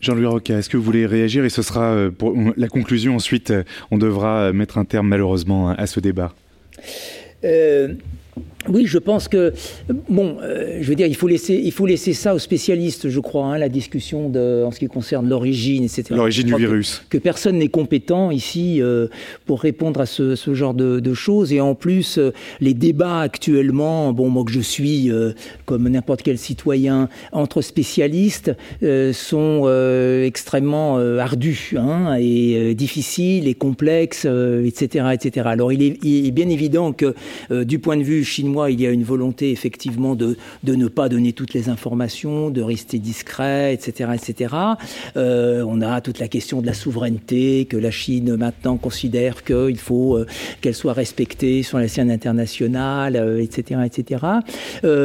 Jean-Louis 0.00 0.26
Roca, 0.26 0.56
est-ce 0.56 0.70
que 0.70 0.76
vous 0.76 0.82
voulez 0.82 1.04
réagir 1.04 1.44
et 1.44 1.50
ce 1.50 1.60
sera 1.60 1.94
pour 2.16 2.32
la 2.56 2.68
conclusion 2.68 3.16
ensuite, 3.16 3.52
on 3.90 3.98
devra 3.98 4.52
mettre 4.52 4.78
un 4.78 4.84
terme 4.84 5.08
malheureusement 5.08 5.70
à 5.70 5.86
ce 5.86 5.98
débat. 5.98 6.32
Uh, 7.42 7.94
Oui, 8.68 8.86
je 8.86 8.98
pense 8.98 9.28
que 9.28 9.52
bon, 10.08 10.36
euh, 10.42 10.78
je 10.80 10.88
veux 10.88 10.94
dire, 10.94 11.06
il 11.06 11.16
faut 11.16 11.28
laisser, 11.28 11.54
il 11.62 11.72
faut 11.72 11.86
laisser 11.86 12.12
ça 12.12 12.34
aux 12.34 12.38
spécialistes, 12.38 13.08
je 13.08 13.20
crois, 13.20 13.46
hein, 13.46 13.58
la 13.58 13.68
discussion 13.68 14.28
de, 14.28 14.64
en 14.64 14.70
ce 14.70 14.78
qui 14.78 14.86
concerne 14.86 15.28
l'origine, 15.28 15.84
etc. 15.84 16.04
L'origine 16.10 16.46
du 16.46 16.54
virus. 16.54 17.02
Que, 17.08 17.18
personne 17.18 17.58
n'est 17.58 17.68
compétent 17.68 18.30
ici 18.30 18.80
euh, 18.80 19.08
pour 19.46 19.60
répondre 19.60 20.00
à 20.00 20.06
ce, 20.06 20.34
ce 20.34 20.54
genre 20.54 20.74
de, 20.74 21.00
de, 21.00 21.14
choses. 21.14 21.52
Et 21.52 21.60
en 21.60 21.74
plus, 21.74 22.18
euh, 22.18 22.32
les 22.60 22.74
débats 22.74 23.20
actuellement, 23.20 24.12
bon, 24.12 24.28
moi 24.28 24.44
que 24.44 24.52
je 24.52 24.60
suis 24.60 25.10
comme 25.64 25.88
n'importe 25.88 26.22
quel 26.22 26.38
citoyen 26.38 27.08
entre 27.32 27.62
spécialistes, 27.62 28.52
sont 29.12 29.68
extrêmement 30.24 30.98
ardus 30.98 31.74
hein, 31.76 32.16
et 32.18 32.74
difficiles 32.74 33.48
et 33.48 33.54
complexes, 33.54 34.26
etc., 34.64 35.06
etc. 35.12 35.46
Alors, 35.50 35.72
il 35.72 35.82
est, 35.82 35.98
il 36.04 36.26
est 36.26 36.30
bien 36.30 36.48
évident 36.48 36.92
que 36.92 37.14
du 37.64 37.78
point 37.78 37.96
de 37.96 38.02
vue 38.02 38.24
chinois 38.24 38.57
il 38.66 38.80
y 38.80 38.86
a 38.86 38.90
une 38.90 39.04
volonté 39.04 39.50
effectivement 39.50 40.14
de, 40.14 40.36
de 40.64 40.74
ne 40.74 40.88
pas 40.88 41.08
donner 41.08 41.32
toutes 41.32 41.54
les 41.54 41.68
informations, 41.68 42.50
de 42.50 42.62
rester 42.62 42.98
discret, 42.98 43.74
etc. 43.74 44.10
etc. 44.14 44.54
Euh, 45.16 45.64
on 45.66 45.80
a 45.80 46.00
toute 46.00 46.18
la 46.18 46.28
question 46.28 46.60
de 46.60 46.66
la 46.66 46.74
souveraineté, 46.74 47.66
que 47.66 47.76
la 47.76 47.90
Chine 47.90 48.36
maintenant 48.36 48.76
considère 48.76 49.44
qu'il 49.44 49.78
faut 49.78 50.16
euh, 50.16 50.26
qu'elle 50.60 50.74
soit 50.74 50.92
respectée 50.92 51.62
sur 51.62 51.78
la 51.78 51.88
scène 51.88 52.10
internationale, 52.10 53.16
etc. 53.40 53.80
Euh, 53.80 53.84
etc. 53.84 54.24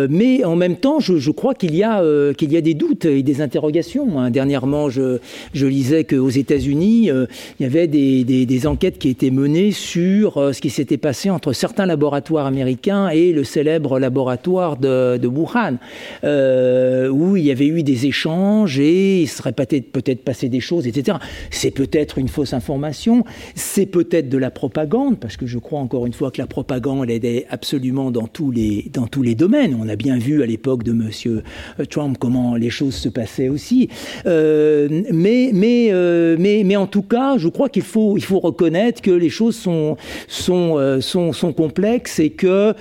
mais 0.09 0.43
en 0.43 0.55
même 0.55 0.77
temps, 0.77 0.99
je, 0.99 1.31
crois 1.31 1.53
qu'il 1.53 1.75
y, 1.75 1.84
a, 1.84 2.03
y 2.03 2.57
a 2.57 2.61
des 2.61 2.73
doutes 2.73 3.05
et 3.05 3.23
des 3.23 3.41
interrogations. 3.41 4.19
Hein. 4.19 4.30
Dernièrement, 4.30 4.89
je, 4.89 5.19
lisais 5.53 6.03
qu'aux 6.03 6.30
États-Unis, 6.30 7.09
il 7.09 7.63
y 7.63 7.65
avait 7.65 7.88
des, 7.88 8.23
des, 8.23 8.45
des, 8.45 8.67
enquêtes 8.67 8.99
qui 8.99 9.09
étaient 9.09 9.31
menées 9.31 9.71
sur 9.71 10.53
ce 10.53 10.61
qui 10.61 10.69
s'était 10.69 10.97
passé 10.97 11.30
entre 11.30 11.53
certains 11.53 11.85
laboratoires 11.85 12.45
américains 12.45 13.09
et 13.09 13.32
le 13.34 13.43
célèbre 13.43 13.99
laboratoire 13.99 14.77
de, 14.77 15.27
Wuhan, 15.27 15.77
euh, 16.23 17.10
où 17.10 17.35
il 17.35 17.45
y 17.45 17.51
avait 17.51 17.68
eu 17.68 17.84
des 17.84 18.05
échanges 18.05 18.80
et 18.80 19.22
il 19.22 19.27
serait 19.27 19.53
peut-être 19.53 20.23
passé 20.23 20.49
des 20.49 20.60
choses, 20.60 20.88
etc. 20.88 21.18
C'est 21.49 21.72
peut-être 21.72 22.18
une 22.18 22.27
fausse 22.27 22.53
information, 22.53 23.26
c'est 23.55 23.85
peut-être 23.85 24.30
de 24.30 24.38
la 24.38 24.51
propagande, 24.51 25.19
parce 25.19 25.38
que 25.38 25.45
je 25.45 25.57
crois 25.57 25.80
encore 25.80 26.05
une 26.05 26.14
fois 26.14 26.31
que 26.31 26.41
la 26.41 26.47
propagande, 26.47 27.10
elle 27.10 27.26
est 27.26 27.45
absolument 27.49 28.11
dans 28.11 28.27
tous 28.27 28.51
les, 28.51 28.89
dans 28.93 29.07
tous 29.07 29.22
les 29.22 29.35
domaines. 29.35 29.77
On 29.80 29.89
a 29.89 29.95
bien 29.95 30.18
vu 30.18 30.43
à 30.43 30.45
l'époque 30.45 30.84
de 30.84 30.91
M. 30.91 31.41
Trump 31.89 32.18
comment 32.19 32.55
les 32.55 32.69
choses 32.69 32.95
se 32.95 33.10
passaient 33.10 33.49
aussi. 33.49 33.89
Euh, 34.26 35.03
mais, 35.11 35.51
mais, 35.53 35.89
euh, 35.91 36.35
mais, 36.39 36.64
mais 36.65 36.76
en 36.76 36.88
tout 36.88 37.01
cas, 37.01 37.38
je 37.38 37.47
crois 37.47 37.69
qu'il 37.69 37.84
faut, 37.84 38.18
il 38.18 38.23
faut 38.23 38.39
reconnaître 38.39 39.01
que 39.01 39.11
les 39.11 39.30
choses 39.30 39.55
sont, 39.55 39.97
sont, 40.27 41.01
sont 41.01 41.53
complexes 41.53 42.19
et 42.19 42.30
que 42.30 42.73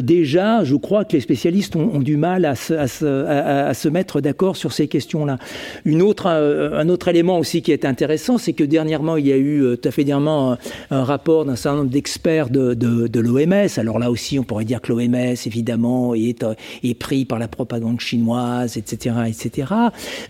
déjà, 0.00 0.64
je 0.64 0.76
crois 0.76 1.04
que 1.04 1.12
les 1.14 1.20
spécialistes 1.20 1.76
ont, 1.76 1.98
du 1.98 2.16
mal 2.16 2.44
à 2.44 2.54
se, 2.54 3.88
mettre 3.88 4.20
d'accord 4.20 4.56
sur 4.56 4.72
ces 4.72 4.88
questions-là. 4.88 5.38
Une 5.84 6.02
autre, 6.02 6.26
euh, 6.26 6.78
un 6.78 6.88
autre 6.88 7.08
élément 7.08 7.38
aussi 7.38 7.62
qui 7.62 7.72
est 7.72 7.84
intéressant, 7.84 8.38
c'est 8.38 8.52
que 8.52 8.64
dernièrement, 8.64 9.16
il 9.16 9.26
y 9.26 9.32
a 9.32 9.36
eu, 9.36 9.62
euh, 9.62 9.76
tout 9.76 9.88
à 9.88 9.92
fait 9.92 10.04
dernièrement, 10.04 10.56
un, 10.90 11.04
rapport 11.04 11.44
d'un 11.44 11.56
certain 11.56 11.78
nombre 11.78 11.90
d'experts 11.90 12.50
de, 12.50 12.74
de, 12.74 13.20
l'OMS. 13.20 13.68
Alors 13.76 13.98
là 13.98 14.10
aussi, 14.10 14.38
on 14.38 14.44
pourrait 14.44 14.64
dire 14.64 14.80
que 14.80 14.92
l'OMS, 14.92 15.36
évidemment, 15.46 16.14
est, 16.14 16.42
euh, 16.42 16.54
est 16.82 16.94
pris 16.94 17.24
par 17.24 17.38
la 17.38 17.48
propagande 17.48 18.00
chinoise, 18.00 18.76
etc., 18.76 19.16
etc. 19.28 19.72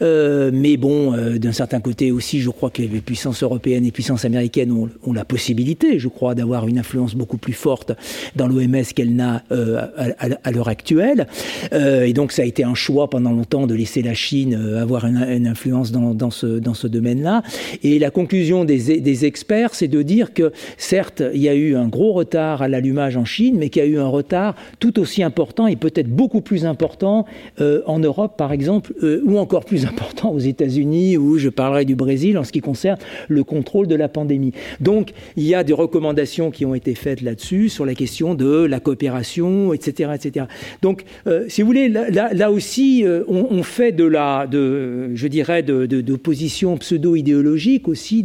Euh, 0.03 0.51
mais 0.53 0.77
bon, 0.77 1.13
d'un 1.39 1.53
certain 1.53 1.81
côté 1.81 2.13
aussi, 2.13 2.41
je 2.41 2.51
crois 2.51 2.71
que 2.71 2.83
les 2.83 3.01
puissances 3.01 3.43
européennes 3.43 3.85
et 3.85 3.91
puissances 3.91 4.25
américaines 4.25 4.73
ont, 4.73 4.89
ont 5.05 5.13
la 5.13 5.25
possibilité, 5.25 5.99
je 5.99 6.09
crois, 6.09 6.35
d'avoir 6.35 6.67
une 6.69 6.79
influence 6.79 7.15
beaucoup 7.15 7.39
plus 7.39 7.53
forte 7.53 7.93
dans 8.37 8.47
l'OMS 8.47 8.85
qu'elle 8.95 9.15
n'a 9.15 9.43
euh, 9.53 9.87
à, 10.19 10.51
l'heure 10.51 10.69
actuelle. 10.69 11.27
Euh, 11.73 12.05
et 12.05 12.13
donc 12.13 12.33
ça 12.33 12.43
a 12.43 12.45
été 12.45 12.65
un 12.65 12.75
choix 12.75 13.09
pendant 13.11 13.33
longtemps 13.33 13.67
de 13.67 13.75
laisser 13.75 14.03
la 14.03 14.15
Chine 14.15 14.55
euh, 14.59 14.83
avoir 14.83 15.05
une, 15.05 15.47
influence 15.47 15.93
dans, 15.93 16.31
ce, 16.31 16.87
domaine-là. 16.87 17.43
Et 17.83 17.99
la 17.99 18.11
conclusion 18.11 18.65
des, 18.65 19.01
des 19.01 19.25
experts, 19.25 19.75
c'est 19.75 19.89
de 19.89 20.03
dire 20.03 20.33
que 20.33 20.53
certes, 20.79 21.23
il 21.35 21.41
y 21.41 21.49
a 21.49 21.55
eu 21.55 21.77
un 21.77 21.89
gros 21.89 22.13
retard 22.13 22.63
à 22.63 22.69
l'allumage 22.69 23.17
en 23.17 23.25
Chine, 23.25 23.57
mais 23.59 23.69
qu'il 23.69 23.83
y 23.83 23.87
a 23.87 23.89
eu 23.89 23.99
un 23.99 24.09
retard 24.09 24.55
tout 24.79 24.99
aussi 24.99 25.23
important 25.23 25.67
et 25.67 25.77
peut-être 25.77 26.09
beaucoup 26.09 26.41
plus 26.41 26.65
important 26.67 27.27
en 27.61 27.99
Europe, 27.99 28.37
par 28.37 28.53
exemple, 28.53 28.93
ou 29.25 29.39
encore 29.39 29.65
plus 29.65 29.87
important 29.87 30.31
aux 30.31 30.39
États-Unis, 30.39 31.17
ou 31.17 31.39
je 31.39 31.49
parlerai 31.49 31.85
du 31.85 31.95
Brésil 31.95 32.39
en 32.39 32.45
ce 32.45 32.53
qui 32.53 32.61
concerne 32.61 32.99
le 33.29 33.45
contrôle 33.45 33.87
de 33.87 33.95
la 33.95 34.09
pandémie. 34.09 34.53
Donc, 34.81 35.13
il 35.37 35.45
y 35.45 35.55
a 35.55 35.65
des 35.65 35.73
recommandations 35.73 36.51
qui 36.51 36.65
ont 36.65 36.75
été 36.75 36.95
faites 36.95 37.23
là-dessus 37.23 37.69
sur 37.69 37.85
la 37.85 37.95
question 37.95 38.35
de 38.35 38.65
la 38.65 38.81
coopération 38.81 39.42
etc., 39.75 40.11
etc. 40.15 40.47
Donc, 40.83 41.05
euh, 41.27 41.45
si 41.49 41.63
vous 41.63 41.67
voulez, 41.67 41.89
là, 41.89 42.51
aussi, 42.51 43.05
euh, 43.05 43.23
on, 43.29 43.63
fait 43.63 43.93
de 43.93 44.05
la, 44.05 44.49
je 44.51 45.27
dirais, 45.27 45.63
de, 45.63 45.87
de, 45.87 46.17
pseudo-idéologique 46.17 47.89
aussi 47.89 48.25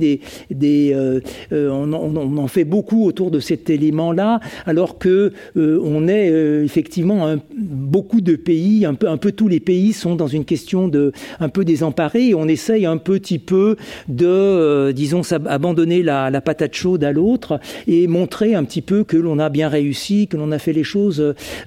euh, 0.53 1.19
on, 1.51 2.37
en 2.37 2.47
fait 2.47 2.65
beaucoup 2.65 3.05
autour 3.05 3.31
de 3.31 3.39
cet 3.39 3.69
élément-là, 3.69 4.39
alors 4.65 4.97
que 4.97 5.31
on 5.55 6.07
est 6.07 6.29
effectivement 6.63 7.35
beaucoup 7.55 8.21
de 8.21 8.35
pays, 8.35 8.85
un 8.85 8.93
peu, 8.93 9.07
un 9.07 9.17
peu 9.17 9.31
tous 9.31 9.47
les 9.47 9.59
pays 9.59 9.93
sont 9.93 10.15
dans 10.15 10.27
une 10.27 10.45
question 10.45 10.87
de 10.87 11.11
un 11.39 11.49
peu 11.49 11.65
désemparés 11.65 12.29
et 12.29 12.35
on 12.35 12.47
essaye 12.47 12.85
un 12.85 12.97
petit 12.97 13.39
peu 13.39 13.75
de, 14.07 14.91
disons, 14.91 15.21
abandonner 15.31 16.03
la, 16.03 16.29
la 16.29 16.41
patate 16.41 16.75
chaude 16.75 17.03
à 17.03 17.11
l'autre 17.11 17.59
et 17.87 18.07
montrer 18.07 18.55
un 18.55 18.63
petit 18.63 18.81
peu 18.81 19.03
que 19.03 19.17
l'on 19.17 19.39
a 19.39 19.49
bien 19.49 19.69
réussi, 19.69 20.27
que 20.27 20.37
l'on 20.37 20.51
a 20.51 20.59
fait 20.59 20.73
les 20.73 20.83
choses 20.83 21.06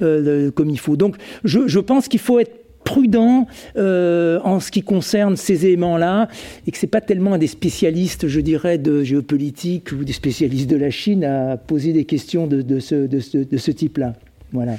euh, 0.02 0.50
comme 0.50 0.70
il 0.70 0.78
faut. 0.78 0.96
Donc 0.96 1.16
je, 1.44 1.78
pense 1.78 2.08
qu'il 2.08 2.20
faut 2.20 2.38
être 2.38 2.52
prudent 2.84 3.46
euh, 3.76 4.40
en 4.42 4.60
ce 4.60 4.70
qui 4.70 4.82
concerne 4.82 5.36
ces 5.36 5.66
éléments-là 5.66 6.28
et 6.66 6.70
que 6.70 6.78
c'est 6.78 6.86
pas 6.86 7.00
tellement 7.00 7.34
à 7.34 7.38
des 7.38 7.46
spécialistes, 7.46 8.28
je 8.28 8.40
dirais, 8.40 8.78
de 8.78 9.02
géopolitique 9.02 9.92
ou 9.92 10.04
des 10.04 10.12
spécialistes 10.12 10.68
de 10.68 10.76
la 10.76 10.90
Chine 10.90 11.24
à 11.24 11.56
poser 11.56 11.92
des 11.92 12.04
questions 12.04 12.46
de, 12.46 12.80
ce, 12.80 12.94
de 13.06 13.56
ce 13.56 13.70
type-là. 13.70 14.14
Voilà. 14.52 14.72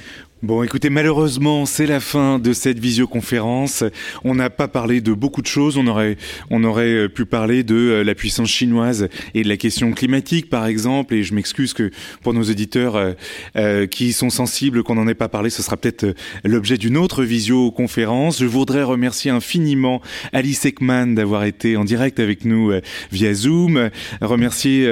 Bon, 0.43 0.63
écoutez, 0.63 0.89
malheureusement, 0.89 1.67
c'est 1.67 1.85
la 1.85 1.99
fin 1.99 2.39
de 2.39 2.51
cette 2.51 2.79
visioconférence. 2.79 3.83
On 4.23 4.33
n'a 4.33 4.49
pas 4.49 4.67
parlé 4.67 4.99
de 4.99 5.13
beaucoup 5.13 5.43
de 5.43 5.47
choses. 5.47 5.77
On 5.77 5.85
aurait, 5.85 6.17
on 6.49 6.63
aurait 6.63 6.93
euh, 6.93 7.07
pu 7.07 7.27
parler 7.27 7.61
de 7.61 7.75
euh, 7.75 8.03
la 8.03 8.15
puissance 8.15 8.49
chinoise 8.49 9.07
et 9.35 9.43
de 9.43 9.47
la 9.47 9.55
question 9.55 9.91
climatique, 9.91 10.49
par 10.49 10.65
exemple. 10.65 11.13
Et 11.13 11.21
je 11.21 11.35
m'excuse 11.35 11.73
que 11.73 11.91
pour 12.23 12.33
nos 12.33 12.41
auditeurs 12.41 13.13
euh, 13.55 13.85
qui 13.85 14.13
sont 14.13 14.31
sensibles 14.31 14.81
qu'on 14.81 14.95
n'en 14.95 15.07
ait 15.07 15.13
pas 15.13 15.29
parlé, 15.29 15.51
ce 15.51 15.61
sera 15.61 15.77
peut-être 15.77 16.15
l'objet 16.43 16.79
d'une 16.79 16.97
autre 16.97 17.23
visioconférence. 17.23 18.39
Je 18.39 18.47
voudrais 18.47 18.81
remercier 18.81 19.29
infiniment 19.29 20.01
Alice 20.33 20.65
Ekman 20.65 21.13
d'avoir 21.13 21.43
été 21.43 21.77
en 21.77 21.83
direct 21.83 22.19
avec 22.19 22.45
nous 22.45 22.71
via 23.11 23.35
Zoom. 23.35 23.91
Remercier 24.21 24.91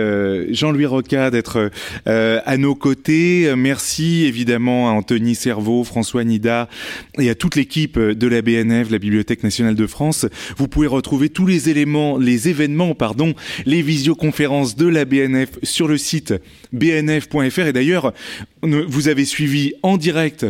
Jean-Louis 0.51 0.85
Roca 0.85 1.31
d'être 1.31 1.71
à 2.05 2.57
nos 2.57 2.75
côtés. 2.75 3.51
Merci 3.57 4.25
évidemment 4.25 4.89
à 4.89 4.91
Anthony 4.91 5.38
Cerveau, 5.39 5.83
François 5.83 6.23
Nida 6.23 6.69
et 7.17 7.29
à 7.29 7.35
toute 7.35 7.55
l'équipe 7.55 7.97
de 7.97 8.27
la 8.27 8.41
BNF, 8.41 8.91
la 8.91 8.99
Bibliothèque 8.99 9.43
nationale 9.43 9.75
de 9.75 9.87
France. 9.87 10.25
Vous 10.57 10.67
pouvez 10.67 10.87
retrouver 10.87 11.29
tous 11.29 11.47
les 11.47 11.69
éléments, 11.69 12.17
les 12.17 12.49
événements, 12.49 12.93
pardon, 12.93 13.33
les 13.65 13.81
visioconférences 13.81 14.75
de 14.75 14.87
la 14.87 15.05
BNF 15.05 15.49
sur 15.63 15.87
le 15.87 15.97
site 15.97 16.33
bnf.fr. 16.73 17.59
Et 17.59 17.73
d'ailleurs, 17.73 18.13
vous 18.61 19.07
avez 19.07 19.25
suivi 19.25 19.73
en 19.81 19.97
direct 19.97 20.45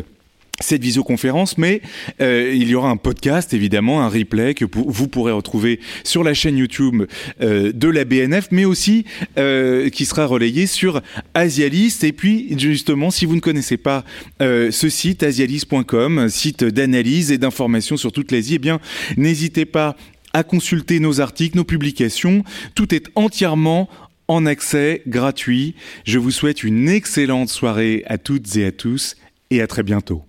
cette 0.60 0.82
visioconférence, 0.82 1.58
mais 1.58 1.82
euh, 2.22 2.54
il 2.54 2.68
y 2.68 2.76
aura 2.76 2.90
un 2.90 2.98
podcast, 2.98 3.54
évidemment, 3.54 4.02
un 4.02 4.10
replay 4.10 4.54
que 4.54 4.66
vous 4.66 5.08
pourrez 5.08 5.32
retrouver 5.32 5.80
sur 6.04 6.24
la 6.24 6.34
chaîne 6.34 6.58
YouTube 6.58 7.04
euh, 7.42 7.72
de 7.74 7.88
la 7.88 8.06
BNF, 8.06 8.50
mais 8.52 8.66
aussi 8.66 9.06
euh, 9.38 9.90
qui 9.90 10.06
sera 10.06 10.26
relayé 10.26 10.68
sur 10.68 11.02
Asialist. 11.34 12.04
Et 12.04 12.12
puis, 12.12 12.58
justement, 12.58 13.12
si 13.12 13.26
vous 13.26 13.36
ne 13.36 13.40
connaissez 13.40 13.78
pas 13.78 14.04
ce 14.40 14.90
site, 14.90 15.24
asialist.com, 15.24 16.30
site 16.30 16.64
d'analyse 16.64 17.32
et 17.32 17.38
d'information 17.38 17.98
sur 17.98 18.12
toute 18.12 18.32
l'Asie, 18.32 18.56
eh 18.56 18.60
bien, 18.60 18.80
n'hésitez 19.18 19.66
pas 19.66 19.96
à 20.34 20.44
consulter 20.44 21.00
nos 21.00 21.22
articles, 21.22 21.58
nos 21.58 21.64
publications. 21.64 22.44
Tout 22.76 22.94
est 22.94 23.10
entièrement 23.16 23.90
en 24.28 24.46
accès 24.46 25.02
gratuit. 25.08 25.76
Je 26.06 26.20
vous 26.20 26.32
souhaite 26.32 26.64
une 26.64 26.88
excellente 26.88 27.50
soirée 27.50 28.04
à 28.08 28.18
toutes 28.18 28.56
et 28.56 28.66
à 28.66 28.72
tous 28.72 29.16
et 29.50 29.62
à 29.62 29.68
très 29.68 29.84
bientôt. 29.84 30.29